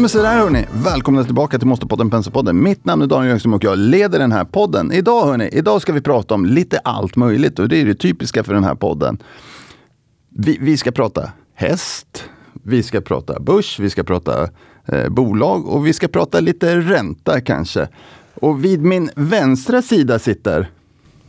Nej 0.00 0.02
men 0.02 0.08
sådär 0.08 0.38
hörni, 0.38 0.66
välkomna 0.72 1.24
tillbaka 1.24 1.58
till 1.58 1.68
Måste-podden 1.68 2.10
Penselpodden. 2.10 2.62
Mitt 2.62 2.84
namn 2.84 3.02
är 3.02 3.06
Daniel 3.06 3.28
Jöngström 3.28 3.54
och 3.54 3.64
jag 3.64 3.78
leder 3.78 4.18
den 4.18 4.32
här 4.32 4.44
podden. 4.44 4.92
Idag 4.92 5.26
hörni, 5.26 5.48
idag 5.52 5.82
ska 5.82 5.92
vi 5.92 6.00
prata 6.00 6.34
om 6.34 6.46
lite 6.46 6.78
allt 6.78 7.16
möjligt 7.16 7.58
och 7.58 7.68
det 7.68 7.80
är 7.80 7.84
det 7.84 7.94
typiska 7.94 8.44
för 8.44 8.54
den 8.54 8.64
här 8.64 8.74
podden. 8.74 9.18
Vi, 10.28 10.58
vi 10.60 10.76
ska 10.76 10.90
prata 10.90 11.30
häst, 11.54 12.24
vi 12.52 12.82
ska 12.82 13.00
prata 13.00 13.40
börs, 13.40 13.78
vi 13.78 13.90
ska 13.90 14.02
prata 14.02 14.48
eh, 14.86 15.08
bolag 15.08 15.68
och 15.68 15.86
vi 15.86 15.92
ska 15.92 16.08
prata 16.08 16.40
lite 16.40 16.76
ränta 16.76 17.40
kanske. 17.40 17.88
Och 18.34 18.64
vid 18.64 18.82
min 18.82 19.10
vänstra 19.16 19.82
sida 19.82 20.18
sitter 20.18 20.70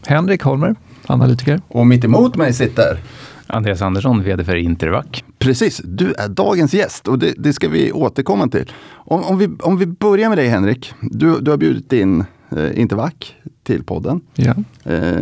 Henrik 0.05 0.43
Holmer, 0.43 0.75
analytiker. 1.07 1.61
och 1.67 1.87
mitt 1.87 2.03
emot 2.03 2.35
mig 2.35 2.53
sitter 2.53 2.99
Andreas 3.47 3.81
Andersson, 3.81 4.23
VD 4.23 4.43
för 4.43 4.55
Intervac. 4.55 5.23
Precis, 5.41 5.81
du 5.83 6.13
är 6.13 6.27
dagens 6.27 6.73
gäst 6.73 7.07
och 7.07 7.19
det, 7.19 7.33
det 7.37 7.53
ska 7.53 7.69
vi 7.69 7.91
återkomma 7.91 8.47
till. 8.47 8.71
Om, 8.91 9.23
om, 9.23 9.37
vi, 9.37 9.49
om 9.59 9.77
vi 9.77 9.85
börjar 9.85 10.29
med 10.29 10.37
dig 10.37 10.47
Henrik. 10.47 10.93
Du, 11.01 11.39
du 11.39 11.51
har 11.51 11.57
bjudit 11.57 11.93
in 11.93 12.25
eh, 12.49 12.79
Intervac 12.79 13.13
till 13.63 13.83
podden. 13.83 14.21
Ja. 14.35 14.55
Eh, 14.83 15.13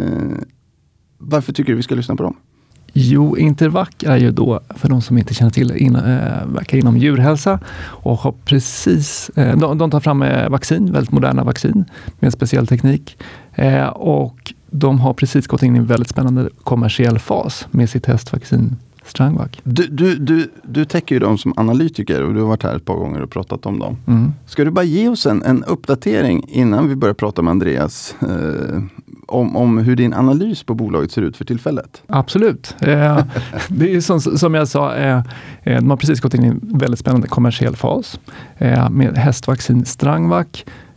varför 1.18 1.54
tycker 1.54 1.72
du 1.72 1.78
vi 1.78 1.84
ska 1.84 1.96
lyssna 1.96 2.16
på 2.16 2.24
dem? 2.24 2.36
Jo, 2.94 3.38
Intervac 3.38 3.90
är 4.06 4.18
ju 4.18 4.32
då, 4.32 4.60
för 4.76 4.90
de 4.90 5.02
som 5.02 5.18
inte 5.18 5.34
känner 5.34 5.52
till, 5.52 5.72
in, 5.72 5.96
äh, 5.96 6.02
verkar 6.48 6.78
inom 6.78 6.98
djurhälsa 6.98 7.60
och 7.82 8.18
har 8.18 8.32
precis, 8.46 9.32
äh, 9.36 9.58
de, 9.58 9.78
de, 9.78 9.92
tar 9.92 10.00
fram 10.00 10.22
äh, 10.22 10.50
vaccin, 10.50 10.92
väldigt 10.92 11.12
moderna 11.12 11.44
vaccin 11.44 11.86
med 12.20 12.34
speciell 12.34 12.68
teknik. 12.68 13.18
och 13.94 14.54
de 14.72 15.00
har 15.00 15.14
precis 15.14 15.48
gått 15.48 15.64
in 15.64 15.76
i 15.76 15.80
en 15.80 15.86
väldigt 15.86 16.10
spännande 16.10 16.50
kommersiell 16.64 17.20
fas 17.20 17.68
med 17.72 17.90
sitt 17.90 18.06
hästvaccin 18.06 18.76
Strangvac. 19.10 19.50
Du, 19.64 19.88
du, 19.88 20.16
du, 20.16 20.50
du 20.64 20.86
täcker 20.86 21.16
ju 21.16 21.20
dem 21.20 21.38
som 21.38 21.54
analytiker 21.58 22.24
och 22.24 22.34
du 22.34 22.40
har 22.40 22.48
varit 22.48 22.64
här 22.64 22.76
ett 22.76 22.86
par 22.86 22.96
gånger 22.96 23.22
och 23.22 23.30
pratat 23.30 23.66
om 23.66 23.80
dem. 23.80 23.98
Mm. 24.08 24.34
Ska 24.46 24.64
du 24.64 24.72
bara 24.72 24.86
ge 24.86 25.08
oss 25.08 25.26
en, 25.26 25.44
en 25.44 25.64
uppdatering 25.64 26.46
innan 26.48 26.90
vi 26.90 26.96
börjar 26.96 27.14
prata 27.14 27.42
med 27.42 27.52
Andreas 27.52 28.16
eh, 28.22 28.82
om, 29.28 29.56
om 29.56 29.78
hur 29.78 29.96
din 29.96 30.14
analys 30.14 30.64
på 30.64 30.74
bolaget 30.74 31.12
ser 31.12 31.22
ut 31.22 31.38
för 31.38 31.46
tillfället? 31.46 32.02
Absolut. 32.08 32.76
Eh, 32.80 33.20
det 33.68 33.96
är 33.96 34.02
som, 34.02 34.22
som 34.22 34.54
jag 34.54 34.68
sa, 34.68 34.96
eh, 34.96 35.18
eh, 35.64 35.76
de 35.76 35.90
har 35.90 35.98
precis 35.98 36.20
gått 36.20 36.34
in 36.34 36.44
i 36.44 36.48
en 36.48 36.60
väldigt 36.62 37.00
spännande 37.00 37.28
kommersiell 37.28 37.76
fas 37.76 38.20
eh, 38.58 38.90
med 38.90 39.18
hästvaccin 39.18 39.86
Strangvac 39.86 40.48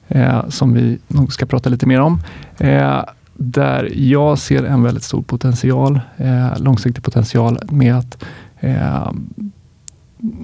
eh, 0.09 0.49
som 0.49 0.73
vi 0.73 0.99
nog 1.09 1.33
ska 1.33 1.47
prata 1.47 1.71
lite 1.71 1.87
mer 1.87 2.01
om. 2.01 2.21
Där 3.35 3.91
jag 3.95 4.39
ser 4.39 4.65
en 4.65 4.83
väldigt 4.83 5.05
stor 5.05 5.23
potential, 5.23 6.01
eh, 6.17 6.59
långsiktig 6.59 7.05
potential 7.05 7.59
med 7.71 7.95
att 7.95 8.25
eh, 8.61 9.13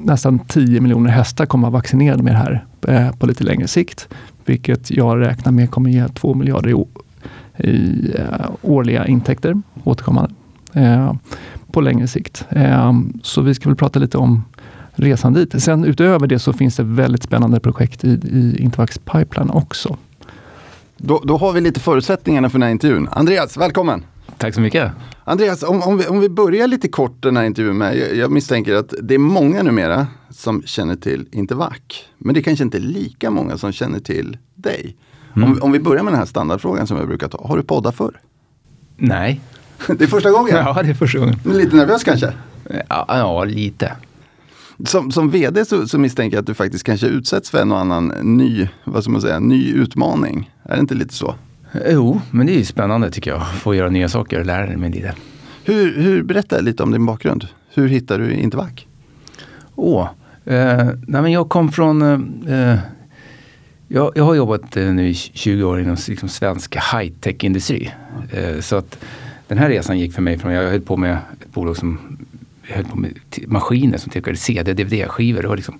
nästan 0.04 0.38
10 0.38 0.80
miljoner 0.80 1.10
hästar 1.10 1.46
kommer 1.46 1.68
att 1.68 1.72
vara 1.72 1.78
vaccinerade 1.80 2.22
med 2.22 2.32
det 2.32 2.38
här 2.38 2.64
eh, 2.88 3.16
på 3.16 3.26
lite 3.26 3.44
längre 3.44 3.68
sikt. 3.68 4.08
Vilket 4.44 4.90
jag 4.90 5.20
räknar 5.20 5.52
med 5.52 5.70
kommer 5.70 5.90
ge 5.90 6.08
2 6.08 6.34
miljarder 6.34 6.70
i, 6.70 6.84
i 7.68 8.12
eh, 8.18 8.50
årliga 8.62 9.06
intäkter 9.06 9.62
återkommande 9.84 10.34
eh, 10.72 11.12
på 11.72 11.80
längre 11.80 12.06
sikt. 12.06 12.46
Eh, 12.50 12.92
så 13.22 13.42
vi 13.42 13.54
ska 13.54 13.68
väl 13.68 13.76
prata 13.76 13.98
lite 13.98 14.18
om 14.18 14.44
resan 14.92 15.32
dit. 15.32 15.62
Sen 15.62 15.84
utöver 15.84 16.26
det 16.26 16.38
så 16.38 16.52
finns 16.52 16.76
det 16.76 16.82
väldigt 16.82 17.22
spännande 17.22 17.60
projekt 17.60 18.04
i, 18.04 18.08
i 18.08 18.56
Intervax 18.58 18.98
pipeline 18.98 19.50
också. 19.50 19.96
Då, 20.98 21.22
då 21.24 21.36
har 21.36 21.52
vi 21.52 21.60
lite 21.60 21.80
förutsättningarna 21.80 22.50
för 22.50 22.58
den 22.58 22.62
här 22.62 22.70
intervjun. 22.70 23.08
Andreas, 23.12 23.56
välkommen! 23.56 24.04
Tack 24.38 24.54
så 24.54 24.60
mycket. 24.60 24.92
Andreas, 25.24 25.62
om, 25.62 25.82
om, 25.82 25.98
vi, 25.98 26.06
om 26.06 26.20
vi 26.20 26.28
börjar 26.28 26.66
lite 26.66 26.88
kort 26.88 27.22
den 27.22 27.36
här 27.36 27.44
intervjun 27.44 27.78
med, 27.78 27.96
jag, 27.98 28.16
jag 28.16 28.30
misstänker 28.30 28.74
att 28.74 28.94
det 29.02 29.14
är 29.14 29.18
många 29.18 29.62
numera 29.62 30.06
som 30.30 30.62
känner 30.62 30.96
till 30.96 31.26
Intervac. 31.32 31.78
Men 32.18 32.34
det 32.34 32.40
är 32.40 32.42
kanske 32.42 32.64
inte 32.64 32.78
är 32.78 32.80
lika 32.80 33.30
många 33.30 33.58
som 33.58 33.72
känner 33.72 33.98
till 34.00 34.38
dig. 34.54 34.96
Mm. 35.36 35.50
Om, 35.50 35.58
om 35.62 35.72
vi 35.72 35.80
börjar 35.80 36.02
med 36.02 36.12
den 36.12 36.18
här 36.18 36.26
standardfrågan 36.26 36.86
som 36.86 36.96
jag 36.96 37.06
brukar 37.06 37.28
ta. 37.28 37.46
Har 37.48 37.56
du 37.56 37.62
poddat 37.62 37.96
förr? 37.96 38.20
Nej. 38.96 39.40
Det 39.86 40.04
är 40.04 40.08
första 40.08 40.30
gången? 40.30 40.56
Ja, 40.56 40.82
det 40.82 40.90
är 40.90 40.94
första 40.94 41.18
gången. 41.18 41.36
Lite 41.44 41.76
nervös 41.76 42.04
kanske? 42.04 42.32
Ja, 42.88 43.06
ja 43.08 43.44
lite. 43.44 43.92
Som, 44.84 45.10
som 45.10 45.30
vd 45.30 45.64
så, 45.64 45.88
så, 45.88 45.98
misstänker 45.98 46.36
jag 46.36 46.42
att 46.42 46.46
du 46.46 46.54
faktiskt 46.54 46.84
kanske 46.84 47.06
utsätts 47.06 47.50
för 47.50 47.58
en 47.58 47.72
och 47.72 47.78
annan 47.78 48.08
ny, 48.22 48.68
vad 48.84 49.02
ska 49.02 49.12
man 49.12 49.20
säga, 49.20 49.40
ny 49.40 49.72
utmaning. 49.72 50.50
Är 50.62 50.74
det 50.74 50.80
inte 50.80 50.94
lite 50.94 51.14
så? 51.14 51.34
Jo, 51.90 52.20
men 52.30 52.46
det 52.46 52.60
är 52.60 52.64
spännande 52.64 53.10
tycker 53.10 53.30
jag. 53.30 53.54
Få 53.54 53.74
göra 53.74 53.90
nya 53.90 54.08
saker 54.08 54.40
och 54.40 54.46
lära 54.46 54.76
mig 54.76 54.90
lite. 54.90 55.14
Hur, 55.64 56.02
hur, 56.02 56.22
berätta 56.22 56.60
lite 56.60 56.82
om 56.82 56.92
din 56.92 57.06
bakgrund. 57.06 57.48
Hur 57.74 57.88
hittade 57.88 58.26
du 58.26 58.32
Intervac? 58.32 58.70
Åh, 59.74 60.08
eh, 60.44 60.86
nej 61.06 61.22
men 61.22 61.32
jag 61.32 61.48
kom 61.48 61.72
från 61.72 62.02
eh, 62.48 62.78
jag, 63.88 64.12
jag, 64.14 64.24
har 64.24 64.34
jobbat 64.34 64.76
eh, 64.76 64.84
nu 64.84 65.08
i 65.08 65.14
20 65.14 65.62
år 65.62 65.80
inom 65.80 65.96
liksom, 66.08 66.28
svensk 66.28 66.76
high-tech-industri. 66.76 67.92
Eh, 68.30 68.60
så 68.60 68.76
att 68.76 68.98
den 69.48 69.58
här 69.58 69.68
resan 69.68 69.98
gick 69.98 70.12
för 70.12 70.22
mig 70.22 70.38
från, 70.38 70.52
jag 70.52 70.70
höll 70.70 70.80
på 70.80 70.96
med 70.96 71.18
ett 71.40 71.52
bolag 71.52 71.76
som 71.76 72.18
höll 72.74 72.84
på 72.84 72.96
med 72.96 73.18
maskiner 73.46 73.98
som 73.98 74.10
tillverkade 74.10 74.36
CD, 74.36 74.74
DVD-skivor. 74.74 75.42
Det 75.42 75.48
var 75.48 75.56
liksom 75.56 75.78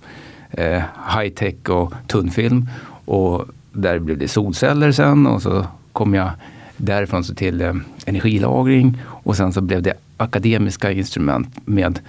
eh, 0.51 0.83
high 1.17 1.35
tech 1.35 1.69
och 1.69 1.93
tunnfilm. 2.07 2.69
Och 3.05 3.45
där 3.73 3.99
blev 3.99 4.19
det 4.19 4.29
solceller 4.29 4.93
sen 4.93 5.27
och 5.27 5.43
så 5.43 5.67
kom 5.93 6.15
jag 6.15 6.31
därifrån 6.77 7.25
så 7.25 7.35
till 7.35 7.61
eh, 7.61 7.75
energilagring 8.07 8.99
och 9.07 9.37
sen 9.37 9.53
så 9.53 9.61
blev 9.61 9.83
det 9.83 9.95
akademiska 10.17 10.93
instrument 10.93 11.57
med 11.65 12.01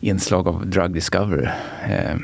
inslag 0.00 0.48
av 0.48 0.66
drug 0.66 0.90
discovery. 0.90 1.48
Eh, 1.88 2.16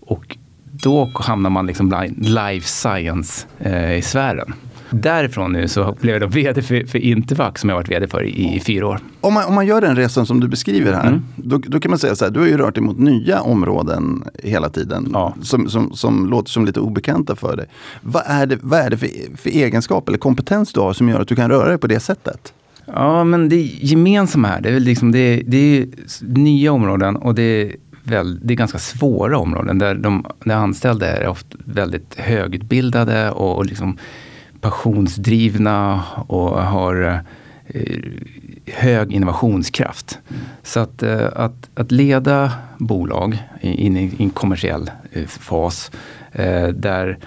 och 0.00 0.36
då 0.82 1.10
hamnar 1.14 1.50
man 1.50 1.66
liksom 1.66 2.10
life 2.16 2.68
science 2.68 3.46
eh, 3.58 3.92
i 3.92 4.02
sfären. 4.02 4.54
Därifrån 4.90 5.52
nu 5.52 5.68
så 5.68 5.96
blev 6.00 6.14
jag 6.14 6.22
då 6.22 6.26
vd 6.26 6.62
för, 6.62 6.86
för 6.86 6.98
Intervac 6.98 7.58
som 7.58 7.70
jag 7.70 7.76
varit 7.76 7.90
vd 7.90 8.08
för 8.08 8.24
i, 8.24 8.56
i, 8.56 8.60
fyra 8.60 8.86
år. 8.86 9.00
Om 9.20 9.34
man, 9.34 9.44
om 9.44 9.54
man 9.54 9.66
gör 9.66 9.80
den 9.80 9.96
resan 9.96 10.26
som 10.26 10.40
du 10.40 10.48
beskriver 10.48 10.92
här, 10.92 11.06
mm. 11.06 11.22
då, 11.36 11.58
då, 11.58 11.80
kan 11.80 11.90
man 11.90 11.98
säga 11.98 12.16
så 12.16 12.24
här, 12.24 12.32
du 12.32 12.40
har 12.40 12.46
ju 12.46 12.56
rört 12.56 12.74
dig 12.74 12.84
mot 12.84 12.98
nya 12.98 13.40
områden 13.40 14.24
hela 14.42 14.68
tiden. 14.68 15.10
Ja. 15.12 15.34
Som, 15.42 15.68
som, 15.68 15.92
som 15.92 16.26
låter 16.26 16.50
som 16.50 16.64
lite 16.64 16.80
obekanta 16.80 17.36
för 17.36 17.56
dig. 17.56 17.66
Vad 18.00 18.22
är 18.26 18.46
det, 18.46 18.58
vad 18.62 18.80
är 18.80 18.90
det 18.90 18.96
för, 18.96 19.08
för 19.36 19.50
egenskap 19.50 20.08
eller 20.08 20.18
kompetens 20.18 20.72
du 20.72 20.80
har 20.80 20.92
som 20.92 21.08
gör 21.08 21.20
att 21.20 21.28
du 21.28 21.36
kan 21.36 21.50
röra 21.50 21.68
dig 21.68 21.78
på 21.78 21.86
det 21.86 22.00
sättet? 22.00 22.52
Ja, 22.86 23.24
men 23.24 23.48
det 23.48 23.56
gemensamma 23.62 24.48
här, 24.48 24.60
det 24.60 24.68
är 24.68 24.80
liksom, 24.80 25.12
det 25.12 25.18
är, 25.18 25.42
det 25.46 25.78
är 25.78 25.86
nya 26.20 26.72
områden 26.72 27.16
och 27.16 27.34
det 27.34 27.42
är 27.42 27.76
väl, 28.08 28.40
det 28.42 28.54
är 28.54 28.56
ganska 28.56 28.78
svåra 28.78 29.38
områden 29.38 29.78
där 29.78 29.94
de, 29.94 30.26
de 30.44 30.50
anställda 30.50 31.06
är 31.06 31.28
ofta 31.28 31.58
väldigt 31.64 32.14
högutbildade 32.14 33.30
och, 33.30 33.56
och 33.56 33.66
liksom 33.66 33.98
passionsdrivna 34.60 36.02
och 36.26 36.62
har 36.62 37.22
eh, 37.66 37.80
hög 38.66 39.12
innovationskraft. 39.12 40.18
Så 40.62 40.80
att, 40.80 41.02
eh, 41.02 41.26
att, 41.34 41.70
att 41.74 41.92
leda 41.92 42.52
bolag 42.78 43.38
in 43.60 43.96
i 43.96 44.16
en 44.18 44.30
kommersiell 44.30 44.90
eh, 45.12 45.26
fas 45.26 45.90
eh, 46.32 46.68
där, 46.68 47.18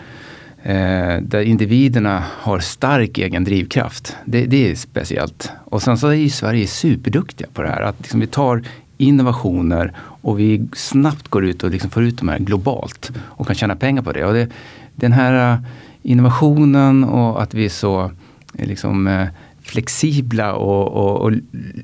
eh, 0.63 1.17
där 1.21 1.41
individerna 1.41 2.23
har 2.29 2.59
stark 2.59 3.17
egen 3.17 3.43
drivkraft. 3.43 4.17
Det, 4.25 4.45
det 4.45 4.71
är 4.71 4.75
speciellt. 4.75 5.51
Och 5.65 5.81
sen 5.81 5.97
så 5.97 6.07
är 6.07 6.13
ju 6.13 6.29
Sverige 6.29 6.67
superduktiga 6.67 7.47
på 7.53 7.61
det 7.61 7.69
här. 7.69 7.81
Att 7.81 7.99
liksom 7.99 8.19
vi 8.19 8.27
tar 8.27 8.63
innovationer 8.97 9.93
och 9.97 10.39
vi 10.39 10.67
snabbt 10.73 11.27
går 11.27 11.45
ut 11.45 11.63
och 11.63 11.69
liksom 11.69 11.89
får 11.89 12.03
ut 12.03 12.17
de 12.17 12.29
här 12.29 12.39
globalt 12.39 13.11
och 13.19 13.47
kan 13.47 13.55
tjäna 13.55 13.75
pengar 13.75 14.01
på 14.01 14.11
det. 14.11 14.25
Och 14.25 14.33
det, 14.33 14.49
den 14.95 15.11
här 15.11 15.53
eh, 15.53 15.59
innovationen 16.03 17.03
och 17.03 17.41
att 17.41 17.53
vi 17.53 17.65
är 17.65 17.69
så 17.69 18.11
eh, 18.57 18.67
liksom, 18.67 19.07
eh, 19.07 19.27
flexibla 19.61 20.53
och, 20.53 20.87
och, 20.87 21.21
och 21.21 21.31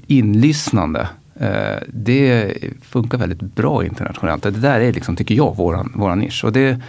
inlyssnande. 0.08 1.10
Eh, 1.40 1.78
det 1.88 2.54
funkar 2.82 3.18
väldigt 3.18 3.42
bra 3.42 3.86
internationellt. 3.86 4.44
Det 4.44 4.52
där 4.52 4.80
är, 4.80 4.94
liksom, 4.94 5.16
tycker 5.16 5.36
jag, 5.36 5.56
våran, 5.56 5.94
våran 5.96 6.20
nisch. 6.20 6.44
Och 6.44 6.52
det, 6.52 6.82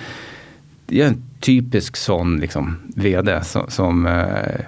det 0.87 1.01
är 1.01 1.07
en 1.07 1.23
typisk 1.41 1.97
sån 1.97 2.37
liksom, 2.37 2.77
VD 2.97 3.45
som, 3.45 3.65
som 3.69 4.07
eh, 4.07 4.61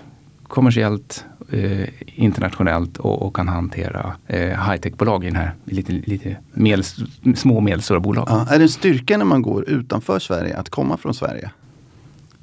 kommersiellt, 0.42 1.24
eh, 1.52 1.88
internationellt 2.06 2.98
och, 2.98 3.22
och, 3.22 3.36
kan 3.36 3.48
hantera 3.48 4.16
eh, 4.26 4.68
high-tech-bolag 4.68 5.24
i 5.24 5.26
den 5.26 5.36
här 5.36 5.54
lite, 5.64 5.92
lite 5.92 6.36
medel, 6.52 6.84
små 7.36 7.56
och 7.56 7.62
medelstora 7.62 8.00
bolag. 8.00 8.26
Ja, 8.28 8.46
är 8.50 8.58
det 8.58 8.64
en 8.64 8.68
styrka 8.68 9.18
när 9.18 9.24
man 9.24 9.42
går 9.42 9.68
utanför 9.68 10.18
Sverige 10.18 10.56
att 10.56 10.68
komma 10.68 10.96
från 10.96 11.14
Sverige? 11.14 11.50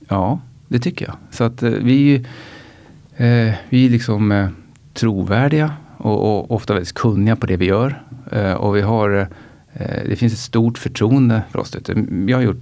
Ja, 0.07 0.39
det 0.67 0.79
tycker 0.79 1.05
jag. 1.05 1.15
Så 1.31 1.43
att 1.43 1.63
eh, 1.63 1.69
vi, 1.69 2.15
eh, 3.17 3.53
vi 3.69 3.85
är 3.85 3.89
liksom 3.89 4.31
eh, 4.31 4.49
trovärdiga 4.93 5.73
och, 5.97 6.37
och, 6.37 6.51
ofta 6.51 6.73
väldigt 6.73 6.93
kunniga 6.93 7.35
på 7.35 7.45
det 7.45 7.57
vi 7.57 7.65
gör. 7.65 8.03
Eh, 8.31 8.53
och 8.53 8.75
vi 8.75 8.81
har, 8.81 9.27
eh, 9.73 10.03
det 10.09 10.15
finns 10.15 10.33
ett 10.33 10.39
stort 10.39 10.77
förtroende 10.77 11.41
för 11.51 11.59
oss. 11.59 11.75
Jag 12.27 12.37
har 12.37 12.43
gjort 12.43 12.61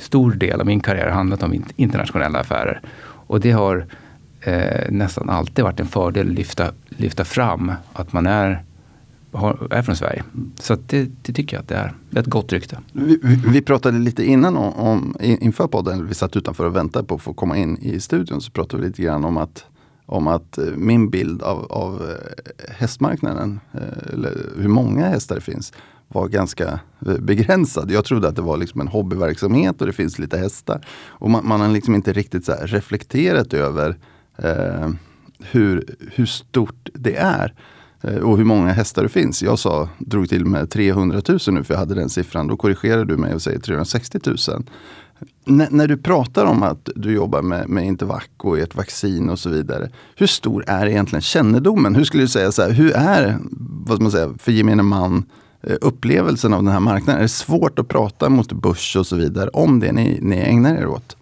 stor 0.00 0.32
del 0.32 0.60
av 0.60 0.66
min 0.66 0.80
karriär 0.80 1.10
handlat 1.10 1.42
om 1.42 1.64
internationella 1.76 2.38
affärer. 2.38 2.80
Och 3.00 3.40
det 3.40 3.50
har 3.50 3.86
eh, 4.40 4.90
nästan 4.90 5.30
alltid 5.30 5.64
varit 5.64 5.80
en 5.80 5.86
fördel 5.86 6.28
att 6.28 6.34
lyfta, 6.34 6.72
lyfta 6.88 7.24
fram 7.24 7.72
att 7.92 8.12
man 8.12 8.26
är 8.26 8.62
har, 9.32 9.68
är 9.70 9.82
från 9.82 9.96
Sverige. 9.96 10.24
Så 10.60 10.76
det, 10.86 11.10
det, 11.22 11.32
tycker 11.32 11.56
jag 11.56 11.62
att 11.62 11.68
det 11.68 11.74
är. 11.74 11.94
Det 12.10 12.18
är 12.18 12.22
ett 12.22 12.26
gott 12.26 12.52
rykte. 12.52 12.78
Vi, 12.92 13.20
vi, 13.22 13.36
vi 13.48 13.62
pratade 13.62 13.98
lite 13.98 14.24
innan 14.24 14.56
om, 14.56 14.72
om, 14.72 15.16
inför 15.20 15.66
podden, 15.66 16.06
vi 16.06 16.14
satt 16.14 16.36
utanför 16.36 16.64
och 16.64 16.76
väntade 16.76 17.04
på 17.04 17.14
att 17.14 17.22
få 17.22 17.34
komma 17.34 17.56
in 17.56 17.78
i 17.78 18.00
studion, 18.00 18.40
så 18.40 18.50
pratade 18.50 18.82
vi 18.82 18.88
lite 18.88 19.02
grann 19.02 19.24
om 19.24 19.36
att 19.36 19.64
om 20.06 20.26
att 20.26 20.58
eh, 20.58 20.64
min 20.64 21.10
bild 21.10 21.42
av, 21.42 21.72
av 21.72 22.10
eh, 22.10 22.74
hästmarknaden, 22.74 23.60
eh, 23.72 24.12
eller 24.12 24.36
hur 24.56 24.68
många 24.68 25.08
hästar 25.08 25.34
det 25.34 25.40
finns, 25.40 25.72
var 26.08 26.28
ganska 26.28 26.80
begränsad. 27.18 27.90
Jag 27.90 28.04
trodde 28.04 28.28
att 28.28 28.36
det 28.36 28.42
var 28.42 28.56
liksom 28.56 28.80
en 28.80 28.88
hobbyverksamhet 28.88 29.80
och 29.80 29.86
det 29.86 29.92
finns 29.92 30.18
lite 30.18 30.38
hästar. 30.38 30.86
Och 31.06 31.30
man, 31.30 31.48
man 31.48 31.60
har 31.60 31.68
liksom 31.68 31.94
inte 31.94 32.12
riktigt 32.12 32.44
så 32.44 32.54
reflekterat 32.62 33.54
över 33.54 33.96
eh, 34.36 34.90
hur, 35.38 35.96
hur 36.12 36.26
stort 36.26 36.88
det 36.94 37.16
är. 37.16 37.54
Eh, 38.00 38.16
och 38.16 38.38
hur 38.38 38.44
många 38.44 38.72
hästar 38.72 39.02
det 39.02 39.08
finns. 39.08 39.42
Jag 39.42 39.58
sa, 39.58 39.88
drog 39.98 40.28
till 40.28 40.44
med 40.44 40.70
300 40.70 41.22
000 41.28 41.38
nu 41.48 41.64
för 41.64 41.74
jag 41.74 41.78
hade 41.78 41.94
den 41.94 42.08
siffran. 42.08 42.46
Då 42.46 42.56
korrigerar 42.56 43.04
du 43.04 43.16
mig 43.16 43.34
och 43.34 43.42
säger 43.42 43.58
360 43.58 44.18
000. 44.24 44.36
N 45.46 45.66
när 45.70 45.88
du 45.88 45.96
pratar 45.96 46.44
om 46.44 46.62
att 46.62 46.88
du 46.96 47.12
jobbar 47.12 47.42
med, 47.42 47.68
med 47.68 47.86
Intervac 47.86 48.24
och 48.36 48.58
ert 48.58 48.74
vaccin 48.74 49.30
och 49.30 49.38
så 49.38 49.50
vidare. 49.50 49.90
Hur 50.16 50.26
stor 50.26 50.64
är 50.66 50.86
egentligen 50.86 51.22
kännedomen? 51.22 51.94
Hur 51.94 52.04
skulle 52.04 52.22
du 52.22 52.28
säga, 52.28 52.52
så 52.52 52.62
här, 52.62 52.70
hur 52.70 52.92
är, 52.92 53.38
vad 53.86 53.96
ska 53.96 54.02
man 54.02 54.12
säga, 54.12 54.34
för 54.38 54.52
gemene 54.52 54.82
man 54.82 55.24
eh, 55.62 55.76
upplevelsen 55.80 56.54
av 56.54 56.62
den 56.62 56.72
här 56.72 56.80
marknaden? 56.80 57.18
Är 57.18 57.22
det 57.22 57.28
svårt 57.28 57.78
att 57.78 57.88
prata 57.88 58.28
mot 58.28 58.52
börs 58.52 58.96
och 58.96 59.06
så 59.06 59.16
vidare 59.16 59.48
om 59.48 59.80
det 59.80 59.92
ni, 59.92 60.18
ni 60.22 60.36
ägnar 60.36 60.74
er 60.74 60.86
åt? 60.86 61.16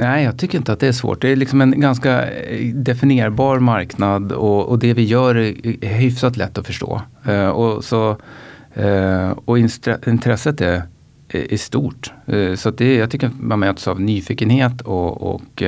Nej, 0.00 0.24
jag 0.24 0.38
tycker 0.38 0.58
inte 0.58 0.72
att 0.72 0.80
det 0.80 0.88
är 0.88 0.92
svårt. 0.92 1.20
Det 1.20 1.28
är 1.28 1.36
liksom 1.36 1.60
en 1.60 1.80
ganska 1.80 2.30
eh, 2.30 2.74
definierbar 2.74 3.58
marknad 3.58 4.32
och, 4.32 4.68
och 4.68 4.78
det 4.78 4.94
vi 4.94 5.04
gör 5.04 5.34
är 5.34 5.94
hyfsat 5.94 6.36
lätt 6.36 6.58
att 6.58 6.66
förstå. 6.66 7.02
Uh, 7.28 7.48
och, 7.48 7.84
så, 7.84 8.16
uh, 8.80 9.30
och 9.30 9.58
intresset 10.06 10.60
är, 10.60 10.82
är, 11.28 11.56
stort. 11.56 12.12
Uh, 12.32 12.54
så 12.54 12.70
det, 12.70 12.94
jag 12.94 13.10
tycker 13.10 13.30
man 13.40 13.58
möts 13.58 13.88
av 13.88 14.00
nyfikenhet 14.00 14.80
och, 14.80 15.34
och 15.34 15.42
det 15.54 15.66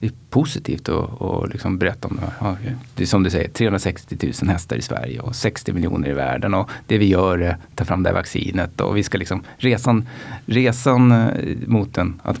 är 0.00 0.12
positivt 0.30 0.88
att 0.88 1.52
liksom 1.52 1.78
berätta 1.78 2.08
om 2.08 2.16
det. 2.16 2.32
Ja, 2.40 2.56
det 2.94 3.02
är 3.02 3.06
som 3.06 3.22
du 3.22 3.30
säger, 3.30 3.48
360 3.48 4.32
000 4.42 4.50
hästar 4.50 4.76
i 4.76 4.82
Sverige 4.82 5.20
och 5.20 5.36
60 5.36 5.72
miljoner 5.72 6.08
i 6.08 6.12
världen. 6.12 6.54
Och 6.54 6.70
det 6.86 6.98
vi 6.98 7.06
gör 7.06 7.38
är 7.38 7.50
att 7.50 7.76
ta 7.76 7.84
fram 7.84 8.02
det 8.02 8.08
här 8.08 8.14
vaccinet 8.14 8.80
och 8.80 8.96
vi 8.96 9.02
ska 9.02 9.18
liksom 9.18 9.42
resan, 9.56 10.08
resan 10.46 11.28
mot 11.66 11.94
den, 11.94 12.20
att 12.22 12.40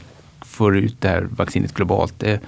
får 0.54 0.76
ut 0.76 0.96
det 1.00 1.08
här 1.08 1.28
vaccinet 1.36 1.74
globalt. 1.74 2.14
Det 2.18 2.30
är 2.30 2.40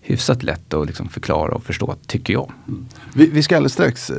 hyfsat 0.00 0.42
lätt 0.42 0.74
att 0.74 0.86
liksom 0.86 1.08
förklara 1.08 1.54
och 1.54 1.64
förstå, 1.64 1.94
tycker 2.06 2.32
jag. 2.32 2.52
Mm. 2.68 2.86
Vi, 3.14 3.26
vi 3.26 3.42
ska 3.42 3.56
alldeles 3.56 3.72
strax 3.72 4.10
eh, 4.10 4.16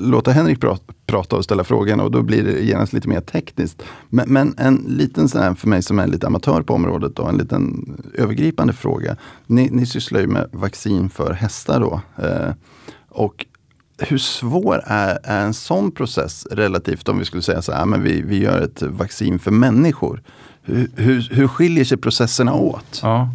låta 0.00 0.30
Henrik 0.30 0.60
prata, 0.60 0.92
prata 1.06 1.36
och 1.36 1.44
ställa 1.44 1.64
frågan 1.64 2.00
och 2.00 2.10
då 2.10 2.22
blir 2.22 2.44
det 2.44 2.60
genast 2.60 2.92
lite 2.92 3.08
mer 3.08 3.20
tekniskt. 3.20 3.82
Men, 4.08 4.32
men 4.32 4.54
en 4.58 4.84
liten 4.88 5.28
sån 5.28 5.40
här, 5.40 5.54
för 5.54 5.68
mig 5.68 5.82
som 5.82 5.98
är 5.98 6.06
lite 6.06 6.26
amatör 6.26 6.62
på 6.62 6.74
området, 6.74 7.16
då, 7.16 7.24
en 7.24 7.36
liten 7.36 7.96
övergripande 8.14 8.72
fråga. 8.72 9.16
Ni, 9.46 9.68
ni 9.70 9.86
sysslar 9.86 10.20
ju 10.20 10.26
med 10.26 10.48
vaccin 10.52 11.10
för 11.10 11.32
hästar 11.32 11.80
då. 11.80 12.00
Eh, 12.24 12.52
och 13.08 13.46
hur 13.98 14.18
svår 14.18 14.82
är, 14.86 15.18
är, 15.22 15.44
en 15.44 15.54
sån 15.54 15.90
process 15.90 16.46
relativt 16.50 17.08
om 17.08 17.18
vi 17.18 17.24
skulle 17.24 17.42
säga 17.42 17.62
så 17.62 17.72
här, 17.72 17.86
men 17.86 18.02
vi, 18.02 18.22
vi 18.22 18.38
gör 18.38 18.60
ett 18.60 18.82
vaccin 18.82 19.38
för 19.38 19.50
människor. 19.50 20.22
Hur, 20.62 21.28
hur, 21.30 21.48
skiljer 21.48 21.84
sig 21.84 21.98
processerna 21.98 22.54
åt? 22.54 23.00
Ja. 23.02 23.34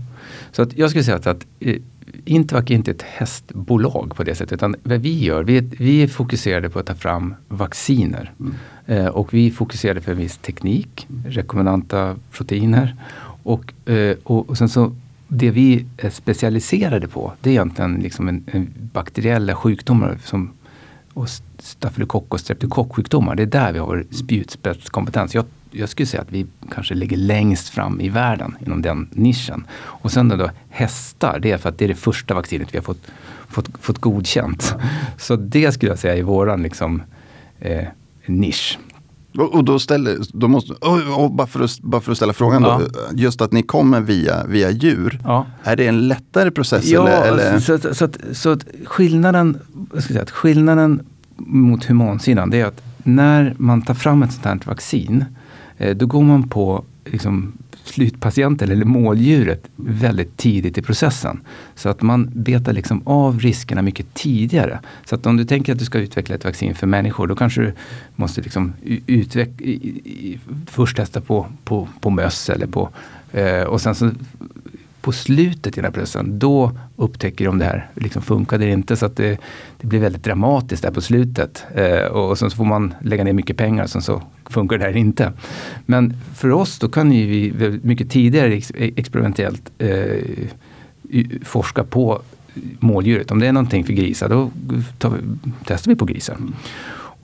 Så 0.51 0.61
att 0.61 0.77
jag 0.77 0.89
skulle 0.89 1.03
säga 1.03 1.17
att, 1.17 1.27
att 1.27 1.45
eh, 1.59 1.75
Intervac 2.25 2.71
är 2.71 2.75
inte 2.75 2.91
ett 2.91 3.01
hästbolag 3.01 4.15
på 4.15 4.23
det 4.23 4.35
sättet. 4.35 4.53
Utan 4.53 4.75
vad 4.83 5.01
vi 5.01 5.23
gör, 5.23 5.43
vi 5.43 5.57
är, 5.57 5.65
vi 5.77 6.03
är 6.03 6.07
fokuserade 6.07 6.69
på 6.69 6.79
att 6.79 6.85
ta 6.85 6.95
fram 6.95 7.35
vacciner. 7.47 8.33
Mm. 8.39 8.55
Eh, 8.85 9.07
och 9.07 9.33
vi 9.33 9.47
är 9.47 9.51
fokuserade 9.51 10.01
på 10.01 10.11
en 10.11 10.17
viss 10.17 10.37
teknik, 10.37 11.07
rekommendanta 11.25 12.15
proteiner. 12.31 12.95
Och, 13.43 13.89
eh, 13.89 14.17
och, 14.23 14.57
sen 14.57 14.69
så 14.69 14.95
det 15.27 15.51
vi 15.51 15.85
är 15.97 16.09
specialiserade 16.09 17.07
på, 17.07 17.33
det 17.41 17.49
är 17.49 17.53
egentligen 17.53 17.95
liksom 17.95 18.27
en, 18.27 18.43
en 18.51 18.73
bakteriella 18.93 19.55
sjukdomar 19.55 20.17
som 20.23 20.51
och 21.13 21.29
stafylokock 21.59 22.33
och 22.33 22.39
streptokocksjukdomar. 22.39 23.35
Det 23.35 23.43
är 23.43 23.47
där 23.47 23.73
vi 23.73 23.79
har 23.79 23.87
vår 23.87 24.05
spjutspetskompetens. 24.11 25.35
Jag 25.35 25.45
jag 25.79 25.89
skulle 25.89 26.07
säga 26.07 26.21
att 26.21 26.31
vi 26.31 26.45
kanske 26.71 26.93
ligger 26.93 27.17
längst 27.17 27.69
fram 27.69 28.01
i 28.01 28.09
världen 28.09 28.55
inom 28.65 28.81
den 28.81 29.07
nischen. 29.11 29.67
Och 29.77 30.11
sen 30.11 30.27
då, 30.27 30.49
hästar, 30.69 31.39
det 31.39 31.51
är 31.51 31.57
för 31.57 31.69
att 31.69 31.77
det 31.77 31.85
är 31.85 31.89
det 31.89 31.95
första 31.95 32.33
vaccinet 32.33 32.73
vi 32.73 32.77
har 32.77 32.83
fått, 32.83 33.07
fått, 33.49 33.69
fått 33.81 33.99
godkänt. 33.99 34.75
Så 35.17 35.35
det 35.35 35.71
skulle 35.71 35.91
jag 35.91 35.99
säga 35.99 36.17
är 36.17 36.23
våran 36.23 36.63
liksom, 36.63 37.01
eh, 37.59 37.85
nisch. 38.25 38.79
Och, 39.37 39.63
då 39.63 39.79
ställer, 39.79 40.17
då 40.33 40.47
måste, 40.47 40.73
och, 40.73 41.31
bara, 41.31 41.47
för 41.47 41.63
att, 41.63 41.79
bara 41.79 42.01
för 42.01 42.11
att 42.11 42.17
ställa 42.17 42.33
frågan 42.33 42.63
ja. 42.63 42.81
då, 42.81 43.17
just 43.17 43.41
att 43.41 43.51
ni 43.51 43.63
kommer 43.63 44.01
via, 44.01 44.45
via 44.45 44.71
djur. 44.71 45.19
Ja. 45.23 45.45
Är 45.63 45.75
det 45.75 45.87
en 45.87 46.07
lättare 46.07 46.51
process? 46.51 46.85
Ja, 46.85 47.07
eller, 47.07 47.27
eller? 47.27 47.59
Så, 47.59 47.77
så, 47.77 47.93
så, 47.95 48.05
att, 48.05 48.17
så 48.31 48.49
att 48.49 48.65
skillnaden, 48.85 49.59
jag 49.93 50.03
ska 50.03 50.13
säga, 50.13 50.23
att 50.23 50.31
skillnaden 50.31 51.05
mot 51.35 51.85
humansidan 51.85 52.49
det 52.49 52.61
är 52.61 52.65
att 52.65 52.81
när 53.03 53.55
man 53.57 53.81
tar 53.81 53.93
fram 53.93 54.23
ett 54.23 54.33
sånt 54.33 54.45
här 54.45 54.59
vaccin 54.65 55.25
Eh, 55.77 55.95
då 55.95 56.05
går 56.05 56.23
man 56.23 56.49
på 56.49 56.83
liksom, 57.05 57.53
slutpatienten 57.83 58.71
eller 58.71 58.85
måldjuret 58.85 59.67
väldigt 59.75 60.37
tidigt 60.37 60.77
i 60.77 60.81
processen. 60.81 61.41
Så 61.75 61.89
att 61.89 62.01
man 62.01 62.31
betar 62.33 62.73
liksom 62.73 63.01
av 63.05 63.39
riskerna 63.39 63.81
mycket 63.81 64.13
tidigare. 64.13 64.79
Så 65.05 65.15
att 65.15 65.25
om 65.25 65.37
du 65.37 65.45
tänker 65.45 65.73
att 65.73 65.79
du 65.79 65.85
ska 65.85 65.99
utveckla 65.99 66.35
ett 66.35 66.45
vaccin 66.45 66.75
för 66.75 66.87
människor 66.87 67.27
då 67.27 67.35
kanske 67.35 67.61
du 67.61 67.73
måste 68.15 68.41
liksom 68.41 68.73
utveckla, 69.07 69.67
först 70.67 70.97
testa 70.97 71.21
på, 71.21 71.47
på, 71.63 71.87
på 71.99 72.09
möss 72.09 72.49
eller 72.49 72.67
på 72.67 72.89
eh, 73.31 73.63
och 73.63 73.81
sen 73.81 73.95
så 73.95 74.11
på 75.05 75.11
slutet 75.11 75.77
i 75.77 75.81
den 75.81 75.85
här 75.85 75.91
processen, 75.91 76.39
då 76.39 76.71
upptäcker 76.95 77.45
de 77.45 77.57
det 77.57 77.65
här, 77.65 77.89
liksom 77.95 78.21
funkar 78.21 78.57
det 78.57 78.71
inte? 78.71 78.95
Så 78.95 79.05
att 79.05 79.15
det, 79.15 79.37
det 79.81 79.87
blir 79.87 79.99
väldigt 79.99 80.23
dramatiskt 80.23 80.83
där 80.83 80.91
på 80.91 81.01
slutet. 81.01 81.65
Eh, 81.75 82.05
och 82.05 82.37
sen 82.37 82.49
så 82.49 82.57
får 82.57 82.65
man 82.65 82.93
lägga 83.01 83.23
ner 83.23 83.33
mycket 83.33 83.57
pengar 83.57 83.83
och 83.83 83.89
sen 83.89 84.01
så 84.01 84.21
funkar 84.45 84.77
det 84.77 84.83
här 84.83 84.97
inte. 84.97 85.33
Men 85.85 86.13
för 86.35 86.51
oss 86.51 86.79
då 86.79 86.89
kan 86.89 87.11
ju 87.11 87.25
vi 87.25 87.79
mycket 87.83 88.09
tidigare 88.09 88.61
experimentellt 88.77 89.71
eh, 89.77 90.23
forska 91.43 91.83
på 91.83 92.21
måldjuret. 92.79 93.31
Om 93.31 93.39
det 93.39 93.47
är 93.47 93.53
någonting 93.53 93.83
för 93.83 93.93
grisar, 93.93 94.29
då 94.29 94.51
vi, 94.69 94.83
testar 95.65 95.91
vi 95.91 95.95
på 95.95 96.05
grisar. 96.05 96.37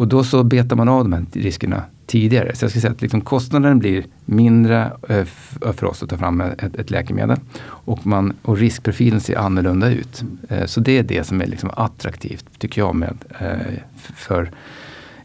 Och 0.02 0.08
då 0.08 0.24
så 0.24 0.44
betar 0.44 0.76
man 0.76 0.90
av 0.90 1.04
de 1.04 1.14
här 1.14 1.26
riskerna 1.34 1.84
tidigare. 2.06 2.56
Så 2.56 2.64
jag 2.64 2.72
skulle 2.72 2.82
säga 2.82 2.92
att 2.92 3.02
liksom 3.02 3.22
kostnaden 3.22 3.80
blir 3.80 4.06
mindre 4.26 4.92
eh, 5.10 5.26
för 5.74 5.86
oss 5.86 6.04
att 6.04 6.10
ta 6.10 6.18
fram 6.18 6.42
ett, 6.42 6.76
ett 6.76 6.92
läkemedel. 6.92 7.38
Och, 7.64 8.08
man, 8.08 8.34
och 8.42 8.58
riskprofilen 8.58 9.22
ser 9.22 9.38
annorlunda 9.38 9.90
ut. 9.90 10.24
Eh, 10.50 10.66
så 10.66 10.80
det 10.80 10.98
är 10.98 11.04
det 11.04 11.24
som 11.24 11.42
är 11.42 11.46
liksom 11.46 11.72
attraktivt, 11.74 12.46
tycker 12.58 12.82
jag, 12.82 12.96
med, 12.96 13.18
eh, 13.40 13.58
för 14.16 14.52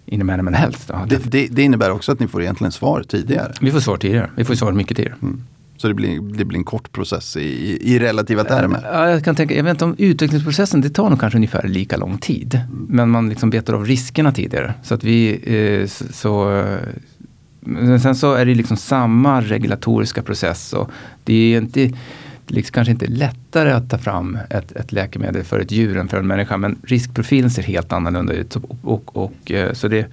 inom 0.06 0.30
Animal 0.30 0.54
Health. 0.54 0.92
Det, 1.09 1.30
det, 1.30 1.47
det, 1.47 1.62
innebär 1.62 1.90
också 1.90 2.12
att 2.12 2.21
ni 2.21 2.28
får 2.28 2.42
egentligen 2.42 2.73
svar 2.73 3.04
tidigare? 3.09 3.52
Vi 3.61 3.71
får 3.71 3.80
svar 3.80 3.97
tidigare. 3.97 4.30
Vi 4.37 4.45
får 4.45 4.54
svar 4.54 4.73
mycket 4.73 4.97
tidigare. 4.97 5.16
Mm. 5.23 5.45
Så 5.76 5.88
det 5.88 5.95
blir, 5.95 6.21
det 6.21 6.45
blir 6.45 6.59
en 6.59 6.64
kort 6.64 6.92
process 6.92 7.37
i, 7.37 7.78
i 7.95 7.99
relativa 7.99 8.45
termer? 8.45 8.80
Ja, 8.85 9.11
jag 9.11 9.25
kan 9.25 9.35
tänka, 9.35 9.54
jag 9.56 9.64
vet 9.64 9.71
inte 9.71 9.85
om 9.85 9.95
utvecklingsprocessen, 9.99 10.80
det 10.80 10.90
tar 10.90 11.11
nog 11.11 11.21
kanske 11.21 11.37
ungefär 11.38 11.68
lika 11.68 11.97
lång 11.97 12.18
tid. 12.18 12.54
Mm. 12.54 12.87
Men 12.88 13.11
man 13.11 13.28
liksom 13.28 13.50
betar 13.50 13.75
av 13.75 13.87
riskerna 13.87 14.33
tidigare. 14.33 14.75
Så 14.83 14.95
att 14.95 15.04
vi, 15.04 15.40
eh, 15.45 15.87
så, 16.12 16.59
eh, 16.59 16.78
men 17.61 18.00
sen 18.00 18.14
så 18.14 18.35
är 18.35 18.47
det 18.47 18.54
liksom 18.54 18.76
samma 18.76 19.40
regulatoriska 19.40 20.23
process. 20.23 20.73
Och 20.73 20.90
det 21.25 21.35
är 21.35 21.59
inte, 21.59 21.80
det 22.47 22.54
liksom 22.54 22.73
kanske 22.73 22.92
inte 22.92 23.06
lättare 23.06 23.73
att 23.73 23.90
ta 23.90 23.99
fram 23.99 24.38
ett, 24.50 24.73
ett, 24.73 24.92
läkemedel 24.92 25.45
för 25.45 25.61
ett 25.61 25.73
djur 25.73 25.97
än 25.97 26.09
för 26.09 26.18
en 26.18 26.26
människa. 26.26 26.56
Men 26.56 26.78
riskprofilen 26.83 27.50
ser 27.50 27.62
helt 27.62 27.92
annorlunda 27.92 28.33
ut. 28.33 28.56
Och, 28.56 28.78
och, 28.83 29.16
och 29.16 29.50
eh, 29.50 29.73
så 29.73 29.88
det, 29.88 30.06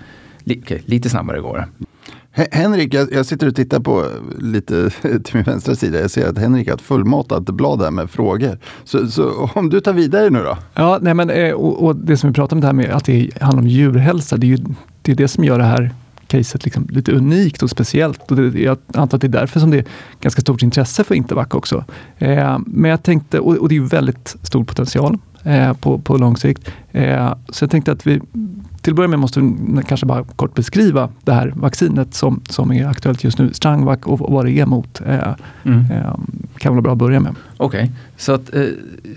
okay, 0.46 0.80
lite 0.86 1.10
snabbare 1.10 1.40
går 1.40 1.58
det. 1.58 1.86
Henrik, 2.36 2.94
jag, 2.94 3.12
jag, 3.12 3.26
sitter 3.26 3.48
och 3.48 3.56
tittar 3.56 3.80
på 3.80 4.02
eh, 4.02 4.08
lite 4.40 4.90
till 5.24 5.36
min 5.36 5.44
vänstra 5.44 5.76
sida. 5.76 6.00
Jag 6.00 6.12
ser 6.12 6.30
att 6.30 6.38
Henrik 6.38 6.68
har 6.68 6.76
ett 6.76 6.82
fullmatat 6.82 7.44
blad 7.46 7.82
här 7.82 7.92
med 7.92 8.10
frågor. 8.10 8.58
Så, 8.84 9.08
så, 9.08 9.50
om 9.56 9.70
du 9.70 9.80
tar 9.80 9.94
vidare 9.94 10.30
nu 10.30 10.40
då? 10.40 10.58
Ja, 10.74 11.00
nej 11.02 11.14
men, 11.14 11.30
eh, 11.30 11.52
och, 11.52 11.86
och, 11.86 11.96
det 11.96 12.18
som 12.18 12.30
vi 12.30 12.34
pratade 12.34 12.56
om 12.56 12.62
det 12.62 12.68
här 12.68 12.74
med 12.74 12.90
att 12.90 13.06
det 13.06 13.30
handlar 13.42 13.62
om 13.62 13.68
djurhälsa. 13.68 14.38
Det 14.38 14.46
är 14.46 14.50
ju 14.50 14.58
det, 15.02 15.12
är 15.12 15.16
det 15.16 15.28
som 15.28 15.44
gör 15.44 15.58
det 15.58 15.64
här 15.64 15.92
caset 16.28 16.64
liksom 16.64 16.88
lite 16.90 17.12
unikt 17.12 17.64
och 17.64 17.70
speciellt. 17.70 18.32
Och 18.32 18.38
det, 18.38 18.60
jag 18.60 18.78
antar 18.94 19.18
att 19.18 19.22
det 19.22 19.28
är 19.28 19.30
därför 19.30 19.60
som 19.60 19.72
det 19.72 19.78
är 19.78 19.86
ganska 20.22 20.42
stort 20.42 20.64
intresse 20.64 21.04
för 21.04 21.16
Intervac 21.16 21.48
också. 21.52 21.86
Eh, 22.18 22.60
men 22.66 22.92
jag 22.92 23.04
tänkte, 23.04 23.40
och, 23.40 23.56
och, 23.56 23.70
det 23.70 23.76
är 23.76 23.80
ju 23.80 23.86
väldigt 23.86 24.36
stor 24.42 24.64
potential 24.64 25.18
eh, 25.44 25.74
på, 25.74 26.00
på 26.00 26.18
lång 26.18 26.38
sikt. 26.38 26.72
Eh, 26.92 27.34
så 27.50 27.64
jag 27.64 27.72
tänkte 27.72 27.92
att 27.92 28.08
vi 28.08 28.22
till 28.84 28.94
att 28.94 28.96
börja 28.96 29.08
med 29.08 29.20
måste 29.20 29.40
vi 29.40 29.84
kanske 29.88 30.06
bara 30.06 30.24
kort 30.24 30.56
beskriva 30.56 31.10
det 31.24 31.34
här 31.34 31.54
vaccinet 31.56 32.14
som, 32.14 32.42
som 32.50 32.72
är 32.72 32.88
aktuellt 32.88 33.24
just 33.24 33.38
nu, 33.38 33.54
Strangvac 33.54 34.00
och 34.04 34.20
vad 34.20 34.46
det 34.46 34.52
är 34.52 34.66
mot. 34.66 35.02
Eh, 35.02 35.36
mm. 35.64 35.92
eh, 35.92 36.16
kan 36.58 36.74
vara 36.74 36.82
bra 36.82 36.92
att 36.92 36.98
börja 36.98 37.20
med. 37.20 37.36
Okej, 37.58 37.84
okay. 37.84 37.90
så, 38.18 38.34
eh, 38.34 38.68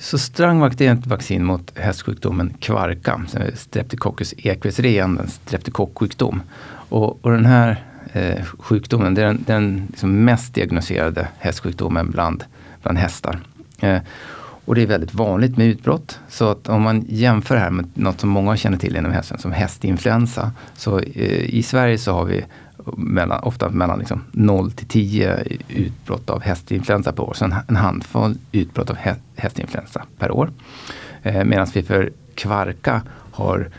så 0.00 0.18
Strangvac 0.18 0.80
är 0.80 0.92
ett 0.92 1.06
vaccin 1.06 1.44
mot 1.44 1.78
hästsjukdomen 1.78 2.52
kvarka, 2.60 3.20
Streptococcus 3.54 4.34
equus 4.38 4.78
en 4.80 5.20
streptokocksjukdom. 5.28 6.42
Och, 6.88 7.24
och 7.24 7.30
den 7.30 7.46
här 7.46 7.84
eh, 8.12 8.44
sjukdomen, 8.58 9.14
det 9.14 9.22
är 9.22 9.26
den, 9.26 9.44
den 9.46 9.86
liksom 9.88 10.24
mest 10.24 10.54
diagnostiserade 10.54 11.28
hästsjukdomen 11.38 12.10
bland, 12.10 12.44
bland 12.82 12.98
hästar. 12.98 13.40
Och 14.66 14.74
det 14.74 14.82
är 14.82 14.86
väldigt 14.86 15.14
vanligt 15.14 15.56
med 15.56 15.66
utbrott. 15.66 16.20
Så 16.28 16.48
att 16.48 16.68
om 16.68 16.82
man 16.82 17.04
jämför 17.08 17.54
det 17.54 17.60
här 17.60 17.70
med 17.70 17.86
något 17.94 18.20
som 18.20 18.30
många 18.30 18.56
känner 18.56 18.78
till 18.78 18.96
inom 18.96 19.12
hästen, 19.12 19.38
som 19.38 19.52
hästinfluensa. 19.52 20.52
Så 20.76 20.98
eh, 20.98 21.54
i 21.54 21.62
Sverige 21.62 21.98
så 21.98 22.12
har 22.12 22.24
vi 22.24 22.44
mellan, 22.96 23.40
ofta 23.42 23.68
mellan 23.68 23.98
liksom 23.98 24.24
0 24.32 24.70
till 24.70 24.86
10 24.86 25.44
utbrott 25.68 26.30
av 26.30 26.42
hästinfluensa 26.42 27.12
per 27.12 27.22
år. 27.22 27.34
Så 27.34 27.44
en, 27.44 27.54
en 27.68 27.76
handfull 27.76 28.38
utbrott 28.52 28.90
av 28.90 28.96
hästinfluensa 29.36 30.04
per 30.18 30.30
år. 30.30 30.50
Eh, 31.22 31.44
Medan 31.44 31.66
vi 31.74 31.82
för 31.82 32.12
kvarka 32.34 33.02
har 33.30 33.70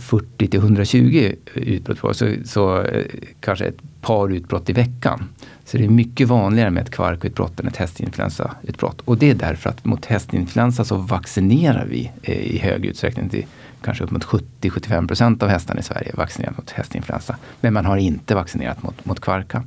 40 0.00 0.46
till 0.46 0.60
120 0.60 1.32
utbrott 1.54 2.00
per 2.00 2.08
år. 2.08 2.12
Så, 2.12 2.34
så 2.44 2.82
eh, 2.82 3.04
kanske 3.40 3.64
ett 3.64 3.93
par 4.04 4.32
utbrott 4.32 4.70
i 4.70 4.72
veckan. 4.72 5.28
Så 5.64 5.78
det 5.78 5.84
är 5.84 5.88
mycket 5.88 6.28
vanligare 6.28 6.70
med 6.70 6.82
ett 6.82 6.90
kvarkutbrott 6.90 7.60
än 7.60 7.68
ett 7.68 7.76
hästinfluensautbrott. 7.76 9.00
Och 9.00 9.18
det 9.18 9.30
är 9.30 9.34
därför 9.34 9.70
att 9.70 9.84
mot 9.84 10.06
hästinfluensa 10.06 10.84
så 10.84 10.96
vaccinerar 10.96 11.86
vi 11.86 12.10
eh, 12.22 12.34
i 12.34 12.58
hög 12.58 12.86
utsträckning. 12.86 13.28
Till 13.28 13.46
kanske 13.82 14.04
upp 14.04 14.10
mot 14.10 14.24
70-75 14.24 15.08
procent 15.08 15.42
av 15.42 15.48
hästarna 15.48 15.80
i 15.80 15.82
Sverige 15.82 16.10
är 16.12 16.16
vaccinerade 16.16 16.56
mot 16.56 16.70
hästinfluensa. 16.70 17.36
Men 17.60 17.74
man 17.74 17.84
har 17.84 17.96
inte 17.96 18.34
vaccinerat 18.34 18.82
mot, 18.82 19.04
mot 19.04 19.20
kvarka. 19.20 19.64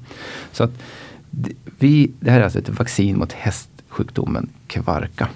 Så 0.51 0.63
att 0.63 0.72
vi, 1.79 2.12
det 2.20 2.32
här 2.32 2.39
är 2.39 2.44
alltså 2.44 2.60
ett 2.60 2.70
vaccin 2.70 3.17
mot 3.17 3.34
hästsjukdomen 3.34 4.50
kvarka. 4.67 5.29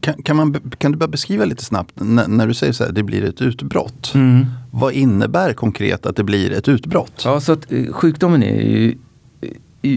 Kan, 0.00 0.22
kan, 0.22 0.36
man, 0.36 0.54
kan 0.78 0.92
du 0.92 0.98
bara 0.98 1.08
beskriva 1.08 1.44
lite 1.44 1.64
snabbt, 1.64 1.92
när, 1.94 2.28
när 2.28 2.46
du 2.46 2.54
säger 2.54 2.72
så 2.72 2.84
här, 2.84 2.92
det 2.92 3.02
blir 3.02 3.24
ett 3.24 3.42
utbrott. 3.42 4.12
Mm. 4.14 4.46
Vad 4.70 4.92
innebär 4.92 5.52
konkret 5.52 6.06
att 6.06 6.16
det 6.16 6.24
blir 6.24 6.52
ett 6.52 6.68
utbrott? 6.68 7.22
Ja, 7.24 7.40
så 7.40 7.52
att, 7.52 7.72
eh, 7.72 7.92
sjukdomen 7.92 8.42
är 8.42 8.62
ju 8.62 8.94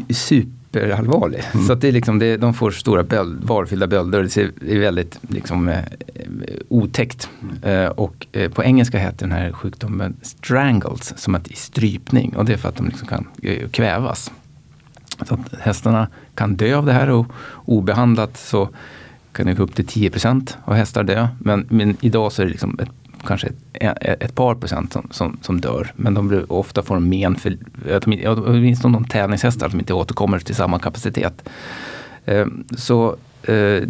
superallvarlig. 0.10 1.44
Mm. 1.54 1.68
Så 1.68 1.74
att 1.74 1.82
det 1.82 1.88
är 1.88 1.92
liksom, 1.92 2.20
det, 2.20 2.38
de 2.38 2.54
får 2.54 2.72
stora 2.72 3.04
böld, 3.04 3.44
varfyllda 3.44 3.88
bölder. 3.88 4.24
Det, 4.24 4.30
ser, 4.30 4.52
det 4.62 4.76
är 4.76 4.80
väldigt 4.80 5.20
liksom, 5.28 5.70
eh, 5.70 5.84
otäckt. 6.70 7.30
Mm. 7.42 7.84
Eh, 7.86 7.90
och 7.90 8.28
eh, 8.32 8.52
på 8.52 8.64
engelska 8.64 9.00
heter 9.00 9.28
den 9.28 9.32
här 9.32 9.52
sjukdomen 9.52 10.16
strangles, 10.22 11.14
som 11.18 11.36
att 11.36 11.58
strypning. 11.58 12.36
Och 12.36 12.46
det 12.46 12.54
är 12.54 12.58
för 12.58 12.70
att 12.70 12.76
de 12.76 12.88
liksom 12.88 13.08
kan 13.08 13.28
eh, 13.44 13.70
kvävas. 13.70 14.32
Så 15.28 15.34
att 15.34 15.62
hästarna 15.62 16.08
kan 16.36 16.56
dö 16.56 16.76
av 16.76 16.86
det 16.86 16.94
här 16.94 17.10
och 17.10 17.26
obehandlat 17.66 18.38
så 18.38 18.70
kan 19.32 19.46
det 19.46 19.54
gå 19.54 19.64
upp 19.64 19.76
till 19.76 19.86
10% 19.86 20.54
av 20.66 20.74
hästar 20.74 21.04
dö. 21.04 21.28
Men, 21.40 21.66
men 21.70 21.98
idag 22.02 22.32
så 22.32 22.42
är 22.42 22.46
det 22.46 22.52
liksom 22.52 22.80
ett 22.80 22.90
kanske 23.28 23.48
ett, 23.74 23.98
ett 24.02 24.36
par 24.36 24.56
procent 24.56 24.94
som, 24.94 25.08
som, 25.12 25.38
som, 25.42 25.62
dör. 25.62 25.92
Men 25.96 26.14
de 26.14 26.28
blir, 26.28 26.52
ofta 26.52 26.84
får 26.84 26.96
de 26.96 27.10
men 27.10 27.36
för, 27.36 27.58
åtminstone 28.48 28.98
de 28.98 29.06
tävlingshästar 29.06 29.70
som 29.70 29.80
inte 29.80 29.94
återkommer 29.94 30.40
till 30.40 30.56
samma 30.56 30.80
kapacitet. 30.80 31.50
Eh, 32.26 32.46
så 32.78 33.16
eh, 33.44 33.84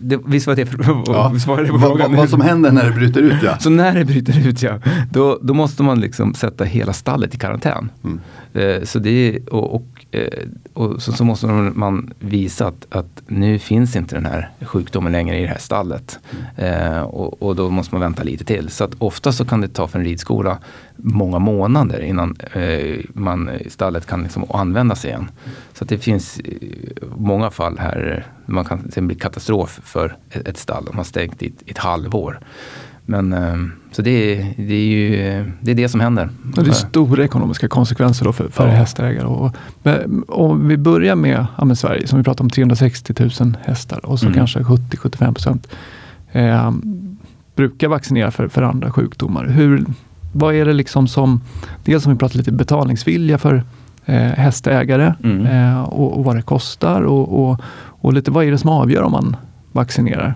det, 0.00 0.20
visst 0.26 0.46
var 0.46 0.56
det, 0.56 0.62
ja. 1.06 1.32
på 1.32 1.78
frågan? 1.78 2.10
Vad, 2.10 2.16
vad 2.16 2.30
som 2.30 2.40
händer 2.40 2.72
när 2.72 2.84
det 2.84 2.92
bryter 2.92 3.20
ut 3.20 3.42
ja. 3.42 3.58
Så 3.60 3.70
när 3.70 3.94
det 3.94 4.04
bryter 4.04 4.48
ut 4.48 4.62
ja, 4.62 4.78
då, 5.10 5.38
då 5.42 5.54
måste 5.54 5.82
man 5.82 6.00
liksom 6.00 6.34
sätta 6.34 6.64
hela 6.64 6.92
stallet 6.92 7.34
i 7.34 7.38
karantän. 7.38 7.90
Mm. 8.04 8.20
Eh, 8.52 8.84
så 8.84 8.98
det, 8.98 9.38
och, 9.50 9.74
och 9.74 9.91
Eh, 10.12 10.48
och 10.72 11.02
så, 11.02 11.12
så, 11.12 11.24
måste 11.24 11.46
man 11.46 12.12
visa 12.18 12.66
att, 12.66 12.86
att, 12.88 13.22
nu 13.26 13.58
finns 13.58 13.96
inte 13.96 14.14
den 14.14 14.26
här 14.26 14.50
sjukdomen 14.60 15.12
längre 15.12 15.38
i 15.38 15.42
det 15.42 15.48
här 15.48 15.58
stallet. 15.58 16.18
Mm. 16.56 16.92
Eh, 16.92 17.02
och, 17.02 17.42
och, 17.42 17.56
då 17.56 17.70
måste 17.70 17.94
man 17.94 18.00
vänta 18.02 18.22
lite 18.22 18.44
till. 18.44 18.70
Så 18.70 18.84
att 18.84 18.94
ofta 18.98 19.32
så 19.32 19.44
kan 19.44 19.60
det 19.60 19.68
ta 19.68 19.88
för 19.88 19.98
en 19.98 20.04
ridskola 20.04 20.58
många 20.96 21.38
månader 21.38 22.00
innan 22.00 22.36
eh, 22.52 23.00
man, 23.14 23.50
stallet 23.68 24.06
kan 24.06 24.22
liksom 24.22 24.44
användas 24.50 25.04
igen. 25.04 25.30
Så 25.72 25.84
att 25.84 25.88
det 25.88 25.98
finns 25.98 26.38
eh, 26.38 26.52
många 27.16 27.50
fall 27.50 27.78
här 27.78 28.26
man 28.46 28.64
kan 28.64 28.90
det 28.94 29.00
bli 29.00 29.16
katastrof 29.16 29.80
för 29.84 30.16
ett, 30.30 30.48
ett 30.48 30.56
stall 30.56 30.88
om 30.88 30.96
man 30.96 31.04
stängt 31.04 31.42
i 31.42 31.46
ett, 31.46 31.62
ett 31.70 31.78
halvår. 31.78 32.40
Men, 33.06 33.32
ehm, 33.32 33.72
så 33.92 34.02
det 34.02 34.10
är, 34.10 34.54
det 34.56 34.74
är 34.74 34.86
ju 34.86 35.10
det, 35.60 35.70
är 35.70 35.74
det 35.74 35.88
som 35.88 36.00
händer. 36.00 36.28
Det 36.42 36.60
är 36.60 36.72
stora 36.72 37.24
ekonomiska 37.24 37.68
konsekvenser 37.68 38.24
då 38.24 38.32
för, 38.32 38.48
för 38.48 38.68
ja. 38.68 38.72
hästägare. 38.72 39.26
Och, 39.26 39.56
om 40.28 40.68
vi 40.68 40.76
börjar 40.76 41.14
med, 41.14 41.46
ja, 41.58 41.64
med 41.64 41.78
Sverige, 41.78 42.06
som 42.06 42.18
vi 42.18 42.24
pratar 42.24 42.44
om 42.44 42.50
360 42.50 43.14
000 43.40 43.56
hästar 43.62 44.06
och 44.06 44.18
så 44.18 44.26
mm. 44.26 44.38
kanske 44.38 44.60
70-75 44.60 45.32
procent 45.32 45.68
eh, 46.32 46.70
brukar 47.56 47.88
vaccinera 47.88 48.30
för, 48.30 48.48
för 48.48 48.62
andra 48.62 48.90
sjukdomar. 48.90 49.44
Hur, 49.44 49.84
vad 50.32 50.54
är 50.54 50.64
det 50.64 50.72
liksom 50.72 51.08
som, 51.08 51.40
dels 51.84 52.06
om 52.06 52.12
vi 52.12 52.18
pratar 52.18 52.36
lite 52.36 52.52
betalningsvilja 52.52 53.38
för 53.38 53.62
eh, 54.04 54.16
hästägare 54.16 55.14
mm. 55.24 55.46
eh, 55.46 55.82
och, 55.82 56.18
och, 56.18 56.24
vad 56.24 56.36
det 56.36 56.42
kostar 56.42 57.02
och, 57.02 57.50
och, 57.50 57.60
och 57.74 58.12
lite 58.12 58.30
vad 58.30 58.44
är 58.44 58.50
det 58.50 58.58
som 58.58 58.70
avgör 58.70 59.02
om 59.02 59.12
man 59.12 59.36
vaccinerar? 59.72 60.34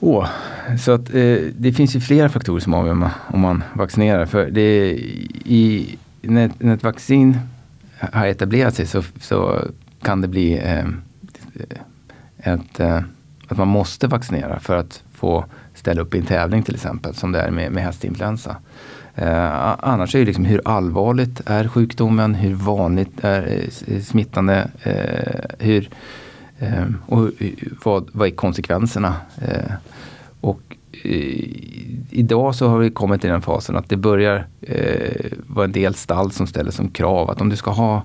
Oh, 0.00 0.26
så 0.76 0.92
att, 0.92 1.14
eh, 1.14 1.36
det 1.56 1.72
finns 1.72 1.96
ju 1.96 2.00
flera 2.00 2.28
faktorer 2.28 2.60
som 2.60 2.74
avgör 2.74 3.10
om 3.26 3.40
man 3.40 3.64
vaccinerar. 3.72 4.26
För 4.26 4.50
det 4.50 4.90
i, 5.44 5.96
när, 6.20 6.50
när 6.58 6.74
ett 6.74 6.82
vaccin 6.82 7.38
har 8.12 8.26
etablerat 8.26 8.74
sig 8.74 8.86
så, 8.86 9.02
så 9.20 9.64
kan 10.02 10.20
det 10.20 10.28
bli 10.28 10.58
eh, 10.58 10.86
ett, 12.38 12.80
eh, 12.80 13.00
att 13.48 13.56
man 13.56 13.68
måste 13.68 14.06
vaccinera 14.06 14.60
för 14.60 14.76
att 14.76 15.02
få 15.14 15.44
ställa 15.74 16.02
upp 16.02 16.14
i 16.14 16.18
en 16.18 16.26
tävling 16.26 16.62
till 16.62 16.74
exempel 16.74 17.14
som 17.14 17.32
det 17.32 17.40
är 17.40 17.50
med, 17.50 17.72
med 17.72 17.82
hästinfluensa. 17.84 18.56
Eh, 19.14 19.74
annars 19.78 20.14
är 20.14 20.18
det 20.18 20.24
liksom 20.24 20.44
hur 20.44 20.60
allvarligt 20.64 21.40
är 21.46 21.68
sjukdomen, 21.68 22.34
hur 22.34 22.54
vanligt 22.54 23.24
är 23.24 23.64
eh, 23.86 24.00
smittande, 24.00 24.70
eh, 24.82 25.66
hur 25.66 25.90
Eh, 26.58 26.84
och 27.06 27.30
vad, 27.84 28.08
vad 28.12 28.28
är 28.28 28.32
konsekvenserna? 28.32 29.14
Eh, 29.42 29.72
och 30.40 30.76
eh, 31.04 31.68
idag 32.10 32.54
så 32.54 32.68
har 32.68 32.78
vi 32.78 32.90
kommit 32.90 33.20
till 33.20 33.30
den 33.30 33.42
fasen 33.42 33.76
att 33.76 33.88
det 33.88 33.96
börjar 33.96 34.46
eh, 34.60 35.32
vara 35.46 35.64
en 35.64 35.72
del 35.72 35.94
stall 35.94 36.30
som 36.30 36.46
ställer 36.46 36.70
som 36.70 36.88
krav 36.88 37.30
att 37.30 37.40
om 37.40 37.48
du 37.48 37.56
ska 37.56 37.70
ha 37.70 38.02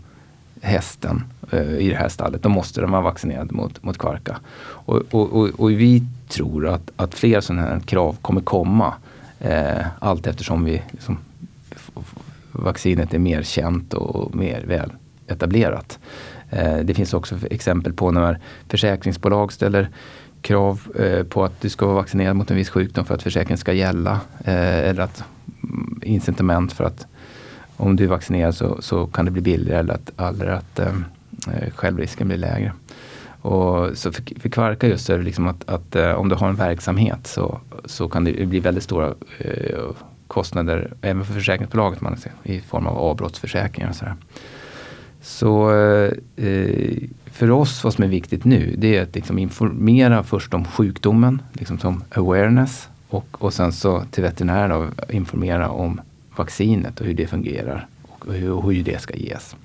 hästen 0.62 1.24
eh, 1.52 1.78
i 1.78 1.90
det 1.90 1.96
här 1.96 2.10
stallet, 2.10 2.44
då 2.44 2.50
måste 2.50 2.82
den 2.82 2.92
vara 2.92 3.02
vaccinerad 3.02 3.52
mot, 3.52 3.84
mot 3.84 3.98
kvarka. 3.98 4.40
Och, 4.64 5.02
och, 5.12 5.34
och, 5.34 5.50
och 5.60 5.72
vi 5.72 6.04
tror 6.28 6.68
att, 6.68 6.92
att 6.96 7.14
fler 7.14 7.42
sådana 7.42 7.62
här 7.62 7.80
krav 7.80 8.18
kommer 8.22 8.42
komma 8.42 8.94
eh, 9.40 9.86
allt 10.00 10.28
eftersom 10.28 10.66
vi, 10.66 10.82
liksom, 10.92 11.18
vaccinet 12.52 13.14
är 13.14 13.20
mer 13.20 13.44
känt 13.44 13.94
och 13.94 14.36
mer 14.36 14.64
väl 14.68 14.92
etablerat. 15.28 16.00
Eh, 16.50 16.78
det 16.78 16.94
finns 16.94 17.14
också 17.14 17.38
exempel 17.52 17.94
på 17.94 18.12
när 18.12 18.40
försäkringsbolag 18.68 19.54
ställer 19.54 19.90
krav 20.44 20.82
eh, 21.00 21.24
på 21.24 21.44
att 21.44 21.62
du 21.62 21.70
ska 21.70 21.86
vara 21.86 21.96
vaccinerad 21.96 22.36
mot 22.36 22.52
en 22.52 22.58
viss 22.58 22.70
sjukdom 22.70 23.06
för 23.06 23.16
att 23.16 23.24
försäkringen 23.24 23.58
ska 23.58 23.74
gälla. 23.74 24.20
Eh, 24.46 24.90
eller 24.90 25.04
att 25.04 25.24
mm, 25.64 26.02
incitament 26.04 26.74
för 26.74 26.84
att 26.84 27.08
om 27.78 27.96
du 27.96 28.04
är 28.04 28.08
vaccinerad 28.08 28.56
så, 28.56 28.82
så 28.82 29.08
kan 29.08 29.26
det 29.26 29.32
bli 29.32 29.42
billigare 29.42 29.80
eller 29.80 29.94
att, 29.94 30.20
eller 30.20 30.48
att 30.48 30.80
eh, 30.80 30.88
eh 31.48 31.70
självrisken 31.76 32.28
blir 32.28 32.38
lägre. 32.38 32.74
Och 33.42 33.98
så 33.98 34.12
för, 34.12 34.40
för 34.40 34.50
Kvarka 34.50 34.88
just 34.88 35.10
är 35.10 35.18
det 35.18 35.24
liksom 35.24 35.48
att, 35.48 35.70
att 35.70 35.96
eh, 35.96 36.12
om 36.12 36.30
du 36.30 36.36
har 36.36 36.50
en 36.50 36.56
verksamhet 36.56 37.28
så, 37.28 37.60
så 37.86 38.10
kan 38.10 38.24
det 38.24 38.46
bli 38.46 38.60
väldigt 38.60 38.84
stora 38.84 39.14
eh, 39.38 39.80
kostnader 40.28 40.94
även 41.02 41.26
för 41.26 41.34
försäkringsbolaget 41.34 42.02
man 42.02 42.18
ser, 42.18 42.32
i 42.44 42.62
form 42.62 42.88
av 42.88 42.98
avbrottsförsäkringar 42.98 43.90
och 43.90 43.96
sådär. 43.96 44.16
Så 45.24 45.72
eh, 45.72 46.12
eh, 46.46 46.98
för 47.26 47.52
oss 47.52 47.84
vad 47.84 47.94
som 47.94 48.04
är 48.04 48.08
viktigt 48.08 48.46
nu 48.46 48.76
det 48.78 48.98
är 48.98 49.04
att 49.04 49.16
liksom 49.16 49.40
informera 49.40 50.24
först 50.24 50.54
om 50.54 50.66
sjukdomen, 50.66 51.42
liksom 51.54 51.80
som 51.80 52.04
awareness. 52.16 52.90
Och, 53.10 53.28
och 53.32 53.54
sen 53.54 53.74
så 53.74 54.04
till 54.12 54.24
veterinären 54.24 54.92
informera 55.10 55.70
om 55.70 56.02
vaccinet 56.36 57.00
och 57.00 57.06
hur 57.06 57.14
det 57.14 57.28
fungerar 57.28 57.88
och 58.02 58.34
hur, 58.34 58.52
och 58.52 58.74
hur 58.74 58.84
det 58.84 59.02
ska 59.02 59.16
ges. 59.16 59.56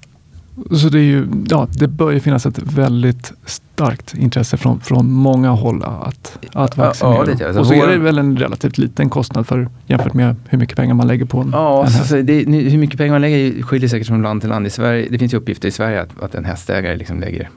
Så 0.71 0.89
det, 0.89 0.99
är 0.99 1.03
ju, 1.03 1.29
ja, 1.49 1.69
det 1.71 1.89
bör 1.89 2.11
ju 2.11 2.21
finnas 2.21 2.47
ett 2.47 2.59
väldigt 2.59 3.33
starkt 3.47 4.15
intresse 4.15 4.57
från, 4.57 4.81
från 4.81 5.13
många 5.13 5.51
håll 5.51 5.83
att, 5.83 6.39
att 6.53 6.77
vaccinera. 6.77 7.17
Ja, 7.17 7.25
det, 7.25 7.47
alltså, 7.47 7.61
och 7.61 7.67
så 7.67 7.75
är 7.75 7.87
det 7.87 7.99
väl 7.99 8.19
en 8.19 8.37
relativt 8.37 8.79
liten 8.79 9.11
kostnad 9.11 9.47
för, 9.47 9.69
jämfört 9.87 10.15
med 10.15 10.37
hur 10.49 10.59
mycket 10.59 10.77
pengar 10.77 10.95
man 10.95 11.07
lägger 11.07 11.25
på 11.25 11.41
en, 11.41 11.51
Ja, 11.53 11.81
en 11.81 11.87
alltså, 11.87 12.23
det, 12.23 12.45
hur 12.45 12.79
mycket 12.79 12.99
pengar 12.99 13.13
man 13.13 13.21
lägger 13.21 13.63
skiljer 13.63 13.89
säkert 13.89 14.07
från 14.07 14.23
land 14.23 14.41
till 14.41 14.51
land. 14.51 14.67
I 14.67 14.71
Sverige, 14.71 15.09
det 15.11 15.19
finns 15.19 15.35
ju 15.35 15.37
uppgifter 15.37 15.69
i 15.69 15.71
Sverige 15.71 16.03
att, 16.03 16.23
att 16.23 16.35
en 16.35 16.45
hästägare 16.45 16.97
liksom 16.97 17.21
lägger 17.21 17.49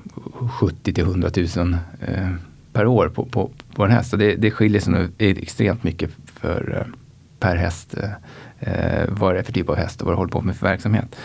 70 0.59 0.93
till 0.93 1.03
100 1.03 1.29
000 1.55 1.73
eh, 2.07 2.27
per 2.73 2.87
år 2.87 3.09
på, 3.09 3.25
på, 3.25 3.49
på 3.75 3.85
en 3.85 3.91
häst. 3.91 4.13
Och 4.13 4.19
det, 4.19 4.35
det 4.35 4.51
skiljer 4.51 4.81
sig 4.81 4.93
nog 4.93 5.07
extremt 5.17 5.83
mycket 5.83 6.09
för, 6.25 6.77
eh, 6.77 6.93
per 7.39 7.55
häst 7.55 7.95
eh, 8.59 9.03
vad 9.07 9.35
det 9.35 9.39
är 9.39 9.43
för 9.43 9.53
typ 9.53 9.69
av 9.69 9.75
häst 9.75 10.01
och 10.01 10.05
vad 10.05 10.13
det 10.13 10.17
håller 10.17 10.31
på 10.31 10.41
med 10.41 10.55
för 10.55 10.67
verksamhet. 10.67 11.15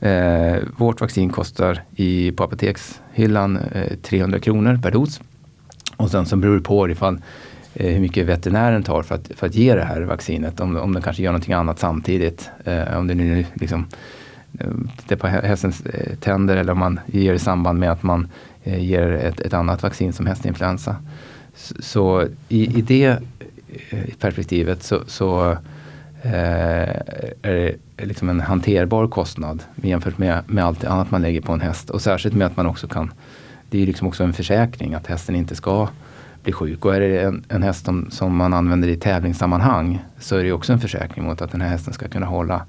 Eh, 0.00 0.56
vårt 0.76 1.00
vaccin 1.00 1.30
kostar 1.30 1.82
i, 1.96 2.32
på 2.32 2.44
apotekshyllan 2.44 3.56
eh, 3.56 3.96
300 4.02 4.38
kronor 4.38 4.78
per 4.82 4.90
dos. 4.90 5.20
Och 5.96 6.10
sen 6.10 6.26
så 6.26 6.36
beror 6.36 6.56
det 6.56 6.62
på 6.62 6.90
ifall 6.90 7.20
eh, 7.74 7.92
hur 7.92 8.00
mycket 8.00 8.26
veterinären 8.26 8.82
tar 8.82 9.02
för 9.02 9.14
att, 9.14 9.30
för 9.36 9.46
att 9.46 9.54
ge 9.54 9.74
det 9.74 9.84
här 9.84 10.00
vaccinet. 10.00 10.60
Om, 10.60 10.76
om 10.76 10.92
den 10.92 11.02
kanske 11.02 11.22
gör 11.22 11.32
någonting 11.32 11.54
annat 11.54 11.78
samtidigt. 11.78 12.50
Eh, 12.64 12.98
om 12.98 13.06
det 13.06 13.14
nu 13.14 13.44
liksom 13.54 13.86
det 15.08 15.16
på 15.16 15.26
hästens 15.26 15.86
eh, 15.86 16.16
tänder 16.16 16.56
eller 16.56 16.72
om 16.72 16.78
man 16.78 17.00
ger 17.06 17.34
i 17.34 17.38
samband 17.38 17.78
med 17.78 17.92
att 17.92 18.02
man 18.02 18.28
eh, 18.64 18.84
ger 18.84 19.10
ett, 19.10 19.40
ett 19.40 19.54
annat 19.54 19.82
vaccin 19.82 20.12
som 20.12 20.26
hästinfluensa. 20.26 20.96
Så, 21.54 21.74
så 21.82 22.26
i, 22.48 22.78
i 22.78 22.82
det 22.82 23.18
eh, 23.90 24.14
perspektivet 24.18 24.82
så, 24.82 25.00
så 25.06 25.56
Eh, 26.22 26.32
är 27.42 27.76
det 27.96 28.04
liksom 28.04 28.28
en 28.28 28.40
hanterbar 28.40 29.06
kostnad 29.06 29.62
jämfört 29.76 30.18
med, 30.18 30.42
med 30.46 30.64
allt 30.64 30.84
annat 30.84 31.10
man 31.10 31.22
lägger 31.22 31.40
på 31.40 31.52
en 31.52 31.60
häst. 31.60 31.90
Och 31.90 32.02
särskilt 32.02 32.34
med 32.34 32.46
att 32.46 32.56
man 32.56 32.66
också 32.66 32.88
kan, 32.88 33.12
det 33.70 33.82
är 33.82 33.86
liksom 33.86 34.08
också 34.08 34.24
en 34.24 34.32
försäkring 34.32 34.94
att 34.94 35.06
hästen 35.06 35.34
inte 35.34 35.54
ska 35.54 35.88
bli 36.42 36.52
sjuk. 36.52 36.84
Och 36.84 36.96
är 36.96 37.00
det 37.00 37.20
en, 37.20 37.44
en 37.48 37.62
häst 37.62 37.84
som, 37.84 38.10
som 38.10 38.36
man 38.36 38.54
använder 38.54 38.88
i 38.88 38.96
tävlingssammanhang 38.96 40.04
så 40.18 40.36
är 40.36 40.44
det 40.44 40.52
också 40.52 40.72
en 40.72 40.80
försäkring 40.80 41.24
mot 41.24 41.42
att 41.42 41.52
den 41.52 41.60
här 41.60 41.68
hästen 41.68 41.94
ska 41.94 42.08
kunna 42.08 42.26
hålla, 42.26 42.66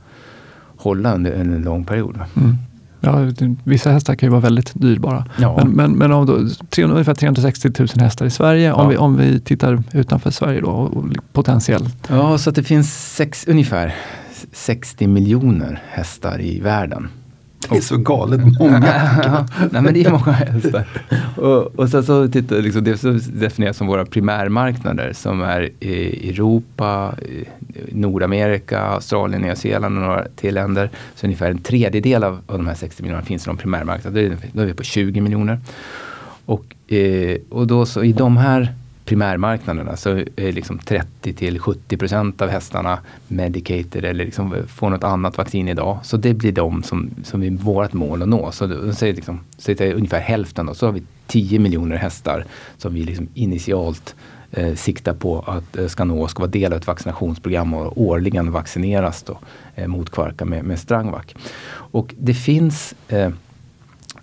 hålla 0.77 1.13
under 1.13 1.31
en 1.31 1.61
lång 1.61 1.85
period. 1.85 2.19
Mm. 2.35 2.55
Ja, 2.99 3.31
vissa 3.63 3.91
hästar 3.91 4.15
kan 4.15 4.27
ju 4.27 4.31
vara 4.31 4.41
väldigt 4.41 4.71
dyrbara. 4.73 5.25
Ja. 5.39 5.57
Men, 5.57 5.71
men, 5.71 5.91
men 5.91 6.11
om 6.11 6.25
då, 6.25 6.33
ungefär 6.83 7.13
360 7.13 7.71
000 7.79 7.87
hästar 7.95 8.25
i 8.25 8.29
Sverige, 8.29 8.67
ja. 8.67 8.73
om, 8.73 8.89
vi, 8.89 8.97
om 8.97 9.17
vi 9.17 9.39
tittar 9.39 9.83
utanför 9.93 10.31
Sverige 10.31 10.61
då, 10.61 10.69
och 10.69 11.05
potentiellt. 11.33 12.07
Ja, 12.09 12.37
så 12.37 12.49
att 12.49 12.55
det 12.55 12.63
finns 12.63 13.15
sex, 13.15 13.47
ungefär 13.47 13.95
60 14.53 15.07
miljoner 15.07 15.81
hästar 15.89 16.41
i 16.41 16.59
världen. 16.59 17.07
Det 17.69 17.77
är 17.77 17.81
så 17.81 17.97
galet 17.97 18.41
många. 18.59 18.79
nej 19.71 19.81
men 19.81 19.93
det 19.93 20.05
är 20.05 20.11
många 20.11 20.31
hästar. 20.31 20.87
Och, 21.35 21.79
och 21.79 21.89
sen 21.89 22.03
så 22.03 22.27
tittar 22.27 22.55
liksom 22.61 22.83
det 22.83 22.97
som 22.97 23.21
definieras 23.33 23.77
som 23.77 23.87
våra 23.87 24.05
primärmarknader 24.05 25.13
som 25.13 25.41
är 25.41 25.69
i 25.79 26.29
Europa, 26.29 27.15
Nordamerika, 27.91 28.79
Australien, 28.79 29.41
Nya 29.41 29.55
Zeeland 29.55 29.97
och 29.97 30.03
några 30.03 30.25
till 30.35 30.55
länder. 30.55 30.89
Så 31.15 31.25
ungefär 31.27 31.51
en 31.51 31.61
tredjedel 31.61 32.23
av, 32.23 32.41
av 32.47 32.57
de 32.57 32.67
här 32.67 32.75
60 32.75 33.03
miljonerna 33.03 33.25
finns 33.25 33.45
i 33.45 33.49
de 33.49 33.57
primärmarknaderna. 33.57 34.35
Då 34.53 34.61
är 34.61 34.65
vi 34.65 34.73
på 34.73 34.83
20 34.83 35.21
miljoner. 35.21 35.59
Och, 36.45 36.93
eh, 36.93 37.37
och 37.49 37.67
då 37.67 37.85
så 37.85 38.03
i 38.03 38.13
de 38.13 38.37
här 38.37 38.73
primärmarknaderna 39.09 39.97
så 39.97 40.09
är 40.35 40.51
liksom 40.51 40.79
30 40.79 41.33
till 41.33 41.59
70 41.59 41.97
procent 41.97 42.41
av 42.41 42.49
hästarna 42.49 42.99
medicated 43.27 44.05
eller 44.05 44.25
liksom 44.25 44.55
får 44.67 44.89
något 44.89 45.03
annat 45.03 45.37
vaccin 45.37 45.67
idag. 45.67 45.99
Så 46.03 46.17
det 46.17 46.33
blir 46.33 46.51
de 46.51 46.83
som, 46.83 47.09
som 47.23 47.43
är 47.43 47.49
vårt 47.49 47.93
mål 47.93 48.21
att 48.21 48.29
nå. 48.29 48.51
Så, 48.51 48.67
då, 48.67 48.93
liksom, 49.01 49.39
ungefär 49.79 50.19
hälften 50.19 50.65
då, 50.65 50.73
så 50.73 50.85
har 50.85 50.93
vi 50.93 51.03
10 51.27 51.59
miljoner 51.59 51.95
hästar 51.95 52.45
som 52.77 52.93
vi 52.93 53.03
liksom 53.03 53.27
initialt 53.33 54.15
eh, 54.51 54.75
siktar 54.75 55.13
på 55.13 55.39
att 55.39 55.77
eh, 55.77 55.87
ska 55.87 56.03
nå, 56.03 56.27
ska 56.27 56.39
vara 56.39 56.51
del 56.51 56.73
av 56.73 56.79
ett 56.79 56.87
vaccinationsprogram 56.87 57.73
och 57.73 58.01
årligen 58.01 58.51
vaccineras 58.51 59.23
då, 59.23 59.39
eh, 59.75 59.87
mot 59.87 60.09
kvarka 60.09 60.45
med, 60.45 60.63
med 60.63 60.79
Strangvac. 60.79 61.25
Och 61.71 62.15
det 62.17 62.33
finns 62.33 62.95
eh, 63.07 63.31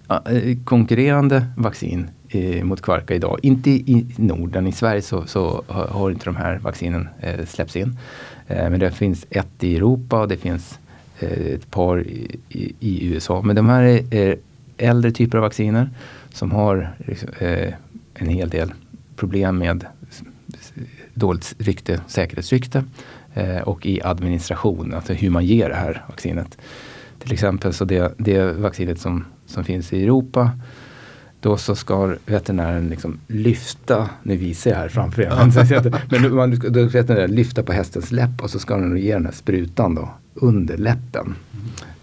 eh 0.09 0.57
konkurrerande 0.64 1.47
vaccin 1.57 2.09
eh, 2.28 2.64
mot 2.64 2.83
kvarka 2.83 3.14
idag. 3.14 3.38
Inte 3.42 3.71
i 3.71 4.06
Norden, 4.16 4.66
i 4.66 4.73
Sverige 4.73 5.02
så, 5.02 5.26
så 5.26 5.64
har 5.68 6.11
inte 6.11 6.25
de 6.25 6.37
här 6.37 6.59
vaccinen 6.59 7.09
eh, 7.21 7.47
släppts 7.47 7.76
in. 7.76 7.99
Eh, 8.47 8.71
men 8.71 8.80
det 8.80 8.90
finns 8.90 9.26
ett 9.30 9.64
i 9.64 9.76
Europa 9.76 10.21
och 10.21 10.28
det 10.28 10.37
finns 10.37 10.78
eh, 11.18 11.47
ett 11.54 11.71
par 11.71 12.00
i, 12.00 12.37
i, 12.49 12.75
i, 12.80 13.06
USA. 13.06 13.42
Men 13.42 13.56
de 13.56 13.68
här 13.68 13.83
är, 14.14 14.37
äldre 14.78 15.11
typer 15.11 15.38
av 15.38 15.42
vacciner 15.42 15.90
som 16.33 16.50
har 16.50 16.95
eh, 17.38 17.73
en 18.14 18.28
hel 18.28 18.49
del 18.49 18.73
problem 19.16 19.59
med 19.59 19.85
dåligt 21.14 21.55
rykte, 21.59 22.01
säkerhetsrykte 22.07 22.85
eh, 23.35 23.59
och 23.59 23.87
i 23.87 24.03
administration, 24.03 24.94
alltså 24.94 25.12
hur 25.12 25.31
man 25.31 25.46
ger 25.46 25.68
det 25.68 25.74
här 25.74 26.05
vaccinet. 26.09 26.59
Till 27.18 27.33
exempel 27.33 27.72
så 27.72 27.85
det, 27.85 28.14
det 28.18 28.53
vaccinet 28.53 29.01
som, 29.01 29.24
som 29.46 29.64
finns 29.64 29.92
i 29.92 30.03
Europa 30.03 30.51
då 31.46 31.56
så 31.56 31.74
ska 31.74 32.14
veterinären 32.26 32.88
liksom 32.88 33.18
lyfta, 33.26 34.09
nu 34.22 34.37
visar 34.37 34.70
jag 34.70 34.78
här 34.78 34.88
framför 34.88 35.22
er, 35.22 35.30
men 36.20 36.35
man, 36.35 36.61
då 36.70 36.85
veterinären 36.85 37.30
lyfta 37.30 37.62
på 37.62 37.72
hästens 37.72 38.12
läpp 38.12 38.42
och 38.42 38.50
så 38.50 38.59
ska 38.59 38.76
den 38.76 38.96
ge 38.96 39.12
den 39.12 39.24
här 39.24 39.32
sprutan 39.32 39.94
då 39.94 40.09
under 40.35 40.76
läppen. 40.76 41.35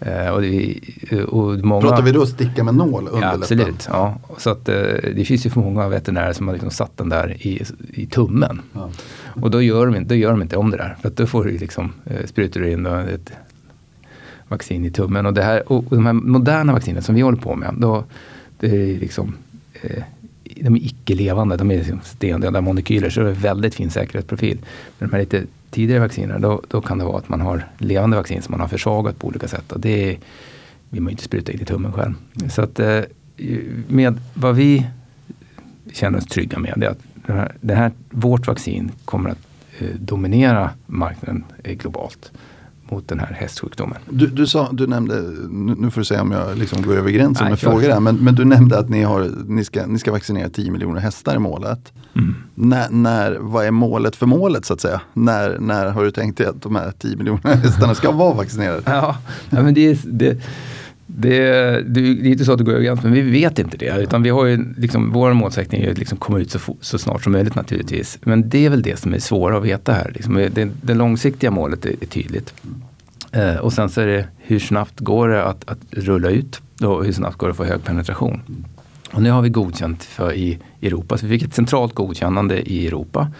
Eh, 0.00 0.28
och 0.28 0.42
det, 0.42 0.80
och 1.24 1.58
många, 1.64 1.80
Pratar 1.80 2.02
vi 2.02 2.12
då 2.12 2.26
sticka 2.26 2.64
med 2.64 2.74
nål 2.74 3.08
under 3.08 3.26
ja, 3.26 3.34
absolut? 3.34 3.88
Ja, 3.90 4.18
så 4.38 4.50
att, 4.50 4.68
eh, 4.68 4.74
det 5.14 5.24
finns 5.24 5.46
ju 5.46 5.50
för 5.50 5.60
många 5.60 5.88
veterinärer 5.88 6.32
som 6.32 6.46
har 6.48 6.54
liksom 6.54 6.70
satt 6.70 6.96
den 6.96 7.08
där 7.08 7.46
i, 7.46 7.62
i 7.92 8.06
tummen. 8.06 8.60
Ja. 8.72 8.90
Och 9.42 9.50
då 9.50 9.62
gör, 9.62 9.86
de, 9.86 10.04
då 10.04 10.14
gör 10.14 10.30
de 10.30 10.42
inte 10.42 10.56
om 10.56 10.70
det 10.70 10.76
där. 10.76 10.96
För 11.02 11.10
då 11.10 11.26
får 11.26 11.44
du 11.44 11.58
liksom, 11.58 11.92
eh, 12.04 12.26
sprutar 12.26 12.60
du 12.60 12.70
in 12.70 12.86
ett 12.86 13.32
vaccin 14.48 14.84
i 14.84 14.90
tummen. 14.90 15.26
Och, 15.26 15.34
det 15.34 15.42
här, 15.42 15.72
och, 15.72 15.84
och 15.84 15.96
de 15.96 16.06
här 16.06 16.12
moderna 16.12 16.72
vaccinen 16.72 17.02
som 17.02 17.14
vi 17.14 17.20
håller 17.20 17.38
på 17.38 17.54
med, 17.54 17.74
då, 17.78 18.04
Eh, 18.64 18.98
liksom, 18.98 19.36
eh, 19.82 20.02
de 20.44 20.76
är 20.76 20.80
icke-levande, 20.80 21.56
de 21.56 21.70
är 21.70 21.76
liksom 21.76 22.00
stendöda 22.04 22.60
molekyler 22.60 23.10
så 23.10 23.20
det 23.20 23.30
är 23.30 23.34
väldigt 23.34 23.74
fin 23.74 23.90
säkerhetsprofil. 23.90 24.58
Men 24.98 25.08
de 25.08 25.14
här 25.14 25.20
lite 25.20 25.44
tidigare 25.70 26.00
vaccinerna, 26.00 26.38
då, 26.38 26.62
då 26.68 26.80
kan 26.80 26.98
det 26.98 27.04
vara 27.04 27.18
att 27.18 27.28
man 27.28 27.40
har 27.40 27.66
levande 27.78 28.16
vaccin 28.16 28.42
som 28.42 28.52
man 28.52 28.60
har 28.60 28.68
försvagat 28.68 29.18
på 29.18 29.26
olika 29.26 29.48
sätt. 29.48 29.72
Och 29.72 29.80
det 29.80 30.18
vill 30.90 31.02
man 31.02 31.10
ju 31.10 31.12
inte 31.12 31.24
spruta 31.24 31.52
in 31.52 31.60
i 31.60 31.64
tummen 31.64 31.92
själv. 31.92 32.14
Så 32.50 32.62
att 32.62 32.80
eh, 32.80 33.00
med 33.88 34.20
vad 34.34 34.56
vi 34.56 34.86
känner 35.92 36.18
oss 36.18 36.26
trygga 36.26 36.58
med, 36.58 36.74
det 36.76 36.86
är 36.86 36.90
att 36.90 37.02
det 37.26 37.32
här, 37.32 37.56
det 37.60 37.74
här, 37.74 37.92
vårt 38.10 38.46
vaccin 38.46 38.92
kommer 39.04 39.30
att 39.30 39.46
eh, 39.78 39.88
dominera 39.98 40.70
marknaden 40.86 41.44
eh, 41.64 41.74
globalt 41.74 42.32
mot 42.94 43.08
den 43.08 43.18
här 43.18 43.36
hästsjukdomen. 43.40 43.98
Du, 44.10 44.26
du, 44.26 44.46
sa, 44.46 44.68
du 44.72 44.86
nämnde, 44.86 45.20
nu 45.76 45.90
får 45.90 46.00
du 46.00 46.04
säga 46.04 46.22
om 46.22 46.32
jag 46.32 46.58
liksom 46.58 46.82
går 46.82 46.96
över 46.96 47.10
gränsen 47.10 47.44
Nej, 47.44 47.50
med 47.52 47.58
frågor 47.58 47.88
här, 47.88 48.00
men, 48.00 48.16
men, 48.16 48.34
du 48.34 48.44
nämnde 48.44 48.78
att 48.78 48.88
ni, 48.88 49.02
har, 49.02 49.30
ni, 49.46 49.64
ska, 49.64 49.86
ni 49.86 49.98
ska 49.98 50.12
vaccinera 50.12 50.48
10 50.48 50.70
miljoner 50.70 51.00
hästar 51.00 51.36
i 51.36 51.38
målet. 51.38 51.92
Mm. 52.16 52.34
När, 52.54 52.90
när, 52.90 53.36
vad 53.40 53.66
är 53.66 53.70
målet 53.70 54.16
för 54.16 54.26
målet 54.26 54.64
så 54.64 54.74
att 54.74 54.80
säga? 54.80 55.00
När, 55.12 55.58
när 55.58 55.86
har 55.86 56.04
du 56.04 56.10
tänkt 56.10 56.38
dig 56.38 56.46
att 56.46 56.62
de 56.62 56.76
här 56.76 56.92
10 56.98 57.16
miljoner 57.16 57.54
hästarna 57.62 57.94
ska 57.94 58.12
vara 58.12 58.34
vaccinerade? 58.34 58.82
Ja, 58.84 59.16
ja 59.50 59.62
men 59.62 59.74
det, 59.74 60.00
det 60.04 60.38
det, 61.06 61.40
det, 61.86 62.00
är 62.00 62.26
inte 62.26 62.44
så 62.44 62.52
att 62.52 62.58
det 62.58 62.64
går 62.64 62.72
överens, 62.72 63.02
men 63.02 63.12
vi 63.12 63.20
vet 63.20 63.58
inte 63.58 63.76
det. 63.76 64.02
Utan 64.02 64.22
vi 64.22 64.30
har 64.30 64.44
ju 64.44 64.74
liksom, 64.76 65.12
vår 65.12 65.32
målsättning 65.32 65.82
är 65.82 65.90
att 65.90 65.98
liksom 65.98 66.18
komma 66.18 66.38
ut 66.38 66.50
så, 66.50 66.58
så, 66.80 66.98
snart 66.98 67.22
som 67.22 67.32
möjligt 67.32 67.54
naturligtvis. 67.54 68.18
Men 68.22 68.48
det 68.48 68.66
är 68.66 68.70
väl 68.70 68.82
det 68.82 68.98
som 68.98 69.14
är 69.14 69.18
svårt 69.18 69.52
att 69.52 69.64
veta 69.64 69.92
här. 69.92 70.10
Liksom, 70.14 70.34
det, 70.34 70.68
det 70.82 70.94
långsiktiga 70.94 71.50
målet 71.50 71.86
är, 71.86 71.90
är 72.00 72.06
tydligt. 72.06 72.54
Eh, 73.32 73.56
och 73.56 73.72
sen 73.72 73.88
så 73.88 74.00
är 74.00 74.06
det 74.06 74.26
hur 74.38 74.58
snabbt 74.58 75.00
går 75.00 75.28
det 75.28 75.44
att, 75.44 75.70
att 75.70 75.78
rulla 75.90 76.30
ut 76.30 76.60
och 76.80 77.04
hur 77.04 77.12
snabbt 77.12 77.38
går 77.38 77.46
det 77.46 77.50
att 77.50 77.56
få 77.56 77.64
hög 77.64 77.84
penetration. 77.84 78.42
Och 79.12 79.22
nu 79.22 79.30
har 79.30 79.42
vi 79.42 79.48
godkänt 79.48 80.04
för 80.04 80.32
i 80.32 80.58
Europa, 80.82 81.18
så 81.18 81.26
vi 81.26 81.38
fick 81.38 81.48
ett 81.48 81.54
centralt 81.54 81.94
godkännande 81.94 82.70
i 82.70 82.86
Europa. 82.86 83.32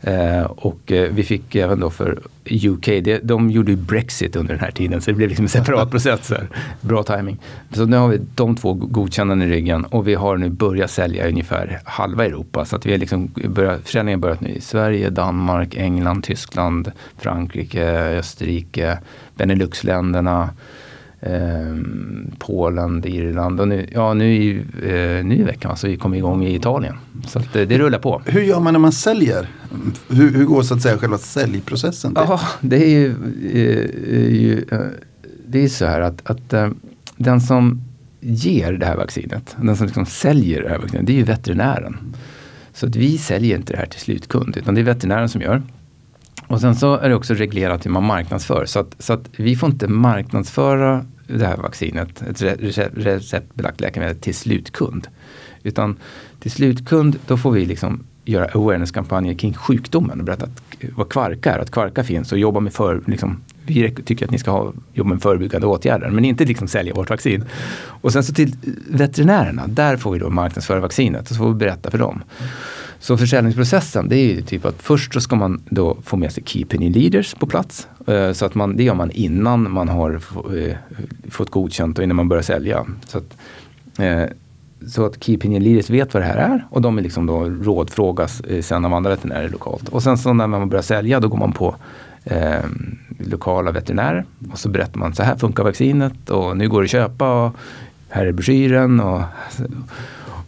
Eh, 0.00 0.42
och 0.42 0.92
eh, 0.92 1.10
vi 1.12 1.22
fick 1.22 1.54
även 1.54 1.80
då 1.80 1.90
för 1.90 2.18
UK, 2.50 2.84
det, 2.84 3.18
de 3.22 3.50
gjorde 3.50 3.70
ju 3.70 3.76
Brexit 3.76 4.36
under 4.36 4.54
den 4.54 4.64
här 4.64 4.70
tiden 4.70 5.00
så 5.00 5.10
det 5.10 5.14
blev 5.14 5.28
liksom 5.28 5.44
en 5.44 5.48
separat 5.48 5.90
process. 5.90 6.32
Bra 6.80 7.02
timing. 7.02 7.38
Så 7.72 7.86
nu 7.86 7.96
har 7.96 8.08
vi 8.08 8.20
de 8.34 8.56
två 8.56 8.72
godkännanden 8.72 9.48
i 9.48 9.52
ryggen 9.52 9.84
och 9.84 10.08
vi 10.08 10.14
har 10.14 10.36
nu 10.36 10.48
börjat 10.48 10.90
sälja 10.90 11.28
ungefär 11.28 11.80
halva 11.84 12.24
Europa. 12.24 12.64
Så 12.64 12.76
att 12.76 12.86
vi 12.86 12.90
har 12.90 12.98
liksom 12.98 13.30
börjat, 13.48 13.80
försäljningen 13.82 14.20
har 14.20 14.22
börjat 14.22 14.40
nu 14.40 14.48
i 14.48 14.60
Sverige, 14.60 15.10
Danmark, 15.10 15.74
England, 15.74 16.24
Tyskland, 16.24 16.92
Frankrike, 17.18 17.90
Österrike, 18.18 18.98
Beneluxländerna. 19.34 20.50
Eh, 21.26 21.76
Polen, 22.38 23.02
Irland 23.06 23.60
och 23.60 23.68
nu, 23.68 23.88
ja, 23.92 24.14
nu, 24.14 24.34
i, 24.34 24.56
eh, 24.82 25.24
nu 25.24 25.36
i 25.36 25.42
veckan 25.42 25.76
så 25.76 25.88
vi 25.88 25.96
kom 25.96 26.14
igång 26.14 26.44
i 26.44 26.54
Italien. 26.54 26.94
Så 27.26 27.38
att, 27.38 27.56
eh, 27.56 27.62
det 27.62 27.78
rullar 27.78 27.98
på. 27.98 28.22
Hur 28.26 28.42
gör 28.42 28.60
man 28.60 28.72
när 28.72 28.80
man 28.80 28.92
säljer? 28.92 29.48
Hur, 30.08 30.30
hur 30.34 30.44
går 30.44 30.62
så 30.62 30.74
att 30.74 30.82
säga 30.82 30.98
själva 30.98 31.18
säljprocessen? 31.18 32.12
Ja, 32.16 32.40
det 32.60 32.76
är 32.76 32.88
ju, 32.88 33.14
är 34.12 34.30
ju 34.30 34.64
det 35.46 35.64
är 35.64 35.68
så 35.68 35.86
här 35.86 36.00
att, 36.00 36.30
att 36.30 36.74
den 37.16 37.40
som 37.40 37.82
ger 38.20 38.72
det 38.72 38.86
här 38.86 38.96
vaccinet, 38.96 39.56
den 39.60 39.76
som 39.76 39.86
liksom 39.86 40.06
säljer 40.06 40.62
det 40.62 40.68
här 40.68 40.78
vaccinet, 40.78 41.06
det 41.06 41.12
är 41.12 41.16
ju 41.16 41.22
veterinären. 41.22 41.96
Så 42.72 42.86
att 42.86 42.96
vi 42.96 43.18
säljer 43.18 43.56
inte 43.56 43.72
det 43.72 43.78
här 43.78 43.86
till 43.86 44.00
slutkund, 44.00 44.56
utan 44.56 44.74
det 44.74 44.80
är 44.80 44.84
veterinären 44.84 45.28
som 45.28 45.40
gör. 45.40 45.62
Och 46.46 46.60
sen 46.60 46.74
så 46.74 46.96
är 46.96 47.08
det 47.08 47.14
också 47.14 47.34
reglerat 47.34 47.86
hur 47.86 47.90
man 47.90 48.04
marknadsför. 48.04 48.64
Så 48.66 48.80
att, 48.80 48.96
så 48.98 49.12
att 49.12 49.30
vi 49.36 49.56
får 49.56 49.68
inte 49.68 49.88
marknadsföra 49.88 51.04
det 51.26 51.46
här 51.46 51.56
vaccinet, 51.56 52.22
ett 52.22 52.42
receptbelagt 52.94 53.80
läkemedel 53.80 54.16
till 54.16 54.34
slutkund. 54.34 55.08
Utan 55.62 55.96
till 56.40 56.50
slutkund 56.50 57.18
då 57.26 57.36
får 57.36 57.50
vi 57.50 57.64
liksom 57.64 58.04
göra 58.24 58.44
awareness-kampanjer 58.44 59.34
kring 59.34 59.54
sjukdomen 59.54 60.18
och 60.20 60.26
berätta 60.26 60.44
att, 60.44 60.84
vad 60.96 61.08
kvarka 61.08 61.54
är, 61.54 61.58
att 61.58 61.70
kvarka 61.70 62.04
finns 62.04 62.32
och 62.32 62.38
jobba 62.38 62.60
med 62.60 62.72
för, 62.72 63.02
liksom, 63.06 63.40
vi 63.66 63.90
tycker 63.90 64.24
att 64.24 64.30
ni 64.30 64.38
ska 64.38 64.50
ha, 64.50 64.72
jobba 64.92 65.10
med 65.10 65.22
förebyggande 65.22 65.66
åtgärder, 65.66 66.10
men 66.10 66.24
inte 66.24 66.44
liksom 66.44 66.68
sälja 66.68 66.94
vårt 66.94 67.10
vaccin. 67.10 67.44
Och 67.86 68.12
sen 68.12 68.24
så 68.24 68.34
till 68.34 68.56
veterinärerna, 68.90 69.66
där 69.66 69.96
får 69.96 70.12
vi 70.12 70.18
då 70.18 70.30
marknadsföra 70.30 70.80
vaccinet 70.80 71.22
och 71.22 71.28
så 71.28 71.34
får 71.34 71.48
vi 71.48 71.54
berätta 71.54 71.90
för 71.90 71.98
dem. 71.98 72.22
Så 72.98 73.16
försäljningsprocessen 73.16 74.08
det 74.08 74.16
är 74.16 74.34
ju 74.34 74.42
typ 74.42 74.64
att 74.64 74.82
först 74.82 75.14
så 75.14 75.20
ska 75.20 75.36
man 75.36 75.62
då 75.64 75.96
få 76.04 76.16
med 76.16 76.32
sig 76.32 76.42
Key 76.46 76.64
Opinion 76.64 76.92
Leaders 76.92 77.34
på 77.34 77.46
plats. 77.46 77.88
Eh, 78.06 78.32
så 78.32 78.46
att 78.46 78.54
man, 78.54 78.76
det 78.76 78.82
gör 78.82 78.94
man 78.94 79.10
innan 79.10 79.70
man 79.70 79.88
har 79.88 80.20
eh, 80.56 80.76
fått 81.30 81.50
godkänt 81.50 81.98
och 81.98 82.04
innan 82.04 82.16
man 82.16 82.28
börjar 82.28 82.42
sälja. 82.42 82.86
Så 83.06 83.18
att, 83.18 83.36
eh, 83.98 84.24
så 84.88 85.06
att 85.06 85.24
Key 85.24 85.36
Opinion 85.36 85.62
Leaders 85.62 85.90
vet 85.90 86.14
vad 86.14 86.22
det 86.22 86.26
här 86.26 86.36
är 86.36 86.66
och 86.70 86.82
de 86.82 86.98
är 86.98 87.02
liksom 87.02 87.26
då 87.26 87.44
rådfrågas 87.44 88.42
sen 88.60 88.84
av 88.84 88.94
andra 88.94 89.10
veterinärer 89.10 89.48
lokalt. 89.48 89.88
Och 89.88 90.02
sen 90.02 90.18
så 90.18 90.32
när 90.32 90.46
man 90.46 90.68
börjar 90.68 90.82
sälja 90.82 91.20
då 91.20 91.28
går 91.28 91.38
man 91.38 91.52
på 91.52 91.76
eh, 92.24 92.64
lokala 93.18 93.70
veterinärer 93.70 94.24
och 94.52 94.58
så 94.58 94.68
berättar 94.68 94.98
man 94.98 95.14
så 95.14 95.22
här 95.22 95.36
funkar 95.36 95.64
vaccinet 95.64 96.30
och 96.30 96.56
nu 96.56 96.68
går 96.68 96.80
det 96.80 96.84
att 96.84 96.90
köpa 96.90 97.44
och 97.44 97.56
här 98.08 98.26
är 98.26 98.32
broschyren 98.32 99.00
och, 99.00 99.22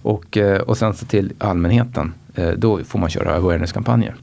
och, 0.02 0.38
och 0.66 0.78
sen 0.78 0.94
så 0.94 1.06
till 1.06 1.32
allmänheten. 1.38 2.12
Eh, 2.38 2.50
då 2.50 2.84
får 2.84 2.98
man 2.98 3.10
köra 3.10 3.36
awareness-kampanjer. 3.36 4.14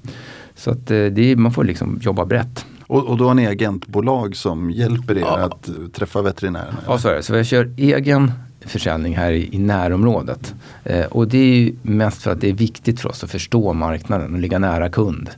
Så 0.56 0.72
att 0.72 0.92
eh, 0.92 1.06
det, 1.06 1.36
man 1.36 1.52
får 1.52 1.64
liksom 1.64 2.00
jobba 2.02 2.26
brett. 2.26 2.66
Och, 2.88 3.04
och 3.04 3.18
då 3.18 3.28
har 3.28 3.34
ni 3.34 3.48
agentbolag 3.48 4.36
som 4.36 4.72
hjälper 4.72 5.18
er 5.18 5.22
ja. 5.22 5.40
att 5.40 5.70
träffa 5.94 6.22
veterinärerna? 6.22 6.78
Ja, 6.88 6.98
så 6.98 7.10
är 7.10 7.16
det. 7.16 7.24
Så 7.24 7.36
jag 7.36 7.46
kör 7.46 7.74
egen 7.78 8.32
försäljning 8.70 9.16
här 9.16 9.32
i, 9.32 9.56
i 9.56 9.58
närområdet. 9.58 10.56
Eh, 10.84 11.06
och 11.06 11.28
det 11.28 11.38
är 11.38 11.72
mest 11.82 12.22
för 12.22 12.32
att 12.32 12.42
det 12.42 12.50
är 12.50 12.54
viktigt 12.54 13.00
för 13.00 13.10
oss 13.10 13.24
att 13.24 13.32
förstå 13.32 13.74
marknaden 13.74 14.34
och 14.34 14.40
ligga 14.40 14.60
nära 14.60 14.90
kund. 14.90 15.30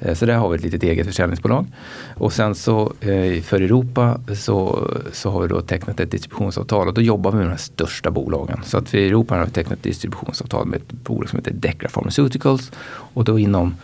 Eh, 0.00 0.14
så 0.14 0.26
där 0.26 0.34
har 0.34 0.48
vi 0.48 0.56
ett 0.56 0.62
litet 0.62 0.82
eget 0.82 1.06
försäljningsbolag. 1.06 1.66
Och 2.14 2.32
sen 2.32 2.54
så 2.54 2.92
eh, 3.00 3.42
för 3.42 3.60
Europa 3.60 4.20
så, 4.36 4.90
så 5.12 5.30
har 5.30 5.42
vi 5.42 5.48
då 5.48 5.60
tecknat 5.60 6.00
ett 6.00 6.10
distributionsavtal 6.10 6.88
och 6.88 6.94
då 6.94 7.00
jobbar 7.00 7.32
vi 7.32 7.38
med 7.38 7.48
de 7.48 7.58
största 7.58 8.10
bolagen. 8.10 8.60
Så 8.64 8.78
att 8.78 8.88
för 8.88 8.98
Europa 8.98 9.34
har 9.34 9.44
vi 9.44 9.50
tecknat 9.50 9.78
ett 9.78 9.84
distributionsavtal 9.84 10.66
med 10.66 10.76
ett 10.76 10.92
bolag 10.92 11.28
som 11.28 11.38
heter 11.38 11.52
Decra 11.52 11.88
Pharmaceuticals 11.88 12.72
och 12.86 13.24
då 13.24 13.38
inom, 13.38 13.74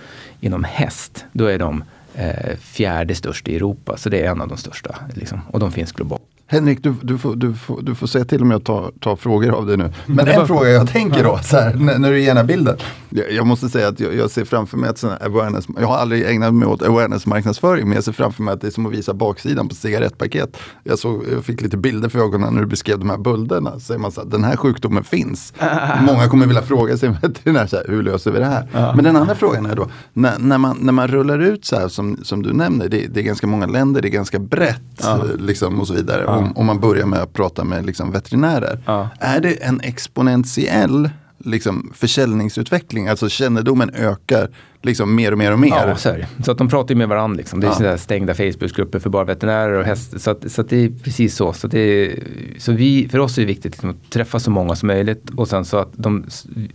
inom 0.41 0.65
häst, 0.65 1.25
då 1.33 1.47
är 1.47 1.59
de 1.59 1.85
eh, 2.15 2.57
fjärde 2.57 3.15
störst 3.15 3.49
i 3.49 3.57
Europa. 3.57 3.97
Så 3.97 4.09
det 4.09 4.21
är 4.21 4.31
en 4.31 4.41
av 4.41 4.49
de 4.49 4.57
största. 4.57 4.97
Liksom. 5.15 5.41
Och 5.49 5.61
de 5.61 5.73
finns 5.73 5.93
globalt. 5.93 6.23
Henrik, 6.53 6.83
du, 6.83 6.95
du, 7.03 7.19
får, 7.19 7.37
du, 7.37 7.55
får, 7.55 7.83
du 7.83 7.95
får 7.95 8.07
säga 8.07 8.25
till 8.25 8.43
om 8.43 8.51
jag 8.51 8.65
tar, 8.65 8.93
tar 9.01 9.17
frågor 9.17 9.51
av 9.51 9.67
dig 9.67 9.77
nu. 9.77 9.93
Men 10.07 10.29
en 10.29 10.47
fråga 10.47 10.69
jag 10.69 10.89
tänker 10.89 11.25
då, 11.25 11.39
så 11.43 11.57
här, 11.57 11.75
när, 11.75 11.99
när, 11.99 12.11
du 12.11 12.21
ger 12.21 12.29
den 12.29 12.37
här 12.37 12.45
bilden. 12.45 12.77
Jag, 13.09 13.33
jag 13.33 13.47
måste 13.47 13.69
säga 13.69 13.89
att 13.89 14.01
jag, 14.01 14.15
jag, 14.15 14.31
ser 14.31 14.45
framför 14.45 14.77
mig 14.77 14.91
att 14.91 14.99
sån 14.99 15.11
awareness, 15.21 15.67
jag 15.81 15.87
har 15.87 15.97
aldrig 15.97 16.31
ägnat 16.31 16.55
mig 16.55 16.69
åt 16.69 16.83
awareness-marknadsföring, 16.83 17.89
men 17.89 17.95
jag 17.95 18.05
ser 18.05 18.13
framför 18.13 18.43
mig 18.43 18.55
att 18.55 18.61
det 18.61 18.67
är 18.67 18.71
som 18.71 18.87
att 18.87 18.93
visa 18.93 19.15
baksidan 19.15 19.69
på 19.69 19.75
cigarettpaket. 19.75 20.57
Jag, 20.85 20.99
såg, 20.99 21.25
jag 21.33 21.45
fick 21.45 21.61
lite 21.61 21.77
bilder 21.77 22.09
för 22.09 22.19
ögonen 22.19 22.55
när 22.55 22.61
du 22.61 22.67
beskrev 22.67 22.99
de 22.99 23.11
här 23.11 23.19
bölderna. 23.19 23.73
Så 23.73 23.81
säger 23.81 24.01
man 24.01 24.13
så 24.13 24.21
här, 24.21 24.29
den 24.29 24.45
här 24.45 24.57
sjukdomen 24.57 25.05
finns. 25.05 25.53
Många 26.07 26.29
kommer 26.29 26.47
vilja 26.47 26.63
fråga 26.63 26.97
sin 26.97 27.13
veterinär, 27.23 27.67
så 27.67 27.77
här, 27.77 27.85
hur 27.89 28.03
löser 28.03 28.31
vi 28.31 28.39
det 28.39 28.47
här? 28.47 28.69
Ja. 28.73 28.93
Men 28.95 29.05
den 29.05 29.17
andra 29.17 29.35
frågan 29.35 29.67
är 29.67 29.77
då, 29.77 29.89
när, 30.13 30.39
när, 30.39 30.59
man, 30.59 30.79
när 30.81 30.93
man 30.93 31.09
rullar 31.09 31.39
ut 31.39 31.65
så 31.65 31.77
här 31.77 31.89
som, 31.89 32.19
som 32.23 32.43
du 32.43 32.53
nämner, 32.53 32.89
det, 32.89 33.07
det 33.07 33.21
är 33.21 33.25
ganska 33.25 33.47
många 33.47 33.67
länder, 33.67 34.03
det 34.03 34.09
är 34.09 34.11
ganska 34.11 34.39
brett 34.39 35.01
ja. 35.03 35.25
liksom, 35.39 35.81
och 35.81 35.87
så 35.87 35.95
vidare. 35.95 36.23
Ja 36.27 36.40
om, 36.41 36.57
om 36.57 36.67
man 36.67 36.81
börjar 36.81 37.07
med 37.07 37.19
att 37.19 37.33
prata 37.33 37.65
med 37.65 37.87
liksom, 37.87 38.13
veterinärer. 38.13 38.79
Är 39.19 39.41
det 39.41 39.65
en 39.65 39.81
exponentiell 39.81 41.11
liksom, 41.39 41.93
försäljningsutveckling? 41.95 43.09
Alltså 43.09 43.29
kännedomen 43.29 43.91
ökar 43.95 44.49
liksom 44.83 45.15
mer 45.15 45.33
och 45.33 45.39
mer 45.39 45.53
och 45.53 45.59
mer. 45.59 45.69
Ja, 45.69 45.97
så, 45.97 46.15
så 46.45 46.53
att 46.53 46.59
de 46.59 46.69
pratar 46.69 46.95
ju 46.95 46.99
med 46.99 47.09
varandra. 47.09 47.37
Liksom. 47.37 47.61
Det 47.61 47.67
är 47.67 47.85
ja. 47.85 47.99
stängda 47.99 48.35
Facebookgrupper 48.35 48.99
för 48.99 49.11
bara 49.11 49.25
veterinärer 49.25 49.73
och 49.73 49.85
hästar. 49.85 50.19
Så, 50.19 50.31
att, 50.31 50.53
så 50.53 50.61
att 50.61 50.69
det 50.69 50.85
är 50.85 50.91
precis 51.05 51.37
så. 51.37 51.53
Så, 51.53 51.67
det 51.67 52.15
så 52.59 52.73
vi, 52.73 53.09
för 53.09 53.19
oss 53.19 53.39
är 53.39 53.43
det 53.43 53.47
viktigt 53.47 53.73
liksom, 53.73 53.91
att 53.91 54.11
träffa 54.11 54.39
så 54.39 54.51
många 54.51 54.77
som 54.77 54.87
möjligt 54.87 55.31
och 55.37 55.49
sen 55.49 55.65
så 55.65 55.77
att 55.77 55.91
de, 55.93 56.25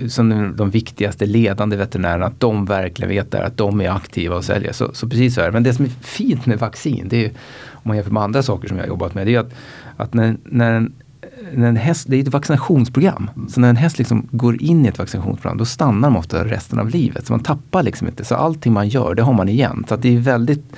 som 0.08 0.54
de 0.58 0.69
viktigaste 0.69 1.25
ledande 1.25 1.78
veterinärerna, 1.78 2.25
att 2.25 2.39
de 2.39 2.65
verkligen 2.65 3.10
vet 3.10 3.32
där, 3.32 3.43
att 3.43 3.58
de 3.58 3.82
är 3.82 3.89
aktiva 3.89 4.36
och 4.36 4.45
säljer. 4.45 4.73
Så, 4.73 4.93
så 4.93 5.10
precis 5.10 5.36
så 5.36 5.41
är 5.41 5.45
det. 5.45 5.51
Men 5.51 5.63
det 5.63 5.73
som 5.73 5.86
är 5.86 5.91
fint 6.01 6.45
med 6.45 6.60
vaccin, 6.60 7.08
det 7.10 7.25
är 7.25 7.32
om 7.85 7.89
man 7.89 7.97
jämför 7.97 8.11
med 8.11 8.23
andra 8.23 8.43
saker 8.43 8.67
som 8.67 8.77
jag 8.77 8.83
har 8.83 8.89
jobbat 8.89 9.15
med, 9.15 9.27
det 9.27 9.35
är 9.35 9.39
att, 9.39 9.53
att 9.97 10.13
när, 10.13 10.37
när 10.43 10.73
en 10.73 10.93
när 11.53 11.67
en 11.67 11.75
häst, 11.75 12.05
det 12.09 12.17
är 12.17 12.21
ett 12.21 12.27
vaccinationsprogram. 12.27 13.29
Så 13.49 13.59
när 13.59 13.69
en 13.69 13.75
häst 13.75 13.97
liksom 13.97 14.27
går 14.31 14.61
in 14.61 14.85
i 14.85 14.87
ett 14.87 14.99
vaccinationsprogram 14.99 15.57
då 15.57 15.65
stannar 15.65 16.09
de 16.09 16.17
ofta 16.17 16.45
resten 16.45 16.79
av 16.79 16.89
livet. 16.89 17.25
Så 17.25 17.33
man 17.33 17.39
tappar 17.39 17.83
liksom 17.83 18.07
inte. 18.07 18.25
Så 18.25 18.35
allting 18.35 18.73
man 18.73 18.87
gör 18.87 19.15
det 19.15 19.23
har 19.23 19.33
man 19.33 19.49
igen. 19.49 19.85
Så 19.89 19.95
det 19.95 20.15
är 20.15 20.19
väldigt 20.19 20.75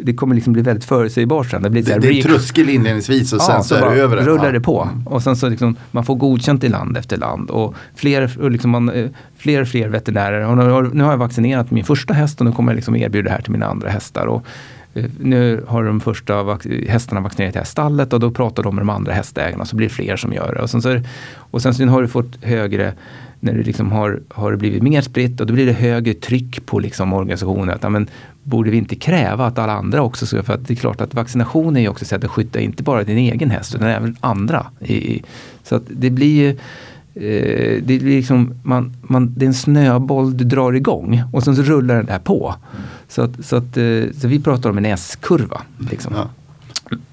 det 0.00 0.14
kommer 0.14 0.34
liksom 0.34 0.52
bli 0.52 0.62
väldigt 0.62 0.84
förutsägbart 0.84 1.50
sen. 1.50 1.62
Det, 1.62 1.70
blir 1.70 1.82
det, 1.82 1.98
det 1.98 2.08
är 2.08 2.22
tröskel 2.22 2.68
inledningsvis 2.68 3.32
och 3.32 3.42
sen 3.42 3.54
ja, 3.54 3.62
så, 3.62 3.68
så 3.68 3.84
är 3.84 3.94
det 3.94 4.02
över. 4.02 4.16
rullar 4.16 4.44
ja. 4.44 4.52
det 4.52 4.60
på. 4.60 4.88
Och 5.06 5.22
sen 5.22 5.36
så 5.36 5.48
liksom, 5.48 5.76
man 5.90 6.04
får 6.04 6.14
godkänt 6.14 6.64
i 6.64 6.68
land 6.68 6.96
efter 6.96 7.16
land. 7.16 7.50
Och 7.50 7.74
fler 7.94 8.38
och 8.40 8.50
liksom 8.50 8.70
man, 8.70 8.90
eh, 8.90 9.10
fler 9.36 9.64
fler 9.64 9.88
veterinärer. 9.88 10.46
Och 10.46 10.56
nu, 10.94 11.02
har, 11.02 11.10
jag 11.10 11.18
vaccinerat 11.18 11.70
min 11.70 11.84
första 11.84 12.14
häst 12.14 12.40
och 12.40 12.46
nu 12.46 12.52
kommer 12.52 12.72
jag 12.72 12.76
liksom 12.76 12.96
erbjuda 12.96 13.28
det 13.28 13.34
här 13.34 13.42
till 13.42 13.52
mina 13.52 13.66
andra 13.66 13.88
hästar. 13.88 14.26
Och 14.26 14.46
Eh, 14.94 15.04
nu 15.20 15.64
har 15.68 15.84
de 15.84 16.00
första 16.00 16.58
hästarna 16.88 17.20
vaccinerat 17.20 17.56
i 17.56 17.66
stallet 17.66 18.12
och 18.12 18.20
då 18.20 18.30
pratar 18.30 18.62
de 18.62 18.74
med 18.74 18.82
de 18.82 18.90
andra 18.90 19.12
hästägarna 19.12 19.64
så 19.64 19.76
blir 19.76 19.88
det 19.88 19.94
fler 19.94 20.16
som 20.16 20.32
gör 20.32 20.54
det. 20.54 20.62
Och 20.62 20.70
sen, 20.70 20.82
så, 20.82 21.00
och 21.36 21.62
sen 21.62 21.74
så 21.74 21.86
har 21.86 22.02
du 22.02 22.08
fått 22.08 22.44
högre 22.44 22.92
när 23.40 23.52
det 23.52 23.62
liksom 23.62 23.92
har, 23.92 24.20
har 24.28 24.56
blivit 24.56 24.82
mer 24.82 25.00
spritt 25.00 25.40
och 25.40 25.46
då 25.46 25.54
blir 25.54 25.66
det 25.66 25.72
högre 25.72 26.14
tryck 26.14 26.66
på 26.66 26.78
liksom 26.78 27.12
organisationen. 27.12 27.70
Att, 27.70 27.92
men, 27.92 28.08
borde 28.48 28.70
vi 28.70 28.76
inte 28.76 28.96
kräva 28.96 29.46
att 29.46 29.58
alla 29.58 29.72
andra 29.72 30.02
också 30.02 30.26
ska, 30.26 30.42
för 30.42 30.54
att 30.54 30.66
det 30.66 30.74
är 30.74 30.76
klart 30.76 31.00
att 31.00 31.14
vaccination 31.14 31.76
är 31.76 31.80
ju 31.80 31.88
också 31.88 32.02
ett 32.02 32.08
sätt 32.08 32.24
att 32.24 32.30
skydda 32.30 32.60
inte 32.60 32.82
bara 32.82 33.04
din 33.04 33.18
egen 33.18 33.50
häst 33.50 33.74
utan 33.74 33.88
även 33.88 34.16
andra. 34.20 34.66
I, 34.80 35.22
så 35.62 35.76
att 35.76 35.82
det 35.88 36.10
blir 36.10 36.36
ju 36.36 36.58
eh, 37.20 37.82
det, 37.82 37.82
blir 37.82 38.16
liksom, 38.16 38.54
man, 38.62 38.92
man, 39.02 39.34
det 39.36 39.44
är 39.44 39.46
en 39.46 39.54
snöboll 39.54 40.36
du 40.36 40.44
drar 40.44 40.72
igång 40.72 41.22
och 41.32 41.42
sen 41.42 41.56
så 41.56 41.62
rullar 41.62 41.96
den 41.96 42.06
där 42.06 42.18
på. 42.18 42.54
Så, 43.08 43.22
att, 43.22 43.44
så, 43.44 43.56
att, 43.56 43.76
eh, 43.76 44.02
så 44.20 44.28
vi 44.28 44.40
pratar 44.40 44.70
om 44.70 44.78
en 44.78 44.84
S-kurva. 44.84 45.62
Liksom. 45.90 46.14
Ja. 46.16 46.28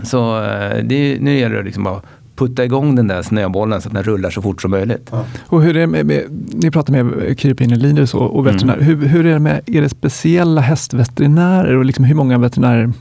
Så 0.04 0.44
eh, 0.44 0.84
det, 0.84 1.22
nu 1.22 1.38
gäller 1.38 1.56
det 1.56 1.64
liksom 1.64 1.84
bara 1.84 2.02
putta 2.36 2.66
igång 2.66 2.96
den 2.96 3.08
där 3.08 3.22
snöbollen 3.22 3.82
så 3.82 3.88
att 3.88 3.94
den 3.94 4.04
rullar 4.04 4.30
så 4.30 4.42
fort 4.42 4.62
som 4.62 4.72
möjligt. 4.72 5.10
Ja. 5.12 5.26
Och 5.48 5.62
hur 5.62 5.78
är 5.78 5.80
det 5.80 5.88
med, 5.88 6.06
med 6.06 6.24
ni 6.54 6.72
pratar 6.72 7.04
med 7.04 7.38
Krypin 7.40 7.80
Leaders 7.80 8.14
och, 8.14 8.36
och 8.36 8.48
veterinärer. 8.48 8.82
Mm. 8.82 9.00
Hur, 9.00 9.08
hur, 9.08 9.26
är 9.26 9.34
det 9.34 9.40
med, 9.40 9.62
är 9.66 9.82
det 9.82 9.90
speciella 9.90 10.62
hästveterinärer 10.62 11.76
och 11.78 11.86
liksom 11.86 12.06
hur 12.06 12.16
många 12.16 12.38
veterinärer 12.38 12.94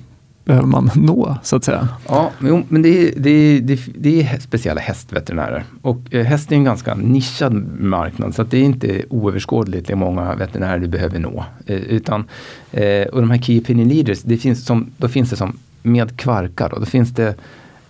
behöver 0.45 0.67
man 0.67 0.91
nå 0.95 1.39
så 1.43 1.57
att 1.57 1.65
säga? 1.65 1.89
Ja, 2.09 2.31
men 2.69 2.83
det 2.83 2.89
är, 2.89 3.13
det, 3.17 3.31
är, 3.31 3.61
det, 3.61 3.73
är, 3.73 3.79
det 3.95 4.23
är 4.23 4.39
speciella 4.39 4.81
hästveterinärer. 4.81 5.65
Och 5.83 5.99
eh, 6.11 6.25
häst 6.25 6.53
är 6.53 6.57
en 6.57 6.65
ganska 6.65 6.95
nischad 6.95 7.81
marknad 7.81 8.35
så 8.35 8.43
att 8.43 8.51
det 8.51 8.59
är 8.59 8.63
inte 8.63 9.05
oöverskådligt 9.11 9.91
hur 9.91 9.97
många 9.97 10.35
veterinärer 10.35 10.79
du 10.79 10.89
behöver 10.89 11.19
nå. 11.19 11.45
Eh, 11.67 11.77
utan, 11.77 12.25
eh, 12.73 13.07
och 13.07 13.21
de 13.21 13.31
här 13.31 13.39
Key 13.39 13.61
Opinion 13.61 13.89
Leaders, 13.89 14.23
det 14.23 14.37
finns 14.37 14.65
som, 14.65 14.91
då 14.97 15.09
finns 15.09 15.31
det 15.31 15.37
som 15.37 15.59
med 15.83 16.17
kvarkar. 16.17 16.69
Då, 16.69 16.79
då 16.79 16.87
finns 16.87 17.11
det, 17.11 17.35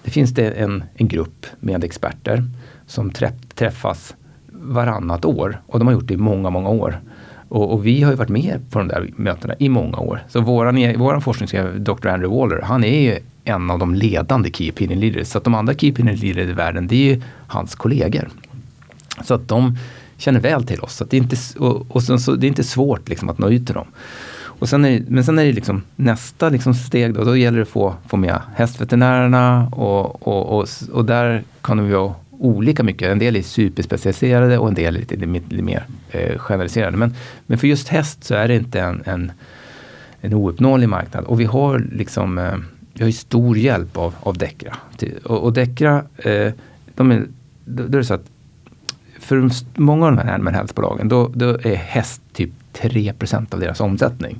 det 0.02 0.10
finns 0.10 0.30
det 0.30 0.50
en, 0.50 0.84
en 0.94 1.08
grupp 1.08 1.46
med 1.60 1.84
experter 1.84 2.44
som 2.86 3.12
träffas 3.54 4.14
varannat 4.52 5.24
år 5.24 5.60
och 5.66 5.78
de 5.78 5.88
har 5.88 5.94
gjort 5.94 6.08
det 6.08 6.14
i 6.14 6.16
många, 6.16 6.50
många 6.50 6.68
år. 6.68 7.00
Och, 7.54 7.72
och, 7.72 7.86
vi 7.86 8.02
har 8.02 8.10
ju 8.10 8.16
varit 8.16 8.28
med 8.28 8.60
på 8.70 8.78
de 8.78 8.88
där 8.88 9.10
mötena 9.16 9.54
i 9.58 9.68
många 9.68 9.98
år. 9.98 10.20
Så 10.28 10.40
våran, 10.40 10.78
e-, 10.78 10.96
våran 10.96 11.22
forskningschef, 11.22 11.66
Dr. 11.76 12.08
Andrew 12.08 12.26
Waller, 12.26 12.60
han 12.62 12.84
är 12.84 13.00
ju 13.00 13.18
en 13.44 13.70
av 13.70 13.78
de 13.78 13.94
ledande 13.94 14.50
Key 14.50 14.70
Opinion 14.70 15.00
Leaders. 15.00 15.28
Så 15.28 15.38
att 15.38 15.44
de 15.44 15.54
andra 15.54 15.74
Key 15.74 15.92
Opinion 15.92 16.16
Leaders 16.16 16.48
i 16.48 16.52
världen, 16.52 16.86
det 16.86 16.96
är 16.96 17.14
ju 17.14 17.22
hans 17.46 17.74
kollegor. 17.74 18.28
Så 19.24 19.34
att 19.34 19.48
de 19.48 19.78
känner 20.16 20.40
väl 20.40 20.66
till 20.66 20.80
oss. 20.80 20.96
Så 20.96 21.04
det, 21.04 21.16
är 21.16 21.18
inte, 21.18 21.36
och, 21.58 21.86
och 21.88 22.02
sen, 22.02 22.20
så, 22.20 22.34
det 22.34 22.46
är 22.46 22.48
inte 22.48 22.64
svårt 22.64 23.08
liksom 23.08 23.28
att 23.28 23.38
nå 23.38 23.50
ut 23.50 23.66
till 23.66 23.74
dem. 23.74 23.86
Och 24.36 24.68
sen 24.68 24.84
är, 24.84 25.04
men 25.08 25.24
sen 25.24 25.38
är 25.38 25.44
det 25.44 25.52
liksom 25.52 25.82
nästa 25.96 26.48
liksom 26.48 26.74
steg 26.74 27.14
då, 27.14 27.24
då 27.24 27.36
gäller 27.36 27.58
det 27.58 27.62
att 27.62 27.68
få, 27.68 27.94
få 28.08 28.16
med 28.16 28.40
hästveterinärerna 28.54 29.68
och, 29.72 30.28
och, 30.28 30.58
och, 30.58 30.68
och 30.92 31.04
där 31.04 31.42
kan 31.62 31.84
vi 31.84 31.94
olika 32.44 32.82
mycket. 32.82 33.08
En 33.08 33.18
del 33.18 33.36
är 33.36 33.42
superspecialiserade 33.42 34.58
och 34.58 34.68
en 34.68 34.74
del 34.74 34.96
är 34.96 35.00
lite, 35.00 35.16
lite 35.16 35.62
mer 35.62 35.86
eh, 36.10 36.38
generaliserade. 36.38 36.96
Men, 36.96 37.14
men 37.46 37.58
för 37.58 37.66
just 37.66 37.88
häst 37.88 38.24
så 38.24 38.34
är 38.34 38.48
det 38.48 38.56
inte 38.56 38.80
en, 38.80 39.02
en, 39.04 39.32
en 40.20 40.34
ouppnåelig 40.34 40.88
marknad. 40.88 41.24
Och 41.24 41.40
vi 41.40 41.44
har 41.44 41.78
liksom 41.78 42.38
eh, 42.38 42.54
vi 42.94 43.04
har 43.04 43.10
stor 43.10 43.58
hjälp 43.58 43.96
av, 43.96 44.14
av 44.20 44.38
Decra. 44.38 44.76
Och, 45.24 45.44
och 45.44 45.52
Decra, 45.52 46.04
eh, 46.16 46.52
de 46.94 47.10
är, 47.10 47.26
då, 47.64 47.82
då 47.82 47.98
är 47.98 48.00
det 48.00 48.04
så 48.04 48.14
att 48.14 48.30
för 49.20 49.50
många 49.80 50.06
av 50.06 50.16
de 50.16 50.18
här 50.18 50.34
animal 50.34 50.54
health-bolagen 50.54 51.08
då, 51.08 51.30
då 51.34 51.48
är 51.48 51.74
häst 51.74 52.22
typ 52.32 52.50
3% 52.72 53.54
av 53.54 53.60
deras 53.60 53.80
omsättning. 53.80 54.38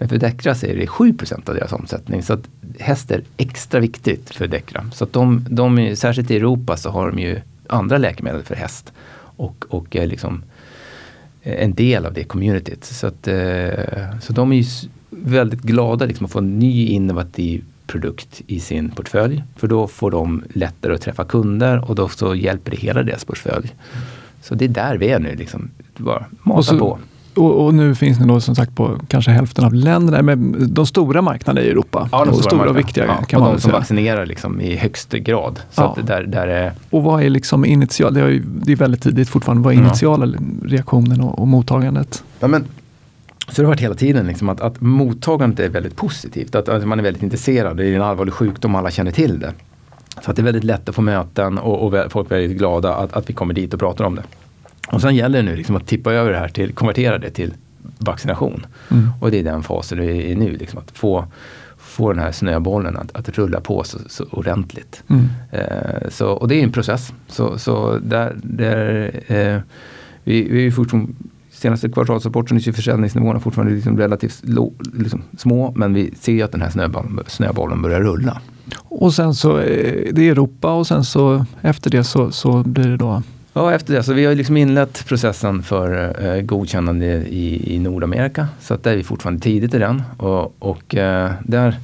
Men 0.00 0.08
för 0.08 0.18
Decra 0.18 0.54
så 0.54 0.66
är 0.66 0.76
det 0.76 0.86
7 0.86 1.14
av 1.46 1.54
deras 1.54 1.72
omsättning. 1.72 2.22
Så 2.22 2.32
att 2.32 2.48
häst 2.78 3.10
är 3.10 3.22
extra 3.36 3.80
viktigt 3.80 4.30
för 4.30 4.46
Decra. 4.46 4.86
Så 4.92 5.04
att 5.04 5.12
de, 5.12 5.46
de, 5.50 5.96
särskilt 5.96 6.30
i 6.30 6.36
Europa 6.36 6.76
så 6.76 6.90
har 6.90 7.10
de 7.10 7.18
ju 7.18 7.40
andra 7.66 7.98
läkemedel 7.98 8.42
för 8.42 8.54
häst. 8.54 8.92
Och, 9.12 9.64
och 9.68 9.96
är 9.96 10.06
liksom 10.06 10.42
en 11.42 11.74
del 11.74 12.06
av 12.06 12.12
det 12.12 12.24
communityt. 12.24 12.84
Så, 12.84 13.06
att, 13.06 13.28
eh, 13.28 14.18
så 14.20 14.32
de 14.32 14.52
är 14.52 14.56
ju 14.56 14.64
väldigt 15.10 15.62
glada 15.62 16.06
liksom 16.06 16.26
att 16.26 16.32
få 16.32 16.38
en 16.38 16.58
ny 16.58 16.86
innovativ 16.86 17.64
produkt 17.86 18.42
i 18.46 18.60
sin 18.60 18.90
portfölj. 18.90 19.42
För 19.56 19.68
då 19.68 19.88
får 19.88 20.10
de 20.10 20.44
lättare 20.52 20.94
att 20.94 21.02
träffa 21.02 21.24
kunder 21.24 21.90
och 21.90 21.94
då 21.94 22.08
så 22.08 22.34
hjälper 22.34 22.70
det 22.70 22.76
hela 22.76 23.02
deras 23.02 23.24
portfölj. 23.24 23.74
Så 24.42 24.54
det 24.54 24.64
är 24.64 24.68
där 24.68 24.96
vi 24.96 25.08
är 25.08 25.18
nu. 25.18 25.36
Liksom. 25.36 25.70
Bara 25.96 26.26
mata 26.42 26.62
så, 26.62 26.78
på. 26.78 26.98
Och, 27.34 27.64
och, 27.64 27.74
nu 27.74 27.94
finns 27.94 28.20
ni 28.20 28.26
då 28.26 28.40
som 28.40 28.54
sagt 28.54 28.74
på 28.74 28.96
kanske 29.08 29.30
hälften 29.30 29.64
av 29.64 29.74
länderna, 29.74 30.22
med 30.22 30.38
de 30.68 30.86
stora 30.86 31.22
marknaderna 31.22 31.66
i 31.66 31.70
Europa. 31.70 32.08
Ja, 32.12 32.24
de 32.24 32.34
stora, 32.34 32.42
stora 32.50 32.70
och 32.70 32.78
viktiga 32.78 33.04
ja, 33.06 33.14
kan 33.14 33.40
och 33.40 33.46
man 33.46 33.54
de 33.54 33.60
som 33.60 33.70
säga. 33.70 33.78
vaccinerar 33.80 34.26
liksom 34.26 34.60
i 34.60 34.76
högsta 34.76 35.18
grad. 35.18 35.60
Så 35.70 35.82
Ja. 35.82 36.02
där, 36.06 36.22
där 36.22 36.46
är, 36.48 36.72
Och 36.90 37.02
vad 37.02 37.22
är 37.22 37.30
liksom 37.30 37.64
initial, 37.64 38.14
det 38.14 38.20
är, 38.20 38.28
ju, 38.28 38.42
det 38.62 38.72
är 38.72 38.76
väldigt 38.76 39.02
tidigt 39.02 39.28
fortfarande, 39.28 39.62
vad 39.64 39.74
är 39.74 39.78
initiala 39.78 40.34
reaktionen 40.64 41.20
och, 41.20 41.38
och 41.38 41.48
mottagandet? 41.48 42.24
ja, 42.40 42.48
men, 42.48 42.64
så 43.48 43.62
det 43.62 43.66
har 43.66 43.72
varit 43.72 43.80
hela 43.80 43.94
tiden 43.94 44.26
liksom 44.26 44.48
att, 44.48 44.60
att 44.60 44.80
mottagandet 44.80 45.60
är 45.60 45.68
väldigt 45.68 45.96
positivt. 45.96 46.54
Att, 46.54 46.68
att 46.68 46.86
man 46.88 46.98
är 46.98 47.02
väldigt 47.02 47.22
intresserad. 47.22 47.76
Det 47.76 47.86
är 47.86 47.96
en 47.96 48.02
allvarlig 48.02 48.34
sjukdom, 48.34 48.74
alla 48.74 48.90
känner 48.90 49.10
till 49.10 49.40
det. 49.40 49.52
Så 50.24 50.30
att 50.30 50.36
det 50.36 50.42
är 50.42 50.44
väldigt 50.44 50.64
lätt 50.64 50.88
att 50.88 50.94
få 50.94 51.02
möten 51.02 51.58
och, 51.58 51.86
och 51.86 52.12
folk 52.12 52.30
är 52.30 52.36
väldigt 52.36 52.58
glada 52.58 52.94
att, 52.94 53.12
att 53.12 53.28
vi 53.30 53.34
kommer 53.34 53.54
dit 53.54 53.74
och 53.74 53.80
pratar 53.80 54.04
om 54.04 54.14
det. 54.14 54.22
Och 54.88 55.00
sen 55.00 55.16
gäller 55.16 55.42
det 55.42 55.50
nu 55.50 55.56
liksom 55.56 55.76
att 55.76 55.86
tippa 55.86 56.12
över 56.12 56.32
det 56.32 56.38
här 56.38 56.48
till, 56.48 56.72
konvertera 56.72 57.18
det 57.18 57.30
till 57.30 57.54
vaccination. 57.98 58.66
Mm. 58.90 59.08
Och 59.20 59.30
det 59.30 59.38
är 59.38 59.44
den 59.44 59.62
fasen 59.62 60.00
vi 60.00 60.32
är 60.32 60.36
nu, 60.36 60.56
liksom 60.56 60.78
att 60.78 60.90
få, 60.90 61.24
få 61.76 62.12
den 62.12 62.22
här 62.22 62.32
snöbollen 62.32 62.96
att, 62.96 63.16
att 63.16 63.28
rulla 63.28 63.60
på 63.60 63.84
så, 63.84 63.98
så 64.06 64.24
ordentligt. 64.30 65.02
Mm. 65.08 65.28
Eh, 65.52 66.08
så, 66.08 66.28
och 66.30 66.48
det 66.48 66.54
är 66.54 66.62
en 66.62 66.72
process. 66.72 67.12
Så, 67.28 67.58
så 67.58 67.98
där, 67.98 68.36
där, 68.42 69.10
eh, 69.26 69.60
vi, 70.24 70.48
vi 70.48 70.66
är 70.66 70.70
fortfarande, 70.70 71.12
senaste 71.50 71.88
kvartalsrapporten 71.88 72.56
är 72.56 72.72
försäljningsnivåerna 72.72 73.40
fortfarande 73.40 73.74
liksom 73.74 73.98
relativt 73.98 74.40
lå, 74.42 74.72
liksom 74.94 75.22
små, 75.38 75.72
men 75.76 75.94
vi 75.94 76.14
ser 76.20 76.44
att 76.44 76.52
den 76.52 76.62
här 76.62 76.70
snöbollen, 76.70 77.20
snöbollen 77.26 77.82
börjar 77.82 78.00
rulla. 78.00 78.40
Och 78.78 79.14
sen 79.14 79.34
så, 79.34 79.58
eh, 79.58 80.12
det 80.12 80.28
är 80.28 80.32
Europa 80.32 80.72
och 80.72 80.86
sen 80.86 81.04
så 81.04 81.46
efter 81.60 81.90
det 81.90 82.04
så, 82.04 82.30
så 82.30 82.62
blir 82.62 82.88
det 82.88 82.96
då 82.96 83.22
Ja, 83.52 83.72
efter 83.72 83.94
det. 83.94 84.02
Så 84.02 84.12
vi 84.12 84.24
har 84.24 84.34
liksom 84.34 84.56
inlett 84.56 85.06
processen 85.06 85.62
för 85.62 86.16
eh, 86.24 86.42
godkännande 86.42 87.06
i, 87.06 87.74
i 87.74 87.78
Nordamerika. 87.78 88.48
Så 88.60 88.74
att 88.74 88.82
där 88.82 88.92
är 88.92 88.96
vi 88.96 89.04
fortfarande 89.04 89.42
tidigt 89.42 89.74
i 89.74 89.78
den. 89.78 90.02
Och, 90.16 90.54
och 90.58 90.94
eh, 90.94 91.32
där, 91.44 91.76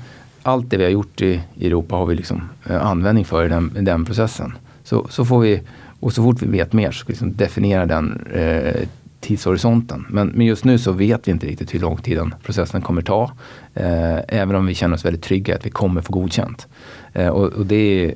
allt 0.42 0.70
det 0.70 0.76
vi 0.76 0.84
har 0.84 0.90
gjort 0.90 1.22
i, 1.22 1.40
i 1.54 1.66
Europa 1.66 1.96
har 1.96 2.06
vi 2.06 2.14
liksom 2.14 2.48
eh, 2.66 2.86
användning 2.86 3.24
för 3.24 3.46
i 3.46 3.48
den, 3.48 3.76
i 3.78 3.80
den 3.80 4.04
processen. 4.04 4.52
Så, 4.84 5.06
så 5.10 5.24
får 5.24 5.40
vi, 5.40 5.62
och 6.00 6.12
så 6.12 6.22
fort 6.22 6.42
vi 6.42 6.46
vet 6.46 6.72
mer 6.72 6.90
så 6.90 6.98
ska 6.98 7.06
vi 7.06 7.12
liksom 7.12 7.36
definiera 7.36 7.86
den 7.86 8.26
eh, 8.34 8.88
tidshorisonten. 9.20 10.06
Men, 10.08 10.28
men 10.28 10.46
just 10.46 10.64
nu 10.64 10.78
så 10.78 10.92
vet 10.92 11.28
vi 11.28 11.32
inte 11.32 11.46
riktigt 11.46 11.74
hur 11.74 11.80
lång 11.80 11.96
tid 11.96 12.16
den 12.16 12.34
processen 12.42 12.82
kommer 12.82 13.02
ta. 13.02 13.30
Eh, 13.74 14.18
även 14.28 14.56
om 14.56 14.66
vi 14.66 14.74
känner 14.74 14.94
oss 14.94 15.04
väldigt 15.04 15.22
trygga 15.22 15.54
att 15.54 15.66
vi 15.66 15.70
kommer 15.70 16.00
få 16.00 16.12
godkänt. 16.12 16.66
Eh, 17.12 17.28
och, 17.28 17.52
och 17.52 17.66
det 17.66 17.76
är 17.76 18.14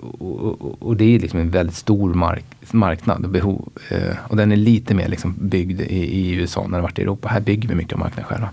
och, 0.00 0.60
och, 0.62 0.82
och 0.82 0.96
det 0.96 1.14
är 1.14 1.18
liksom 1.18 1.40
en 1.40 1.50
väldigt 1.50 1.76
stor 1.76 2.14
mark, 2.14 2.44
marknad 2.70 3.24
och 3.24 3.30
behov. 3.30 3.68
Eh, 3.90 4.16
och 4.28 4.36
den 4.36 4.52
är 4.52 4.56
lite 4.56 4.94
mer 4.94 5.08
liksom 5.08 5.34
byggd 5.38 5.80
i, 5.80 5.84
i 5.94 6.32
USA 6.32 6.66
när 6.66 6.78
det 6.78 6.82
varit 6.82 6.98
i 6.98 7.02
Europa. 7.02 7.28
Här 7.28 7.40
bygger 7.40 7.68
vi 7.68 7.74
mycket 7.74 7.92
av 7.92 7.98
marknaden 7.98 8.24
själva. 8.24 8.50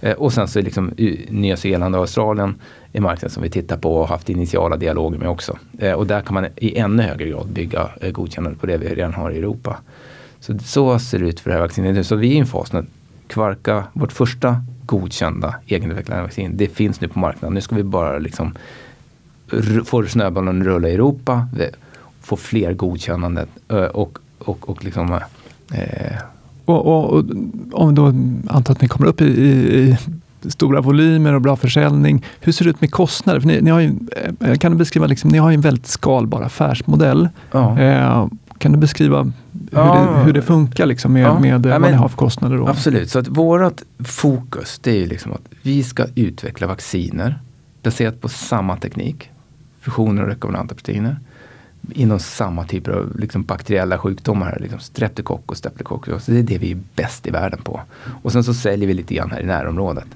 Eh, 0.00 0.12
och 0.12 0.32
sen 0.32 0.48
så 0.48 0.58
är 0.58 0.62
liksom 0.62 0.92
i 0.96 1.26
Nya 1.30 1.56
Zeeland 1.56 1.94
och 1.94 2.00
Australien 2.00 2.54
är 2.92 3.00
marknader 3.00 3.32
som 3.32 3.42
vi 3.42 3.50
tittar 3.50 3.76
på 3.76 3.96
och 3.96 4.08
haft 4.08 4.28
initiala 4.28 4.76
dialoger 4.76 5.18
med 5.18 5.28
också. 5.28 5.58
Eh, 5.78 5.92
och 5.92 6.06
där 6.06 6.20
kan 6.20 6.34
man 6.34 6.46
i 6.56 6.78
ännu 6.78 7.02
högre 7.02 7.28
grad 7.28 7.48
bygga 7.48 7.90
eh, 8.00 8.10
godkännande 8.10 8.58
på 8.58 8.66
det 8.66 8.76
vi 8.76 8.94
redan 8.94 9.14
har 9.14 9.30
i 9.30 9.38
Europa. 9.38 9.78
Så, 10.40 10.58
så 10.58 10.98
ser 10.98 11.18
det 11.18 11.26
ut 11.26 11.40
för 11.40 11.50
det 11.50 11.56
här 11.56 11.62
vaccinet 11.62 11.94
nu. 11.94 12.04
Så 12.04 12.16
vi 12.16 12.28
är 12.28 12.34
i 12.34 12.38
en 12.38 12.46
fas 12.46 12.72
när 12.72 12.84
Kvarka, 13.26 13.84
vårt 13.92 14.12
första 14.12 14.56
godkända 14.86 15.54
egenutvecklade 15.66 16.22
vaccin, 16.22 16.56
det 16.56 16.68
finns 16.68 17.00
nu 17.00 17.08
på 17.08 17.18
marknaden. 17.18 17.54
Nu 17.54 17.60
ska 17.60 17.76
vi 17.76 17.82
bara 17.82 18.18
liksom 18.18 18.54
får 19.84 20.04
snöbollen 20.06 20.64
rulla 20.64 20.88
i 20.88 20.94
Europa, 20.94 21.48
får 22.20 22.36
fler 22.36 22.72
godkännanden 22.74 23.46
och, 23.92 24.18
och, 24.38 24.68
och 24.68 24.84
liksom 24.84 25.12
eh, 25.72 26.16
Och, 26.64 26.86
och, 26.86 27.12
och 27.14 27.24
om 27.72 27.94
då 27.94 28.06
antar 28.48 28.72
att 28.74 28.80
ni 28.80 28.88
kommer 28.88 29.06
upp 29.08 29.20
i, 29.20 29.24
i, 29.24 29.96
i 30.44 30.50
stora 30.50 30.80
volymer 30.80 31.32
och 31.32 31.40
bra 31.40 31.56
försäljning. 31.56 32.24
Hur 32.40 32.52
ser 32.52 32.64
det 32.64 32.70
ut 32.70 32.80
med 32.80 32.90
kostnader? 32.90 33.40
För 33.40 33.46
ni, 33.48 33.60
ni 33.60 33.70
har 33.70 33.80
ju, 33.80 33.92
eh, 34.40 34.54
kan 34.56 34.72
du 34.72 34.78
beskriva, 34.78 35.06
liksom, 35.06 35.30
ni 35.30 35.38
har 35.38 35.50
ju 35.50 35.54
en 35.54 35.60
väldigt 35.60 35.86
skalbar 35.86 36.42
affärsmodell. 36.42 37.28
ja. 37.52 37.78
Eh, 37.80 38.26
kan 38.58 38.72
du 38.72 38.78
beskriva 38.78 39.22
hur, 39.22 39.32
Ja. 39.70 40.14
det, 40.18 40.24
hur 40.24 40.32
det 40.32 40.42
funkar 40.42 40.86
liksom 40.86 41.12
med, 41.12 41.22
Ja. 41.22 41.38
med 41.40 41.66
eh, 41.66 41.72
vad 41.72 41.80
ni 41.82 41.88
men- 41.88 41.98
har 41.98 42.08
för 42.08 42.16
kostnader? 42.16 42.56
Då? 42.56 42.68
Absolut, 42.68 43.10
så 43.10 43.18
att 43.18 43.28
vårt 43.28 43.82
fokus 44.04 44.78
det 44.82 44.90
är 44.90 44.96
ju 45.00 45.06
liksom 45.06 45.32
att 45.32 45.48
vi 45.62 45.82
ska 45.82 46.04
utveckla 46.14 46.66
vacciner 46.66 47.38
baserat 47.82 48.20
på 48.20 48.28
samma 48.28 48.76
teknik, 48.76 49.30
fusioner 49.82 50.22
och 50.22 50.28
rekombinanta 50.28 50.74
proteiner, 50.74 51.16
inom 51.90 52.18
samma 52.18 52.64
typer 52.64 52.92
av 52.92 53.20
liksom 53.20 53.42
bakteriella 53.42 53.98
sjukdomar, 53.98 54.58
liksom 54.60 54.80
streptokock 54.80 55.50
och 55.50 55.56
streptokock. 55.56 56.06
Så 56.06 56.30
det 56.30 56.38
är 56.38 56.42
det 56.42 56.58
vi 56.58 56.72
är 56.72 56.78
bäst 56.94 57.26
i 57.26 57.30
världen 57.30 57.60
på. 57.62 57.80
Och 58.22 58.32
sen 58.32 58.44
så 58.44 58.54
säljer 58.54 58.88
vi 58.88 58.94
lite 58.94 59.14
grann 59.14 59.30
här 59.30 59.40
i 59.40 59.46
närområdet. 59.46 60.06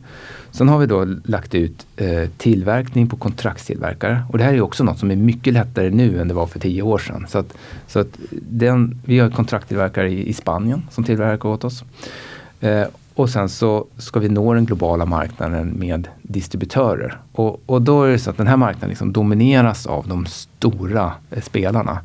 Sen 0.50 0.68
har 0.68 0.78
vi 0.78 0.86
då 0.86 1.04
lagt 1.24 1.54
ut 1.54 1.86
eh, 1.96 2.28
tillverkning 2.36 3.08
på 3.08 3.16
kontraktstillverkare. 3.16 4.22
Och 4.30 4.38
det 4.38 4.44
här 4.44 4.54
är 4.54 4.60
också 4.60 4.84
något 4.84 4.98
som 4.98 5.10
är 5.10 5.16
mycket 5.16 5.52
lättare 5.52 5.90
nu 5.90 6.20
än 6.20 6.28
det 6.28 6.34
var 6.34 6.46
för 6.46 6.58
tio 6.58 6.82
år 6.82 6.98
sedan. 6.98 7.26
Så 7.28 7.38
att, 7.38 7.54
så 7.86 7.98
att 7.98 8.18
den, 8.30 9.00
vi 9.04 9.18
har 9.18 9.30
kontraktstillverkare 9.30 10.10
i, 10.10 10.28
i 10.28 10.32
Spanien 10.32 10.82
som 10.90 11.04
tillverkar 11.04 11.48
åt 11.48 11.64
oss. 11.64 11.84
Eh, 12.60 12.86
och 13.16 13.30
sen 13.30 13.48
så 13.48 13.86
ska 13.98 14.20
vi 14.20 14.28
nå 14.28 14.54
den 14.54 14.64
globala 14.64 15.06
marknaden 15.06 15.72
med 15.78 16.08
distributörer. 16.22 17.20
Och, 17.32 17.62
och 17.66 17.82
då 17.82 18.02
är 18.02 18.10
det 18.10 18.18
så 18.18 18.30
att 18.30 18.36
den 18.36 18.46
här 18.46 18.56
marknaden 18.56 18.88
liksom 18.88 19.12
domineras 19.12 19.86
av 19.86 20.08
de 20.08 20.26
stora 20.26 21.12
eh, 21.30 21.42
spelarna. 21.42 22.00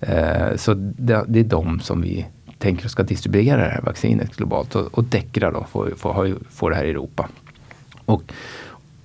Eh, 0.00 0.56
så 0.56 0.74
det, 0.74 1.24
det 1.28 1.40
är 1.40 1.44
de 1.44 1.80
som 1.80 2.02
vi 2.02 2.26
tänker 2.58 2.88
ska 2.88 3.02
distribuera 3.02 3.56
det 3.56 3.70
här 3.70 3.82
vaccinet 3.82 4.36
globalt. 4.36 4.74
Och, 4.74 4.98
och 4.98 5.04
Decra 5.04 5.50
då 5.50 5.66
får, 5.70 5.92
får, 5.96 6.36
får 6.50 6.70
det 6.70 6.76
här 6.76 6.84
i 6.84 6.90
Europa. 6.90 7.28
Och, 8.04 8.22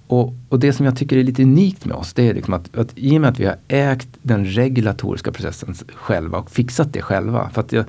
och, 0.08 0.34
och 0.50 0.60
det 0.60 0.74
som 0.74 0.86
jag 0.86 0.98
tycker 0.98 1.18
är 1.18 1.24
lite 1.24 1.44
unikt 1.44 1.86
med 1.86 1.98
oss, 1.98 2.14
det 2.14 2.30
är 2.30 2.34
liksom 2.34 2.54
att, 2.54 2.78
att 2.78 2.90
i 2.96 3.18
och 3.18 3.22
med 3.22 3.30
att 3.30 3.40
vi 3.40 3.46
har 3.46 3.58
ägt 3.68 4.10
den 4.22 4.46
regulatoriska 4.46 5.32
processen 5.32 5.76
själva 5.96 6.38
och 6.38 6.52
fixat 6.52 6.94
det 6.94 7.02
själva. 7.02 7.50
För 7.50 7.62
att 7.62 7.72
jag, 7.72 7.86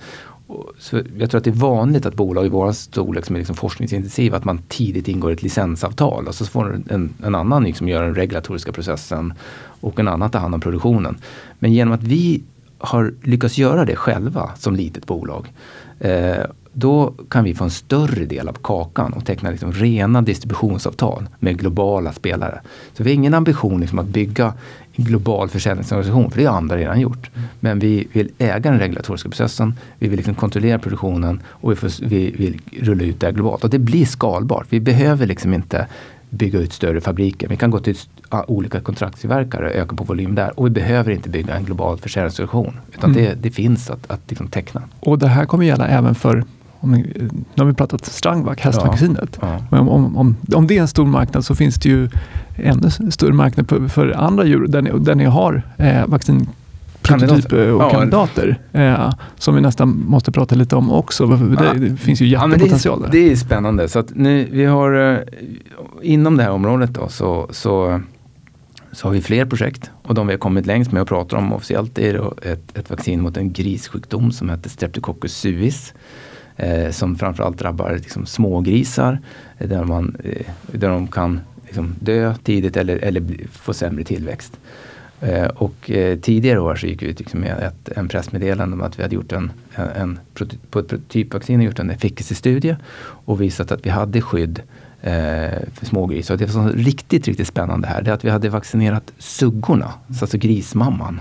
så 0.78 1.02
jag 1.18 1.30
tror 1.30 1.38
att 1.38 1.44
det 1.44 1.50
är 1.50 1.54
vanligt 1.54 2.06
att 2.06 2.14
bolag 2.14 2.46
i 2.46 2.48
vår 2.48 2.72
storlek 2.72 3.24
som 3.24 3.36
är 3.36 3.40
liksom 3.40 3.56
forskningsintensiva, 3.56 4.36
att 4.36 4.44
man 4.44 4.62
tidigt 4.68 5.08
ingår 5.08 5.30
ett 5.30 5.42
licensavtal 5.42 6.26
och 6.28 6.34
så 6.34 6.44
får 6.44 6.80
en, 6.90 7.14
en 7.22 7.34
annan 7.34 7.64
liksom 7.64 7.88
göra 7.88 8.04
den 8.04 8.14
regulatoriska 8.14 8.72
processen 8.72 9.34
och 9.80 10.00
en 10.00 10.08
annan 10.08 10.30
ta 10.30 10.38
hand 10.38 10.54
om 10.54 10.60
produktionen. 10.60 11.16
Men 11.58 11.72
genom 11.72 11.94
att 11.94 12.02
vi 12.02 12.42
har 12.78 13.14
lyckats 13.22 13.58
göra 13.58 13.84
det 13.84 13.96
själva 13.96 14.50
som 14.56 14.76
litet 14.76 15.06
bolag, 15.06 15.52
eh, 15.98 16.44
då 16.78 17.14
kan 17.28 17.44
vi 17.44 17.54
få 17.54 17.64
en 17.64 17.70
större 17.70 18.24
del 18.24 18.48
av 18.48 18.56
kakan 18.62 19.12
och 19.12 19.24
teckna 19.24 19.50
liksom 19.50 19.72
rena 19.72 20.22
distributionsavtal 20.22 21.28
med 21.38 21.58
globala 21.58 22.12
spelare. 22.12 22.60
Så 22.92 23.02
vi 23.02 23.10
har 23.10 23.14
ingen 23.14 23.34
ambition 23.34 23.80
liksom 23.80 23.98
att 23.98 24.06
bygga 24.06 24.54
en 24.92 25.04
global 25.04 25.48
försäljningsorganisation, 25.48 26.30
för 26.30 26.38
det 26.38 26.46
har 26.46 26.56
andra 26.56 26.76
redan 26.76 27.00
gjort. 27.00 27.30
Men 27.60 27.78
vi 27.78 28.08
vill 28.12 28.30
äga 28.38 28.70
den 28.70 28.78
regulatoriska 28.78 29.28
processen, 29.28 29.74
vi 29.98 30.08
vill 30.08 30.16
liksom 30.16 30.34
kontrollera 30.34 30.78
produktionen 30.78 31.40
och 31.46 31.70
vi, 31.72 31.76
får, 31.76 32.06
vi 32.06 32.30
vill 32.30 32.60
rulla 32.80 33.04
ut 33.04 33.20
det 33.20 33.26
här 33.26 33.32
globalt. 33.32 33.64
Och 33.64 33.70
det 33.70 33.78
blir 33.78 34.06
skalbart. 34.06 34.66
Vi 34.68 34.80
behöver 34.80 35.26
liksom 35.26 35.54
inte 35.54 35.86
bygga 36.30 36.58
ut 36.58 36.72
större 36.72 37.00
fabriker. 37.00 37.48
Vi 37.48 37.56
kan 37.56 37.70
gå 37.70 37.78
till 37.78 37.96
olika 38.46 38.80
kontraktstillverkare 38.80 39.66
och 39.66 39.74
öka 39.74 39.96
på 39.96 40.04
volym 40.04 40.34
där. 40.34 40.60
Och 40.60 40.66
vi 40.66 40.70
behöver 40.70 41.10
inte 41.12 41.28
bygga 41.28 41.54
en 41.56 41.64
global 41.64 41.98
försäljningsorganisation. 41.98 42.80
Utan 42.94 43.10
Mm. 43.10 43.24
det, 43.24 43.34
det 43.34 43.50
finns 43.50 43.90
att, 43.90 44.10
att 44.10 44.20
liksom 44.28 44.48
teckna. 44.48 44.82
Och 45.00 45.18
det 45.18 45.28
här 45.28 45.44
kommer 45.46 45.64
gälla 45.64 45.86
även 45.88 46.14
för, 46.14 46.44
om 46.80 46.90
nu 46.92 47.28
har 47.56 47.64
vi 47.64 47.72
pratat 47.74 48.04
Strangvac, 48.06 48.58
hästvaccinet. 48.60 49.38
Ja. 49.40 49.58
Men 49.70 49.80
om, 49.80 49.88
om, 49.88 50.16
om, 50.16 50.36
om 50.54 50.66
det 50.66 50.76
är 50.76 50.80
en 50.82 50.88
stor 50.88 51.06
marknad 51.06 51.44
så 51.44 51.54
finns 51.54 51.74
det 51.76 51.88
ju 51.88 52.08
ännu 52.56 52.90
större 53.10 53.32
marknad 53.32 53.68
för, 53.68 53.88
för 53.88 54.10
andra 54.16 54.44
djur 54.44 54.66
där 54.66 54.82
ni, 54.82 54.90
där 54.98 55.14
ni 55.14 55.24
har 55.24 55.62
eh, 55.76 56.06
vaccinprototyp 56.06 56.54
Kandidater. 57.02 57.72
och 57.72 57.82
Ja. 57.82 57.90
kandidater. 57.90 58.58
Eh, 58.72 59.12
som 59.38 59.54
vi 59.54 59.60
nästan 59.60 60.04
måste 60.08 60.32
prata 60.32 60.54
lite 60.54 60.76
om 60.76 60.90
också. 60.92 61.26
Det, 61.26 61.64
Ja. 61.64 61.72
det 61.74 61.96
finns 61.96 62.20
ju 62.20 62.26
Ja, 62.26 62.46
jättepotential 62.48 63.00
det, 63.02 63.06
där. 63.08 63.18
är, 63.18 63.22
det 63.26 63.32
är 63.32 63.36
spännande. 63.36 63.88
Så 63.88 64.04
nu, 64.14 64.48
vi 64.52 64.64
har 64.64 65.12
eh, 65.12 65.18
inom 66.02 66.36
det 66.36 66.42
här 66.42 66.50
området 66.50 66.90
då, 66.94 67.08
så, 67.08 67.48
så, 67.50 68.00
så 68.92 69.06
har 69.08 69.12
vi 69.12 69.20
fler 69.22 69.44
projekt. 69.44 69.90
Och 70.02 70.14
de 70.14 70.26
vi 70.26 70.32
har 70.32 70.38
kommit 70.38 70.66
längst 70.66 70.92
med 70.92 71.02
och 71.02 71.08
pratar 71.08 71.36
om 71.36 71.52
officiellt 71.52 71.98
är 71.98 72.32
ett, 72.46 72.78
ett 72.78 72.90
vaccin 72.90 73.20
mot 73.20 73.36
en 73.36 73.52
grissjukdom 73.52 74.32
som 74.32 74.50
heter 74.50 74.70
Streptococcus 74.70 75.32
suis. 75.36 75.94
Eh, 76.58 76.90
som 76.90 77.16
framförallt 77.16 77.58
drabbar 77.58 77.98
liksom, 78.02 78.26
smågrisar. 78.26 79.18
Eh, 79.58 79.68
där, 79.68 79.84
man, 79.84 80.16
eh, 80.24 80.46
där 80.72 80.88
de 80.88 81.08
kan 81.08 81.40
liksom, 81.64 81.94
dö 82.00 82.34
tidigt 82.42 82.76
eller, 82.76 82.96
eller 82.96 83.22
få 83.52 83.74
sämre 83.74 84.04
tillväxt. 84.04 84.58
Eh, 85.20 85.46
och 85.46 85.90
eh, 85.90 86.18
tidigare 86.18 86.60
år 86.60 86.76
så 86.76 86.86
gick 86.86 87.02
vi 87.02 87.06
ut 87.06 87.18
liksom 87.18 87.40
med 87.40 87.58
ett, 87.58 87.98
en 87.98 88.08
pressmeddelande 88.08 88.74
om 88.74 88.82
att 88.82 88.98
vi 88.98 89.02
hade 89.02 89.14
gjort 89.14 89.32
en, 89.32 89.52
en, 89.74 89.88
en 89.88 90.18
på 90.34 90.44
ett 90.44 90.70
prototypvaccin 90.70 91.60
gjort 91.60 91.78
en 91.78 91.90
efficacy-studie 91.90 92.76
och 93.00 93.40
visat 93.40 93.72
att 93.72 93.86
vi 93.86 93.90
hade 93.90 94.20
skydd 94.20 94.62
eh, 95.00 95.12
för 95.74 95.86
smågrisar. 95.86 96.36
Det 96.36 96.48
som 96.48 96.66
är 96.66 96.72
riktigt, 96.72 97.26
riktigt 97.28 97.48
spännande 97.48 97.88
här 97.88 98.02
det 98.02 98.10
är 98.10 98.14
att 98.14 98.24
vi 98.24 98.30
hade 98.30 98.48
vaccinerat 98.48 99.12
suggorna, 99.18 99.92
alltså 100.20 100.38
grismamman. 100.38 101.20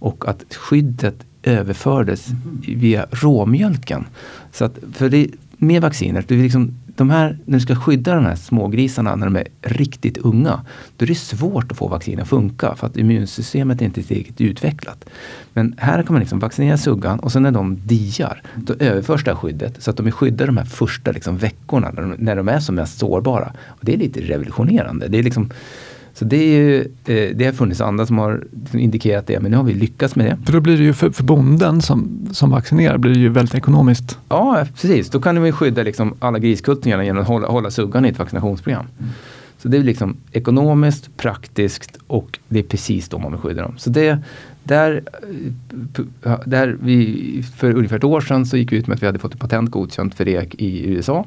Och 0.00 0.28
att 0.28 0.54
skyddet 0.54 1.24
överfördes 1.48 2.26
via 2.68 3.06
råmjölken. 3.10 4.06
Så 4.52 4.64
att, 4.64 4.78
för 4.92 5.08
det, 5.08 5.28
med 5.56 5.82
vacciner, 5.82 6.24
det 6.28 6.34
är 6.34 6.42
liksom 6.42 6.74
de 6.98 7.10
här, 7.10 7.38
när 7.44 7.58
du 7.58 7.60
ska 7.60 7.76
skydda 7.76 8.14
de 8.14 8.24
här 8.24 8.36
smågrisarna 8.36 9.16
när 9.16 9.26
de 9.26 9.36
är 9.36 9.48
riktigt 9.62 10.18
unga, 10.18 10.64
då 10.96 11.04
är 11.04 11.06
det 11.06 11.14
svårt 11.14 11.72
att 11.72 11.78
få 11.78 11.88
vaccin 11.88 12.20
att 12.20 12.28
funka 12.28 12.74
för 12.74 12.86
att 12.86 12.96
immunsystemet 12.96 13.80
är 13.82 13.86
inte 13.86 14.02
tillräckligt 14.02 14.40
utvecklat. 14.40 15.04
Men 15.52 15.74
här 15.78 16.02
kan 16.02 16.12
man 16.12 16.20
liksom 16.20 16.38
vaccinera 16.38 16.78
suggan 16.78 17.20
och 17.20 17.32
sen 17.32 17.42
när 17.42 17.50
de 17.50 17.76
diar, 17.84 18.42
då 18.56 18.74
överförs 18.78 19.24
det 19.24 19.30
här 19.30 19.38
skyddet 19.38 19.82
så 19.82 19.90
att 19.90 19.96
de 19.96 20.06
är 20.06 20.10
skyddade 20.10 20.46
de 20.46 20.56
här 20.56 20.64
första 20.64 21.12
liksom 21.12 21.36
veckorna 21.36 21.90
när 21.90 22.02
de, 22.02 22.14
när 22.18 22.36
de 22.36 22.48
är 22.48 22.60
som 22.60 22.74
mest 22.74 22.98
sårbara. 22.98 23.52
Och 23.66 23.80
det 23.80 23.94
är 23.94 23.98
lite 23.98 24.20
revolutionerande. 24.20 25.08
Det 25.08 25.18
är 25.18 25.22
liksom 25.22 25.50
så 26.18 26.24
det, 26.24 26.36
är 26.36 26.60
ju, 26.60 26.80
eh, 26.80 27.36
det 27.36 27.44
har 27.44 27.52
funnits 27.52 27.80
andra 27.80 28.06
som 28.06 28.18
har 28.18 28.44
indikerat 28.72 29.26
det, 29.26 29.40
men 29.40 29.50
nu 29.50 29.56
har 29.56 29.64
vi 29.64 29.74
lyckats 29.74 30.16
med 30.16 30.26
det. 30.26 30.38
För 30.46 30.52
då 30.52 30.60
blir 30.60 30.76
det 30.76 30.82
ju 30.82 30.92
för, 30.92 31.10
för 31.10 31.24
bonden 31.24 31.82
som, 31.82 32.28
som 32.32 32.50
vaccinerar, 32.50 32.98
blir 32.98 33.14
det 33.14 33.20
ju 33.20 33.28
väldigt 33.28 33.54
ekonomiskt. 33.54 34.18
Ja, 34.28 34.66
precis. 34.72 35.10
Då 35.10 35.20
kan 35.20 35.40
man 35.40 35.52
skydda 35.52 35.82
liksom 35.82 36.14
alla 36.18 36.38
griskultingarna 36.38 37.04
genom 37.04 37.22
att 37.22 37.28
hålla, 37.28 37.48
hålla 37.48 37.70
suggan 37.70 38.04
i 38.04 38.08
ett 38.08 38.18
vaccinationsprogram. 38.18 38.86
Mm. 38.98 39.10
Så 39.58 39.68
det 39.68 39.76
är 39.76 39.82
liksom 39.82 40.16
ekonomiskt, 40.32 41.16
praktiskt 41.16 41.98
och 42.06 42.38
det 42.48 42.58
är 42.58 42.62
precis 42.62 43.08
då 43.08 43.18
man 43.18 43.32
vill 43.32 43.40
skydda 43.40 43.62
dem. 43.62 43.74
Så 43.78 43.90
det, 43.90 44.18
där, 44.62 45.02
eh, 46.22 46.38
där 46.46 46.76
vi, 46.80 47.44
för 47.56 47.76
ungefär 47.76 47.96
ett 47.96 48.04
år 48.04 48.20
sedan 48.20 48.46
så 48.46 48.56
gick 48.56 48.72
vi 48.72 48.76
ut 48.76 48.86
med 48.86 48.94
att 48.94 49.02
vi 49.02 49.06
hade 49.06 49.18
fått 49.18 49.34
ett 49.34 49.40
patent 49.40 49.70
godkänt 49.70 50.14
för 50.14 50.24
REK 50.24 50.54
i 50.54 50.88
USA. 50.88 51.26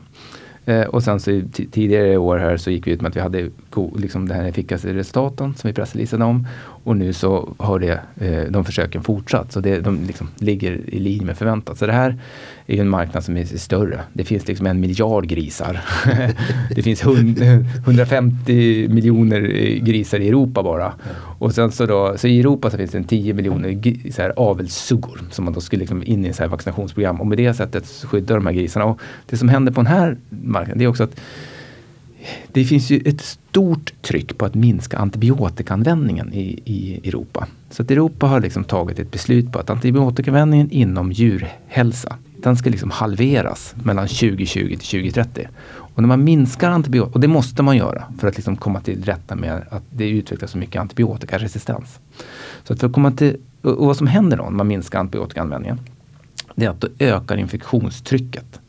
Eh, 0.72 0.88
och 0.88 1.04
sen 1.04 1.20
så 1.20 1.42
tidigare 1.72 2.14
i 2.14 2.18
år 2.18 2.38
här 2.38 2.58
så 2.58 2.72
gick 2.72 2.88
vi 2.88 2.92
ut 2.92 3.02
med 3.02 3.10
att 3.10 3.16
vi 3.16 3.20
hade 3.20 3.50
liksom 3.96 4.28
den 4.28 4.38
här 4.38 4.48
effektivaste 4.48 4.94
resultaten 4.94 5.56
som 5.56 5.68
vi 5.68 5.74
pressreleasade 5.74 6.26
om. 6.26 6.48
Och 6.84 6.98
nu 6.98 7.14
så 7.14 7.54
har 7.58 7.80
det, 7.80 8.00
eh, 8.20 8.52
de 8.52 8.66
försöken 8.66 9.04
fortsatt. 9.04 9.52
Så 9.52 9.60
det, 9.60 9.80
de 9.80 10.04
liksom 10.08 10.28
ligger 10.40 10.72
i 10.72 11.00
linje 11.00 11.26
med 11.26 11.38
förväntat. 11.38 11.78
Så 11.78 11.86
det 11.86 11.94
här 11.94 12.18
är 12.72 12.76
ju 12.76 12.82
en 12.82 12.90
marknad 12.90 13.24
som 13.24 13.38
är 13.38 13.46
större. 13.46 14.00
Det 14.14 14.24
finns 14.24 14.48
liksom 14.48 14.66
en 14.66 14.80
miljard 14.80 15.28
grisar. 15.28 15.82
det 16.76 16.82
finns 16.82 17.04
150 17.04 18.88
miljoner 18.90 19.42
grisar 19.80 20.20
i 20.20 20.28
Europa 20.28 20.64
bara. 20.64 20.94
Och 21.40 21.54
sen 21.54 21.72
så 21.72 21.86
då, 21.86 22.18
så 22.18 22.28
i 22.28 22.40
Europa 22.40 22.70
så 22.70 22.78
finns 22.78 22.92
det 22.92 23.04
10 23.04 23.34
miljoner 23.34 24.12
så 24.12 24.22
här 24.22 24.34
avelssuggor 24.36 25.22
som 25.32 25.46
man 25.46 25.54
då 25.54 25.62
skulle 25.62 25.80
liksom 25.80 26.04
in 26.04 26.26
i 26.26 26.30
ett 26.30 26.40
vaccinationsprogram. 26.40 27.22
Och 27.22 27.28
med 27.28 27.38
det 27.38 27.54
sättet 27.54 27.88
skydda 27.88 28.36
de 28.36 28.46
här 28.46 28.54
grisarna. 28.54 28.86
Och 28.86 29.00
det 29.30 29.38
som 29.38 29.50
händer 29.50 29.72
på 29.72 29.82
den 29.82 29.92
här 29.92 30.18
marknaden 30.30 30.78
det 30.78 30.84
är 30.84 30.88
också 30.88 31.04
att 31.04 31.22
det 32.52 32.64
finns 32.64 32.90
ju 32.90 33.02
ett 33.06 33.22
stort 33.22 33.94
tryck 34.02 34.38
på 34.38 34.46
att 34.46 34.56
minska 34.56 34.98
antibiotikaanvändningen 34.98 36.34
i, 36.34 36.60
i 36.66 37.08
Europa. 37.08 37.48
Så 37.70 37.84
att 37.84 37.92
Europa 37.92 38.28
har 38.28 38.40
liksom 38.42 38.64
tagit 38.64 39.00
ett 39.00 39.12
beslut 39.12 39.52
på 39.52 39.60
att 39.60 39.70
antibiotikaanvändningen 39.70 40.72
inom 40.72 41.12
djurhälsa, 41.12 42.16
den 42.44 42.58
ska 42.58 42.70
liksom 42.70 42.92
halveras 42.92 43.76
mellan 43.84 44.08
2020 44.08 44.68
till 44.68 44.78
2030. 44.78 45.48
Och 45.74 46.02
när 46.02 46.08
man 46.08 46.24
minskar 46.24 46.72
antibiotika, 46.72 47.14
och 47.14 47.20
det 47.20 47.28
måste 47.28 47.64
man 47.64 47.78
göra 47.78 48.04
för 48.20 48.28
att 48.28 48.36
liksom 48.36 48.58
komma 48.58 48.82
till 48.82 49.04
rätta 49.04 49.36
med 49.36 49.66
att 49.70 49.84
det 49.90 50.10
utvecklas 50.10 50.52
så 50.52 50.58
mycket 50.58 50.82
antibiotikaresistens. 50.82 52.00
Så 52.64 52.74
att 52.74 52.80
för 52.80 52.88
att 52.88 52.94
komma 52.94 53.12
till, 53.12 53.38
och 53.62 53.88
vad 53.88 53.98
som 53.98 54.08
händer 54.08 54.38
då 54.38 54.44
när 54.44 54.52
man 54.52 54.68
minskar 54.68 55.00
antibiotikaanvändningen, 55.00 55.80
det 56.56 56.66
är 56.66 56.70
att 56.70 56.82
då 56.82 56.88
ökar 57.00 57.38
infektionstrycket 57.38 58.60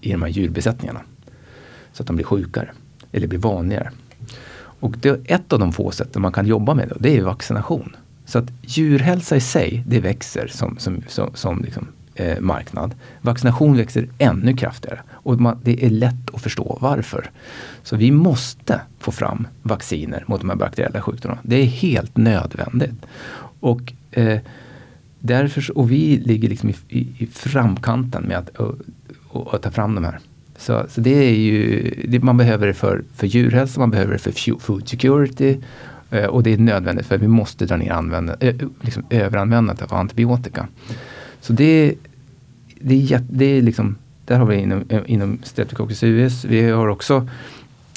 i 0.00 0.12
de 0.12 0.22
här 0.22 0.28
djurbesättningarna. 0.28 1.00
Så 1.92 2.02
att 2.02 2.06
de 2.06 2.16
blir 2.16 2.26
sjukare 2.26 2.70
eller 3.12 3.26
blir 3.26 3.38
vanligare. 3.38 3.90
Och 4.80 4.94
det 4.98 5.08
är 5.08 5.20
ett 5.24 5.52
av 5.52 5.58
de 5.58 5.72
få 5.72 5.90
sätten 5.90 6.22
man 6.22 6.32
kan 6.32 6.46
jobba 6.46 6.74
med, 6.74 6.88
då, 6.88 6.96
det 7.00 7.16
är 7.16 7.22
vaccination. 7.22 7.96
Så 8.24 8.38
att 8.38 8.50
djurhälsa 8.62 9.36
i 9.36 9.40
sig, 9.40 9.84
det 9.86 10.00
växer 10.00 10.46
som, 10.46 10.78
som, 10.78 11.02
som, 11.08 11.30
som 11.34 11.62
liksom, 11.62 11.86
eh, 12.18 12.40
marknad. 12.40 12.94
Vaccination 13.20 13.76
växer 13.76 14.08
ännu 14.18 14.56
kraftigare. 14.56 15.00
Och 15.10 15.40
man, 15.40 15.60
det 15.62 15.84
är 15.84 15.90
lätt 15.90 16.34
att 16.34 16.42
förstå 16.42 16.78
varför. 16.80 17.30
Så 17.82 17.96
vi 17.96 18.10
måste 18.10 18.80
få 18.98 19.12
fram 19.12 19.46
vacciner 19.62 20.24
mot 20.26 20.40
de 20.40 20.50
här 20.50 20.56
bakteriella 20.56 21.02
sjukdomarna. 21.02 21.40
Det 21.42 21.56
är 21.56 21.66
helt 21.66 22.16
nödvändigt. 22.16 23.06
Och, 23.60 23.92
eh, 24.10 24.38
därför, 25.18 25.78
och 25.78 25.90
vi 25.90 26.16
ligger 26.16 26.48
liksom 26.48 26.68
i, 26.70 26.74
i, 26.88 27.08
i 27.18 27.26
framkanten 27.26 28.22
med 28.22 28.38
att 28.38 28.48
och, 28.48 28.74
och, 29.28 29.46
och 29.46 29.62
ta 29.62 29.70
fram 29.70 29.94
de 29.94 30.04
här. 30.04 30.18
Så, 30.58 30.86
så 30.88 31.00
det 31.00 31.10
är 31.10 31.34
ju, 31.34 31.90
det, 32.08 32.22
man 32.22 32.36
behöver 32.36 32.66
det 32.66 32.74
för, 32.74 33.04
för 33.16 33.26
djurhälsa, 33.26 33.80
man 33.80 33.90
behöver 33.90 34.12
det 34.12 34.18
för 34.18 34.58
food 34.58 34.88
security 34.88 35.56
eh, 36.10 36.24
och 36.24 36.42
det 36.42 36.52
är 36.52 36.58
nödvändigt 36.58 37.06
för 37.06 37.18
vi 37.18 37.28
måste 37.28 37.66
dra 37.66 37.76
ner 37.76 37.92
använda, 37.92 38.36
eh, 38.40 38.54
liksom 38.80 39.04
överanvändandet 39.10 39.92
av 39.92 39.98
antibiotika. 39.98 40.68
Så 41.40 41.52
det, 41.52 41.94
det, 42.80 43.12
är, 43.12 43.24
det 43.30 43.44
är 43.44 43.62
liksom, 43.62 43.96
där 44.24 44.38
har 44.38 44.46
vi 44.46 44.56
inom, 44.56 44.84
inom 45.06 45.38
Streptococcus 45.42 46.02
us. 46.02 46.44
Vi 46.44 46.70
har 46.70 46.88
också 46.88 47.28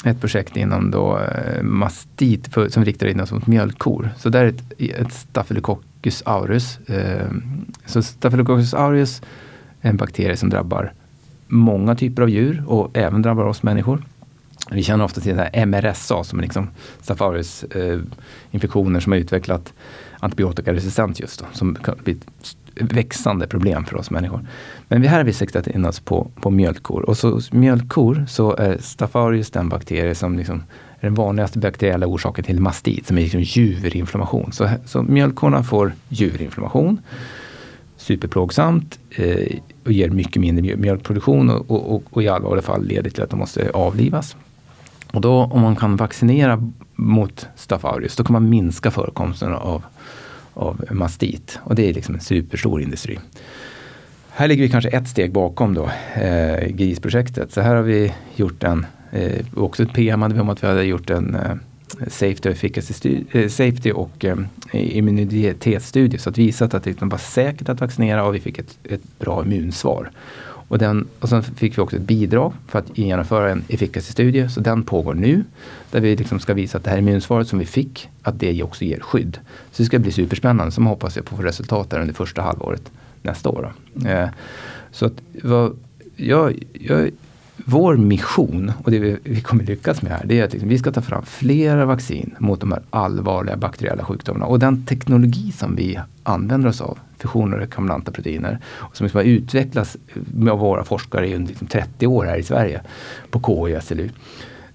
ett 0.04 0.20
projekt 0.20 0.56
inom 0.56 0.90
då, 0.90 1.18
eh, 1.18 1.62
mastit 1.62 2.54
för, 2.54 2.68
som 2.68 2.84
riktar 2.84 3.06
in 3.06 3.20
oss 3.20 3.32
mot 3.32 3.46
mjölkkor. 3.46 4.10
Så 4.18 4.28
där 4.28 4.44
är 4.44 4.48
ett, 4.48 4.62
ett 4.78 5.12
Staphylococcus 5.12 6.22
aureus. 6.26 6.78
Eh, 6.88 7.26
så 7.86 8.02
Staphylococcus 8.02 8.74
aureus 8.74 9.22
är 9.80 9.90
en 9.90 9.96
bakterie 9.96 10.36
som 10.36 10.50
drabbar 10.50 10.92
många 11.46 11.94
typer 11.94 12.22
av 12.22 12.30
djur 12.30 12.62
och 12.66 12.90
även 12.96 13.22
drabbar 13.22 13.44
oss 13.44 13.62
människor. 13.62 14.04
Vi 14.70 14.82
känner 14.82 15.04
ofta 15.04 15.20
till 15.20 15.36
det 15.36 15.50
här 15.52 15.66
MRSA 15.66 16.24
som 16.24 16.38
är 16.38 16.42
liksom 16.42 16.68
Staphylococcus 17.00 17.64
eh, 17.64 18.00
infektioner 18.50 19.00
som 19.00 19.12
har 19.12 19.18
utvecklat 19.18 19.72
antibiotikaresistens 20.20 21.20
just 21.20 21.40
då, 21.40 21.46
som 21.52 21.74
kan 21.74 21.94
bli 22.04 22.12
ett 22.12 22.26
växande 22.74 23.46
problem 23.46 23.84
för 23.84 23.96
oss 23.96 24.10
människor. 24.10 24.40
Men 24.88 25.02
vi 25.02 25.08
här 25.08 25.16
har 25.16 25.24
vi 25.24 25.32
siktat 25.32 25.66
in 25.66 25.84
oss 25.84 26.00
på, 26.00 26.30
på 26.40 26.50
mjölkkor 26.50 27.02
och 27.02 27.16
så 27.16 27.40
mjölkkor 27.50 28.24
så 28.28 28.56
är 28.56 28.78
Staphylococcus 28.80 29.50
den 29.50 29.68
bakterie 29.68 30.14
som 30.14 30.38
liksom 30.38 30.62
är 31.00 31.06
den 31.06 31.14
vanligaste 31.14 31.58
bakteriella 31.58 32.06
orsaken 32.06 32.44
till 32.44 32.60
mastit 32.60 33.06
som 33.06 33.18
är 33.18 33.22
liksom 33.22 33.40
djurinflammation. 33.40 34.52
Så, 34.52 34.68
så 34.86 35.02
mjölkkorna 35.02 35.62
får 35.62 35.92
djurinflammation 36.08 37.00
superplågsamt 37.96 38.98
eh, 39.10 39.58
och 39.84 39.92
ger 39.92 40.10
mycket 40.10 40.40
mindre 40.40 40.76
mjölkproduktion 40.76 41.50
och, 41.50 41.94
och, 41.94 42.02
och 42.10 42.22
i 42.22 42.28
allvarliga 42.28 42.62
fall 42.62 42.84
leder 42.84 43.10
till 43.10 43.22
att 43.22 43.30
de 43.30 43.38
måste 43.38 43.70
avlivas. 43.70 44.36
Och 45.12 45.20
då 45.20 45.44
om 45.44 45.60
man 45.60 45.76
kan 45.76 45.96
vaccinera 45.96 46.70
mot 46.94 47.46
Staphylococcus, 47.56 48.16
då 48.16 48.24
kan 48.24 48.32
man 48.32 48.48
minska 48.48 48.90
förekomsten 48.90 49.52
av, 49.52 49.82
av 50.54 50.84
mastit. 50.90 51.58
Och 51.62 51.74
det 51.74 51.88
är 51.88 51.94
liksom 51.94 52.14
en 52.14 52.20
superstor 52.20 52.82
industri. 52.82 53.18
Här 54.30 54.48
ligger 54.48 54.62
vi 54.62 54.68
kanske 54.68 54.90
ett 54.90 55.08
steg 55.08 55.32
bakom 55.32 55.74
då, 55.74 55.90
eh, 56.14 56.76
GIS-projektet. 56.76 57.52
Så 57.52 57.60
här 57.60 57.74
har 57.74 57.82
vi 57.82 58.12
gjort 58.36 58.64
en, 58.64 58.86
eh, 59.10 59.46
också 59.56 59.82
ett 59.82 59.92
PM 59.92 60.22
hade 60.22 60.34
vi 60.34 60.40
om 60.40 60.48
att 60.48 60.62
vi 60.62 60.66
hade 60.66 60.84
gjort 60.84 61.10
en 61.10 61.34
eh, 61.34 61.54
safety 62.08 62.48
och, 62.48 62.52
efficacy 62.52 63.24
eh, 63.32 63.48
safety 63.48 63.92
och 63.92 64.24
eh, 64.24 64.36
immunitetsstudie. 64.72 66.18
Så 66.18 66.30
att 66.30 66.38
visat 66.38 66.74
att 66.74 66.84
det 66.84 67.02
var 67.02 67.18
säkert 67.18 67.68
att 67.68 67.80
vaccinera 67.80 68.24
och 68.24 68.34
vi 68.34 68.40
fick 68.40 68.58
ett, 68.58 68.78
ett 68.84 69.18
bra 69.18 69.44
immunsvar. 69.44 70.10
Och, 70.72 70.78
den, 70.78 71.08
och 71.20 71.28
sen 71.28 71.42
fick 71.42 71.78
vi 71.78 71.82
också 71.82 71.96
ett 71.96 72.02
bidrag 72.02 72.52
för 72.68 72.78
att 72.78 72.98
genomföra 72.98 73.50
en 73.50 73.64
efficacy-studie. 73.68 74.48
Så 74.48 74.60
den 74.60 74.82
pågår 74.82 75.14
nu. 75.14 75.44
Där 75.90 76.00
vi 76.00 76.16
liksom 76.16 76.40
ska 76.40 76.54
visa 76.54 76.78
att 76.78 76.84
det 76.84 76.90
här 76.90 76.98
immunsvaret 76.98 77.48
som 77.48 77.58
vi 77.58 77.64
fick, 77.64 78.08
att 78.22 78.40
det 78.40 78.62
också 78.62 78.84
ger 78.84 79.00
skydd. 79.00 79.38
Så 79.72 79.82
det 79.82 79.86
ska 79.86 79.98
bli 79.98 80.12
superspännande. 80.12 80.72
Så 80.72 80.82
hoppas 80.82 81.16
jag 81.16 81.24
på 81.24 81.36
få 81.36 81.42
resultat 81.42 81.90
där 81.90 82.00
under 82.00 82.14
första 82.14 82.42
halvåret 82.42 82.90
nästa 83.22 83.48
år. 83.48 83.72
Eh, 84.06 84.28
så 84.92 85.06
att 85.06 85.12
vad, 85.42 85.76
jag, 86.16 86.62
jag 86.72 87.10
vår 87.56 87.96
mission 87.96 88.72
och 88.84 88.90
det 88.90 88.98
vi, 88.98 89.16
vi, 89.24 89.40
kommer 89.40 89.64
lyckas 89.64 90.02
med 90.02 90.12
här, 90.12 90.22
det 90.24 90.40
är 90.40 90.44
att 90.44 90.52
liksom, 90.52 90.68
vi 90.68 90.78
ska 90.78 90.92
ta 90.92 91.02
fram 91.02 91.22
flera 91.24 91.84
vaccin 91.84 92.34
mot 92.38 92.60
de 92.60 92.72
här 92.72 92.82
allvarliga 92.90 93.56
bakteriella 93.56 94.04
sjukdomarna. 94.04 94.46
Och 94.46 94.58
den 94.58 94.86
teknologi 94.86 95.52
som 95.52 95.76
vi 95.76 95.98
använder 96.22 96.68
oss 96.68 96.80
av, 96.80 96.98
fusioner 97.18 97.56
och 97.56 97.60
rekombinanta 97.60 98.12
proteiner, 98.12 98.58
och 98.64 98.96
som 98.96 99.04
liksom 99.04 99.18
har 99.18 99.24
utvecklats 99.24 99.96
med 100.14 100.58
våra 100.58 100.84
forskare 100.84 101.28
i 101.28 101.38
liksom 101.38 101.66
30 101.66 102.06
år 102.06 102.24
här 102.24 102.36
i 102.36 102.42
Sverige 102.42 102.80
på 103.30 103.40
KI 103.40 103.76
och 103.76 103.82
SLU. 103.82 104.08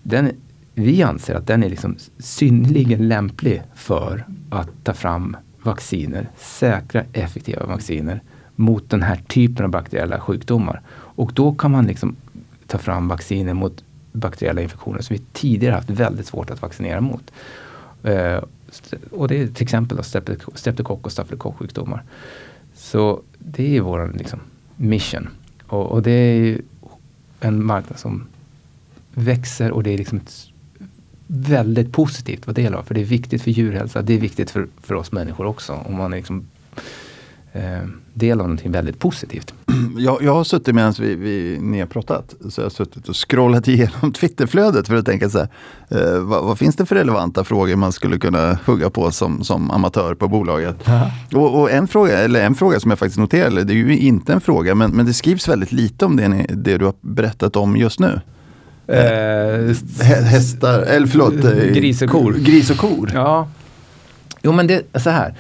Den, 0.03 0.31
vi 0.73 1.03
anser 1.03 1.35
att 1.35 1.47
den 1.47 1.63
är 1.63 1.69
liksom 1.69 1.95
synnerligen 2.17 3.07
lämplig 3.07 3.61
för 3.75 4.25
att 4.49 4.69
ta 4.83 4.93
fram 4.93 5.37
vacciner, 5.63 6.29
säkra 6.37 7.03
effektiva 7.13 7.65
vacciner 7.65 8.21
mot 8.55 8.89
den 8.89 9.01
här 9.01 9.15
typen 9.27 9.65
av 9.65 9.71
bakteriella 9.71 10.19
sjukdomar. 10.19 10.81
Och 10.91 11.31
då 11.33 11.55
kan 11.55 11.71
man 11.71 11.87
liksom 11.87 12.15
ta 12.67 12.77
fram 12.77 13.07
vacciner 13.07 13.53
mot 13.53 13.83
bakteriella 14.11 14.61
infektioner 14.61 15.01
som 15.01 15.15
vi 15.15 15.21
tidigare 15.33 15.75
haft 15.75 15.89
väldigt 15.89 16.27
svårt 16.27 16.49
att 16.49 16.61
vaccinera 16.61 17.01
mot. 17.01 17.31
Eh, 18.03 18.39
och 19.11 19.27
det 19.27 19.41
är 19.41 19.47
till 19.47 19.63
exempel 19.63 20.03
streptokock 20.03 21.05
och 21.05 21.11
stafylokocksjukdomar. 21.11 22.03
Så 22.75 23.21
det 23.39 23.77
är 23.77 23.81
vår 23.81 24.13
liksom, 24.17 24.39
mission. 24.75 25.29
Och, 25.67 25.85
och, 25.85 26.03
det 26.03 26.11
är 26.11 26.61
en 27.39 27.65
marknad 27.65 27.99
som 27.99 28.27
växer 29.13 29.71
och 29.71 29.83
det 29.83 29.89
är 29.89 29.97
liksom 29.97 30.17
ett 30.17 30.47
väldigt 31.27 31.91
positivt 31.91 32.47
vad 32.47 32.55
det 32.55 32.61
gäller. 32.61 32.81
För 32.81 32.93
det 32.93 33.01
är 33.01 33.05
viktigt 33.05 33.41
för 33.41 33.51
djurhälsa, 33.51 34.01
det 34.01 34.13
är 34.13 34.19
viktigt 34.19 34.51
för, 34.51 34.67
för 34.81 34.95
oss 34.95 35.11
människor 35.11 35.45
också. 35.45 35.73
Om 35.73 35.95
man 35.95 36.13
är 36.13 36.17
liksom, 36.17 36.47
del 38.13 38.39
av 38.39 38.47
någonting 38.47 38.71
väldigt 38.71 38.99
positivt. 38.99 39.53
Jag, 39.97 40.21
jag 40.21 40.33
har 40.33 40.43
suttit 40.43 40.75
medan 40.75 40.93
vi, 40.99 41.15
vi, 41.15 41.57
ni 41.61 41.79
har 41.79 41.87
pratat, 41.87 42.35
så 42.49 42.61
jag 42.61 42.65
har 42.65 42.69
suttit 42.69 43.09
och 43.09 43.29
scrollat 43.29 43.67
igenom 43.67 44.11
Twitterflödet 44.11 44.87
för 44.87 44.95
att 44.95 45.05
tänka 45.05 45.29
så 45.29 45.37
här, 45.37 45.47
eh, 45.89 46.19
vad, 46.19 46.43
vad, 46.43 46.59
finns 46.59 46.75
det 46.75 46.85
för 46.85 46.95
relevanta 46.95 47.43
frågor 47.43 47.75
man 47.75 47.91
skulle 47.91 48.17
kunna 48.17 48.59
hugga 48.65 48.89
på 48.89 49.11
som, 49.11 49.43
som 49.43 49.71
amatör 49.71 50.15
på 50.15 50.27
bolaget? 50.27 50.75
Och, 51.33 51.61
och, 51.61 51.71
en, 51.71 51.87
fråga, 51.87 52.19
eller 52.19 52.45
en 52.45 52.55
fråga 52.55 52.79
som 52.79 52.91
jag 52.91 52.99
faktiskt 52.99 53.19
noterade, 53.19 53.63
det 53.63 53.73
är 53.73 53.75
ju 53.75 53.97
inte 53.97 54.33
en 54.33 54.41
fråga, 54.41 54.75
men, 54.75 54.91
men 54.91 55.05
det 55.05 55.13
skrivs 55.13 55.47
väldigt 55.47 55.71
lite 55.71 56.05
om 56.05 56.15
det, 56.15 56.27
ni, 56.27 56.45
det 56.49 56.77
du 56.77 56.85
har 56.85 56.93
berättat 57.01 57.55
om 57.55 57.77
just 57.77 57.99
nu. 57.99 58.21
Eh, 58.87 59.75
hästar, 60.23 60.81
eller 60.81 61.07
förlåt. 61.07 61.33
Eh, 61.33 61.51
gris 61.51 62.01
och 62.01 62.09
kor. 62.09 62.33
Gris 62.33 62.69
och 62.69 62.77
kor. 62.77 63.11
Ja. 63.13 63.47
Jo 64.41 64.51
men 64.51 64.67
det 64.67 64.83
är 64.93 64.99
så 64.99 65.09
här. 65.09 65.35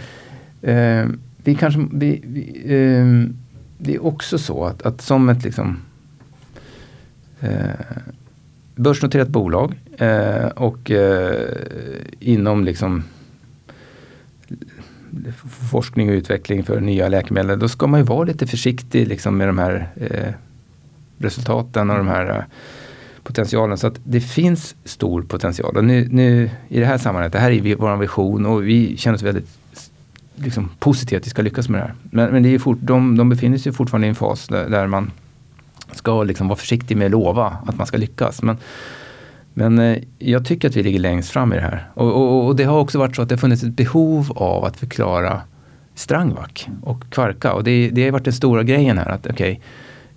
Eh, 0.61 1.07
vi 1.47 1.55
kanske, 1.55 1.87
vi, 1.91 2.21
vi, 2.25 2.61
eh, 2.65 3.29
det 3.77 3.95
är 3.95 4.05
också 4.05 4.37
så 4.37 4.65
att, 4.65 4.81
att 4.81 5.01
som 5.01 5.29
ett 5.29 5.43
liksom 5.43 5.77
eh, 7.39 7.69
börsnoterat 8.75 9.27
bolag 9.27 9.75
eh, 9.97 10.45
och 10.45 10.91
eh, 10.91 11.47
inom 12.19 12.63
liksom 12.63 13.03
forskning 15.71 16.09
och 16.09 16.13
utveckling 16.13 16.63
för 16.63 16.79
nya 16.79 17.07
läkemedel, 17.07 17.59
då 17.59 17.67
ska 17.67 17.87
man 17.87 17.99
ju 17.99 18.05
vara 18.05 18.23
lite 18.23 18.47
försiktig 18.47 19.07
liksom 19.07 19.37
med 19.37 19.47
de 19.47 19.57
här 19.57 19.89
eh, 19.95 20.33
resultaten 21.17 21.89
och 21.89 21.97
de 21.97 22.07
här 22.07 22.29
eh, 22.29 22.43
potentialen. 23.23 23.77
Så 23.77 23.87
att 23.87 23.99
det 24.03 24.21
finns 24.21 24.75
stor 24.83 25.21
potential. 25.21 25.77
Och 25.77 25.85
nu, 25.85 26.07
nu 26.11 26.49
i 26.67 26.79
det 26.79 26.85
här 26.85 26.97
sammanhanget, 26.97 27.33
det 27.33 27.39
här 27.39 27.51
är 27.51 27.75
vår 27.75 27.97
vision 27.97 28.45
och 28.45 28.67
vi 28.67 28.97
känner 28.97 29.15
oss 29.15 29.23
väldigt 29.23 29.57
liksom, 30.37 30.69
positivt 30.79 31.19
att 31.21 31.25
vi 31.25 31.29
ska 31.29 31.41
lyckas 31.41 31.69
med 31.69 31.81
det 31.81 31.85
här. 31.85 31.93
Men, 32.03 32.31
men 32.31 32.43
det 32.43 32.53
är 32.53 32.59
fort, 32.59 32.77
de, 32.81 33.17
de 33.17 33.29
befinner 33.29 33.57
sig 33.57 33.71
fortfarande 33.71 34.07
i 34.07 34.09
en 34.09 34.15
fas 34.15 34.47
där, 34.47 34.69
där 34.69 34.87
man 34.87 35.11
ska 35.91 36.23
liksom 36.23 36.47
vara 36.47 36.57
försiktig 36.57 36.97
med 36.97 37.05
att 37.05 37.11
lova 37.11 37.57
att 37.65 37.77
man 37.77 37.87
ska 37.87 37.97
lyckas. 37.97 38.41
Men, 38.41 38.57
men 39.53 39.79
eh, 39.79 39.97
jag 40.19 40.45
tycker 40.45 40.69
att 40.69 40.75
vi 40.75 40.83
ligger 40.83 40.99
längst 40.99 41.29
fram 41.29 41.53
i 41.53 41.55
det 41.55 41.61
här. 41.61 41.89
Och, 41.93 42.13
och, 42.13 42.45
och, 42.45 42.55
det 42.55 42.63
har 42.63 42.79
också 42.79 42.99
varit 42.99 43.15
så 43.15 43.21
att 43.21 43.29
det 43.29 43.35
har 43.35 43.39
funnits 43.39 43.63
ett 43.63 43.75
behov 43.75 44.31
av 44.35 44.65
att 44.65 44.77
förklara 44.77 45.41
Strangvac 45.95 46.67
och 46.81 47.09
Kvarka. 47.09 47.53
Och 47.53 47.63
det, 47.63 47.89
det 47.89 48.03
har 48.03 48.11
varit 48.11 48.23
den 48.23 48.33
stora 48.33 48.63
grejen 48.63 48.97
här. 48.97 49.09
att 49.09 49.27
okay, 49.27 49.57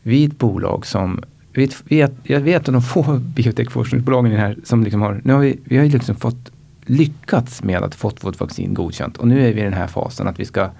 vi 0.03 0.25
är 0.25 0.29
ett 0.29 0.39
bolag 0.39 0.87
som 0.87 1.21
vet, 1.55 1.93
vet, 1.93 2.13
jag 2.23 2.41
vet 2.41 2.69
att 2.69 2.73
de 2.73 2.83
få 2.83 3.19
biotekforskningsbolagen 3.37 4.33
här 4.33 4.57
som 4.65 4.85
liksom 4.85 5.03
har, 5.03 5.21
nu 5.25 5.33
har 5.33 5.41
vi, 5.41 5.59
vi 5.65 5.77
har 5.77 5.85
ju 5.85 5.91
liksom 5.91 6.17
fått 6.17 6.51
lyckats 6.85 7.63
med 7.63 7.83
att 7.83 7.95
fått 7.95 8.25
vårt 8.25 8.41
vaccin 8.41 8.75
godkänt 8.75 9.17
och 9.17 9.29
nu 9.29 9.49
är 9.49 9.53
vi 9.53 9.61
i 9.61 9.65
den 9.65 9.73
här 9.73 9.87
fasen 9.87 10.29
att 10.29 10.41
vi 10.41 10.45
ska 10.45 10.71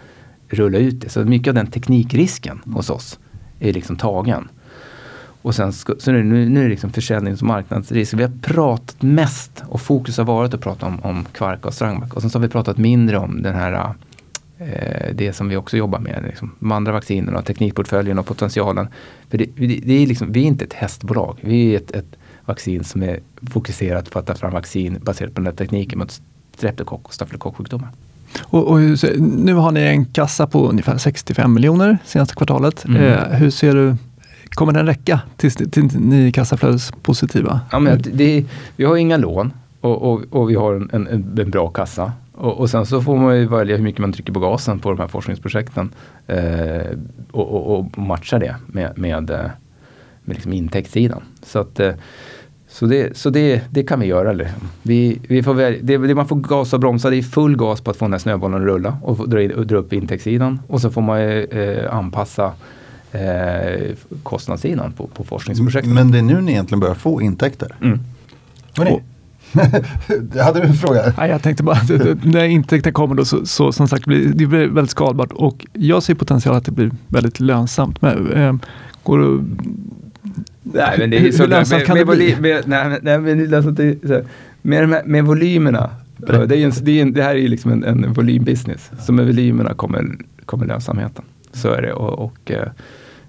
rulla 0.49 0.79
ut 0.79 1.01
det. 1.01 1.09
Så 1.09 1.25
mycket 1.25 1.49
av 1.49 1.55
den 1.55 1.67
teknikrisken 1.67 2.61
hos 2.65 2.91
oss 2.91 3.19
är 3.61 3.73
liksom 3.73 3.97
tagen. 3.97 4.49
Och 5.43 5.55
sen 5.55 5.73
ska, 5.73 5.95
så 5.99 6.13
nu, 6.13 6.23
nu 6.49 6.61
är 6.61 6.65
det 6.65 6.71
liksom 6.71 6.91
försäljnings 6.91 7.41
och 7.41 7.47
marknadsrisk. 7.47 8.15
Vi 8.15 8.23
har 8.23 8.33
pratat 8.43 9.03
mest 9.03 9.65
och 9.69 9.81
fokus 9.81 10.19
har 10.19 10.25
varit 10.25 10.55
att 10.55 10.61
prata 10.61 10.87
om, 10.87 11.01
om 11.01 11.25
Kvarka 11.33 11.69
och 11.69 11.75
Strangback. 11.75 12.15
Och 12.15 12.21
sen 12.21 12.31
så 12.31 12.39
har 12.39 12.43
vi 12.43 12.49
pratat 12.49 12.79
mindre 12.79 13.19
om 13.19 13.43
den 13.43 13.55
här 13.55 13.95
eh, 14.59 15.15
det 15.15 15.33
som 15.33 15.49
vi 15.49 15.57
också 15.57 15.77
jobbar 15.77 15.99
med, 15.99 16.25
liksom, 16.27 16.55
de 16.59 16.73
andra 16.73 16.93
vaccinerna, 16.93 17.43
teknikportföljen 17.43 18.19
och 18.19 18.27
potentialen. 18.27 18.89
För 19.29 19.39
det, 19.39 19.47
det, 19.57 19.67
det 19.67 19.93
är 19.93 20.07
liksom, 20.07 20.33
vi 20.33 20.43
är 20.43 20.47
inte 20.47 20.65
ett 20.65 20.73
hästbolag, 20.73 21.39
vi 21.41 21.75
är 21.75 21.77
ett, 21.77 21.91
ett 21.91 22.17
vaccin 22.45 22.85
som 22.85 23.03
är 23.03 23.21
fokuserat 23.51 24.11
på 24.11 24.19
att 24.19 24.27
ta 24.27 24.35
fram 24.35 24.53
vaccin 24.53 24.99
baserat 25.03 25.35
på 25.35 25.41
den 25.41 25.47
här 25.47 25.55
tekniken 25.55 25.99
mot 25.99 26.21
streptokock 26.57 27.07
och 27.07 27.15
stafylokocksjukdomar. 27.15 27.89
Och, 28.41 28.69
och 28.69 28.81
nu 29.21 29.55
har 29.55 29.73
ni 29.73 29.81
en 29.81 30.05
kassa 30.05 30.47
på 30.47 30.69
ungefär 30.69 30.99
65 30.99 31.55
miljoner 31.55 31.99
senaste 32.05 32.35
kvartalet. 32.35 32.85
Mm. 32.85 33.03
Eh, 33.03 33.39
hur 33.39 33.51
ser 33.51 33.75
du 33.75 33.97
Kommer 34.51 34.73
den 34.73 34.87
räcka 34.87 35.21
tills, 35.37 35.57
till 35.57 35.89
ni 36.01 36.27
är 36.27 36.31
kassaflödespositiva? 36.31 37.61
Ja, 37.73 37.79
men 37.79 38.03
det, 38.13 38.45
vi 38.77 38.85
har 38.85 38.97
inga 38.97 39.17
lån 39.17 39.53
och, 39.81 40.03
och, 40.03 40.23
och 40.31 40.51
vi 40.51 40.55
har 40.55 40.75
en, 40.75 40.91
en, 40.93 41.39
en, 41.39 41.51
bra 41.51 41.69
kassa. 41.69 42.13
Och, 42.33 42.61
och, 42.61 42.71
sen 42.71 42.87
så 42.87 43.03
får 43.03 43.17
man 43.17 43.37
ju 43.37 43.47
välja 43.47 43.77
hur 43.77 43.85
mycket 43.85 44.01
man 44.01 44.13
trycker 44.13 44.33
på 44.33 44.41
gasen 44.41 44.79
på 44.79 44.91
de 44.91 44.99
här 44.99 45.09
forskningsprojekten. 45.09 45.91
Eh, 46.27 46.97
och, 47.31 47.79
och, 47.79 47.99
matcha 47.99 48.39
det 48.39 48.57
med, 48.67 48.99
med, 48.99 49.31
eh, 49.31 49.51
med 50.31 50.37
liksom 50.37 50.53
intäktssidan. 50.53 51.23
Så, 51.43 51.59
att, 51.59 51.81
eh, 51.81 51.93
så, 52.69 52.87
det, 52.87 53.17
så 53.17 53.31
det, 53.31 53.63
det 53.71 53.83
kan 53.83 54.01
vi 54.01 54.07
göra. 54.07 54.47
Vi, 54.83 55.21
vi 55.29 55.43
får 55.43 55.55
välja, 55.55 55.79
det, 55.83 55.99
det 55.99 56.15
man 56.15 56.29
får 56.29 56.37
gasa 56.37 56.77
och 56.77 56.81
bromsa 56.81 57.11
det 57.11 57.17
är 57.17 57.23
full 57.23 57.57
gas 57.57 57.81
på 57.81 57.91
att 57.91 57.97
få 57.97 58.05
den 58.05 58.13
här 58.13 58.19
snöbollen 58.19 58.61
att 58.61 58.67
rulla 58.67 58.99
och 59.03 59.29
dra, 59.29 59.47
dra 59.47 59.77
upp 59.77 59.93
intäktssidan. 59.93 60.61
Och 60.67 60.81
så 60.81 60.91
får 60.91 61.03
man 61.03 61.21
eh, 61.21 61.95
anpassa 61.95 62.53
eh, 63.13 63.97
kostnadssidan 64.23 64.93
på, 64.93 65.07
på 65.07 65.25
forskningsprojekten. 65.25 65.95
Men 65.95 66.11
det 66.11 66.19
är 66.19 66.23
nu 66.23 66.41
ni 66.41 66.53
egentligen 66.53 66.81
börjar 66.81 66.95
få 66.95 67.23
intäkter? 67.23 67.77
Mm. 67.83 68.01
Hörrni, 68.77 69.03
hade 70.45 70.61
du 70.61 70.67
en 70.67 70.75
fråga? 70.75 71.13
Ja, 71.17 71.27
jag 71.27 71.43
tänkte 71.43 71.63
bara 71.63 71.77
att 71.77 72.25
när 72.25 72.45
intäkten 72.45 72.93
kommer 72.93 73.15
då 73.15 73.25
så, 73.25 73.47
så 73.47 73.73
som 73.73 73.89
sagt 73.89 74.05
blir 74.05 74.33
det 74.35 74.47
blir 74.47 74.67
väldigt 74.67 74.91
skadbart 74.91 75.33
och 75.33 75.67
jag 75.73 76.03
ser 76.03 76.15
potential 76.15 76.57
att 76.57 76.65
det 76.65 76.73
blir 76.73 76.91
väldigt 77.09 77.41
lönsamt. 77.41 78.03
Men, 78.03 78.33
eh, 78.33 78.55
går 79.03 79.19
det, 79.19 79.45
Nej, 80.63 80.99
men 80.99 81.11
det 81.11 81.17
är 81.17 81.33
så, 81.33 81.43
hur 81.43 81.51
lönsamt 81.51 81.85
kan 81.85 81.99
med, 81.99 82.07
det 82.07 82.17
bli? 82.17 82.37
Med, 82.41 82.69
nej, 82.69 82.99
nej, 83.03 83.19
men 83.19 83.49
det, 83.49 83.63
så, 83.63 84.23
med, 84.63 84.89
med, 84.89 85.07
med 85.07 85.25
volymerna, 85.25 85.91
det, 86.17 86.33
är 86.33 86.53
en, 86.53 86.73
det, 86.83 86.93
är 86.93 87.03
en, 87.03 87.13
det 87.13 87.23
här 87.23 87.31
är 87.31 87.39
ju 87.39 87.49
liksom 87.49 87.73
en, 87.73 87.85
en 87.85 88.13
volymbusiness. 88.13 88.91
Så 89.01 89.13
med 89.13 89.27
volymerna 89.27 89.75
kommer, 89.75 90.05
kommer 90.47 90.67
lönsamheten. 90.67 91.25
Så 91.53 91.69
är 91.69 91.83
det 91.83 91.93
och, 91.93 92.19
och 92.19 92.51
eh, 92.51 92.69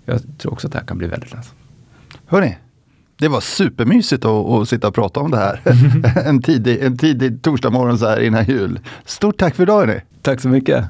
jag 0.06 0.22
tror 0.38 0.54
också 0.54 0.68
att 0.68 0.74
det 0.74 0.80
här 0.80 0.86
kan 0.86 0.98
bli 0.98 1.08
väldigt 1.08 1.34
lönsamt. 1.34 1.56
Hörni, 2.26 2.58
det 3.18 3.28
var 3.28 3.42
supermysigt 3.42 4.26
att, 4.26 4.46
att 4.46 4.70
sitta 4.70 4.88
och 4.88 4.96
prata 4.96 5.20
om 5.20 5.32
det 5.32 5.38
här. 5.38 5.62
en, 6.26 6.42
tidig, 6.42 6.84
en 6.84 6.98
tidig 6.98 7.42
torsdagmorgon 7.42 8.00
så 8.00 8.08
här 8.08 8.22
innan 8.22 8.46
jul. 8.46 8.80
Stort 9.06 9.38
tack 9.38 9.56
för 9.56 9.64
idag 9.64 9.80
hörni. 9.80 10.02
Tack 10.22 10.42
så 10.42 10.50
mycket. 10.50 10.86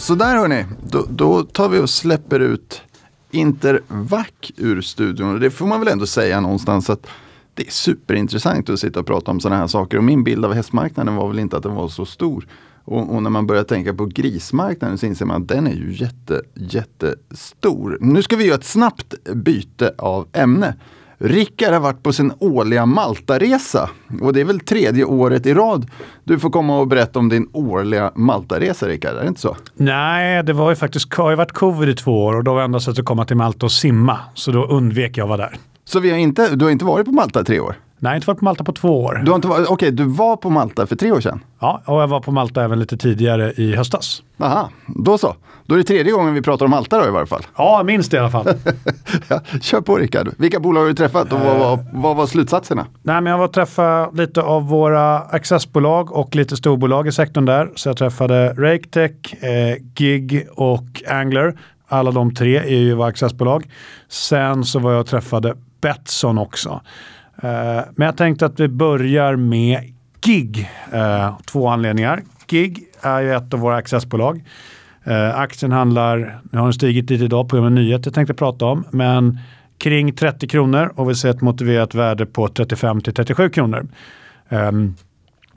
Så 0.00 0.14
där 0.14 0.36
hörni, 0.36 0.64
då, 0.90 1.06
då 1.10 1.42
tar 1.42 1.68
vi 1.68 1.78
och 1.78 1.90
släpper 1.90 2.40
ut 2.40 2.82
Intervac 3.30 4.26
ur 4.56 4.80
studion. 4.80 5.34
Och 5.34 5.40
det 5.40 5.50
får 5.50 5.66
man 5.66 5.80
väl 5.80 5.88
ändå 5.88 6.06
säga 6.06 6.40
någonstans 6.40 6.90
att 6.90 7.06
det 7.54 7.66
är 7.66 7.70
superintressant 7.70 8.70
att 8.70 8.80
sitta 8.80 9.00
och 9.00 9.06
prata 9.06 9.30
om 9.30 9.40
sådana 9.40 9.60
här 9.60 9.66
saker. 9.66 9.98
Och 9.98 10.04
min 10.04 10.24
bild 10.24 10.44
av 10.44 10.52
hästmarknaden 10.52 11.16
var 11.16 11.28
väl 11.28 11.38
inte 11.38 11.56
att 11.56 11.62
den 11.62 11.74
var 11.74 11.88
så 11.88 12.04
stor. 12.06 12.46
Och, 12.84 13.14
och, 13.14 13.22
när 13.22 13.30
man 13.30 13.46
börjar 13.46 13.64
tänka 13.64 13.94
på 13.94 14.06
grismarknaden 14.06 14.98
så 14.98 15.06
inser 15.06 15.26
man 15.26 15.42
att 15.42 15.48
den 15.48 15.66
är 15.66 15.74
ju 15.74 15.92
jätte, 15.92 16.42
jättestor. 16.54 17.98
Nu 18.00 18.22
ska 18.22 18.36
vi 18.36 18.44
göra 18.44 18.58
ett 18.58 18.64
snabbt 18.64 19.14
byte 19.34 19.94
av 19.98 20.28
ämne. 20.32 20.74
Rickard 21.22 21.72
har 21.72 21.80
varit 21.80 22.02
på 22.02 22.12
sin 22.12 22.32
årliga 22.38 22.86
Maltaresa 22.86 23.90
och 24.20 24.32
det 24.32 24.40
är 24.40 24.44
väl 24.44 24.60
tredje 24.60 25.04
året 25.04 25.46
i 25.46 25.54
rad 25.54 25.90
du 26.24 26.38
får 26.38 26.50
komma 26.50 26.78
och 26.78 26.86
berätta 26.86 27.18
om 27.18 27.28
din 27.28 27.48
årliga 27.52 28.12
Maltaresa 28.14 28.88
Rickard, 28.88 29.16
är 29.16 29.22
det 29.22 29.28
inte 29.28 29.40
så? 29.40 29.56
Nej, 29.74 30.42
det 30.42 30.52
var 30.52 30.70
ju 30.70 30.76
faktiskt, 30.76 31.14
har 31.14 31.30
ju 31.30 31.36
varit 31.36 31.52
covid 31.52 31.88
i 31.88 31.94
två 31.94 32.24
år 32.24 32.36
och 32.36 32.44
då 32.44 32.54
var 32.54 32.62
enda 32.62 32.80
sättet 32.80 32.98
att 32.98 33.04
komma 33.04 33.24
till 33.24 33.36
Malta 33.36 33.66
och 33.66 33.72
simma. 33.72 34.18
Så 34.34 34.50
då 34.52 34.64
undvek 34.64 35.16
jag 35.16 35.24
att 35.24 35.28
vara 35.28 35.40
där. 35.40 35.56
Så 35.84 36.00
vi 36.00 36.10
har 36.10 36.18
inte, 36.18 36.56
du 36.56 36.64
har 36.64 36.72
inte 36.72 36.84
varit 36.84 37.06
på 37.06 37.12
Malta 37.12 37.40
i 37.40 37.44
tre 37.44 37.60
år? 37.60 37.74
Nej, 38.02 38.10
jag 38.10 38.10
har 38.10 38.16
inte 38.16 38.26
varit 38.26 38.38
på 38.38 38.44
Malta 38.44 38.64
på 38.64 38.72
två 38.72 39.04
år. 39.04 39.22
Du 39.24 39.30
har 39.30 39.36
inte 39.36 39.48
varit, 39.48 39.64
okej, 39.64 39.72
okay, 39.72 39.90
du 39.90 40.04
var 40.04 40.36
på 40.36 40.50
Malta 40.50 40.86
för 40.86 40.96
tre 40.96 41.12
år 41.12 41.20
sedan? 41.20 41.40
Ja, 41.60 41.82
och 41.84 42.02
jag 42.02 42.08
var 42.08 42.20
på 42.20 42.32
Malta 42.32 42.64
även 42.64 42.78
lite 42.78 42.96
tidigare 42.96 43.52
i 43.56 43.76
höstas. 43.76 44.22
Aha, 44.38 44.70
då 44.86 45.18
så. 45.18 45.36
Då 45.66 45.74
är 45.74 45.78
det 45.78 45.84
tredje 45.84 46.12
gången 46.12 46.34
vi 46.34 46.42
pratar 46.42 46.64
om 46.64 46.70
Malta 46.70 46.98
då 46.98 47.06
i 47.06 47.10
varje 47.10 47.26
fall. 47.26 47.42
Ja, 47.56 47.82
minst 47.84 48.14
i 48.14 48.18
alla 48.18 48.30
fall. 48.30 48.46
ja, 49.28 49.40
kör 49.60 49.80
på 49.80 49.96
Rickard. 49.96 50.28
Vilka 50.38 50.60
bolag 50.60 50.80
har 50.80 50.88
du 50.88 50.94
träffat 50.94 51.32
och 51.32 51.40
vad, 51.40 51.58
var, 51.58 51.78
vad 51.92 52.16
var 52.16 52.26
slutsatserna? 52.26 52.86
Nej, 53.02 53.20
men 53.20 53.30
jag 53.30 53.38
var 53.38 53.48
träffade 53.48 54.08
lite 54.12 54.42
av 54.42 54.68
våra 54.68 55.18
accessbolag 55.18 56.12
och 56.12 56.36
lite 56.36 56.56
storbolag 56.56 57.08
i 57.08 57.12
sektorn 57.12 57.44
där. 57.44 57.70
Så 57.74 57.88
jag 57.88 57.96
träffade 57.96 58.52
RakeTech, 58.52 59.44
eh, 59.44 59.76
Gig 59.94 60.46
och 60.56 61.02
Angler. 61.08 61.58
Alla 61.88 62.10
de 62.10 62.34
tre 62.34 62.56
är 62.56 62.78
ju 62.78 62.94
våra 62.94 63.08
accessbolag. 63.08 63.70
Sen 64.08 64.64
så 64.64 64.78
var 64.78 64.92
jag 64.92 65.00
och 65.00 65.06
träffade 65.06 65.54
Betsson 65.80 66.38
också. 66.38 66.80
Eh, 67.42 67.82
men 67.94 68.06
jag 68.06 68.16
tänkte 68.16 68.46
att 68.46 68.60
vi 68.60 68.68
börjar 68.68 69.36
med 69.36 69.78
GIG. 70.24 70.70
Eh, 70.92 71.38
två 71.46 71.68
anledningar. 71.68 72.22
GIG 72.48 72.84
är 73.00 73.20
ju 73.20 73.34
ett 73.34 73.54
av 73.54 73.60
våra 73.60 73.76
accessbolag. 73.76 74.44
Eh, 75.04 75.38
aktien 75.38 75.72
handlar, 75.72 76.40
nu 76.52 76.58
har 76.58 76.66
den 76.66 76.72
stigit 76.72 77.10
lite 77.10 77.24
idag 77.24 77.48
på 77.48 77.56
grund 77.56 77.66
av 77.66 77.72
nyheter 77.72 78.06
jag 78.06 78.14
tänkte 78.14 78.34
prata 78.34 78.64
om, 78.64 78.84
men 78.90 79.38
kring 79.78 80.12
30 80.12 80.48
kronor 80.48 80.92
och 80.96 81.10
vi 81.10 81.14
ser 81.14 81.30
ett 81.30 81.40
motiverat 81.40 81.94
värde 81.94 82.26
på 82.26 82.48
35 82.48 83.00
till 83.00 83.14
37 83.14 83.48
kronor. 83.48 83.88
Ehm, 84.48 84.94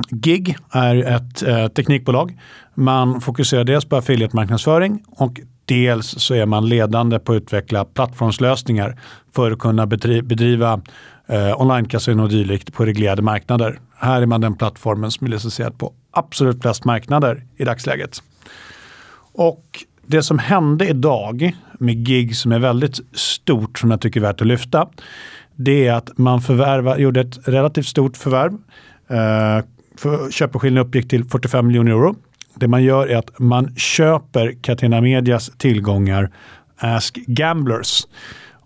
GIG 0.09 0.55
är 0.71 0.95
ett 0.95 1.75
teknikbolag. 1.75 2.37
Man 2.73 3.21
fokuserar 3.21 3.63
dels 3.63 3.85
på 3.85 3.95
affiliate-marknadsföring 3.95 5.03
och 5.07 5.39
dels 5.65 6.07
så 6.07 6.33
är 6.33 6.45
man 6.45 6.69
ledande 6.69 7.19
på 7.19 7.31
att 7.31 7.35
utveckla 7.35 7.85
plattformslösningar 7.85 8.99
för 9.35 9.51
att 9.51 9.59
kunna 9.59 9.85
bedriva 9.87 10.81
eh, 11.27 11.61
online-casino 11.61 12.23
och 12.23 12.29
dylikt 12.29 12.73
på 12.73 12.85
reglerade 12.85 13.21
marknader. 13.21 13.79
Här 13.97 14.21
är 14.21 14.25
man 14.25 14.41
den 14.41 14.55
plattformen 14.55 15.11
som 15.11 15.27
är 15.27 15.31
licensierad 15.31 15.77
på 15.77 15.93
absolut 16.11 16.61
flest 16.61 16.85
marknader 16.85 17.43
i 17.57 17.63
dagsläget. 17.63 18.23
Och 19.33 19.83
det 20.05 20.23
som 20.23 20.39
hände 20.39 20.87
idag 20.87 21.55
med 21.79 22.05
gig 22.05 22.35
som 22.35 22.51
är 22.51 22.59
väldigt 22.59 22.99
stort 23.13 23.79
som 23.79 23.91
jag 23.91 24.01
tycker 24.01 24.19
är 24.19 24.21
värt 24.21 24.41
att 24.41 24.47
lyfta. 24.47 24.87
Det 25.55 25.87
är 25.87 25.93
att 25.93 26.17
man 26.17 26.41
förvärva, 26.41 26.97
gjorde 26.97 27.21
ett 27.21 27.47
relativt 27.47 27.85
stort 27.85 28.17
förvärv. 28.17 28.53
Eh, 29.07 29.65
för, 29.97 30.31
köpeskillingen 30.31 30.85
uppgick 30.85 31.09
till 31.09 31.25
45 31.25 31.67
miljoner 31.67 31.91
euro. 31.91 32.15
Det 32.55 32.67
man 32.67 32.83
gör 32.83 33.07
är 33.07 33.17
att 33.17 33.39
man 33.39 33.75
köper 33.75 34.55
Catena 34.61 35.01
Medias 35.01 35.51
tillgångar 35.57 36.31
Ask 36.77 37.15
Gamblers. 37.15 38.07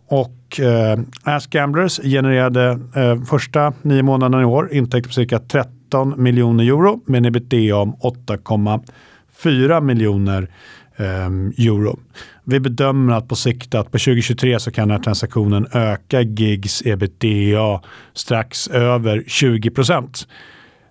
Och 0.08 0.37
eh, 0.60 1.00
Ask 1.24 1.50
Gamblers 1.50 2.00
genererade 2.04 2.80
eh, 2.96 3.24
första 3.24 3.74
nio 3.82 4.04
månaderna 4.04 4.42
i 4.42 4.46
år 4.46 4.74
intäkter 4.74 5.10
på 5.10 5.14
cirka 5.14 5.40
13 5.40 6.24
miljoner 6.24 6.64
euro 6.64 7.02
med 7.06 7.18
en 7.18 7.26
ebitda 7.26 7.76
om 7.76 7.96
8,4 7.96 9.82
miljoner 9.82 10.48
eh, 10.96 11.66
euro. 11.68 12.00
Vi 12.44 12.60
bedömer 12.60 13.14
att 13.14 13.28
på 13.28 13.36
sikt 13.36 13.76
att 13.76 13.92
på 13.92 13.98
2023 13.98 14.60
så 14.60 14.72
kan 14.72 14.88
den 14.88 14.98
här 14.98 15.04
transaktionen 15.04 15.68
öka 15.72 16.22
gigs 16.22 16.86
ebitda 16.86 17.82
strax 18.14 18.68
över 18.68 19.24
20 19.28 19.70
procent. 19.70 20.28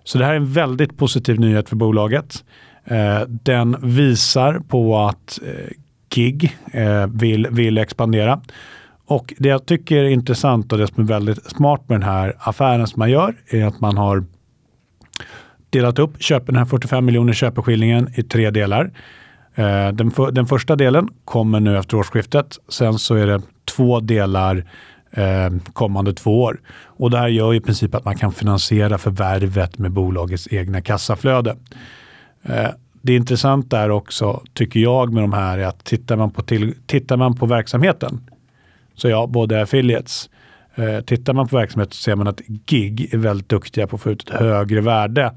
Så 0.03 0.17
det 0.17 0.25
här 0.25 0.31
är 0.31 0.37
en 0.37 0.53
väldigt 0.53 0.97
positiv 0.97 1.39
nyhet 1.39 1.69
för 1.69 1.75
bolaget. 1.75 2.43
Eh, 2.85 3.21
den 3.27 3.75
visar 3.81 4.59
på 4.59 4.97
att 4.97 5.39
eh, 5.45 5.73
gig 6.09 6.57
eh, 6.71 7.07
vill, 7.07 7.47
vill 7.51 7.77
expandera. 7.77 8.41
Och 9.07 9.33
det 9.37 9.49
jag 9.49 9.65
tycker 9.65 9.97
är 9.97 10.09
intressant 10.09 10.73
och 10.73 10.79
det 10.79 10.87
som 10.87 11.03
är 11.03 11.07
väldigt 11.07 11.45
smart 11.45 11.89
med 11.89 11.99
den 11.99 12.09
här 12.09 12.35
affären 12.39 12.87
som 12.87 12.99
man 12.99 13.11
gör 13.11 13.35
är 13.47 13.65
att 13.65 13.81
man 13.81 13.97
har 13.97 14.23
delat 15.69 15.99
upp 15.99 16.21
köpen, 16.23 16.45
den 16.45 16.55
här 16.55 16.65
45 16.65 17.05
miljoner 17.05 17.33
köpeskillingen 17.33 18.09
i 18.15 18.23
tre 18.23 18.49
delar. 18.49 18.91
Eh, 19.55 19.89
den, 19.91 20.11
för, 20.11 20.31
den, 20.31 20.45
första 20.45 20.75
delen 20.75 21.09
kommer 21.25 21.59
nu 21.59 21.77
efter 21.77 21.97
årsskiftet. 21.97 22.57
Sen 22.69 22.99
så 22.99 23.15
är 23.15 23.27
det 23.27 23.41
två 23.75 23.99
delar 23.99 24.63
eh, 25.11 25.49
kommande 25.73 26.13
två 26.13 26.43
år. 26.43 26.59
Och 26.83 27.11
det 27.11 27.17
här 27.17 27.27
gör 27.27 27.53
i 27.53 27.59
princip 27.59 27.95
att 27.95 28.05
man 28.05 28.17
kan 28.17 28.31
finansiera 28.31 28.97
förvärvet 28.97 29.77
med 29.77 29.91
bolagets 29.91 30.47
egna 30.51 30.81
kassaflöde. 30.81 31.55
Eh, 32.43 32.69
det 33.01 33.15
intressanta 33.15 33.79
är 33.79 33.91
också, 33.91 34.43
tycker 34.53 34.79
jag, 34.79 35.13
med 35.13 35.23
de 35.23 35.33
här 35.33 35.57
är 35.57 35.65
att 35.65 35.83
tittar 35.83 36.15
man 36.15 36.31
på, 36.31 36.41
till, 36.41 36.73
tittar 36.85 37.17
man 37.17 37.35
på 37.35 37.45
verksamheten 37.45 38.21
så 38.97 39.09
ja, 39.09 39.27
både 39.27 39.61
affiliates. 39.61 40.29
Eh, 40.75 40.99
tittar 41.01 41.33
man 41.33 41.47
på 41.47 41.57
verksamheten 41.57 41.93
så 41.93 42.01
ser 42.01 42.15
man 42.15 42.27
att 42.27 42.41
gig 42.65 43.13
är 43.13 43.17
väldigt 43.17 43.49
duktiga 43.49 43.87
på 43.87 43.95
att 43.95 44.01
få 44.01 44.11
ut 44.11 44.29
ett 44.29 44.39
högre 44.39 44.81
värde 44.81 45.31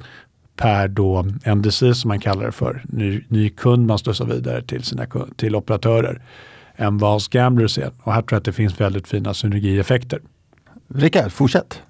per 0.56 0.88
då 0.88 1.22
NDC 1.54 1.94
som 1.94 2.08
man 2.08 2.20
kallar 2.20 2.46
det 2.46 2.52
för, 2.52 2.82
ny, 2.88 3.24
ny 3.28 3.48
kund 3.48 3.86
man 3.86 3.98
slussar 3.98 4.26
vidare 4.26 4.62
till, 4.62 4.82
sina, 4.82 5.06
till 5.36 5.56
operatörer 5.56 6.22
än 6.76 6.98
vad 6.98 7.22
scamblers 7.22 7.78
är. 7.78 7.90
Och 8.02 8.12
här 8.12 8.22
tror 8.22 8.32
jag 8.36 8.38
att 8.38 8.44
det 8.44 8.52
finns 8.52 8.80
väldigt 8.80 9.08
fina 9.08 9.34
synergieffekter. 9.34 10.20
Rickard, 10.94 11.32
fortsätt. 11.32 11.82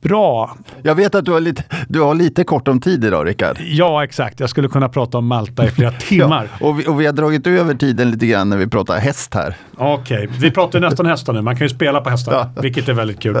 Bra. 0.00 0.56
Jag 0.82 0.94
vet 0.94 1.14
att 1.14 1.24
du 1.24 1.32
har 1.32 1.40
lite, 1.40 1.64
du 1.88 2.00
har 2.00 2.14
lite 2.14 2.44
kort 2.44 2.68
om 2.68 2.80
tid 2.80 3.04
idag 3.04 3.26
Rickard. 3.26 3.56
Ja 3.60 4.04
exakt, 4.04 4.40
jag 4.40 4.50
skulle 4.50 4.68
kunna 4.68 4.88
prata 4.88 5.18
om 5.18 5.26
Malta 5.26 5.66
i 5.66 5.70
flera 5.70 5.92
timmar. 6.00 6.48
ja, 6.60 6.66
och, 6.66 6.80
vi, 6.80 6.86
och 6.86 7.00
vi 7.00 7.06
har 7.06 7.12
dragit 7.12 7.46
över 7.46 7.74
tiden 7.74 8.10
lite 8.10 8.26
grann 8.26 8.48
när 8.48 8.56
vi 8.56 8.66
pratar 8.66 8.98
häst 8.98 9.34
här. 9.34 9.56
Okej, 9.76 10.26
okay. 10.26 10.38
vi 10.40 10.50
pratar 10.50 10.80
nästan 10.80 11.06
hästar 11.06 11.32
nu. 11.32 11.42
Man 11.42 11.56
kan 11.56 11.64
ju 11.64 11.68
spela 11.68 12.00
på 12.00 12.10
hästar, 12.10 12.32
ja. 12.32 12.62
vilket 12.62 12.88
är 12.88 12.92
väldigt 12.92 13.20
kul. 13.20 13.36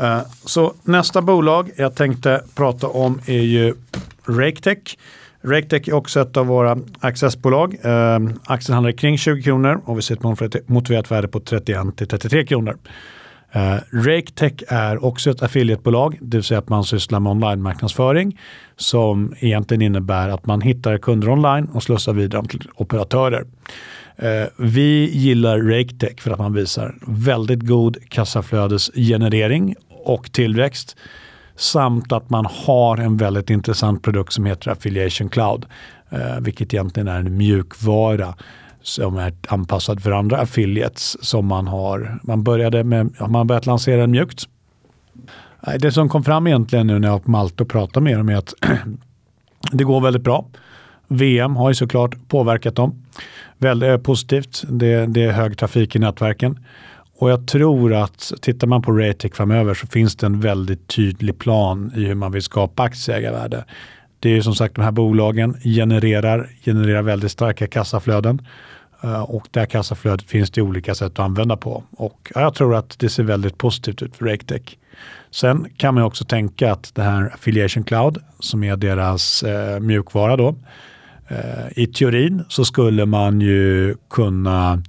Uh, 0.00 0.20
så 0.44 0.74
nästa 0.82 1.22
bolag 1.22 1.70
jag 1.76 1.94
tänkte 1.94 2.42
prata 2.54 2.86
om 2.86 3.20
är 3.26 3.42
ju 3.42 3.74
RakeTech. 4.26 4.78
RakeTech 5.42 5.88
är 5.88 5.94
också 5.94 6.20
ett 6.20 6.36
av 6.36 6.46
våra 6.46 6.78
accessbolag. 7.00 7.74
Uh, 7.84 8.30
aktien 8.44 8.74
handlar 8.74 8.92
kring 8.92 9.18
20 9.18 9.42
kronor 9.42 9.80
och 9.84 9.98
vi 9.98 10.02
ser 10.02 10.14
ett 10.14 10.68
motiverat 10.68 11.10
värde 11.10 11.28
på 11.28 11.40
31 11.40 11.96
till 11.96 12.08
33 12.08 12.46
kronor. 12.46 12.76
Uh, 13.56 13.78
RakeTech 13.90 14.52
är 14.68 15.04
också 15.04 15.30
ett 15.30 15.42
affiliatebolag, 15.42 16.18
det 16.20 16.36
vill 16.36 16.44
säga 16.44 16.58
att 16.58 16.68
man 16.68 16.84
sysslar 16.84 17.20
med 17.20 17.30
online-marknadsföring 17.30 18.38
som 18.76 19.34
egentligen 19.40 19.82
innebär 19.82 20.28
att 20.28 20.46
man 20.46 20.60
hittar 20.60 20.98
kunder 20.98 21.28
online 21.28 21.64
och 21.64 21.82
slussar 21.82 22.12
vidare 22.12 22.46
till 22.46 22.68
operatörer. 22.74 23.44
Uh, 24.22 24.46
vi 24.56 25.10
gillar 25.12 25.58
RakeTech 25.58 26.20
för 26.20 26.30
att 26.30 26.38
man 26.38 26.52
visar 26.52 26.94
väldigt 27.06 27.60
god 27.60 27.96
kassaflödesgenerering 28.08 29.74
och 29.88 30.32
tillväxt 30.32 30.96
samt 31.56 32.12
att 32.12 32.30
man 32.30 32.46
har 32.66 32.96
en 32.96 33.16
väldigt 33.16 33.50
intressant 33.50 34.02
produkt 34.02 34.32
som 34.32 34.46
heter 34.46 34.70
Affiliation 34.70 35.28
Cloud, 35.28 35.66
uh, 36.12 36.40
vilket 36.40 36.74
egentligen 36.74 37.08
är 37.08 37.18
en 37.18 37.36
mjukvara 37.36 38.34
som 38.86 39.16
är 39.16 39.32
anpassad 39.48 40.02
för 40.02 40.12
andra 40.12 40.38
affiliates 40.38 41.24
som 41.24 41.46
man 41.46 41.66
har. 41.66 42.18
Man 42.22 42.42
började 42.42 42.84
med, 42.84 43.14
man 43.28 43.46
börjat 43.46 43.66
lansera 43.66 44.00
den 44.00 44.10
mjukt. 44.10 44.44
Det 45.78 45.92
som 45.92 46.08
kom 46.08 46.24
fram 46.24 46.46
egentligen 46.46 46.86
nu 46.86 46.98
när 46.98 47.08
jag 47.08 47.12
var 47.12 47.20
på 47.20 47.30
Malta 47.30 47.64
och 47.64 47.70
pratade 47.70 48.04
med 48.04 48.18
dem 48.18 48.28
är 48.28 48.36
att 48.36 48.54
det 49.72 49.84
går 49.84 50.00
väldigt 50.00 50.22
bra. 50.22 50.46
VM 51.08 51.56
har 51.56 51.70
ju 51.70 51.74
såklart 51.74 52.28
påverkat 52.28 52.74
dem 52.74 53.02
väldigt 53.58 53.88
eh, 53.88 53.96
positivt. 53.96 54.64
Det, 54.68 55.06
det 55.06 55.24
är 55.24 55.32
hög 55.32 55.58
trafik 55.58 55.96
i 55.96 55.98
nätverken. 55.98 56.58
Och 57.18 57.30
jag 57.30 57.46
tror 57.46 57.94
att 57.94 58.32
tittar 58.40 58.66
man 58.66 58.82
på 58.82 58.92
Raytech 58.92 59.34
framöver 59.34 59.74
så 59.74 59.86
finns 59.86 60.16
det 60.16 60.26
en 60.26 60.40
väldigt 60.40 60.86
tydlig 60.86 61.38
plan 61.38 61.92
i 61.96 62.04
hur 62.04 62.14
man 62.14 62.32
vill 62.32 62.42
skapa 62.42 62.82
aktieägarvärde. 62.82 63.64
Det 64.20 64.28
är 64.28 64.34
ju 64.34 64.42
som 64.42 64.54
sagt 64.54 64.74
de 64.74 64.82
här 64.82 64.92
bolagen 64.92 65.56
genererar, 65.62 66.50
genererar 66.64 67.02
väldigt 67.02 67.30
starka 67.30 67.66
kassaflöden 67.66 68.46
Eh, 69.00 69.22
och 69.22 69.48
det 69.50 69.60
här 69.60 69.66
kassaflödet 69.66 70.30
finns 70.30 70.50
det 70.50 70.62
olika 70.62 70.94
sätt 70.94 71.12
att 71.12 71.18
använda 71.18 71.56
på. 71.56 71.84
Och 71.90 72.32
jag 72.34 72.54
tror 72.54 72.74
att 72.74 72.98
det 72.98 73.08
ser 73.08 73.22
väldigt 73.22 73.58
positivt 73.58 74.02
ut 74.02 74.16
för 74.16 74.24
RakeTech. 74.24 74.78
Sen 75.30 75.66
kan 75.76 75.94
man 75.94 76.02
också 76.02 76.24
tänka 76.24 76.72
att 76.72 76.94
det 76.94 77.02
här 77.02 77.30
Affiliation 77.34 77.84
Cloud 77.84 78.18
som 78.38 78.64
är 78.64 78.76
deras 78.76 79.42
eh, 79.42 79.80
mjukvara 79.80 80.36
då. 80.36 80.56
Eh, 81.28 81.78
I 81.82 81.86
teorin 81.86 82.44
så 82.48 82.64
skulle 82.64 83.06
man 83.06 83.40
ju 83.40 83.96
kunna 84.10 84.82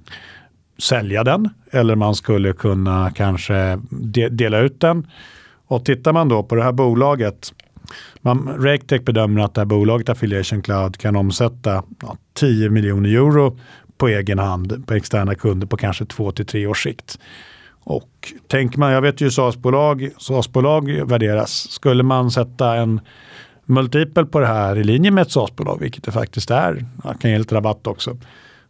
sälja 0.78 1.24
den 1.24 1.48
eller 1.70 1.96
man 1.96 2.14
skulle 2.14 2.52
kunna 2.52 3.10
kanske 3.14 3.80
de 3.90 4.28
dela 4.28 4.58
ut 4.58 4.80
den. 4.80 5.06
Och 5.66 5.84
tittar 5.84 6.12
man 6.12 6.28
då 6.28 6.42
på 6.42 6.54
det 6.54 6.62
här 6.62 6.72
bolaget 6.72 7.52
man, 8.20 8.48
RakeTech 8.58 9.02
bedömer 9.02 9.40
att 9.40 9.54
det 9.54 9.60
här 9.60 9.66
bolaget 9.66 10.08
Affiliation 10.08 10.62
Cloud 10.62 10.96
kan 10.96 11.16
omsätta 11.16 11.82
ja, 12.02 12.16
10 12.34 12.70
miljoner 12.70 13.10
euro 13.10 13.58
på 13.98 14.08
egen 14.08 14.38
hand 14.38 14.86
på 14.86 14.94
externa 14.94 15.34
kunder 15.34 15.66
på 15.66 15.76
kanske 15.76 16.04
två 16.04 16.32
till 16.32 16.46
tre 16.46 16.66
års 16.66 16.82
sikt. 16.82 17.18
Och 17.80 18.32
tänker 18.48 18.78
man, 18.78 18.92
jag 18.92 19.02
vet 19.02 19.20
ju 19.20 19.30
SAS-bolag, 19.30 20.10
SAS-bolag 20.18 21.08
värderas. 21.08 21.70
Skulle 21.70 22.02
man 22.02 22.30
sätta 22.30 22.76
en 22.76 23.00
multipel 23.64 24.26
på 24.26 24.40
det 24.40 24.46
här 24.46 24.78
i 24.78 24.84
linje 24.84 25.10
med 25.10 25.22
ett 25.22 25.30
SAS-bolag, 25.30 25.78
vilket 25.80 26.04
det 26.04 26.12
faktiskt 26.12 26.50
är, 26.50 26.86
jag 27.04 27.20
kan 27.20 27.30
ge 27.30 27.38
lite 27.38 27.54
rabatt 27.54 27.86
också, 27.86 28.16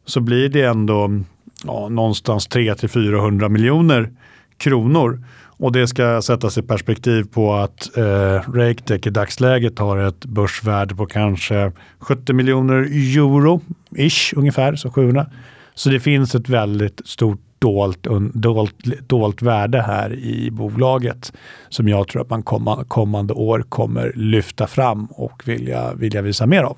så 0.06 0.20
blir 0.20 0.48
det 0.48 0.62
ändå 0.62 1.20
ja, 1.64 1.88
någonstans 1.88 2.48
300-400 2.48 3.48
miljoner 3.48 4.10
kronor. 4.56 5.24
Och 5.58 5.72
det 5.72 5.86
ska 5.86 6.22
sättas 6.22 6.58
i 6.58 6.62
perspektiv 6.62 7.24
på 7.24 7.54
att 7.54 7.96
eh, 7.96 8.52
RakeTech 8.52 9.06
i 9.06 9.10
dagsläget 9.10 9.78
har 9.78 9.98
ett 9.98 10.24
börsvärde 10.24 10.94
på 10.94 11.06
kanske 11.06 11.72
70 11.98 12.32
miljoner 12.32 12.74
euro, 13.18 13.60
ish 13.96 14.34
ungefär, 14.36 14.76
så 14.76 14.90
700. 14.90 15.26
Så 15.74 15.90
det 15.90 16.00
finns 16.00 16.34
ett 16.34 16.48
väldigt 16.48 17.00
stort 17.04 17.40
dolt, 17.58 18.06
dolt, 18.32 18.74
dolt 19.06 19.42
värde 19.42 19.82
här 19.82 20.12
i 20.12 20.50
bolaget 20.50 21.32
som 21.68 21.88
jag 21.88 22.08
tror 22.08 22.22
att 22.22 22.30
man 22.30 22.42
kommande, 22.42 22.84
kommande 22.84 23.34
år 23.34 23.64
kommer 23.68 24.12
lyfta 24.14 24.66
fram 24.66 25.06
och 25.06 25.42
vilja, 25.44 25.94
vilja 25.94 26.22
visa 26.22 26.46
mer 26.46 26.62
av. 26.62 26.76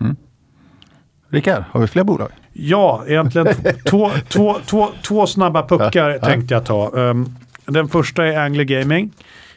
Mm. 0.00 0.16
Rickard, 1.28 1.64
har 1.70 1.80
vi 1.80 1.86
fler 1.86 2.04
bolag? 2.04 2.28
Ja, 2.52 3.04
egentligen 3.06 3.48
två, 3.90 4.10
två, 4.28 4.56
två, 4.66 4.88
två 5.02 5.26
snabba 5.26 5.66
puckar 5.66 6.10
ja, 6.10 6.18
tänkte 6.18 6.54
jag 6.54 6.64
ta. 6.64 6.90
Um, 6.90 7.36
den 7.72 7.88
första 7.88 8.26
är 8.26 8.38
Angler 8.38 8.64
Gaming. 8.64 9.12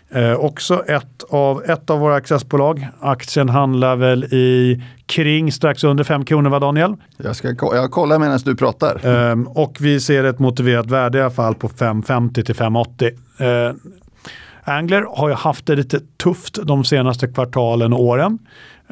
Eh, 0.09 0.33
också 0.33 0.83
ett 0.87 1.23
av, 1.29 1.63
ett 1.63 1.89
av 1.89 1.99
våra 1.99 2.15
accessbolag. 2.15 2.87
Aktien 2.99 3.49
handlar 3.49 3.95
väl 3.95 4.23
i 4.23 4.83
kring 5.05 5.51
strax 5.51 5.83
under 5.83 6.03
5 6.03 6.25
kronor 6.25 6.49
va 6.49 6.59
Daniel? 6.59 6.95
Jag 7.17 7.35
ska 7.35 7.55
jag 7.59 7.91
kollar 7.91 8.19
medan 8.19 8.39
du 8.45 8.55
pratar. 8.55 9.29
Eh, 9.31 9.37
och 9.47 9.77
vi 9.79 9.99
ser 9.99 10.23
ett 10.23 10.39
motiverat 10.39 10.85
värde 10.85 11.17
i 11.17 11.21
alla 11.21 11.31
fall 11.31 11.55
på 11.55 11.67
5,50 11.67 12.43
till 12.43 12.55
5,80. 12.55 13.69
Eh, 13.69 13.75
Angler 14.63 15.05
har 15.09 15.29
ju 15.29 15.35
haft 15.35 15.65
det 15.65 15.75
lite 15.75 15.99
tufft 16.23 16.59
de 16.63 16.83
senaste 16.83 17.27
kvartalen 17.27 17.93
och 17.93 18.01
åren. 18.01 18.39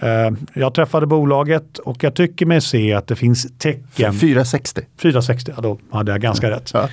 Eh, 0.01 0.31
jag 0.53 0.73
träffade 0.73 1.07
bolaget 1.07 1.77
och 1.77 2.03
jag 2.03 2.15
tycker 2.15 2.45
mig 2.45 2.61
se 2.61 2.93
att 2.93 3.07
det 3.07 3.15
finns 3.15 3.57
tecken. 3.57 4.13
460. 4.13 4.81
460, 5.01 5.51
ja, 5.55 5.61
då 5.61 5.79
hade 5.91 6.11
jag 6.11 6.21
ganska 6.21 6.49
rätt. 6.49 6.71
Ja. 6.73 6.89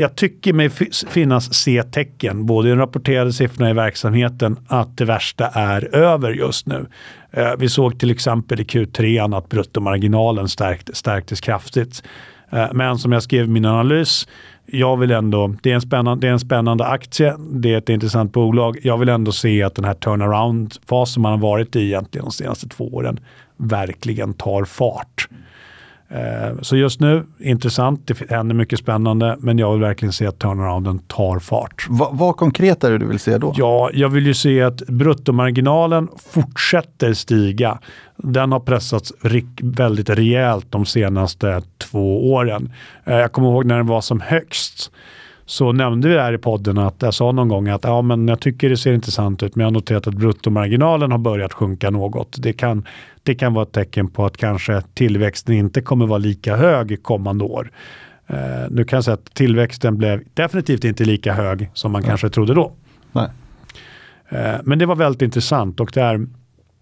Jag 0.00 0.14
tycker 0.14 0.52
mig 0.52 0.70
finnas 1.08 1.54
se 1.54 1.82
tecken, 1.82 2.46
både 2.46 2.68
i 2.68 2.70
de 2.70 2.78
rapporterade 2.78 3.32
siffrorna 3.32 3.70
i 3.70 3.72
verksamheten, 3.72 4.56
att 4.66 4.96
det 4.96 5.04
värsta 5.04 5.46
är 5.46 5.94
över 5.94 6.30
just 6.30 6.66
nu. 6.66 6.86
Eh, 7.30 7.50
vi 7.58 7.68
såg 7.68 8.00
till 8.00 8.10
exempel 8.10 8.60
i 8.60 8.64
Q3 8.64 9.36
att 9.38 9.48
bruttomarginalen 9.48 10.48
stärkt, 10.48 10.96
stärktes 10.96 11.40
kraftigt. 11.40 12.02
Eh, 12.50 12.66
men 12.72 12.98
som 12.98 13.12
jag 13.12 13.22
skrev 13.22 13.44
i 13.44 13.48
min 13.48 13.64
analys, 13.64 14.28
jag 14.72 14.96
vill 14.96 15.10
ändå, 15.10 15.54
det 15.62 15.70
är, 15.70 15.74
en 15.74 15.80
spännande, 15.80 16.26
det 16.26 16.28
är 16.28 16.32
en 16.32 16.40
spännande 16.40 16.86
aktie, 16.86 17.34
det 17.38 17.74
är 17.74 17.78
ett 17.78 17.88
intressant 17.88 18.32
bolag. 18.32 18.78
Jag 18.82 18.98
vill 18.98 19.08
ändå 19.08 19.32
se 19.32 19.62
att 19.62 19.74
den 19.74 19.84
här 19.84 19.94
turnaround-fasen 19.94 21.22
man 21.22 21.32
har 21.32 21.38
varit 21.38 21.76
i 21.76 21.80
egentligen 21.80 22.24
de 22.24 22.32
senaste 22.32 22.68
två 22.68 22.94
åren 22.94 23.20
verkligen 23.56 24.34
tar 24.34 24.64
fart. 24.64 25.28
Eh, 26.10 26.60
så 26.62 26.76
just 26.76 27.00
nu, 27.00 27.24
intressant, 27.38 28.06
det 28.06 28.30
händer 28.30 28.54
mycket 28.54 28.78
spännande, 28.78 29.36
men 29.40 29.58
jag 29.58 29.72
vill 29.72 29.80
verkligen 29.80 30.12
se 30.12 30.26
att 30.26 30.38
turnarounden 30.38 30.98
tar 30.98 31.38
fart. 31.38 31.86
Va, 31.88 32.10
vad 32.12 32.36
konkret 32.36 32.84
är 32.84 32.90
det 32.90 32.98
du 32.98 33.06
vill 33.06 33.18
se 33.18 33.38
då? 33.38 33.54
Ja, 33.56 33.90
jag 33.92 34.08
vill 34.08 34.26
ju 34.26 34.34
se 34.34 34.62
att 34.62 34.76
bruttomarginalen 34.76 36.08
fortsätter 36.30 37.12
stiga. 37.12 37.78
Den 38.22 38.52
har 38.52 38.60
pressats 38.60 39.12
väldigt 39.62 40.10
rejält 40.10 40.66
de 40.70 40.86
senaste 40.86 41.62
två 41.78 42.32
åren. 42.32 42.72
Eh, 43.04 43.16
jag 43.16 43.32
kommer 43.32 43.48
ihåg 43.48 43.64
när 43.66 43.76
den 43.76 43.86
var 43.86 44.00
som 44.00 44.20
högst 44.20 44.90
så 45.46 45.72
nämnde 45.72 46.08
vi 46.08 46.14
det 46.14 46.22
här 46.22 46.32
i 46.32 46.38
podden 46.38 46.78
att 46.78 47.02
jag 47.02 47.14
sa 47.14 47.32
någon 47.32 47.48
gång 47.48 47.68
att 47.68 47.84
ja, 47.84 48.02
men 48.02 48.28
jag 48.28 48.40
tycker 48.40 48.68
det 48.68 48.76
ser 48.76 48.92
intressant 48.92 49.42
ut 49.42 49.56
men 49.56 49.62
jag 49.62 49.66
har 49.66 49.72
noterat 49.72 50.06
att 50.06 50.14
bruttomarginalen 50.14 51.10
har 51.10 51.18
börjat 51.18 51.52
sjunka 51.52 51.90
något. 51.90 52.36
Det 52.38 52.52
kan, 52.52 52.86
det 53.22 53.34
kan 53.34 53.54
vara 53.54 53.62
ett 53.62 53.72
tecken 53.72 54.08
på 54.08 54.26
att 54.26 54.36
kanske 54.36 54.82
tillväxten 54.94 55.54
inte 55.54 55.80
kommer 55.80 56.06
vara 56.06 56.18
lika 56.18 56.56
hög 56.56 57.02
kommande 57.02 57.44
år. 57.44 57.70
Uh, 58.30 58.36
nu 58.70 58.84
kan 58.84 58.96
jag 58.96 59.04
säga 59.04 59.14
att 59.14 59.34
tillväxten 59.34 59.96
blev 59.96 60.22
definitivt 60.34 60.84
inte 60.84 61.04
lika 61.04 61.32
hög 61.32 61.70
som 61.74 61.92
man 61.92 62.00
Nej. 62.00 62.08
kanske 62.08 62.30
trodde 62.30 62.54
då. 62.54 62.72
Uh, 64.32 64.60
men 64.64 64.78
det 64.78 64.86
var 64.86 64.96
väldigt 64.96 65.22
intressant 65.22 65.80
och 65.80 65.90
det 65.94 66.00
är, 66.00 66.26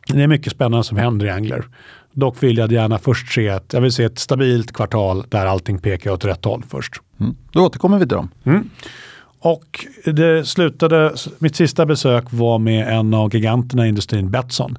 det 0.06 0.22
är 0.22 0.26
mycket 0.26 0.52
spännande 0.52 0.84
som 0.84 0.96
händer 0.96 1.26
i 1.26 1.30
Angler. 1.30 1.64
Dock 2.12 2.42
vill 2.42 2.58
jag 2.58 2.72
gärna 2.72 2.98
först 2.98 3.32
se 3.32 3.46
ett, 3.46 3.72
jag 3.72 3.80
vill 3.80 3.92
se 3.92 4.04
ett 4.04 4.18
stabilt 4.18 4.72
kvartal 4.72 5.24
där 5.28 5.46
allting 5.46 5.78
pekar 5.78 6.10
åt 6.10 6.24
rätt 6.24 6.44
håll 6.44 6.62
först. 6.68 6.92
Mm. 7.20 7.36
Då 7.52 7.66
återkommer 7.66 7.98
vi 7.98 8.06
till 8.06 8.16
dem. 8.16 8.28
Mm. 8.44 8.70
Och 9.38 9.86
det 10.04 10.48
slutade, 10.48 11.14
mitt 11.38 11.56
sista 11.56 11.86
besök 11.86 12.24
var 12.30 12.58
med 12.58 12.88
en 12.98 13.14
av 13.14 13.34
giganterna 13.34 13.86
i 13.86 13.88
industrin, 13.88 14.30
Betsson. 14.30 14.78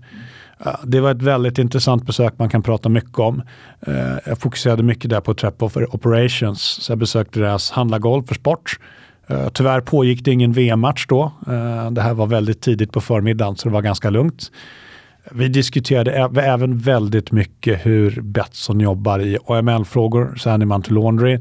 Det 0.84 1.00
var 1.00 1.12
ett 1.12 1.22
väldigt 1.22 1.58
intressant 1.58 2.06
besök 2.06 2.34
man 2.38 2.50
kan 2.50 2.64
prata 2.64 2.90
mycket 2.90 3.20
om. 3.20 3.42
Eh, 3.82 3.96
jag 4.26 4.40
fokuserade 4.40 4.84
mycket 4.84 5.10
där 5.10 5.22
på 5.22 5.34
Trap 5.34 5.64
Operations, 5.64 6.62
så 6.62 6.92
jag 6.92 7.00
besökte 7.00 7.40
deras 7.40 7.72
handla 7.72 8.00
golf 8.00 8.28
för 8.28 8.36
sport. 8.36 8.80
Eh, 9.28 9.50
tyvärr 9.50 9.82
pågick 9.82 10.26
det 10.26 10.32
ingen 10.32 10.54
VM-match 10.54 11.06
då. 11.08 11.32
Eh, 11.48 11.92
det 11.92 12.02
här 12.02 12.14
var 12.14 12.28
väldigt 12.28 12.62
tidigt 12.62 12.92
på 12.92 13.02
förmiddagen 13.02 13.56
så 13.56 13.70
det 13.70 13.74
var 13.74 13.82
ganska 13.82 14.10
lugnt. 14.10 14.52
Vi 15.32 15.48
diskuterade 15.48 16.12
även 16.42 16.78
väldigt 16.78 17.32
mycket 17.32 17.86
hur 17.86 18.22
Betsson 18.22 18.80
jobbar 18.80 19.20
i 19.20 19.38
AML-frågor, 19.48 20.36
så 20.38 20.82
till 20.82 20.94
Laundry, 20.94 21.40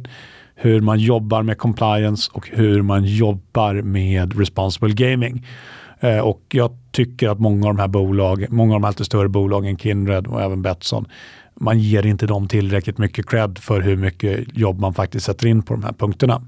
hur 0.54 0.80
man 0.80 0.98
jobbar 0.98 1.42
med 1.42 1.58
compliance 1.58 2.30
och 2.34 2.48
hur 2.52 2.82
man 2.82 3.04
jobbar 3.04 3.74
med 3.74 4.38
responsible 4.38 4.94
gaming. 4.94 5.46
Eh, 6.00 6.18
och 6.18 6.42
jag 6.52 6.70
tycker 6.90 7.28
att 7.28 7.38
många 7.38 7.68
av 7.68 7.74
de 7.74 7.80
här 7.80 7.88
bolagen, 7.88 8.48
många 8.50 8.74
av 8.74 8.80
de 8.80 8.84
här 8.84 8.92
lite 8.92 9.04
större 9.04 9.28
bolagen, 9.28 9.78
Kindred 9.78 10.26
och 10.26 10.42
även 10.42 10.62
Betsson, 10.62 11.06
man 11.54 11.78
ger 11.78 12.06
inte 12.06 12.26
dem 12.26 12.48
tillräckligt 12.48 12.98
mycket 12.98 13.26
cred 13.28 13.58
för 13.58 13.80
hur 13.80 13.96
mycket 13.96 14.58
jobb 14.58 14.80
man 14.80 14.94
faktiskt 14.94 15.26
sätter 15.26 15.46
in 15.46 15.62
på 15.62 15.74
de 15.74 15.82
här 15.82 15.92
punkterna. 15.92 16.42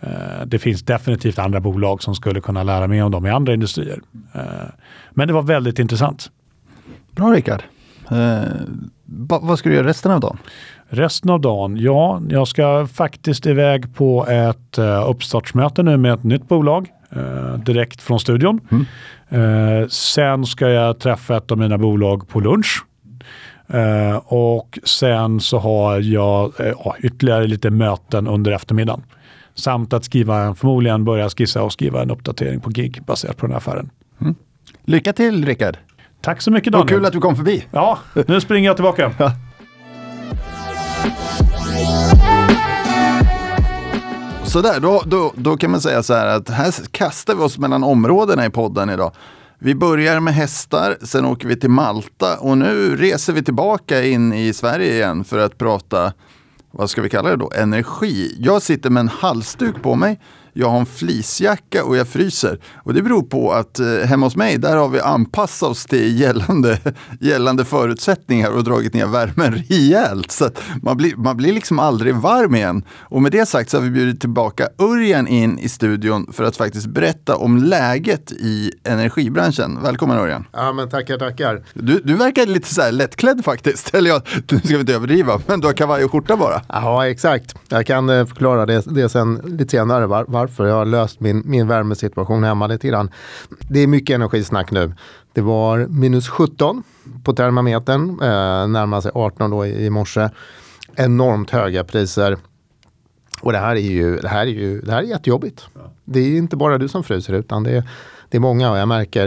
Eh, 0.00 0.46
det 0.46 0.58
finns 0.58 0.82
definitivt 0.82 1.38
andra 1.38 1.60
bolag 1.60 2.02
som 2.02 2.14
skulle 2.14 2.40
kunna 2.40 2.62
lära 2.62 2.86
mer 2.86 3.04
om 3.04 3.10
dem 3.10 3.26
i 3.26 3.30
andra 3.30 3.54
industrier. 3.54 4.00
Eh, 4.34 4.42
men 5.10 5.28
det 5.28 5.34
var 5.34 5.42
väldigt 5.42 5.78
intressant. 5.78 6.30
Bra 7.14 7.30
Rickard. 7.32 7.62
Eh, 8.10 8.42
vad 9.26 9.58
ska 9.58 9.68
du 9.68 9.74
göra 9.74 9.86
resten 9.86 10.12
av 10.12 10.20
dagen? 10.20 10.38
Resten 10.88 11.30
av 11.30 11.40
dagen? 11.40 11.76
Ja, 11.76 12.22
jag 12.28 12.48
ska 12.48 12.86
faktiskt 12.86 13.46
iväg 13.46 13.94
på 13.94 14.26
ett 14.26 14.78
uh, 14.78 15.10
uppstartsmöte 15.10 15.82
nu 15.82 15.96
med 15.96 16.12
ett 16.12 16.24
nytt 16.24 16.48
bolag 16.48 16.88
uh, 17.16 17.58
direkt 17.58 18.02
från 18.02 18.20
studion. 18.20 18.60
Mm. 18.70 18.86
Uh, 19.42 19.88
sen 19.88 20.46
ska 20.46 20.68
jag 20.68 20.98
träffa 20.98 21.36
ett 21.36 21.50
av 21.50 21.58
mina 21.58 21.78
bolag 21.78 22.28
på 22.28 22.40
lunch. 22.40 22.84
Uh, 23.74 24.16
och 24.16 24.78
sen 24.84 25.40
så 25.40 25.58
har 25.58 26.00
jag 26.00 26.52
ytterligare 26.98 27.46
lite 27.46 27.70
möten 27.70 28.26
under 28.26 28.52
eftermiddagen. 28.52 29.02
Samt 29.54 29.92
att 29.92 30.04
skriva, 30.04 30.54
förmodligen 30.54 31.04
börja 31.04 31.28
skissa 31.28 31.62
och 31.62 31.72
skriva 31.72 32.02
en 32.02 32.10
uppdatering 32.10 32.60
på 32.60 32.70
GIG 32.70 33.02
baserat 33.06 33.36
på 33.36 33.46
den 33.46 33.52
här 33.52 33.58
affären. 33.58 33.90
Mm. 34.20 34.34
Lycka 34.84 35.12
till 35.12 35.44
Rickard! 35.44 35.76
Tack 36.20 36.42
så 36.42 36.50
mycket 36.50 36.72
Daniel. 36.72 36.84
Och 36.84 36.88
kul 36.88 37.06
att 37.06 37.12
du 37.12 37.20
kom 37.20 37.36
förbi. 37.36 37.66
Ja, 37.70 37.98
nu 38.26 38.40
springer 38.40 38.68
jag 38.68 38.76
tillbaka. 38.76 39.12
Ja. 39.18 39.32
Sådär, 44.44 44.80
då, 44.80 45.02
då, 45.06 45.32
då 45.36 45.56
kan 45.56 45.70
man 45.70 45.80
säga 45.80 46.02
så 46.02 46.14
här 46.14 46.26
att 46.26 46.48
här 46.48 46.74
kastar 46.90 47.34
vi 47.34 47.42
oss 47.42 47.58
mellan 47.58 47.84
områdena 47.84 48.46
i 48.46 48.50
podden 48.50 48.90
idag. 48.90 49.12
Vi 49.58 49.74
börjar 49.74 50.20
med 50.20 50.34
hästar, 50.34 50.96
sen 51.02 51.24
åker 51.24 51.48
vi 51.48 51.56
till 51.56 51.70
Malta 51.70 52.38
och 52.38 52.58
nu 52.58 52.96
reser 52.96 53.32
vi 53.32 53.42
tillbaka 53.42 54.04
in 54.04 54.32
i 54.32 54.52
Sverige 54.52 54.92
igen 54.92 55.24
för 55.24 55.38
att 55.38 55.58
prata, 55.58 56.12
vad 56.70 56.90
ska 56.90 57.02
vi 57.02 57.08
kalla 57.08 57.30
det 57.30 57.36
då, 57.36 57.50
energi. 57.56 58.36
Jag 58.38 58.62
sitter 58.62 58.90
med 58.90 59.00
en 59.00 59.08
halsduk 59.08 59.82
på 59.82 59.94
mig 59.94 60.20
jag 60.52 60.70
har 60.70 60.80
en 60.80 60.86
fleecejacka 60.86 61.84
och 61.84 61.96
jag 61.96 62.08
fryser. 62.08 62.58
Och 62.76 62.94
det 62.94 63.02
beror 63.02 63.22
på 63.22 63.52
att 63.52 63.78
eh, 63.78 63.86
hemma 63.86 64.26
hos 64.26 64.36
mig, 64.36 64.58
där 64.58 64.76
har 64.76 64.88
vi 64.88 65.00
anpassat 65.00 65.70
oss 65.70 65.86
till 65.86 66.20
gällande, 66.20 66.78
gällande 67.20 67.64
förutsättningar 67.64 68.50
och 68.50 68.64
dragit 68.64 68.94
ner 68.94 69.06
värmen 69.06 69.52
rejält. 69.68 70.32
Så 70.32 70.50
man 70.82 70.96
blir, 70.96 71.16
man 71.16 71.36
blir 71.36 71.52
liksom 71.52 71.78
aldrig 71.78 72.14
varm 72.14 72.54
igen. 72.54 72.84
Och 72.98 73.22
med 73.22 73.32
det 73.32 73.46
sagt 73.46 73.70
så 73.70 73.76
har 73.76 73.82
vi 73.82 73.90
bjudit 73.90 74.20
tillbaka 74.20 74.68
Örjan 74.78 75.28
in 75.28 75.58
i 75.58 75.68
studion 75.68 76.32
för 76.32 76.44
att 76.44 76.56
faktiskt 76.56 76.86
berätta 76.86 77.36
om 77.36 77.56
läget 77.58 78.32
i 78.32 78.72
energibranschen. 78.84 79.78
Välkommen 79.82 80.18
Örjan! 80.18 80.46
Ja 80.52 80.72
men 80.72 80.90
tackar, 80.90 81.18
tackar! 81.18 81.64
Du, 81.74 82.00
du 82.04 82.14
verkar 82.14 82.46
lite 82.46 82.74
så 82.74 82.82
här 82.82 82.92
lättklädd 82.92 83.44
faktiskt. 83.44 83.94
Eller 83.94 84.10
ja, 84.10 84.22
nu 84.50 84.58
ska 84.58 84.68
vi 84.68 84.80
inte 84.80 84.94
överdriva, 84.94 85.40
men 85.46 85.60
du 85.60 85.66
har 85.66 85.74
kavaj 85.74 86.04
och 86.04 86.12
skjorta 86.12 86.36
bara. 86.36 86.62
Ja 86.68 87.08
exakt. 87.08 87.54
Jag 87.68 87.86
kan 87.86 88.08
eh, 88.08 88.26
förklara 88.26 88.66
det, 88.66 88.82
det 88.86 89.08
sen 89.08 89.40
lite 89.44 89.70
senare. 89.70 90.06
Var, 90.06 90.24
varför. 90.50 90.66
Jag 90.66 90.74
har 90.74 90.86
löst 90.86 91.20
min, 91.20 91.42
min 91.44 91.68
värmesituation 91.68 92.44
hemma 92.44 92.66
lite 92.66 92.88
grann. 92.88 93.10
Det 93.68 93.80
är 93.80 93.86
mycket 93.86 94.14
energisnack 94.14 94.70
nu. 94.70 94.92
Det 95.32 95.40
var 95.40 95.86
minus 95.88 96.28
17 96.28 96.82
på 97.24 97.32
termometern, 97.32 98.10
eh, 98.10 98.68
närmar 98.68 99.00
sig 99.00 99.10
18 99.14 99.50
då 99.50 99.66
i, 99.66 99.86
i 99.86 99.90
morse. 99.90 100.28
Enormt 100.96 101.50
höga 101.50 101.84
priser. 101.84 102.36
Och 103.42 103.52
det 103.52 103.58
här 103.58 103.76
är 103.76 103.80
ju, 103.80 104.16
det 104.16 104.28
här 104.28 104.46
är 104.46 104.50
ju 104.50 104.80
det 104.80 104.92
här 104.92 105.02
är 105.02 105.06
jättejobbigt. 105.06 105.68
Det 106.04 106.20
är 106.20 106.36
inte 106.36 106.56
bara 106.56 106.78
du 106.78 106.88
som 106.88 107.04
fryser 107.04 107.32
utan 107.32 107.62
det 107.62 107.70
är, 107.70 107.84
det 108.28 108.36
är 108.36 108.40
många 108.40 108.70
och 108.70 108.78
jag 108.78 108.88
märker 108.88 109.26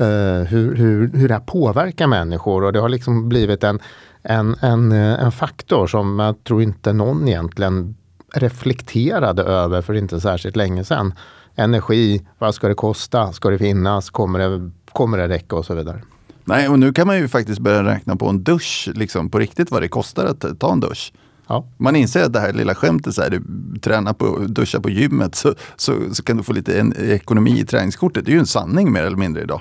uh, 0.00 0.44
hur, 0.44 0.74
hur, 0.74 1.10
hur 1.14 1.28
det 1.28 1.34
här 1.34 1.40
påverkar 1.40 2.06
människor 2.06 2.64
och 2.64 2.72
det 2.72 2.80
har 2.80 2.88
liksom 2.88 3.28
blivit 3.28 3.64
en, 3.64 3.78
en, 4.22 4.56
en, 4.60 4.92
en 4.92 5.32
faktor 5.32 5.86
som 5.86 6.18
jag 6.18 6.44
tror 6.44 6.62
inte 6.62 6.92
någon 6.92 7.28
egentligen 7.28 7.96
reflekterade 8.34 9.42
över 9.42 9.82
för 9.82 9.94
inte 9.94 10.20
särskilt 10.20 10.56
länge 10.56 10.84
sedan. 10.84 11.14
Energi, 11.56 12.26
vad 12.38 12.54
ska 12.54 12.68
det 12.68 12.74
kosta? 12.74 13.32
Ska 13.32 13.50
det 13.50 13.58
finnas? 13.58 14.10
Kommer 14.10 14.38
det, 14.38 14.70
kommer 14.92 15.18
det 15.18 15.28
räcka 15.28 15.56
och 15.56 15.64
så 15.64 15.74
vidare. 15.74 16.02
Nej, 16.44 16.68
och 16.68 16.78
nu 16.78 16.92
kan 16.92 17.06
man 17.06 17.18
ju 17.18 17.28
faktiskt 17.28 17.60
börja 17.60 17.84
räkna 17.84 18.16
på 18.16 18.28
en 18.28 18.44
dusch, 18.44 18.88
liksom 18.94 19.30
på 19.30 19.38
riktigt 19.38 19.70
vad 19.70 19.82
det 19.82 19.88
kostar 19.88 20.24
att 20.24 20.60
ta 20.60 20.72
en 20.72 20.80
dusch. 20.80 21.12
Ja. 21.46 21.66
Man 21.76 21.96
inser 21.96 22.24
att 22.24 22.32
det 22.32 22.40
här 22.40 22.52
lilla 22.52 22.74
skämtet, 22.74 23.14
så 23.14 23.22
här, 23.22 23.30
du 23.30 23.42
tränar 23.80 24.12
på, 24.12 24.38
duschar 24.48 24.80
på 24.80 24.90
gymmet 24.90 25.34
så, 25.34 25.54
så, 25.76 25.92
så 26.12 26.22
kan 26.22 26.36
du 26.36 26.42
få 26.42 26.52
lite 26.52 26.80
en, 26.80 26.94
ekonomi 26.98 27.60
i 27.60 27.64
träningskortet. 27.64 28.24
Det 28.24 28.30
är 28.30 28.34
ju 28.34 28.38
en 28.38 28.46
sanning 28.46 28.92
mer 28.92 29.02
eller 29.02 29.16
mindre 29.16 29.42
idag. 29.42 29.60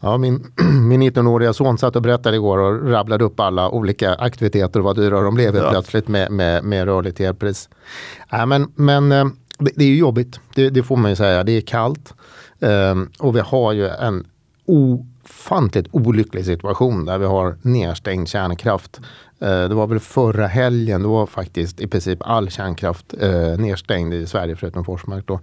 Ja, 0.00 0.18
min, 0.18 0.52
min 0.88 1.02
19-åriga 1.02 1.52
son 1.52 1.78
satt 1.78 1.96
och 1.96 2.02
berättade 2.02 2.36
igår 2.36 2.58
och 2.58 2.90
rabblade 2.90 3.24
upp 3.24 3.40
alla 3.40 3.70
olika 3.70 4.14
aktiviteter 4.14 4.80
och 4.80 4.84
vad 4.84 4.96
dyra 4.96 5.20
de 5.20 5.34
blev 5.34 5.56
ja. 5.56 5.70
plötsligt 5.70 6.08
med, 6.08 6.32
med, 6.32 6.64
med 6.64 6.84
rörligt 6.84 7.20
elpris. 7.20 7.68
Ja, 8.30 8.46
men, 8.46 8.72
men 8.74 9.12
eh, 9.12 9.26
det, 9.58 9.70
det 9.76 9.84
är 9.84 9.88
ju 9.88 9.96
jobbigt, 9.96 10.40
det, 10.54 10.70
det, 10.70 10.82
får 10.82 10.96
man 10.96 11.10
ju 11.10 11.16
säga. 11.16 11.44
Det 11.44 11.52
är 11.52 11.60
kallt 11.60 12.14
um, 12.58 13.10
och 13.18 13.36
vi 13.36 13.40
har 13.40 13.72
ju 13.72 13.88
en 13.88 14.26
ofantligt 15.48 15.88
olycklig 15.90 16.44
situation 16.44 17.04
där 17.04 17.18
vi 17.18 17.26
har 17.26 17.56
nedstängd 17.62 18.28
kärnkraft. 18.28 19.00
Eh, 19.40 19.68
det 19.68 19.74
var 19.74 19.86
väl 19.86 20.00
förra 20.00 20.46
helgen, 20.46 21.02
då 21.02 21.12
var 21.12 21.26
faktiskt 21.26 21.80
i 21.80 21.86
princip 21.86 22.18
all 22.20 22.50
kärnkraft 22.50 23.14
eh, 23.20 23.58
nedstängd 23.58 24.14
i 24.14 24.26
Sverige 24.26 24.56
förutom 24.56 24.84
Forsmark. 24.84 25.26
Då. 25.26 25.40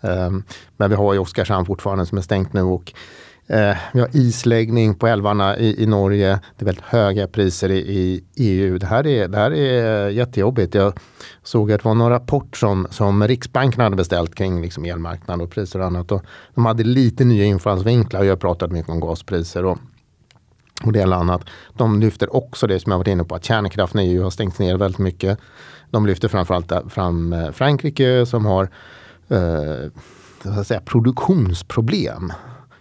Ehm, 0.00 0.42
men 0.76 0.90
vi 0.90 0.96
har 0.96 1.12
ju 1.12 1.18
Oskarshamn 1.18 1.66
fortfarande 1.66 2.06
som 2.06 2.18
är 2.18 2.22
stängt 2.22 2.52
nu 2.52 2.62
och 2.62 2.92
Eh, 3.50 3.76
vi 3.92 4.00
har 4.00 4.16
isläggning 4.16 4.94
på 4.94 5.06
älvarna 5.06 5.56
i, 5.58 5.82
i 5.82 5.86
Norge. 5.86 6.40
Det 6.56 6.62
är 6.62 6.64
väldigt 6.64 6.84
höga 6.84 7.28
priser 7.28 7.70
i, 7.70 7.78
i 7.78 8.24
EU. 8.36 8.78
Det 8.78 8.86
här, 8.86 9.06
är, 9.06 9.28
det 9.28 9.38
här 9.38 9.50
är 9.50 10.08
jättejobbigt. 10.08 10.74
Jag 10.74 10.92
såg 11.42 11.72
att 11.72 11.82
det 11.82 11.88
var 11.88 11.94
någon 11.94 12.10
rapport 12.10 12.56
som, 12.56 12.86
som 12.90 13.28
Riksbanken 13.28 13.80
hade 13.80 13.96
beställt 13.96 14.34
kring 14.34 14.62
liksom 14.62 14.84
elmarknaden 14.84 15.40
och 15.40 15.50
priser 15.50 15.78
och 15.78 15.86
annat. 15.86 16.12
Och 16.12 16.24
de 16.54 16.66
hade 16.66 16.84
lite 16.84 17.24
nya 17.24 17.44
infallsvinklar. 17.44 18.22
Jag 18.22 18.32
har 18.32 18.36
pratat 18.36 18.72
mycket 18.72 18.90
om 18.90 19.00
gaspriser. 19.00 19.64
Och, 19.64 19.78
och 20.84 20.92
det 20.92 21.02
annat. 21.02 21.44
De 21.76 22.00
lyfter 22.00 22.36
också 22.36 22.66
det 22.66 22.80
som 22.80 22.92
jag 22.92 22.98
varit 22.98 23.08
inne 23.08 23.24
på 23.24 23.34
att 23.34 23.44
kärnkraften 23.44 24.00
i 24.00 24.12
EU 24.12 24.22
har 24.22 24.30
stängts 24.30 24.58
ner 24.58 24.76
väldigt 24.76 24.98
mycket. 24.98 25.38
De 25.90 26.06
lyfter 26.06 26.28
framförallt 26.28 26.72
fram 26.88 27.32
eh, 27.32 27.50
Frankrike 27.50 28.26
som 28.26 28.46
har 28.46 28.70
eh, 29.28 30.62
säga, 30.64 30.80
produktionsproblem. 30.80 32.32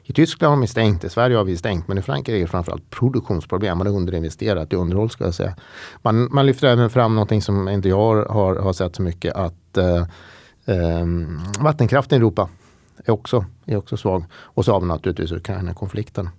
I 0.09 0.13
Tyskland 0.13 0.53
har 0.53 0.61
vi 0.61 0.67
stängt, 0.67 1.03
i 1.03 1.09
Sverige 1.09 1.37
har 1.37 1.43
vi 1.43 1.57
stängt, 1.57 1.87
men 1.87 1.97
i 1.97 2.01
Frankrike 2.01 2.37
är 2.37 2.41
det 2.41 2.47
framförallt 2.47 2.89
produktionsproblem. 2.89 3.77
Man 3.77 3.87
har 3.87 3.93
underinvesterat 3.93 4.73
i 4.73 4.75
underhåll 4.75 5.09
ska 5.09 5.23
jag 5.23 5.33
säga. 5.33 5.55
Man, 6.01 6.29
man 6.31 6.45
lyfter 6.45 6.67
även 6.67 6.89
fram 6.89 7.15
någonting 7.15 7.41
som 7.41 7.69
inte 7.69 7.89
jag 7.89 8.25
har, 8.25 8.55
har 8.55 8.73
sett 8.73 8.95
så 8.95 9.01
mycket, 9.01 9.35
att 9.35 9.77
eh, 9.77 10.05
eh, 10.65 11.05
vattenkraften 11.59 12.15
i 12.15 12.19
Europa 12.19 12.49
är 13.05 13.11
också, 13.11 13.45
är 13.65 13.77
också 13.77 13.97
svag. 13.97 14.25
Och 14.33 14.65
så 14.65 14.73
har 14.73 14.79
vi 14.79 14.87
naturligtvis 14.87 15.31
Ukraina-konflikten. 15.31 16.29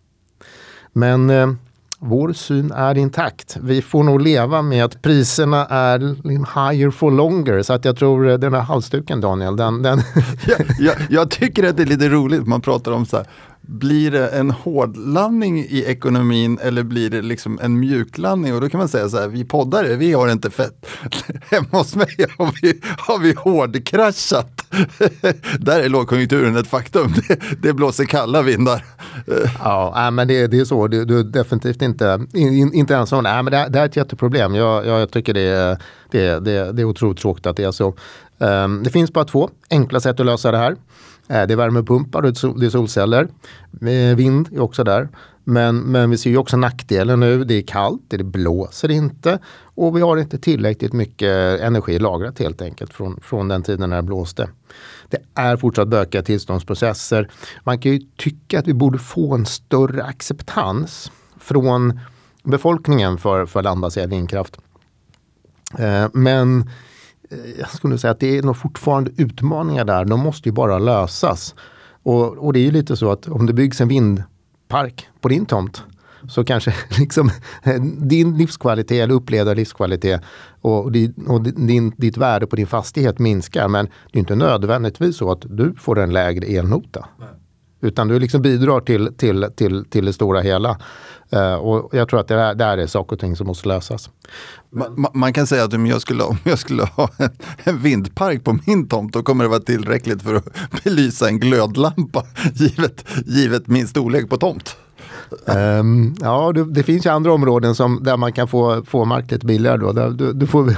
Men 0.92 1.30
eh, 1.30 1.52
vår 1.98 2.32
syn 2.32 2.72
är 2.72 2.98
intakt. 2.98 3.56
Vi 3.62 3.82
får 3.82 4.04
nog 4.04 4.22
leva 4.22 4.62
med 4.62 4.84
att 4.84 5.02
priserna 5.02 5.66
är 5.66 5.98
higher 6.28 6.90
for 6.90 7.10
longer. 7.10 7.62
Så 7.62 7.72
att 7.72 7.84
jag 7.84 7.96
tror 7.96 8.28
eh, 8.28 8.38
den 8.38 8.54
här 8.54 8.60
halsduken 8.60 9.20
Daniel, 9.20 9.56
den... 9.56 9.82
den 9.82 9.98
jag, 10.46 10.60
jag, 10.78 10.96
jag, 11.10 11.30
tycker 11.30 11.68
att 11.68 11.76
det 11.76 11.82
är 11.82 11.86
lite 11.86 12.08
roligt, 12.08 12.46
man 12.46 12.60
pratar 12.60 12.92
om 12.92 13.06
så 13.06 13.16
här, 13.16 13.26
blir 13.68 14.10
det 14.10 14.28
en 14.28 14.50
hårdlandning 14.50 15.58
i 15.58 15.84
ekonomin 15.86 16.58
eller 16.62 16.82
blir 16.82 17.10
det 17.10 17.22
liksom 17.22 17.58
en 17.62 17.80
mjuklandning? 17.80 18.54
Och 18.54 18.60
då 18.60 18.68
kan 18.68 18.78
man 18.78 18.88
säga 18.88 19.08
så 19.08 19.18
här, 19.18 19.28
vi 19.28 19.44
poddare, 19.44 19.96
vi 19.96 20.12
har 20.12 20.32
inte 20.32 20.50
fett. 20.50 20.86
Hemma 21.50 21.68
hos 21.70 21.96
mig 21.96 22.26
har 22.38 22.54
vi, 22.62 22.80
har 22.98 23.18
vi 23.18 23.32
hårdkraschat. 23.32 24.66
Där 25.58 25.80
är 25.80 25.88
lågkonjunkturen 25.88 26.56
ett 26.56 26.66
faktum. 26.66 27.12
Det, 27.28 27.40
det 27.62 27.72
blåser 27.72 28.04
kalla 28.04 28.42
vindar. 28.42 28.84
Ja, 29.58 30.10
men 30.10 30.28
det, 30.28 30.46
det 30.46 30.60
är 30.60 30.64
så. 30.64 30.88
Du, 30.88 31.04
du 31.04 31.18
är 31.18 31.24
definitivt 31.24 31.82
inte, 31.82 32.26
in, 32.34 32.72
inte 32.72 32.96
ensam. 32.96 33.22
Nej, 33.22 33.42
men 33.42 33.50
det, 33.50 33.68
det 33.68 33.78
är 33.78 33.86
ett 33.86 33.96
jätteproblem. 33.96 34.54
Jag, 34.54 34.86
jag 34.86 35.10
tycker 35.10 35.34
det 35.34 35.40
är, 35.40 35.78
det, 36.10 36.44
det, 36.44 36.72
det 36.72 36.82
är 36.82 36.84
otroligt 36.84 37.18
tråkigt 37.18 37.46
att 37.46 37.56
det 37.56 37.64
är 37.64 37.72
så. 37.72 37.94
Ehm, 38.38 38.82
det 38.82 38.90
finns 38.90 39.12
bara 39.12 39.24
två 39.24 39.50
enkla 39.70 40.00
sätt 40.00 40.20
att 40.20 40.26
lösa 40.26 40.50
det 40.50 40.58
här. 40.58 40.76
Eh, 41.28 41.46
det 41.46 41.54
är 41.54 41.56
värmepumpar 41.56 42.22
och 42.22 42.58
det 42.58 42.66
är 42.66 42.70
solceller. 42.70 43.28
Eh, 43.80 44.16
vind 44.16 44.48
är 44.52 44.60
också 44.60 44.84
där. 44.84 45.08
Men, 45.44 45.78
men 45.78 46.10
vi 46.10 46.18
ser 46.18 46.30
ju 46.30 46.36
också 46.36 46.56
nackdelen 46.56 47.20
nu. 47.20 47.44
Det 47.44 47.54
är 47.54 47.62
kallt, 47.62 48.02
det 48.08 48.24
blåser 48.24 48.90
inte 48.90 49.38
och 49.62 49.96
vi 49.96 50.00
har 50.00 50.16
inte 50.16 50.38
tillräckligt 50.38 50.92
mycket 50.92 51.60
energi 51.60 51.98
lagrat 51.98 52.38
helt 52.38 52.62
enkelt 52.62 52.92
från, 52.92 53.20
från 53.22 53.48
den 53.48 53.62
tiden 53.62 53.90
när 53.90 53.96
det 53.96 54.02
blåste. 54.02 54.48
Det 55.08 55.18
är 55.34 55.56
fortsatt 55.56 55.88
bökiga 55.88 56.22
tillståndsprocesser. 56.22 57.30
Man 57.64 57.78
kan 57.78 57.92
ju 57.92 58.00
tycka 58.16 58.58
att 58.58 58.66
vi 58.66 58.74
borde 58.74 58.98
få 58.98 59.34
en 59.34 59.46
större 59.46 60.04
acceptans 60.04 61.12
från 61.40 62.00
befolkningen 62.42 63.18
för, 63.18 63.46
för 63.46 63.62
landbaserad 63.62 64.10
vindkraft. 64.10 64.58
Eh, 65.78 66.08
men 66.12 66.60
Eh, 66.60 66.64
jag 67.58 67.70
skulle 67.70 67.98
säga 67.98 68.10
att 68.10 68.20
det 68.20 68.38
är 68.38 68.42
nog 68.42 68.56
fortfarande 68.56 69.10
utmaningar 69.16 69.84
där. 69.84 70.04
De 70.04 70.20
måste 70.20 70.48
ju 70.48 70.52
bara 70.52 70.78
lösas. 70.78 71.54
Och, 72.02 72.46
och 72.46 72.52
det 72.52 72.58
är 72.58 72.64
ju 72.64 72.70
lite 72.70 72.96
så 72.96 73.10
att 73.12 73.28
om 73.28 73.46
det 73.46 73.52
byggs 73.52 73.80
en 73.80 73.88
vindpark 73.88 75.08
på 75.20 75.28
din 75.28 75.46
tomt 75.46 75.82
så 76.28 76.44
kanske 76.44 76.74
liksom 76.98 77.30
din 77.98 78.36
livskvalitet 78.36 79.02
eller 79.02 79.14
upplevda 79.14 79.54
livskvalitet 79.54 80.20
och, 80.60 80.92
din, 80.92 81.14
och 81.26 81.42
din, 81.42 81.92
ditt 81.96 82.16
värde 82.16 82.46
på 82.46 82.56
din 82.56 82.66
fastighet 82.66 83.18
minskar. 83.18 83.68
Men 83.68 83.84
det 83.84 84.18
är 84.18 84.20
inte 84.20 84.34
nödvändigtvis 84.34 85.16
så 85.16 85.32
att 85.32 85.42
du 85.48 85.74
får 85.74 85.98
en 85.98 86.12
lägre 86.12 86.46
elnota. 86.46 87.08
Nej. 87.18 87.28
Utan 87.80 88.08
du 88.08 88.18
liksom 88.18 88.42
bidrar 88.42 88.80
till, 88.80 89.14
till, 89.16 89.46
till, 89.56 89.84
till 89.84 90.04
det 90.04 90.12
stora 90.12 90.40
hela. 90.40 90.78
Uh, 91.32 91.54
och 91.54 91.94
jag 91.94 92.08
tror 92.08 92.20
att 92.20 92.28
det 92.28 92.34
där, 92.34 92.54
där 92.54 92.78
är 92.78 92.86
saker 92.86 93.16
och 93.16 93.20
ting 93.20 93.36
som 93.36 93.46
måste 93.46 93.68
lösas. 93.68 94.10
Man, 94.70 95.06
man, 95.14 95.32
kan 95.32 95.46
säga 95.46 95.64
att 95.64 95.74
om 95.74 95.86
jag 95.86 96.00
skulle, 96.00 96.24
om 96.24 96.36
jag 96.44 96.58
skulle 96.58 96.82
ha 96.82 97.08
en, 97.16 97.30
en, 97.64 97.78
vindpark 97.78 98.44
på 98.44 98.58
min 98.66 98.88
tomt, 98.88 99.12
då 99.12 99.22
kommer 99.22 99.44
det 99.44 99.50
vara 99.50 99.60
tillräckligt 99.60 100.22
för 100.22 100.34
att 100.34 100.44
belysa 100.84 101.28
en 101.28 101.40
glödlampa, 101.40 102.26
givet, 102.54 103.04
givet 103.26 103.66
min 103.66 103.88
storlek 103.88 104.30
på 104.30 104.36
tomt. 104.36 104.76
Um, 105.46 106.14
ja, 106.20 106.52
det, 106.52 106.64
det, 106.64 106.82
finns 106.82 107.06
ju 107.06 107.10
andra 107.10 107.32
områden 107.32 107.74
som, 107.74 108.04
där 108.04 108.16
man 108.16 108.32
kan 108.32 108.48
få, 108.48 108.84
få 108.84 109.04
mark 109.04 109.30
lite 109.30 109.46
billigare. 109.46 109.76
Då. 109.76 109.92
Där, 109.92 110.10
du, 110.10 110.32
du 110.32 110.46
får 110.46 110.76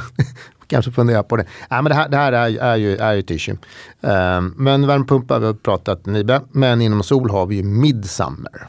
kanske 0.66 0.92
fundera 0.92 1.22
på 1.22 1.36
det. 1.36 1.44
Nej, 1.70 1.82
men 1.82 1.90
det 1.90 1.94
här, 1.94 2.08
det 2.08 2.16
här 2.16 2.32
är, 2.32 2.58
är, 2.58 2.76
ju, 2.76 2.96
är 2.96 3.12
ju 3.12 3.20
ett 3.20 3.30
issue. 3.30 3.56
Um, 4.00 4.54
men 4.56 4.86
värmepumpar, 4.86 5.38
vi 5.38 5.46
har 5.46 5.54
pratat 5.54 6.06
Nibe. 6.06 6.40
Men 6.52 6.82
inom 6.82 7.02
sol 7.02 7.30
har 7.30 7.46
vi 7.46 7.56
ju 7.56 7.62
Midsummer. 7.62 8.68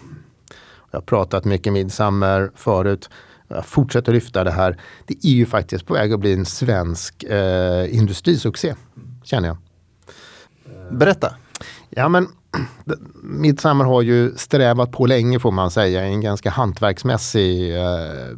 Jag 0.91 0.99
har 0.99 1.05
pratat 1.05 1.45
mycket 1.45 1.73
Midsummer 1.73 2.51
förut. 2.55 3.09
Jag 3.47 3.65
fortsätter 3.65 4.13
lyfta 4.13 4.43
det 4.43 4.51
här. 4.51 4.77
Det 5.07 5.25
är 5.25 5.31
ju 5.31 5.45
faktiskt 5.45 5.85
på 5.85 5.93
väg 5.93 6.13
att 6.13 6.19
bli 6.19 6.33
en 6.33 6.45
svensk 6.45 7.23
eh, 7.23 7.95
industrisuccé, 7.95 8.75
känner 9.23 9.47
jag. 9.47 9.57
Berätta. 10.91 11.35
Ja, 11.89 12.09
men 12.09 12.27
Midsummer 13.23 13.85
har 13.85 14.01
ju 14.01 14.31
strävat 14.35 14.91
på 14.91 15.05
länge 15.05 15.39
får 15.39 15.51
man 15.51 15.71
säga. 15.71 16.01
En 16.01 16.21
ganska 16.21 16.49
hantverksmässig 16.49 17.77
eh, 17.77 18.37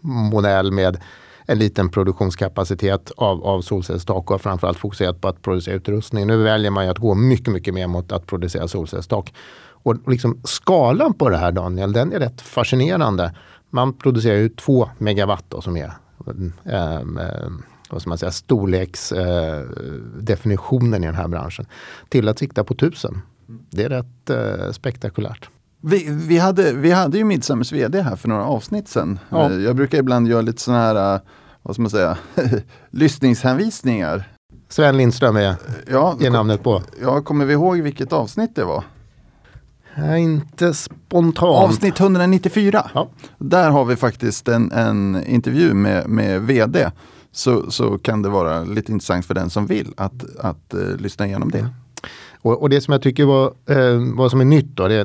modell 0.00 0.72
med 0.72 1.00
en 1.46 1.58
liten 1.58 1.88
produktionskapacitet 1.88 3.12
av, 3.16 3.44
av 3.44 3.60
solcellstak 3.62 4.30
och 4.30 4.40
framförallt 4.40 4.78
fokuserat 4.78 5.20
på 5.20 5.28
att 5.28 5.42
producera 5.42 5.74
utrustning. 5.74 6.26
Nu 6.26 6.42
väljer 6.42 6.70
man 6.70 6.84
ju 6.84 6.90
att 6.90 6.98
gå 6.98 7.14
mycket, 7.14 7.52
mycket 7.52 7.74
mer 7.74 7.86
mot 7.86 8.12
att 8.12 8.26
producera 8.26 8.68
solcellstak. 8.68 9.34
Och 9.86 10.10
liksom 10.10 10.40
skalan 10.44 11.14
på 11.14 11.28
det 11.28 11.36
här 11.36 11.52
Daniel, 11.52 11.92
den 11.92 12.12
är 12.12 12.18
rätt 12.18 12.40
fascinerande. 12.40 13.34
Man 13.70 13.92
producerar 13.92 14.36
ju 14.36 14.48
två 14.48 14.90
megawatt 14.98 15.44
då, 15.48 15.60
som 15.60 15.76
är 15.76 15.92
eh, 16.64 17.00
vad 17.90 18.00
ska 18.00 18.08
man 18.08 18.18
säga, 18.18 18.32
storleksdefinitionen 18.32 20.94
eh, 20.94 21.02
i 21.02 21.06
den 21.06 21.14
här 21.14 21.28
branschen. 21.28 21.66
Till 22.08 22.28
att 22.28 22.38
sikta 22.38 22.64
på 22.64 22.74
tusen. 22.74 23.22
Det 23.70 23.84
är 23.84 23.88
rätt 23.88 24.30
eh, 24.30 24.72
spektakulärt. 24.72 25.48
Vi, 25.80 26.06
vi, 26.28 26.38
hade, 26.38 26.72
vi 26.72 26.90
hade 26.90 27.18
ju 27.18 27.24
Midsummers 27.24 27.72
VD 27.72 28.00
här 28.00 28.16
för 28.16 28.28
några 28.28 28.44
avsnitt 28.44 28.88
sedan. 28.88 29.18
Ja. 29.28 29.50
Eh, 29.50 29.56
jag 29.56 29.76
brukar 29.76 29.98
ibland 29.98 30.28
göra 30.28 30.42
lite 30.42 30.62
sådana 30.62 30.82
här, 30.82 31.14
eh, 31.14 31.20
vad 31.62 31.74
ska 31.74 31.82
man 31.82 31.90
säga, 31.90 32.18
lyssningshänvisningar. 32.90 34.32
Sven 34.68 34.96
Lindström 34.96 35.36
är, 35.36 35.54
ja, 35.90 36.16
är 36.20 36.30
namnet 36.30 36.62
på. 36.62 36.82
Ja, 37.02 37.22
kommer 37.22 37.44
vi 37.44 37.52
ihåg 37.52 37.80
vilket 37.80 38.12
avsnitt 38.12 38.56
det 38.56 38.64
var? 38.64 38.84
Ja, 39.96 40.16
inte 40.16 40.74
spontant. 40.74 41.70
Avsnitt 41.70 42.00
194. 42.00 42.90
Ja. 42.94 43.08
Där 43.38 43.70
har 43.70 43.84
vi 43.84 43.96
faktiskt 43.96 44.48
en, 44.48 44.72
en 44.72 45.24
intervju 45.26 45.74
med, 45.74 46.08
med 46.08 46.42
vd. 46.42 46.90
Så, 47.32 47.70
så 47.70 47.98
kan 47.98 48.22
det 48.22 48.28
vara 48.28 48.64
lite 48.64 48.92
intressant 48.92 49.26
för 49.26 49.34
den 49.34 49.50
som 49.50 49.66
vill 49.66 49.94
att, 49.96 50.36
att 50.38 50.74
uh, 50.74 50.96
lyssna 50.96 51.26
igenom 51.26 51.50
det. 51.50 51.68
Och, 52.42 52.62
och, 52.62 52.70
det 52.70 52.80
som 52.80 52.92
jag 52.92 53.02
tycker 53.02 53.24
var, 53.24 53.46
eh, 53.46 54.14
vad 54.16 54.30
som 54.30 54.40
är 54.40 54.44
nytt 54.44 54.76
då, 54.76 54.88
det, 54.88 55.04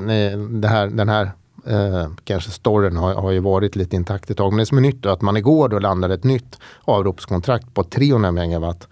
det 0.61 0.67
här, 0.67 0.87
den 0.87 1.09
här 1.09 1.31
eh, 1.65 2.07
kanske 2.23 2.51
storyn 2.51 2.97
har, 2.97 3.15
har 3.15 3.31
ju 3.31 3.39
varit 3.39 3.75
lite 3.75 3.95
intakt 3.95 4.29
ett 4.29 4.37
tag. 4.37 4.51
Men 4.51 4.59
det 4.59 4.65
som 4.65 4.77
är 4.77 4.81
nytt 4.81 5.05
är 5.05 5.09
att 5.09 5.21
man 5.21 5.37
igår 5.37 5.69
då 5.69 5.79
landade 5.79 6.13
ett 6.13 6.23
nytt 6.23 6.59
avropskontrakt 6.81 7.73
på 7.73 7.83
300 7.83 8.31
megawatt 8.31 8.87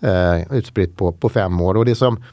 eh, 0.00 0.52
utspritt 0.52 0.96
på, 0.96 1.12
på 1.12 1.28
fem 1.28 1.60
år. 1.60 1.76
Och 1.76 1.84
det 1.84 1.94
som, 1.94 2.24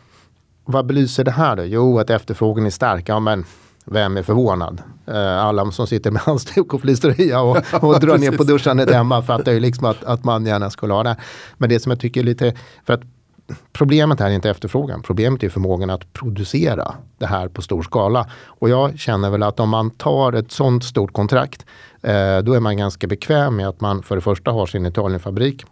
vad 0.72 0.86
belyser 0.86 1.24
det 1.24 1.32
här 1.32 1.56
då? 1.56 1.64
Jo, 1.64 2.00
att 2.00 2.10
efterfrågan 2.10 2.66
är 2.66 2.70
stark. 2.70 3.10
Ja, 3.10 3.20
men 3.20 3.46
vem 3.86 4.18
är 4.18 4.24
förvånad? 4.24 4.82
Eh, 5.08 5.46
alla 5.46 5.72
som 5.72 5.88
sitter 5.88 6.12
med 6.12 6.22
halsduk 6.26 6.74
och 6.74 6.82
fleecetröja 6.82 7.42
och, 7.42 7.58
och 7.82 8.00
drar 8.00 8.18
ner 8.18 8.32
på 8.32 8.44
duschandet 8.44 8.92
hemma 8.92 9.22
fattar 9.22 9.52
ju 9.52 9.60
liksom 9.60 9.86
att, 9.86 10.04
att 10.04 10.24
man 10.24 10.46
gärna 10.46 10.70
skulle 10.70 10.94
ha 10.94 11.04
det. 11.04 11.16
Men 11.58 11.70
det 11.70 11.80
som 11.80 11.90
jag 11.90 12.00
tycker 12.00 12.22
är 12.22 12.26
lite, 12.26 12.54
för 12.86 12.94
att 12.94 13.02
problemet 13.74 14.22
är 14.22 14.30
inte 14.30 14.50
efterfrågan. 14.50 15.02
Problemet 15.02 15.44
är 15.44 15.50
förmågan 15.50 15.90
att 15.90 16.14
producera 16.14 16.96
det 17.18 17.26
här 17.26 17.48
på 17.48 17.62
stor 17.62 17.84
skala. 17.84 18.30
Och 18.46 18.70
jag 18.70 19.00
känner 19.00 19.30
väl 19.30 19.44
att 19.44 19.60
om 19.60 19.70
man 19.70 19.90
tar 19.90 20.34
ett 20.34 20.52
sånt 20.52 20.84
stort 20.84 21.14
kontrakt, 21.14 21.66
eh, 22.02 22.38
då 22.38 22.54
är 22.54 22.60
man 22.60 22.78
ganska 22.78 23.08
bekväm 23.08 23.56
med 23.56 23.68
att 23.68 23.82
man 23.82 24.04
för 24.04 24.16
det 24.16 24.22
första 24.22 24.52
har 24.52 24.66
sin 24.66 24.86
Italienfabrik 24.86 25.66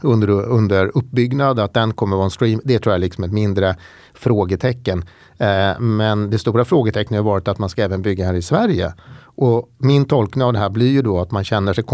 under, 0.00 0.30
under 0.30 0.90
uppbyggnad, 0.94 1.58
att 1.58 1.74
den 1.74 1.92
kommer 1.92 2.16
vara 2.16 2.24
en 2.24 2.30
stream. 2.30 2.60
Det 2.64 2.78
tror 2.78 2.92
jag 2.92 2.96
är 2.96 3.00
liksom 3.00 3.24
ett 3.24 3.32
mindre 3.32 3.76
frågetecken. 4.14 5.04
Eh, 5.38 5.80
men 5.80 6.30
det 6.30 6.38
stora 6.38 6.64
frågetecknet 6.64 7.18
har 7.18 7.24
varit 7.24 7.48
att 7.48 7.58
man 7.58 7.68
ska 7.68 7.82
även 7.82 8.02
bygga 8.02 8.26
här 8.26 8.34
i 8.34 8.42
Sverige. 8.42 8.92
Och 9.34 9.70
min 9.78 10.04
tolkning 10.04 10.44
av 10.44 10.52
det 10.52 10.58
här 10.58 10.70
blir 10.70 10.90
ju 10.90 11.02
då 11.02 11.20
att 11.20 11.30
man 11.30 11.44
känner 11.44 11.72
sig 11.72 11.84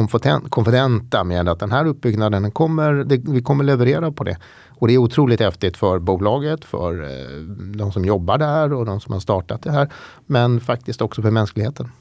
konfidenta 0.49 1.25
med 1.25 1.49
att 1.49 1.61
den 1.61 1.71
här 1.71 1.87
uppbyggnaden 1.87 2.51
kommer, 2.51 2.93
det, 2.93 3.17
vi 3.17 3.43
kommer 3.43 3.65
leverera 3.65 4.13
på 4.13 4.25
det. 4.25 4.37
Och 4.69 4.89
det 4.89 4.95
är 4.95 4.99
otroligt 4.99 5.41
häftigt 5.41 5.77
för 5.77 5.99
bolaget, 5.99 6.65
för 6.65 7.03
eh, 7.03 7.41
de 7.77 7.93
som 7.93 8.05
jobbar 8.05 8.39
där 8.39 8.73
och 8.73 8.87
de 8.87 9.01
som 9.01 9.13
har 9.13 9.21
startat 9.21 9.63
det 9.63 9.73
här. 9.73 9.93
Men 10.27 10.61
faktiskt 10.61 11.03
också 11.03 11.23
för 11.23 11.31
mänskligheten. 11.31 11.93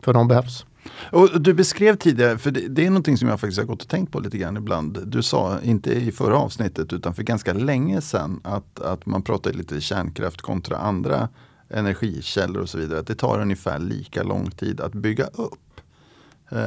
För 0.00 0.12
de 0.12 0.28
behövs. 0.28 0.66
Och 1.12 1.40
du 1.40 1.54
beskrev 1.54 1.96
tidigare, 1.96 2.38
för 2.38 2.50
det, 2.50 2.68
det, 2.68 2.86
är 2.86 2.90
någonting 2.90 3.16
som 3.16 3.28
jag 3.28 3.40
faktiskt 3.40 3.58
har 3.58 3.66
gått 3.66 3.82
och 3.82 3.88
tänkt 3.88 4.12
på 4.12 4.20
lite 4.20 4.38
grann 4.38 4.56
ibland. 4.56 4.98
Du 5.06 5.22
sa, 5.22 5.60
inte 5.62 5.92
i 5.92 6.12
förra 6.12 6.36
avsnittet 6.38 6.92
utan 6.92 7.14
för 7.14 7.22
ganska 7.22 7.52
länge 7.52 8.00
sedan, 8.00 8.40
att, 8.44 8.80
att 8.80 9.06
man 9.06 9.22
pratar 9.22 9.52
lite 9.52 9.80
kärnkraft 9.80 10.40
kontra 10.40 10.76
andra 10.76 11.28
energikällor 11.68 12.62
och 12.62 12.68
så 12.68 12.78
vidare. 12.78 13.00
Att 13.00 13.06
det 13.06 13.14
tar 13.14 13.40
ungefär 13.40 13.78
lika 13.78 14.22
lång 14.22 14.50
tid 14.50 14.80
att 14.80 14.92
bygga 14.92 15.24
upp. 15.24 15.80
Uh, 16.52 16.58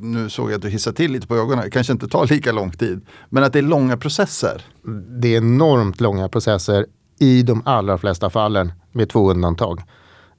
nu 0.00 0.30
såg 0.30 0.50
jag 0.50 0.56
att 0.56 0.62
du 0.62 0.68
hissade 0.68 0.96
till 0.96 1.12
lite 1.12 1.26
på 1.26 1.36
ögonen, 1.36 1.64
det 1.64 1.70
kanske 1.70 1.92
inte 1.92 2.08
tar 2.08 2.26
lika 2.26 2.52
lång 2.52 2.70
tid. 2.70 3.06
Men 3.28 3.44
att 3.44 3.52
det 3.52 3.58
är 3.58 3.62
långa 3.62 3.96
processer. 3.96 4.62
Det 5.20 5.28
är 5.28 5.36
enormt 5.36 6.00
långa 6.00 6.28
processer 6.28 6.86
i 7.18 7.42
de 7.42 7.62
allra 7.64 7.98
flesta 7.98 8.30
fallen 8.30 8.72
med 8.92 9.08
två 9.08 9.30
undantag 9.30 9.82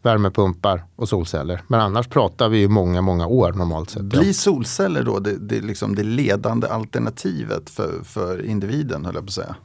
värmepumpar 0.01 0.83
och 0.95 1.09
solceller. 1.09 1.61
Men 1.67 1.79
annars 1.79 2.07
pratar 2.07 2.49
vi 2.49 2.57
ju 2.57 2.67
många, 2.67 3.01
många 3.01 3.27
år 3.27 3.51
normalt 3.51 3.89
sett. 3.89 4.01
Blir 4.01 4.33
solceller 4.33 5.03
då 5.03 5.19
det, 5.19 5.37
det, 5.37 5.61
liksom 5.61 5.95
det 5.95 6.03
ledande 6.03 6.67
alternativet 6.67 7.69
för, 7.69 8.03
för 8.03 8.45
individen, 8.45 9.05
höll 9.05 9.15
jag 9.15 9.23
på 9.23 9.29
att 9.29 9.33
säga? 9.33 9.55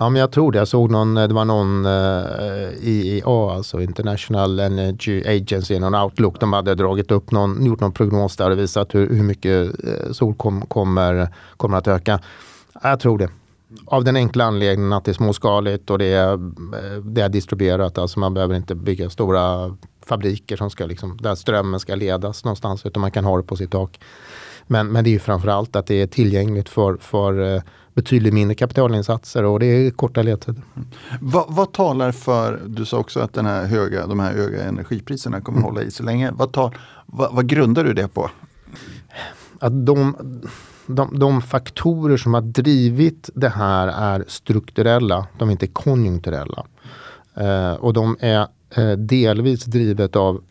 Ja, 0.00 0.08
men 0.08 0.20
jag 0.20 0.32
tror 0.32 0.52
det. 0.52 0.58
Jag 0.58 0.68
såg 0.68 0.90
någon, 0.90 1.14
det 1.14 1.34
var 1.34 1.44
någon 1.44 1.86
uh, 1.86 2.88
IEA, 2.88 3.54
alltså 3.56 3.80
International 3.80 4.60
Energy 4.60 5.24
Agency, 5.26 5.78
någon 5.78 5.94
Outlook. 5.94 6.40
De 6.40 6.52
hade 6.52 6.74
dragit 6.74 7.10
upp 7.10 7.30
någon, 7.30 7.64
gjort 7.64 7.80
någon 7.80 7.92
prognos 7.92 8.36
där 8.36 8.50
och 8.50 8.58
visat 8.58 8.94
hur, 8.94 9.08
hur 9.14 9.22
mycket 9.22 9.84
uh, 9.84 10.12
sol 10.12 10.34
kom, 10.34 10.60
kommer, 10.66 11.28
kommer 11.56 11.78
att 11.78 11.88
öka. 11.88 12.20
Jag 12.82 13.00
tror 13.00 13.18
det. 13.18 13.28
Av 13.86 14.04
den 14.04 14.16
enkla 14.16 14.44
anledningen 14.44 14.92
att 14.92 15.04
det 15.04 15.10
är 15.10 15.14
småskaligt 15.14 15.90
och 15.90 15.98
det 15.98 16.12
är, 16.12 16.32
eh, 16.32 17.02
det 17.02 17.20
är 17.20 17.28
distribuerat. 17.28 17.98
Alltså 17.98 18.20
man 18.20 18.34
behöver 18.34 18.54
inte 18.54 18.74
bygga 18.74 19.10
stora 19.10 19.76
fabriker 20.06 20.56
som 20.56 20.70
ska 20.70 20.86
liksom, 20.86 21.16
där 21.20 21.34
strömmen 21.34 21.80
ska 21.80 21.94
ledas 21.94 22.44
någonstans. 22.44 22.86
Utan 22.86 23.00
man 23.00 23.10
kan 23.10 23.24
ha 23.24 23.36
det 23.36 23.42
på 23.42 23.56
sitt 23.56 23.70
tak. 23.70 24.00
Men, 24.66 24.88
men 24.88 25.04
det 25.04 25.10
är 25.10 25.12
ju 25.12 25.18
framförallt 25.18 25.76
att 25.76 25.86
det 25.86 26.02
är 26.02 26.06
tillgängligt 26.06 26.68
för, 26.68 26.96
för 26.96 27.54
eh, 27.54 27.62
betydligt 27.94 28.34
mindre 28.34 28.54
kapitalinsatser 28.54 29.44
och 29.44 29.60
det 29.60 29.66
är 29.66 29.90
korta 29.90 30.22
ledtider. 30.22 30.62
Mm. 30.76 30.88
Vad, 31.20 31.44
vad, 31.48 31.72
talar 31.72 32.12
för, 32.12 32.62
du 32.66 32.84
sa 32.84 32.98
också 32.98 33.20
att 33.20 33.32
den 33.32 33.46
här 33.46 33.66
höga, 33.66 34.06
de 34.06 34.20
här 34.20 34.32
höga 34.32 34.64
energipriserna 34.64 35.40
kommer 35.40 35.58
mm. 35.58 35.70
hålla 35.70 35.82
i 35.82 35.90
sig 35.90 36.06
länge. 36.06 36.30
Vad, 36.34 36.52
tar, 36.52 36.76
vad, 37.06 37.34
vad 37.34 37.46
grundar 37.46 37.84
du 37.84 37.92
det 37.94 38.08
på? 38.08 38.30
Att 39.58 39.86
de 39.86 40.14
de, 40.88 41.18
de 41.18 41.42
faktorer 41.42 42.16
som 42.16 42.34
har 42.34 42.40
drivit 42.40 43.30
det 43.34 43.48
här 43.48 43.88
är 43.88 44.24
strukturella, 44.28 45.26
de 45.38 45.48
är 45.48 45.52
inte 45.52 45.66
konjunkturella. 45.66 46.66
Eh, 47.34 47.72
och 47.72 47.92
de 47.92 48.16
är 48.20 48.46
eh, 48.76 48.92
delvis 48.92 49.64
drivet 49.64 50.16
av 50.16 50.42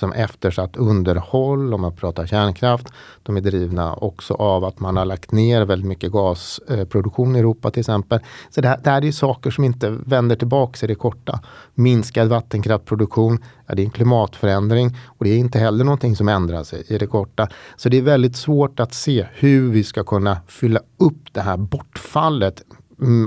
som 0.00 0.12
eftersatt 0.12 0.76
underhåll, 0.76 1.74
om 1.74 1.80
man 1.80 1.96
pratar 1.96 2.26
kärnkraft. 2.26 2.86
De 3.22 3.36
är 3.36 3.40
drivna 3.40 3.94
också 3.94 4.34
av 4.34 4.64
att 4.64 4.80
man 4.80 4.96
har 4.96 5.04
lagt 5.04 5.32
ner 5.32 5.64
väldigt 5.64 5.88
mycket 5.88 6.12
gasproduktion 6.12 7.36
i 7.36 7.38
Europa 7.38 7.70
till 7.70 7.80
exempel. 7.80 8.20
Så 8.50 8.60
det 8.60 8.68
här, 8.68 8.80
det 8.84 8.90
här 8.90 9.04
är 9.04 9.12
saker 9.12 9.50
som 9.50 9.64
inte 9.64 9.90
vänder 9.90 10.36
tillbaka 10.36 10.86
i 10.86 10.88
det 10.88 10.94
korta. 10.94 11.40
Minskad 11.74 12.28
vattenkraftproduktion, 12.28 13.38
ja, 13.66 13.74
det 13.74 13.82
är 13.82 13.84
en 13.84 13.90
klimatförändring 13.90 14.96
och 15.06 15.24
det 15.24 15.30
är 15.30 15.38
inte 15.38 15.58
heller 15.58 15.84
någonting 15.84 16.16
som 16.16 16.28
ändrar 16.28 16.64
sig 16.64 16.84
i 16.88 16.98
det 16.98 17.06
korta. 17.06 17.48
Så 17.76 17.88
det 17.88 17.98
är 17.98 18.02
väldigt 18.02 18.36
svårt 18.36 18.80
att 18.80 18.94
se 18.94 19.26
hur 19.32 19.70
vi 19.70 19.84
ska 19.84 20.04
kunna 20.04 20.36
fylla 20.46 20.80
upp 20.98 21.32
det 21.32 21.40
här 21.40 21.56
bortfallet 21.56 22.62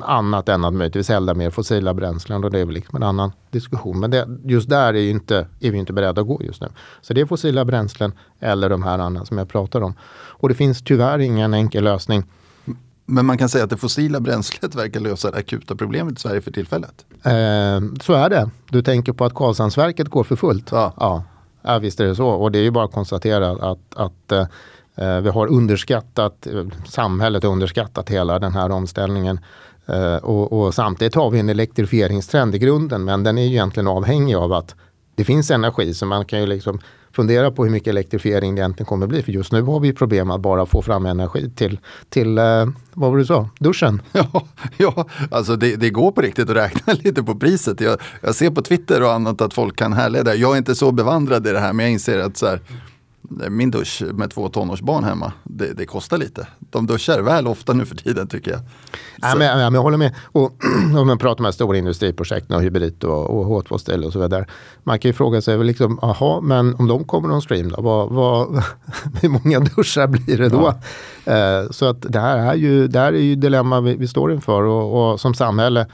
annat 0.03 0.49
än 0.49 0.65
att 0.65 0.73
möjligtvis 0.73 1.09
elda 1.09 1.33
mer 1.33 1.49
fossila 1.49 1.93
bränslen 1.93 2.43
och 2.43 2.51
det 2.51 2.59
är 2.59 2.65
väl 2.65 2.73
liksom 2.73 2.95
en 2.95 3.03
annan 3.03 3.31
diskussion. 3.51 3.99
Men 3.99 4.11
det, 4.11 4.27
just 4.43 4.69
där 4.69 4.93
är, 4.93 5.09
inte, 5.09 5.47
är 5.59 5.71
vi 5.71 5.77
inte 5.77 5.93
beredda 5.93 6.21
att 6.21 6.27
gå 6.27 6.41
just 6.43 6.61
nu. 6.61 6.67
Så 7.01 7.13
det 7.13 7.21
är 7.21 7.25
fossila 7.25 7.65
bränslen 7.65 8.11
eller 8.39 8.69
de 8.69 8.83
här 8.83 8.99
andra 8.99 9.25
som 9.25 9.37
jag 9.37 9.49
pratar 9.49 9.81
om. 9.81 9.93
Och 10.13 10.49
det 10.49 10.55
finns 10.55 10.81
tyvärr 10.81 11.19
ingen 11.19 11.53
enkel 11.53 11.83
lösning. 11.83 12.23
Men 13.05 13.25
man 13.25 13.37
kan 13.37 13.49
säga 13.49 13.63
att 13.63 13.69
det 13.69 13.77
fossila 13.77 14.19
bränslet 14.19 14.75
verkar 14.75 14.99
lösa 14.99 15.31
det 15.31 15.37
akuta 15.37 15.75
problemet 15.75 16.17
i 16.17 16.21
Sverige 16.21 16.41
för 16.41 16.51
tillfället? 16.51 17.05
Eh, 17.23 18.01
så 18.01 18.13
är 18.13 18.29
det. 18.29 18.49
Du 18.69 18.81
tänker 18.81 19.13
på 19.13 19.25
att 19.25 19.33
Karlshamnsverket 19.33 20.07
går 20.07 20.23
för 20.23 20.35
fullt? 20.35 20.71
Ja. 20.71 20.93
ja. 20.97 21.23
Ja, 21.65 21.79
visst 21.79 21.99
är 21.99 22.05
det 22.05 22.15
så. 22.15 22.27
Och 22.27 22.51
det 22.51 22.59
är 22.59 22.63
ju 22.63 22.71
bara 22.71 22.85
att 22.85 22.91
konstatera 22.91 23.71
att, 23.71 23.95
att 23.95 24.31
eh, 24.31 24.45
Eh, 24.95 25.21
vi 25.21 25.29
har 25.29 25.47
underskattat, 25.47 26.47
eh, 26.47 26.65
samhället 26.87 27.43
har 27.43 27.51
underskattat 27.51 28.09
hela 28.09 28.39
den 28.39 28.53
här 28.53 28.71
omställningen. 28.71 29.39
Eh, 29.85 30.15
och, 30.15 30.53
och, 30.53 30.73
samtidigt 30.73 31.15
har 31.15 31.29
vi 31.29 31.39
en 31.39 31.49
elektrifieringstrend 31.49 32.55
i 32.55 32.59
grunden 32.59 33.03
men 33.03 33.23
den 33.23 33.37
är 33.37 33.41
ju 33.41 33.49
egentligen 33.49 33.87
avhängig 33.87 34.35
av 34.35 34.53
att 34.53 34.75
det 35.15 35.23
finns 35.23 35.51
energi 35.51 35.93
så 35.93 36.05
man 36.05 36.25
kan 36.25 36.39
ju 36.39 36.45
liksom 36.45 36.79
fundera 37.11 37.51
på 37.51 37.63
hur 37.63 37.71
mycket 37.71 37.87
elektrifiering 37.87 38.55
det 38.55 38.61
egentligen 38.61 38.85
kommer 38.85 39.07
bli. 39.07 39.23
För 39.23 39.31
just 39.31 39.51
nu 39.51 39.61
har 39.61 39.79
vi 39.79 39.93
problem 39.93 40.31
att 40.31 40.41
bara 40.41 40.65
få 40.65 40.81
fram 40.81 41.05
energi 41.05 41.51
till, 41.55 41.79
till 42.09 42.35
vad 42.93 43.11
var 43.11 43.17
det 43.17 43.23
du 43.23 43.25
sa, 43.25 43.49
duschen? 43.59 44.01
Ja, 44.11 44.43
ja 44.77 45.05
alltså 45.31 45.55
det, 45.55 45.75
det, 45.75 45.89
går 45.89 46.11
på 46.11 46.21
riktigt 46.21 46.49
att 46.49 46.55
räkna 46.55 46.93
lite 47.03 47.23
på 47.23 47.35
priset. 47.35 47.81
Jag, 47.81 47.99
jag 48.21 48.35
ser 48.35 48.51
på 48.51 48.61
Twitter 48.61 49.03
och 49.03 49.11
annat 49.11 49.41
att 49.41 49.53
folk 49.53 49.75
kan 49.75 49.93
härleda. 49.93 50.35
Jag 50.35 50.53
är 50.53 50.57
inte 50.57 50.75
så 50.75 50.91
bevandrad 50.91 51.47
i 51.47 51.51
det 51.51 51.59
här 51.59 51.73
men 51.73 51.85
jag 51.85 51.93
inser 51.93 52.19
att 52.19 52.37
så 52.37 52.47
här, 52.47 52.59
min 53.29 53.71
dusch 53.71 54.03
med 54.13 54.31
två 54.31 54.49
tonårsbarn 54.49 55.03
hemma, 55.03 55.31
det, 55.43 55.73
det, 55.73 55.85
kostar 55.85 56.17
lite. 56.17 56.47
De 56.59 56.87
duschar 56.87 57.21
väl 57.21 57.47
ofta 57.47 57.73
nu 57.73 57.85
för 57.85 57.95
tiden 57.95 58.27
tycker 58.27 58.51
jag. 58.51 58.59
Ja, 59.21 59.35
men, 59.37 59.47
ja, 59.47 59.55
men 59.55 59.73
jag 59.73 59.81
håller 59.81 59.97
med. 59.97 60.15
Och 60.31 60.51
om 60.97 61.07
man 61.07 61.17
pratar 61.17 61.29
om 61.29 61.35
de 61.35 61.45
här 61.45 61.51
stora 61.51 61.77
industriprojekten 61.77 62.55
och 62.55 62.61
hybrid 62.61 63.03
och, 63.03 63.29
och 63.29 63.45
H2-ställe 63.45 64.07
och 64.07 64.13
så 64.13 64.19
vidare. 64.19 64.45
Man 64.83 64.99
kan 64.99 65.09
ju 65.09 65.13
fråga 65.13 65.41
sig, 65.41 65.63
liksom, 65.63 65.99
aha, 65.99 66.41
men 66.41 66.75
om 66.75 66.87
de 66.87 67.03
kommer 67.03 67.27
någon 67.27 67.41
stream 67.41 67.69
då, 67.69 67.81
vad, 67.81 68.09
vad, 68.09 68.63
hur 69.21 69.29
många 69.29 69.59
duschar 69.59 70.07
blir 70.07 70.37
det 70.37 70.49
då? 70.49 70.73
Ja. 71.25 71.61
Uh, 71.61 71.71
så 71.71 71.85
att 71.85 72.01
det 72.01 72.19
här 72.19 72.37
är 72.37 72.55
ju, 72.55 72.87
det 72.87 72.99
här 72.99 73.13
är 73.13 73.21
ju 73.21 73.35
dilemma 73.35 73.81
vi, 73.81 73.95
vi 73.95 74.07
står 74.07 74.33
inför 74.33 74.61
och, 74.63 75.11
och 75.11 75.19
som 75.19 75.33
samhälle 75.33 75.87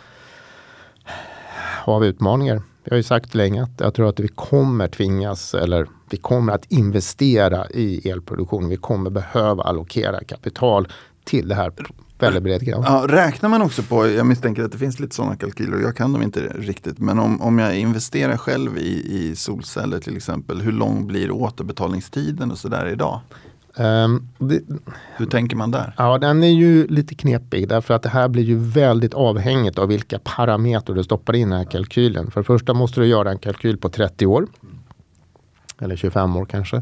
har 1.85 1.99
vi 1.99 2.07
utmaningar. 2.07 2.61
Jag 2.83 2.91
har 2.91 2.97
ju 2.97 3.03
sagt 3.03 3.35
länge 3.35 3.63
att 3.63 3.79
jag 3.79 3.93
tror 3.93 4.09
att 4.09 4.19
vi 4.19 4.27
kommer 4.27 4.87
tvingas 4.87 5.53
eller 5.53 5.87
vi 6.09 6.17
kommer 6.17 6.53
att 6.53 6.71
investera 6.71 7.67
i 7.69 8.09
elproduktion. 8.09 8.69
Vi 8.69 8.77
kommer 8.77 9.09
behöva 9.09 9.63
allokera 9.63 10.23
kapital 10.23 10.87
till 11.23 11.47
det 11.47 11.55
här 11.55 11.71
väldigt. 12.19 12.67
Ja, 12.67 13.05
räknar 13.09 13.49
man 13.49 13.61
också 13.61 13.83
på, 13.83 14.07
jag 14.07 14.25
misstänker 14.25 14.63
att 14.63 14.71
det 14.71 14.77
finns 14.77 14.99
lite 14.99 15.15
sådana 15.15 15.35
kalkyler 15.35 15.77
jag 15.77 15.95
kan 15.95 16.13
dem 16.13 16.21
inte 16.21 16.39
riktigt. 16.39 16.99
Men 16.99 17.19
om, 17.19 17.41
om 17.41 17.59
jag 17.59 17.77
investerar 17.77 18.37
själv 18.37 18.77
i, 18.77 19.17
i 19.17 19.35
solceller 19.35 19.99
till 19.99 20.17
exempel, 20.17 20.61
hur 20.61 20.71
lång 20.71 21.07
blir 21.07 21.31
återbetalningstiden 21.31 22.51
och 22.51 22.57
sådär 22.57 22.87
idag? 22.87 23.19
Um, 23.75 24.27
det, 24.37 24.61
Hur 25.17 25.25
tänker 25.25 25.55
man 25.55 25.71
där? 25.71 25.93
Ja, 25.97 26.17
den 26.17 26.43
är 26.43 26.47
ju 26.47 26.87
lite 26.87 27.15
knepig 27.15 27.69
därför 27.69 27.93
att 27.93 28.03
det 28.03 28.09
här 28.09 28.27
blir 28.27 28.43
ju 28.43 28.57
väldigt 28.57 29.13
avhängigt 29.13 29.77
av 29.77 29.87
vilka 29.87 30.19
parametrar 30.19 30.95
du 30.95 31.03
stoppar 31.03 31.35
in 31.35 31.47
i 31.47 31.49
den 31.49 31.57
här 31.57 31.71
kalkylen. 31.71 32.31
För 32.31 32.41
det 32.41 32.45
första 32.45 32.73
måste 32.73 32.99
du 32.99 33.07
göra 33.07 33.31
en 33.31 33.37
kalkyl 33.37 33.77
på 33.77 33.89
30 33.89 34.25
år. 34.25 34.47
Eller 35.81 35.95
25 35.95 36.35
år 36.35 36.45
kanske. 36.45 36.81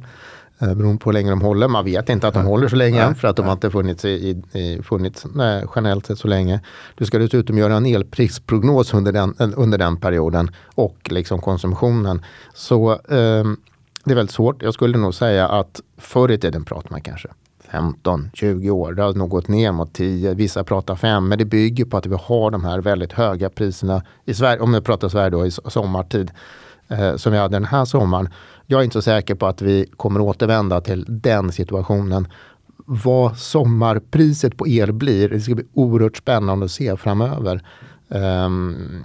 Eh, 0.60 0.74
beroende 0.74 1.00
på 1.04 1.10
hur 1.10 1.14
länge 1.14 1.30
de 1.30 1.42
håller. 1.42 1.68
Man 1.68 1.86
vet 1.86 2.10
inte 2.10 2.28
att 2.28 2.34
de 2.34 2.46
håller 2.46 2.68
så 2.68 2.76
länge 2.76 3.04
än 3.04 3.16
för 3.16 3.28
att 3.28 3.36
de 3.36 3.46
har 3.46 3.54
inte 3.54 3.72
funnits, 3.72 4.06
i, 4.06 4.44
i, 4.54 4.82
funnits 4.84 5.26
nej, 5.34 5.66
generellt 5.76 6.06
sett 6.06 6.20
så 6.20 6.28
länge. 6.28 6.60
Du 6.96 7.06
ska 7.06 7.20
dessutom 7.20 7.58
göra 7.58 7.76
en 7.76 7.86
elprisprognos 7.86 8.94
under 8.94 9.12
den, 9.12 9.36
under 9.38 9.78
den 9.78 9.98
perioden 9.98 10.52
och 10.76 10.98
liksom 11.10 11.42
konsumtionen. 11.42 12.22
Så 12.54 12.92
um, 12.92 13.58
det 14.04 14.12
är 14.12 14.16
väldigt 14.16 14.36
svårt. 14.36 14.62
Jag 14.62 14.74
skulle 14.74 14.98
nog 14.98 15.14
säga 15.14 15.48
att 15.48 15.82
förr 15.98 16.32
i 16.32 16.38
tiden 16.38 16.66
pratade 16.66 16.88
man 16.92 17.02
kanske 17.02 17.28
15, 17.72 18.30
20 18.34 18.70
år. 18.70 18.94
Det 18.94 19.04
har 19.04 19.14
nog 19.14 19.30
gått 19.30 19.48
ner 19.48 19.72
mot 19.72 19.94
10. 19.94 20.34
Vissa 20.34 20.64
pratar 20.64 20.96
5. 20.96 21.28
Men 21.28 21.38
det 21.38 21.46
bygger 21.46 21.86
på 21.86 21.98
att 21.98 22.06
vi 22.06 22.16
har 22.22 22.52
de 22.52 22.64
här 22.64 22.80
väldigt 22.80 23.14
höga 23.14 23.50
priserna 23.50 24.04
i 24.26 24.34
Sverige. 24.34 24.60
Om 24.60 24.74
vi 24.74 24.82
pratar 24.82 25.10
Sverige 25.10 25.30
då 25.30 25.46
i 25.46 25.52
sommartid. 25.52 26.32
Eh, 26.90 27.16
som 27.16 27.32
vi 27.32 27.38
hade 27.38 27.56
den 27.56 27.66
här 27.66 27.86
sommaren. 27.86 28.30
Jag 28.70 28.80
är 28.80 28.84
inte 28.84 28.94
så 28.94 29.02
säker 29.02 29.36
på 29.36 29.48
att 29.48 29.62
vi 29.62 29.86
kommer 29.98 30.22
återvända 30.22 30.82
till 30.82 31.06
den 31.08 31.52
situationen. 31.52 32.28
Vad 32.86 33.38
sommarpriset 33.38 34.58
på 34.58 34.68
el 34.68 34.94
blir, 34.94 35.30
det 35.30 35.40
ska 35.40 35.56
bli 35.56 35.66
oerhört 35.74 36.18
spännande 36.18 36.66
att 36.66 36.72
se 36.72 36.98
framöver. 36.98 37.64
Um, 38.08 39.04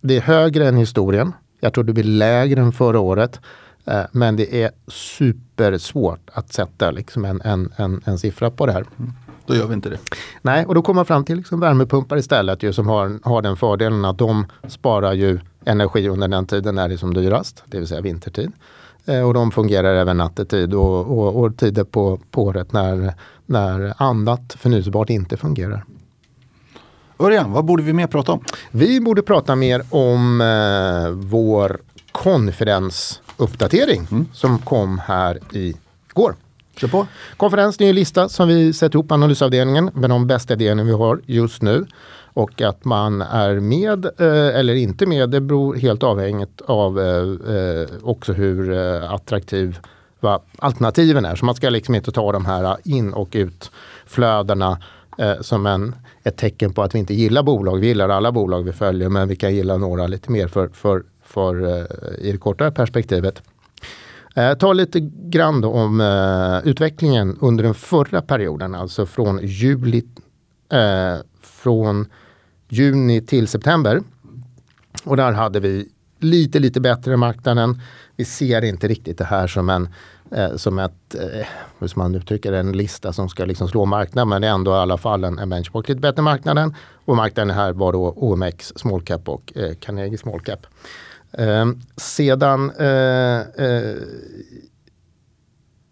det 0.00 0.16
är 0.16 0.20
högre 0.20 0.68
än 0.68 0.76
historien. 0.76 1.32
Jag 1.60 1.74
tror 1.74 1.84
det 1.84 1.92
blir 1.92 2.04
lägre 2.04 2.60
än 2.60 2.72
förra 2.72 3.00
året. 3.00 3.40
Eh, 3.84 4.02
men 4.12 4.36
det 4.36 4.62
är 4.62 4.70
supersvårt 4.86 6.30
att 6.32 6.52
sätta 6.52 6.90
liksom 6.90 7.24
en, 7.24 7.40
en, 7.40 7.72
en, 7.76 8.00
en 8.04 8.18
siffra 8.18 8.50
på 8.50 8.66
det 8.66 8.72
här. 8.72 8.84
Mm. 8.98 9.12
Då 9.46 9.54
gör 9.54 9.66
vi 9.66 9.74
inte 9.74 9.88
det. 9.88 9.98
Nej, 10.42 10.66
och 10.66 10.74
då 10.74 10.82
kommer 10.82 10.98
man 10.98 11.06
fram 11.06 11.24
till 11.24 11.36
liksom 11.36 11.60
värmepumpar 11.60 12.16
istället 12.16 12.62
ju, 12.62 12.72
som 12.72 12.88
har, 12.88 13.18
har 13.22 13.42
den 13.42 13.56
fördelen 13.56 14.04
att 14.04 14.18
de 14.18 14.46
sparar 14.68 15.12
ju 15.12 15.40
energi 15.64 16.08
under 16.08 16.28
den 16.28 16.46
tiden 16.46 16.74
när 16.74 16.88
det 16.88 16.94
är 16.94 16.98
som 16.98 17.14
dyrast, 17.14 17.62
det 17.66 17.78
vill 17.78 17.88
säga 17.88 18.00
vintertid. 18.00 18.52
Eh, 19.06 19.20
och 19.20 19.34
de 19.34 19.50
fungerar 19.50 19.94
även 19.94 20.16
nattetid 20.16 20.74
och, 20.74 21.18
och, 21.18 21.44
och 21.44 21.56
tider 21.56 21.84
på, 21.84 22.20
på 22.30 22.42
året 22.42 22.72
när, 22.72 23.14
när 23.46 23.94
annat 23.96 24.56
förnyelsebart 24.58 25.10
inte 25.10 25.36
fungerar. 25.36 25.84
Örjan, 27.18 27.52
vad 27.52 27.64
borde 27.64 27.82
vi 27.82 27.92
mer 27.92 28.06
prata 28.06 28.32
om? 28.32 28.44
Vi 28.70 29.00
borde 29.00 29.22
prata 29.22 29.56
mer 29.56 29.82
om 29.90 30.40
eh, 30.40 31.10
vår 31.10 31.80
konferensuppdatering 32.12 34.06
mm. 34.10 34.26
som 34.32 34.58
kom 34.58 34.98
här 34.98 35.38
igår. 35.52 36.34
Kör 36.76 36.88
på. 36.88 37.06
Konferens, 37.36 37.76
det 37.76 37.84
är 37.84 37.88
en 37.88 37.94
lista 37.94 38.28
som 38.28 38.48
vi 38.48 38.72
sätter 38.72 38.96
ihop 38.96 39.12
analysavdelningen 39.12 39.90
med 39.94 40.10
de 40.10 40.26
bästa 40.26 40.54
idéerna 40.54 40.82
vi 40.82 40.92
har 40.92 41.20
just 41.26 41.62
nu. 41.62 41.86
Och 42.34 42.62
att 42.62 42.84
man 42.84 43.22
är 43.22 43.60
med 43.60 44.04
eh, 44.04 44.58
eller 44.58 44.74
inte 44.74 45.06
med, 45.06 45.30
det 45.30 45.40
beror 45.40 45.74
helt 45.74 46.02
avhängigt 46.02 46.60
av 46.60 47.00
eh, 47.00 47.56
eh 47.56 47.88
också 48.02 48.32
hur 48.32 48.72
eh, 48.72 49.12
attraktiva 49.12 49.74
alternativen 50.58 51.24
är. 51.24 51.36
Så 51.36 51.44
man 51.44 51.54
ska 51.54 51.70
liksom 51.70 51.94
inte 51.94 52.12
ta 52.12 52.32
de 52.32 52.46
här 52.46 52.64
eh, 52.64 52.76
in 52.84 53.12
och 53.12 53.28
utflödena 53.32 54.78
eh, 55.18 55.40
som 55.40 55.66
en, 55.66 55.94
ett 56.22 56.36
tecken 56.36 56.72
på 56.72 56.82
att 56.82 56.94
vi 56.94 56.98
inte 56.98 57.14
gillar 57.14 57.42
bolag. 57.42 57.76
Vi 57.76 57.86
gillar 57.86 58.08
alla 58.08 58.32
bolag 58.32 58.62
vi 58.62 58.72
följer 58.72 59.08
men 59.08 59.28
vi 59.28 59.36
kan 59.36 59.54
gilla 59.54 59.76
några 59.76 60.06
lite 60.06 60.32
mer 60.32 60.48
för, 60.48 60.68
för, 60.68 61.02
för 61.22 61.78
eh, 61.78 61.84
i 62.18 62.32
det 62.32 62.38
kortare 62.38 62.70
perspektivet. 62.70 63.42
Eh, 64.36 64.54
ta 64.54 64.72
lite 64.72 65.00
grann 65.00 65.60
då 65.60 65.72
om 65.72 66.00
eh, 66.00 66.68
utvecklingen 66.68 67.38
under 67.40 67.64
den 67.64 67.74
förra 67.74 68.22
perioden, 68.22 68.74
alltså 68.74 69.06
från 69.06 69.40
juli, 69.42 70.04
eh, 70.72 71.18
från 71.42 72.06
juni 72.68 73.20
till 73.20 73.48
september. 73.48 74.00
Och 75.04 75.16
där 75.16 75.32
hade 75.32 75.60
vi 75.60 75.88
lite, 76.18 76.58
lite 76.58 76.80
bättre 76.80 77.16
marknaden. 77.16 77.80
Vi 78.16 78.24
ser 78.24 78.64
inte 78.64 78.88
riktigt 78.88 79.18
det 79.18 79.24
här 79.24 79.46
som 79.46 79.70
en 79.70 79.88
eh, 80.30 80.56
som 80.56 80.78
ett, 80.78 81.14
eh, 81.14 81.46
hur 81.78 81.86
ska 81.86 82.00
man 82.00 82.14
uttrycka 82.14 82.50
det, 82.50 82.58
en 82.58 82.72
lista 82.72 83.12
som 83.12 83.28
ska 83.28 83.44
liksom 83.44 83.68
slå 83.68 83.84
marknaden. 83.84 84.28
Men 84.28 84.42
det 84.42 84.48
är 84.48 84.52
ändå 84.52 84.70
i 84.70 84.74
alla 84.74 84.98
fall 84.98 85.24
en, 85.24 85.38
en 85.38 85.48
benchmark 85.48 85.88
lite 85.88 86.00
bättre 86.00 86.22
marknaden. 86.22 86.74
Och 87.04 87.16
marknaden 87.16 87.56
här 87.56 87.72
var 87.72 87.92
då 87.92 88.12
OMX 88.16 88.72
Small 88.76 89.02
Cap 89.02 89.28
och 89.28 89.52
eh, 89.56 89.74
Carnegie 89.74 90.18
Small 90.18 90.40
Cap. 90.40 90.66
Eh, 91.32 91.66
sedan 91.96 92.70
eh, 92.70 93.40
eh, 93.66 93.96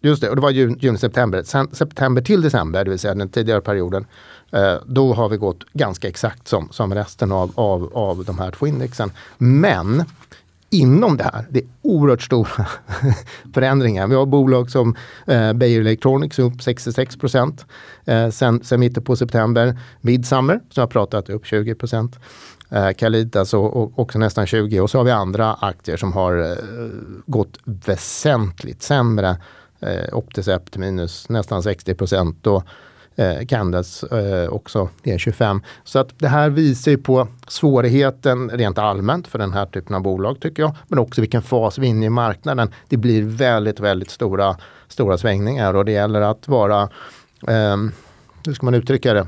Just 0.05 0.21
det, 0.21 0.29
och 0.29 0.35
det 0.35 0.41
var 0.41 0.49
juni, 0.49 0.77
juni, 0.79 0.97
september. 0.97 1.43
Sen 1.43 1.67
september 1.71 2.21
till 2.21 2.41
december, 2.41 2.83
det 2.83 2.89
vill 2.89 2.99
säga 2.99 3.15
den 3.15 3.29
tidigare 3.29 3.61
perioden, 3.61 4.01
eh, 4.01 4.07
Eh, 4.53 4.75
då 4.85 5.13
har 5.13 5.29
vi 5.29 5.37
gått 5.37 5.63
ganska 5.73 6.07
exakt 6.07 6.47
som, 6.47 6.69
som 6.71 6.93
resten 6.93 7.31
av, 7.31 7.51
av, 7.55 7.89
av 7.93 8.25
de 8.25 8.39
här 8.39 8.51
två 8.51 8.67
indexen. 8.67 9.11
Men 9.37 10.03
inom 10.69 11.17
det 11.17 11.23
här, 11.23 11.45
det 11.49 11.59
är 11.59 11.65
oerhört 11.81 12.21
stora 12.21 12.65
förändringar. 13.53 14.07
Vi 14.07 14.15
har 14.15 14.25
bolag 14.25 14.71
som 14.71 14.95
eh, 15.27 15.53
Beijer 15.53 15.81
Electronics 15.81 16.39
upp 16.39 16.61
66 16.61 17.17
procent 17.17 17.65
eh, 18.05 18.29
sen, 18.29 18.63
sen 18.63 18.79
mitten 18.79 19.03
på 19.03 19.15
september. 19.15 19.79
Midsummer 20.01 20.59
som 20.69 20.81
har 20.81 20.87
pratat 20.87 21.29
upp 21.29 21.45
20 21.45 21.75
procent. 21.75 22.19
Eh, 22.69 22.91
Calitas 22.91 23.53
och, 23.53 23.77
och 23.77 23.99
också 23.99 24.19
nästan 24.19 24.45
20 24.45 24.79
och 24.79 24.89
så 24.89 24.97
har 24.97 25.05
vi 25.05 25.11
andra 25.11 25.53
aktier 25.53 25.97
som 25.97 26.13
har 26.13 26.51
eh, 26.51 26.57
gått 27.25 27.59
väsentligt 27.63 28.83
sämre 28.83 29.37
eh, 29.79 30.13
Opticept 30.17 30.77
minus 30.77 31.29
nästan 31.29 31.63
60 31.63 31.93
procent 31.93 32.47
och 32.47 32.63
eh, 33.15 33.45
Candas 33.47 34.03
eh, 34.03 34.49
också 34.49 34.89
ner 35.03 35.17
25. 35.17 35.61
Så 35.83 35.99
att 35.99 36.09
det 36.19 36.27
här 36.27 36.49
visar 36.49 36.91
ju 36.91 36.97
på 36.97 37.27
svårigheten 37.47 38.49
rent 38.49 38.77
allmänt 38.77 39.27
för 39.27 39.39
den 39.39 39.53
här 39.53 39.65
typen 39.65 39.95
av 39.95 40.01
bolag 40.01 40.39
tycker 40.39 40.63
jag. 40.63 40.75
Men 40.87 40.99
också 40.99 41.21
vilken 41.21 41.41
fas 41.41 41.77
vi 41.77 41.87
är 41.87 41.89
inne 41.89 42.05
i 42.05 42.09
marknaden. 42.09 42.71
Det 42.89 42.97
blir 42.97 43.23
väldigt, 43.23 43.79
väldigt 43.79 44.09
stora, 44.09 44.57
stora 44.87 45.17
svängningar 45.17 45.73
och 45.73 45.85
det 45.85 45.91
gäller 45.91 46.21
att 46.21 46.47
vara, 46.47 46.81
eh, 47.47 47.77
hur 48.45 48.53
ska 48.53 48.65
man 48.65 48.73
uttrycka 48.73 49.13
det? 49.13 49.27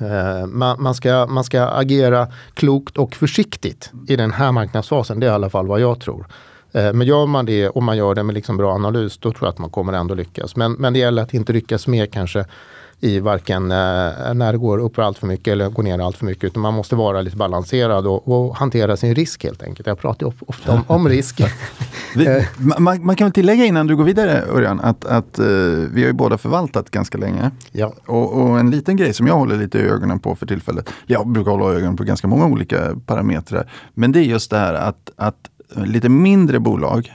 Eh, 0.00 0.46
man, 0.46 0.82
man, 0.82 0.94
ska, 0.94 1.26
man 1.26 1.44
ska 1.44 1.66
agera 1.66 2.28
klokt 2.54 2.98
och 2.98 3.14
försiktigt 3.14 3.90
i 4.08 4.16
den 4.16 4.30
här 4.30 4.52
marknadsfasen. 4.52 5.20
Det 5.20 5.26
är 5.26 5.30
i 5.30 5.34
alla 5.34 5.50
fall 5.50 5.66
vad 5.66 5.80
jag 5.80 6.00
tror. 6.00 6.26
Eh, 6.72 6.92
men 6.92 7.06
gör 7.06 7.26
man 7.26 7.46
det 7.46 7.68
och 7.68 7.82
man 7.82 7.96
gör 7.96 8.14
det 8.14 8.22
med 8.22 8.34
liksom 8.34 8.56
bra 8.56 8.74
analys, 8.74 9.18
då 9.18 9.32
tror 9.32 9.46
jag 9.46 9.52
att 9.52 9.58
man 9.58 9.70
kommer 9.70 9.92
ändå 9.92 10.14
lyckas. 10.14 10.56
Men, 10.56 10.72
men 10.72 10.92
det 10.92 10.98
gäller 10.98 11.22
att 11.22 11.34
inte 11.34 11.52
lyckas 11.52 11.86
med 11.86 12.12
kanske 12.12 12.44
i 13.00 13.20
varken 13.20 13.62
eh, 13.62 14.34
när 14.34 14.52
det 14.52 14.58
går 14.58 14.78
upp 14.78 14.98
allt 14.98 15.18
för 15.18 15.26
mycket 15.26 15.52
eller 15.52 15.68
går 15.68 15.82
ner 15.82 15.98
allt 15.98 16.16
för 16.16 16.26
mycket. 16.26 16.44
Utan 16.44 16.62
man 16.62 16.74
måste 16.74 16.96
vara 16.96 17.20
lite 17.20 17.36
balanserad 17.36 18.06
och, 18.06 18.28
och 18.28 18.56
hantera 18.56 18.96
sin 18.96 19.14
risk 19.14 19.44
helt 19.44 19.62
enkelt. 19.62 19.86
Jag 19.86 19.98
pratar 19.98 20.32
ofta 20.46 20.72
om, 20.72 20.84
om 20.86 21.08
risk. 21.08 21.40
vi, 22.14 22.26
eh. 22.26 22.44
man, 22.78 23.06
man, 23.06 23.16
kan 23.16 23.24
väl 23.24 23.32
tillägga 23.32 23.64
innan 23.64 23.86
du 23.86 23.96
går 23.96 24.04
vidare 24.04 24.42
Örjan, 24.42 24.80
att, 24.80 25.04
att 25.04 25.38
uh, 25.38 25.46
vi 25.92 26.00
har 26.00 26.06
ju 26.06 26.12
båda 26.12 26.38
förvaltat 26.38 26.90
ganska 26.90 27.18
länge. 27.18 27.50
Ja. 27.72 27.92
Och, 28.06 28.32
och, 28.32 28.60
en 28.60 28.70
liten 28.70 28.96
grej 28.96 29.12
som 29.12 29.26
jag 29.26 29.34
håller 29.34 29.56
lite 29.56 29.78
i 29.78 29.82
ögonen 29.82 30.18
på 30.18 30.36
för 30.36 30.46
tillfället. 30.46 30.90
Jag 31.06 31.28
brukar 31.28 31.50
hålla 31.50 31.74
ögonen 31.74 31.96
på 31.96 32.04
ganska 32.04 32.28
många 32.28 32.46
olika 32.46 32.96
parametrar. 33.06 33.70
Men 33.94 34.12
det 34.12 34.20
är 34.20 34.24
just 34.24 34.50
det 34.50 34.58
här 34.58 34.74
att, 34.74 35.10
att 35.16 35.50
lite 35.74 36.08
mindre 36.08 36.60
bolag 36.60 37.12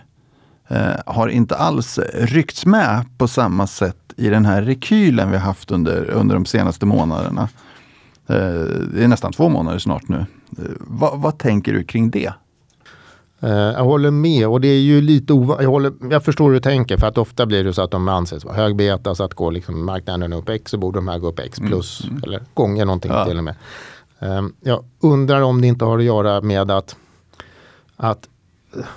eh, 0.68 0.96
har 1.06 1.28
inte 1.28 1.56
alls 1.56 2.00
ryckts 2.14 2.66
med 2.66 3.06
på 3.18 3.28
samma 3.28 3.68
sätt 3.68 4.01
i 4.22 4.30
den 4.30 4.46
här 4.46 4.62
rekylen 4.62 5.32
vi 5.32 5.38
haft 5.38 5.72
under, 5.72 6.10
under 6.10 6.36
de 6.36 6.46
senaste 6.46 6.86
månaderna. 6.86 7.50
Eh, 8.28 8.36
det 8.94 9.04
är 9.04 9.08
nästan 9.08 9.34
två 9.34 9.50
månader 9.50 9.80
snart 9.80 10.08
nu. 10.08 10.26
Eh, 10.58 10.66
vad, 10.80 11.20
vad 11.20 11.38
tänker 11.38 11.74
du 11.74 11.84
kring 11.84 12.10
det? 12.10 12.34
Uh, 13.44 13.50
jag 13.50 13.84
håller 13.84 14.12
med 14.12 14.48
och 14.48 14.62
det 14.62 14.68
är 14.68 14.80
ju 14.80 15.02
lite 15.02 15.34
ovanligt. 15.34 15.94
Jag, 16.02 16.14
jag 16.14 16.24
förstår 16.24 16.46
hur 16.46 16.54
du 16.54 16.60
tänker 16.60 16.98
för 16.98 17.08
att 17.08 17.18
ofta 17.18 17.46
blir 17.46 17.64
det 17.64 17.74
så 17.74 17.82
att 17.82 17.92
de 17.92 18.08
anses 18.08 18.46
vara 18.46 18.56
högbeta 18.56 19.16
så 19.16 19.24
att 19.24 19.34
går 19.34 19.52
liksom 19.52 19.86
marknaden 19.86 20.34
upp 20.34 20.50
X 20.50 20.72
så 20.72 20.78
borde 20.78 20.98
de 20.98 21.08
här 21.08 21.20
gå 21.20 21.28
upp 21.28 21.40
X 21.40 21.60
mm. 21.60 21.70
plus 21.70 22.04
mm. 22.04 22.22
eller 22.24 22.42
gånger 22.54 22.86
någonting 22.86 23.12
ja. 23.12 23.26
till 23.26 23.38
och 23.38 23.44
med. 23.44 23.56
Um, 24.20 24.54
jag 24.62 24.84
undrar 25.00 25.42
om 25.42 25.62
det 25.62 25.68
inte 25.68 25.86
har 25.86 25.98
att 25.98 26.04
göra 26.04 26.42
med 26.42 26.72
att, 26.72 26.96
att 27.98 28.30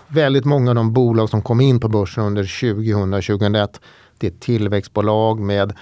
väldigt 0.09 0.45
många 0.45 0.71
av 0.71 0.75
de 0.75 0.93
bolag 0.93 1.31
som 1.31 1.43
kom 1.43 1.61
in 1.61 1.81
på 1.81 1.89
börsen 1.89 2.25
under 2.25 2.43
2000-2001 2.43 3.69
det 4.25 4.37
är 4.37 4.41
tillväxtbolag 4.41 5.41
med 5.41 5.73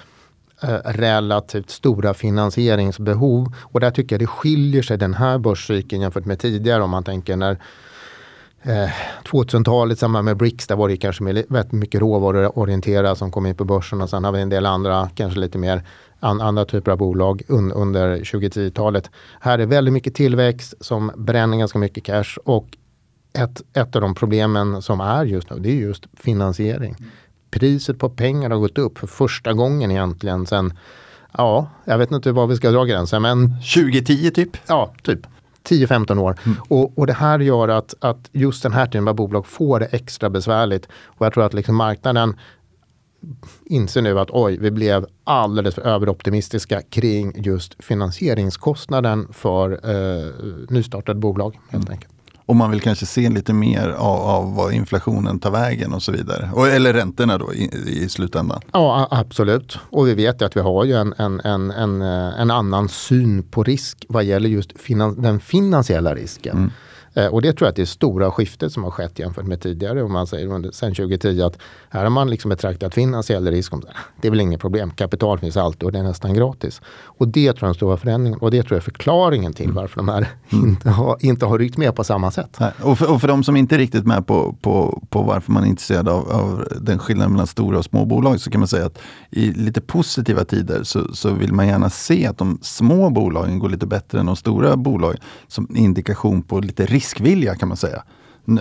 eh, 0.63 0.69
relativt 0.85 1.71
stora 1.71 2.15
finansieringsbehov. 2.15 3.55
Och 3.59 3.81
där 3.81 3.91
tycker 3.91 4.15
jag 4.15 4.21
det 4.21 4.27
skiljer 4.27 4.83
sig 4.83 4.99
den 4.99 5.15
här 5.15 5.39
börscykeln 5.39 6.03
jämfört 6.03 6.25
med 6.25 6.39
tidigare 6.39 6.83
om 6.83 6.91
man 6.91 7.05
tänker 7.05 7.37
när 7.37 7.59
eh, 8.63 8.91
2000-talet 9.25 9.99
i 9.99 10.01
samband 10.01 10.25
med 10.25 10.37
BRICS, 10.37 10.67
där 10.67 10.77
var 10.77 10.89
det 10.89 10.97
kanske 10.97 11.25
väldigt 11.25 11.73
mycket 11.73 12.01
råvaruorienterat 12.01 13.19
som 13.19 13.31
kom 13.31 13.47
in 13.47 13.55
på 13.55 13.65
börsen 13.65 14.01
och 14.01 14.11
sen 14.11 14.25
har 14.25 14.33
vi 14.33 14.41
en 14.41 14.49
del 14.49 14.67
andra, 14.67 15.11
kanske 15.15 15.41
lite 15.41 15.59
mer 15.59 15.83
an, 16.21 16.41
andra 16.41 16.65
typer 16.65 16.93
av 16.93 16.99
bolag 16.99 17.43
un, 17.49 17.73
under 17.73 18.17
2010-talet. 18.19 19.11
Här 19.41 19.59
är 19.59 19.67
väldigt 19.67 19.95
mycket 19.95 20.15
tillväxt 20.15 20.75
som 20.81 21.13
bränner 21.17 21.57
ganska 21.57 21.79
mycket 21.79 22.05
cash 22.05 22.39
och 22.45 22.67
ett, 23.33 23.63
ett 23.77 23.97
av 23.97 24.03
de 24.03 24.15
problemen 24.15 24.83
som 24.83 25.01
är 25.01 25.25
just 25.25 25.51
nu, 25.51 25.59
det 25.59 25.69
är 25.69 25.75
just 25.75 26.07
finansiering. 26.15 26.97
Priset 27.53 27.99
på 27.99 28.09
pengar 28.09 28.51
har 28.51 28.59
gått 28.59 28.79
upp 28.79 28.99
för 28.99 29.07
första 29.07 29.53
gången 29.53 29.91
egentligen 29.91 30.47
sen, 30.47 30.79
ja, 31.33 31.67
jag 31.85 31.99
vet 31.99 32.11
inte 32.11 32.33
var 32.33 32.47
vi 32.47 32.57
ska 32.57 32.71
dra 32.71 32.85
gränsen, 32.85 33.23
men 33.23 33.49
2010 33.49 34.31
typ? 34.31 34.57
Ja, 34.67 34.95
typ. 35.03 35.27
10-15 35.65 36.19
år. 36.19 36.37
Mm. 36.45 36.59
Och, 36.69 36.99
och 36.99 37.07
det 37.07 37.13
här 37.13 37.39
gör 37.39 37.69
att, 37.69 37.95
att 38.01 38.31
just 38.33 38.63
den 38.63 38.73
här 38.73 38.87
typen 38.87 39.09
av 39.09 39.15
bolag 39.15 39.47
får 39.47 39.81
det 39.81 39.87
extra 39.87 40.31
besvärligt. 40.31 40.89
Och 41.05 41.27
jag 41.27 41.33
tror 41.33 41.45
att 41.45 41.55
liksom 41.55 41.77
marknaden 41.77 42.37
inser 43.65 44.03
nu 44.03 44.21
att 44.21 44.31
oj, 44.31 44.59
vi 44.61 44.71
blev 44.71 45.07
alldeles 45.25 45.75
för 45.75 45.83
överoptimistiska 45.83 46.83
kring 46.83 47.43
just 47.45 47.85
finansieringskostnaden 47.85 49.29
för 49.33 49.71
eh, 49.73 50.33
nystartade 50.69 51.21
bolag. 51.21 51.61
helt 51.71 51.85
mm. 51.85 51.93
enkelt. 51.93 52.12
Och 52.47 52.57
man 52.57 52.71
vill 52.71 52.81
kanske 52.81 53.07
se 53.07 53.29
lite 53.29 53.53
mer 53.53 53.89
av, 53.89 54.21
av 54.21 54.55
vad 54.55 54.73
inflationen 54.73 55.39
tar 55.39 55.51
vägen 55.51 55.93
och 55.93 56.03
så 56.03 56.13
vidare. 56.13 56.51
Och, 56.55 56.69
eller 56.69 56.93
räntorna 56.93 57.39
då 57.39 57.55
i, 57.55 57.71
i 57.87 58.09
slutändan. 58.09 58.61
Ja 58.73 59.09
absolut. 59.11 59.79
Och 59.91 60.09
vi 60.09 60.15
vet 60.15 60.43
att 60.43 60.57
vi 60.57 60.61
har 60.61 60.85
ju 60.85 60.95
en, 60.95 61.15
en, 61.19 61.41
en, 61.41 61.71
en, 61.71 62.03
en 62.03 62.51
annan 62.51 62.89
syn 62.89 63.43
på 63.43 63.63
risk 63.63 64.05
vad 64.09 64.25
gäller 64.25 64.49
just 64.49 64.81
finan 64.81 65.23
den 65.23 65.41
finansiella 65.41 66.15
risken. 66.15 66.57
Mm. 66.57 66.71
Eh, 67.15 67.27
och 67.27 67.43
det 67.43 67.53
tror 67.53 67.67
jag 67.67 67.71
att 67.71 67.77
det 67.77 67.83
är 67.83 67.87
stora 67.87 68.31
skiftet 68.31 68.73
som 68.73 68.85
har 68.85 68.91
skett 68.91 69.19
jämfört 69.19 69.47
med 69.47 69.61
tidigare. 69.61 70.03
Om 70.03 70.13
man 70.13 70.27
säger 70.27 70.73
sen 70.73 70.95
2010 70.95 71.43
att 71.43 71.59
här 71.91 72.03
har 72.03 72.11
man 72.11 72.31
liksom 72.31 72.49
betraktat 72.49 72.95
finansiell 72.95 73.47
risk. 73.51 73.73
Om, 73.73 73.83
det 74.21 74.29
är 74.29 74.31
väl 74.31 74.41
inget 74.41 74.61
problem, 74.61 74.91
kapital 74.91 75.39
finns 75.39 75.57
alltid 75.57 75.83
och 75.83 75.93
det 75.93 75.99
är 75.99 76.03
nästan 76.03 76.35
gratis. 76.35 76.81
Och 77.05 77.29
det 77.29 77.53
tror 77.53 77.59
jag 77.61 77.63
är 77.63 77.67
den 77.67 77.75
stora 77.75 77.97
förändringen 77.97 78.39
och 78.39 78.51
det 78.51 78.63
tror 78.63 78.73
jag 78.73 78.77
är 78.77 78.85
förklaringen 78.85 79.53
till 79.53 79.65
mm. 79.65 79.77
varför 79.77 79.97
de 79.97 80.09
här 80.09 80.29
mm. 80.53 80.69
inte, 80.69 80.91
har, 80.91 81.17
inte 81.21 81.47
har 81.47 81.59
ryckt 81.59 81.77
med 81.77 81.95
på 81.95 82.05
samma 82.05 82.31
sätt. 82.31 82.59
Och, 82.83 82.99
för, 82.99 83.13
och 83.13 83.21
för 83.21 83.29
de 83.29 83.45
som 83.45 83.57
inte 83.57 83.75
är 83.75 83.79
riktigt 83.79 84.07
med 84.07 84.27
på, 84.27 84.57
på, 84.61 85.03
på 85.11 85.23
varför 85.23 85.53
man 85.53 85.65
är 85.65 85.69
intresserad 85.69 86.09
av, 86.09 86.31
av 86.31 86.69
den 86.81 86.99
skillnaden 86.99 87.33
mellan 87.33 87.47
stora 87.47 87.79
och 87.79 87.85
små 87.85 88.05
bolag 88.05 88.41
så 88.41 88.51
kan 88.51 88.61
man 88.61 88.69
säga 88.69 88.87
att 88.87 88.99
i 89.31 89.53
lite 89.53 89.81
positiva 89.81 90.45
tider 90.45 90.83
så, 90.83 91.15
så 91.15 91.33
vill 91.33 91.53
man 91.53 91.69
gärna 91.69 91.91
se 91.91 92.27
att 92.27 92.39
de 92.39 92.59
små 92.63 93.11
bolagen 93.11 93.59
går 93.59 93.69
lite 93.69 93.87
bättre 93.87 94.21
än 94.21 94.27
de 94.27 94.37
stora 94.37 94.77
bolagen 94.77 95.21
som 95.49 95.77
indikation 95.77 96.43
på 96.43 96.61
lite 96.61 96.87
risk 96.87 97.02
riskvilja 97.03 97.55
kan 97.55 97.69
man 97.69 97.77
säga. 97.77 98.03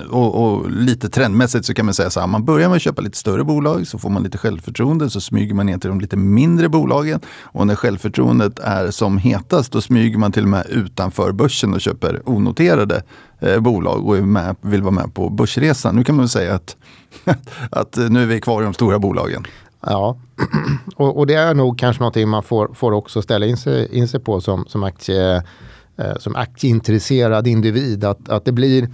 Och, 0.10 0.44
och, 0.44 0.72
lite 0.72 1.10
trendmässigt 1.10 1.66
så 1.66 1.74
kan 1.74 1.86
man 1.86 1.94
säga 1.94 2.10
så 2.10 2.20
här, 2.20 2.28
man 2.28 2.46
börjar 2.46 2.70
med 2.70 2.76
att 2.76 2.82
köpa 2.82 3.02
lite 3.02 3.18
större 3.18 3.44
bolag 3.44 3.88
så 3.88 3.98
får 3.98 4.10
man 4.10 4.24
lite 4.24 4.38
självförtroende 4.38 5.10
så 5.10 5.22
smyger 5.22 5.54
man 5.54 5.66
ner 5.66 5.78
till 5.78 5.90
de 5.90 6.02
lite 6.02 6.18
mindre 6.18 6.70
bolagen. 6.70 7.20
Och 7.42 7.68
när 7.68 7.76
självförtroendet 7.76 8.60
är 8.60 8.92
som 8.92 9.18
hetast 9.18 9.72
då 9.72 9.82
smyger 9.82 10.18
man 10.18 10.32
till 10.32 10.44
och 10.44 10.50
med 10.50 10.66
utanför 10.70 11.32
börsen 11.32 11.74
och 11.74 11.82
köper 11.82 12.22
onoterade 12.26 13.04
eh, 13.40 13.60
bolag 13.60 14.08
och 14.08 14.16
med, 14.16 14.56
vill 14.62 14.82
vara 14.82 14.92
med 14.92 15.14
på 15.14 15.30
börsresan. 15.30 15.96
Nu 15.96 16.04
kan 16.04 16.16
man 16.16 16.30
säga 16.30 16.56
att, 16.56 16.78
att 17.72 17.98
eh, 17.98 18.10
nu 18.10 18.22
är 18.22 18.28
vi 18.28 18.42
kvar 18.42 18.62
i 18.62 18.66
de 18.66 18.74
stora 18.74 19.00
bolagen. 19.00 19.46
Ja, 19.86 20.18
och, 20.96 21.18
och, 21.18 21.28
det 21.28 21.34
är 21.34 21.54
nog 21.54 21.80
kanske 21.80 22.02
någonting 22.02 22.30
man 22.30 22.44
får, 22.44 22.74
får 22.74 22.92
också 22.92 23.22
ställa 23.22 23.46
in 23.46 23.58
sig, 23.58 23.98
in 23.98 24.08
sig 24.08 24.20
på 24.20 24.42
som, 24.42 24.66
som, 24.68 24.84
aktie, 24.84 25.36
eh, 25.36 25.42
Eh, 26.02 26.18
som 26.18 26.36
aktieintresserad 26.36 27.48
individ. 27.48 28.04
Att, 28.04 28.30
att 28.30 28.46
det 28.46 28.52
blir 28.52 28.90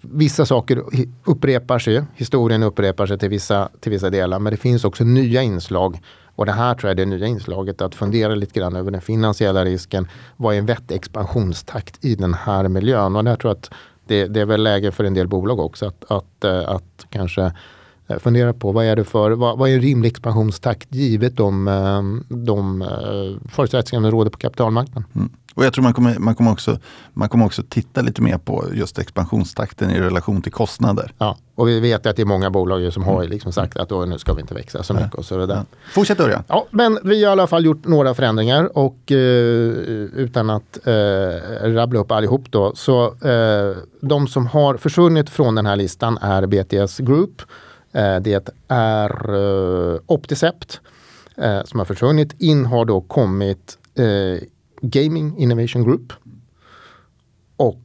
vissa 0.00 0.46
saker 0.46 0.82
upprepar 1.24 1.78
sig, 1.78 2.02
historien 2.14 2.62
upprepar 2.62 3.06
sig 3.06 3.18
till 3.18 3.28
vissa, 3.28 3.68
till 3.80 3.92
vissa 3.92 4.10
delar, 4.10 4.38
men 4.38 4.50
det 4.50 4.56
finns 4.56 4.84
också 4.84 5.04
nya 5.04 5.42
inslag. 5.42 6.00
Och 6.36 6.46
det 6.46 6.52
här 6.52 6.74
tror 6.74 6.88
jag 6.88 7.00
är 7.00 7.04
det 7.06 7.10
nya 7.10 7.26
inslaget, 7.26 7.80
att 7.80 7.94
fundera 7.94 8.34
lite 8.34 8.60
grann 8.60 8.76
över 8.76 8.90
den 8.90 9.00
finansiella 9.00 9.64
risken. 9.64 10.08
Vad 10.36 10.54
är 10.54 10.58
en 10.58 10.66
vettig 10.66 10.94
expansionstakt 10.94 12.04
i 12.04 12.14
den 12.14 12.34
här 12.34 12.68
miljön? 12.68 13.16
Och 13.16 13.24
där 13.24 13.36
tror 13.36 13.50
jag 13.50 13.56
att 13.56 13.70
det, 14.06 14.26
det 14.26 14.40
är 14.40 14.46
väl 14.46 14.62
läge 14.62 14.92
för 14.92 15.04
en 15.04 15.14
del 15.14 15.28
bolag 15.28 15.60
också 15.60 15.86
att, 15.86 16.04
att, 16.10 16.44
eh, 16.44 16.68
att, 16.68 17.06
kanske 17.10 17.52
eh, 18.06 18.18
fundera 18.18 18.52
på 18.52 18.72
vad 18.72 18.84
är 18.84 18.96
det 18.96 19.04
för, 19.04 19.30
vad, 19.30 19.58
vad 19.58 19.70
är 19.70 19.74
en 19.74 19.82
rimlig 19.82 20.10
expansionstakt 20.10 20.94
givet 20.94 21.36
de, 21.36 22.24
de 22.28 22.84
förutsättningar 23.52 24.02
som 24.02 24.10
råder 24.10 24.30
på 24.30 24.38
kapitalmarknaden. 24.38 25.04
Mm. 25.14 25.30
Och 25.54 25.64
jag 25.64 25.72
tror 25.72 25.82
man 25.82 25.94
kommer, 25.94 26.18
man, 26.18 26.34
kommer 26.34 26.52
också, 26.52 26.78
man 27.12 27.28
kommer 27.28 27.46
också 27.46 27.62
titta 27.68 28.02
lite 28.02 28.22
mer 28.22 28.38
på 28.38 28.64
just 28.74 28.98
expansionstakten 28.98 29.90
i 29.90 30.00
relation 30.00 30.42
till 30.42 30.52
kostnader. 30.52 31.12
Ja, 31.18 31.36
och 31.54 31.68
vi 31.68 31.80
vet 31.80 32.06
att 32.06 32.16
det 32.16 32.22
är 32.22 32.26
många 32.26 32.50
bolag 32.50 32.92
som 32.92 33.04
har 33.04 33.24
liksom 33.24 33.52
sagt 33.52 33.76
att 33.76 33.90
nu 33.90 34.18
ska 34.18 34.32
vi 34.32 34.40
inte 34.40 34.54
växa 34.54 34.82
så 34.82 34.94
mycket. 34.94 35.14
Och 35.14 35.24
så 35.24 35.38
vidare. 35.38 35.64
Ja. 35.70 35.76
Fortsätt 35.92 36.20
Örjan. 36.20 36.44
Ja, 36.48 36.66
men 36.70 36.98
vi 37.04 37.24
har 37.24 37.30
i 37.30 37.32
alla 37.32 37.46
fall 37.46 37.64
gjort 37.64 37.84
några 37.84 38.14
förändringar 38.14 38.78
och 38.78 39.12
eh, 39.12 39.18
utan 40.14 40.50
att 40.50 40.86
eh, 40.86 40.92
rabbla 41.62 42.00
upp 42.00 42.12
allihop 42.12 42.44
då. 42.50 42.72
Så 42.74 43.04
eh, 43.04 43.76
de 44.00 44.28
som 44.28 44.46
har 44.46 44.76
försvunnit 44.76 45.30
från 45.30 45.54
den 45.54 45.66
här 45.66 45.76
listan 45.76 46.18
är 46.18 46.46
BTS 46.46 46.98
Group 46.98 47.42
Eh, 47.94 48.20
det 48.20 48.50
är 48.68 49.34
eh, 49.34 50.00
Opticept 50.06 50.80
eh, 51.36 51.64
som 51.64 51.78
har 51.78 51.84
försvunnit. 51.84 52.34
In 52.38 52.66
har 52.66 52.84
då 52.84 53.00
kommit 53.00 53.78
Gaming 54.90 55.38
Innovation 55.38 55.84
Group 55.84 56.12
och 57.56 57.80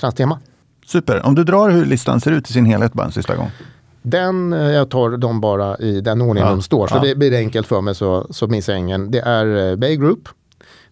Transtema. 0.00 0.40
Super. 0.86 1.26
Om 1.26 1.34
du 1.34 1.44
drar 1.44 1.70
hur 1.70 1.84
listan 1.84 2.20
ser 2.20 2.30
ut 2.30 2.50
i 2.50 2.52
sin 2.52 2.64
helhet 2.64 2.92
bara 2.92 3.06
en 3.06 3.12
sista 3.12 3.36
gång. 3.36 3.50
Den, 4.02 4.52
jag 4.52 4.90
tar 4.90 5.16
dem 5.16 5.40
bara 5.40 5.76
i 5.76 6.00
den 6.00 6.20
ordning 6.20 6.44
ja, 6.44 6.50
de 6.50 6.62
står, 6.62 6.86
så 6.86 6.94
ja. 6.94 7.00
det 7.00 7.14
blir 7.14 7.32
enkelt 7.32 7.66
för 7.66 7.80
mig 7.80 7.94
så, 7.94 8.26
så 8.30 8.46
missar 8.46 8.72
jag 8.72 8.80
ingen. 8.80 9.10
Det 9.10 9.18
är 9.20 9.76
Bay 9.76 9.96
Group, 9.96 10.28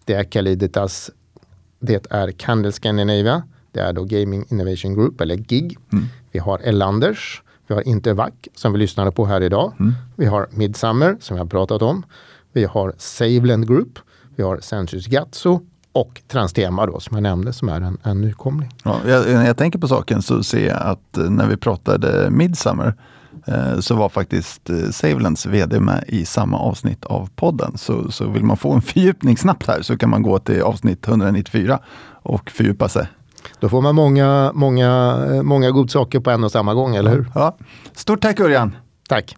det 0.05 0.13
är 0.13 0.23
Caliditas, 0.23 1.11
det 1.79 2.07
är 2.09 2.31
Candle 2.31 2.71
Scandinavia, 2.71 3.43
det 3.71 3.79
är 3.79 3.93
då 3.93 4.03
Gaming 4.03 4.45
Innovation 4.49 4.95
Group 4.95 5.21
eller 5.21 5.35
GIG. 5.35 5.77
Mm. 5.91 6.05
Vi 6.31 6.39
har 6.39 6.59
Elanders, 6.59 7.41
vi 7.67 7.75
har 7.75 7.87
Intervac 7.87 8.33
som 8.55 8.73
vi 8.73 8.79
lyssnade 8.79 9.11
på 9.11 9.25
här 9.25 9.41
idag. 9.41 9.73
Mm. 9.79 9.93
Vi 10.15 10.25
har 10.25 10.47
Midsummer 10.51 11.17
som 11.19 11.37
har 11.37 11.45
pratat 11.45 11.81
om. 11.81 12.05
Vi 12.53 12.65
har 12.65 12.93
Saveland 12.97 13.67
Group. 13.67 13.99
Vi 14.37 14.43
har 14.43 14.59
Sensus 14.59 15.07
Gatso 15.07 15.59
och 15.91 16.21
Transtema 16.27 16.85
då 16.85 16.99
som 16.99 17.15
jag 17.17 17.23
nämnde 17.23 17.53
som 17.53 17.69
är 17.69 17.81
en, 17.81 17.97
en 18.03 18.21
nykomling. 18.21 18.69
Ja, 18.83 18.99
jag, 19.07 19.25
när 19.25 19.47
jag 19.47 19.57
tänker 19.57 19.79
på 19.79 19.87
saken 19.87 20.21
så 20.21 20.43
ser 20.43 20.67
jag 20.67 20.77
att 20.77 21.17
eh, 21.17 21.29
när 21.29 21.47
vi 21.47 21.57
pratade 21.57 22.29
Midsummer 22.29 22.93
eh, 23.45 23.79
så 23.79 23.95
var 23.95 24.09
faktiskt 24.09 24.69
eh, 24.69 24.89
Savelands 24.91 25.45
vd 25.45 25.79
med 25.79 26.03
i 26.07 26.25
samma 26.25 26.59
avsnitt 26.59 27.05
av 27.05 27.29
podden. 27.35 27.77
Så, 27.77 28.11
så 28.11 28.29
vill 28.29 28.43
man 28.43 28.57
få 28.57 28.73
en 28.73 28.81
fördjupning 28.93 29.37
snabbt 29.37 29.67
här 29.67 29.81
så 29.81 29.97
kan 29.97 30.09
man 30.09 30.21
gå 30.21 30.39
till 30.39 30.61
avsnitt 30.61 31.07
194 31.07 31.79
och 32.09 32.51
fördjupa 32.51 32.89
sig. 32.89 33.07
Då 33.59 33.69
får 33.69 33.81
man 33.81 33.95
många, 33.95 34.51
många, 34.53 35.17
många 35.43 35.71
godsaker 35.71 36.19
på 36.19 36.31
en 36.31 36.43
och 36.43 36.51
samma 36.51 36.73
gång, 36.73 36.95
eller 36.95 37.11
hur? 37.11 37.31
Ja. 37.35 37.57
Stort 37.93 38.21
tack 38.21 38.39
Örjan! 38.39 38.75
Tack! 39.09 39.37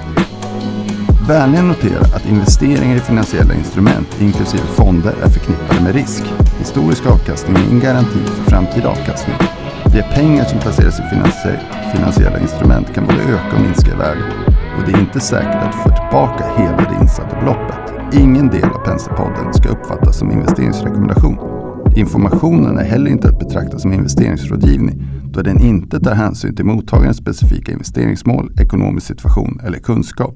Vänligen 1.31 1.67
notera 1.67 1.99
att 2.15 2.25
investeringar 2.25 2.95
i 2.95 2.99
finansiella 2.99 3.53
instrument 3.53 4.21
inklusive 4.21 4.63
fonder 4.63 5.13
är 5.23 5.29
förknippade 5.29 5.81
med 5.81 5.95
risk. 5.95 6.23
Historisk 6.59 7.05
avkastning 7.05 7.55
är 7.55 7.63
ingen 7.67 7.79
garanti 7.79 8.19
för 8.19 8.51
framtida 8.51 8.89
avkastning. 8.89 9.35
De 9.85 10.01
pengar 10.01 10.45
som 10.45 10.59
placeras 10.59 10.99
i 10.99 11.03
finansiella 11.95 12.39
instrument 12.39 12.93
kan 12.93 13.05
både 13.05 13.19
öka 13.19 13.55
och 13.55 13.61
minska 13.61 13.91
i 13.91 13.95
värde 13.95 14.23
och 14.77 14.83
det 14.85 14.91
är 14.91 14.99
inte 14.99 15.19
säkert 15.19 15.63
att 15.63 15.71
du 15.71 15.77
får 15.77 15.89
tillbaka 15.89 16.43
hela 16.57 16.77
det 16.77 16.97
insatta 17.01 17.39
beloppet. 17.39 18.13
Ingen 18.13 18.47
del 18.47 18.69
av 18.69 18.85
Penserpodden 18.85 19.53
ska 19.53 19.69
uppfattas 19.69 20.19
som 20.19 20.31
investeringsrekommendation. 20.31 21.37
Informationen 21.95 22.77
är 22.77 22.83
heller 22.83 23.11
inte 23.11 23.29
att 23.29 23.39
betrakta 23.39 23.79
som 23.79 23.93
investeringsrådgivning 23.93 25.03
då 25.33 25.41
den 25.41 25.61
inte 25.61 25.99
tar 25.99 26.15
hänsyn 26.15 26.55
till 26.55 26.65
mottagarens 26.65 27.17
specifika 27.17 27.71
investeringsmål, 27.71 28.51
ekonomisk 28.59 29.07
situation 29.07 29.61
eller 29.63 29.79
kunskap. 29.79 30.35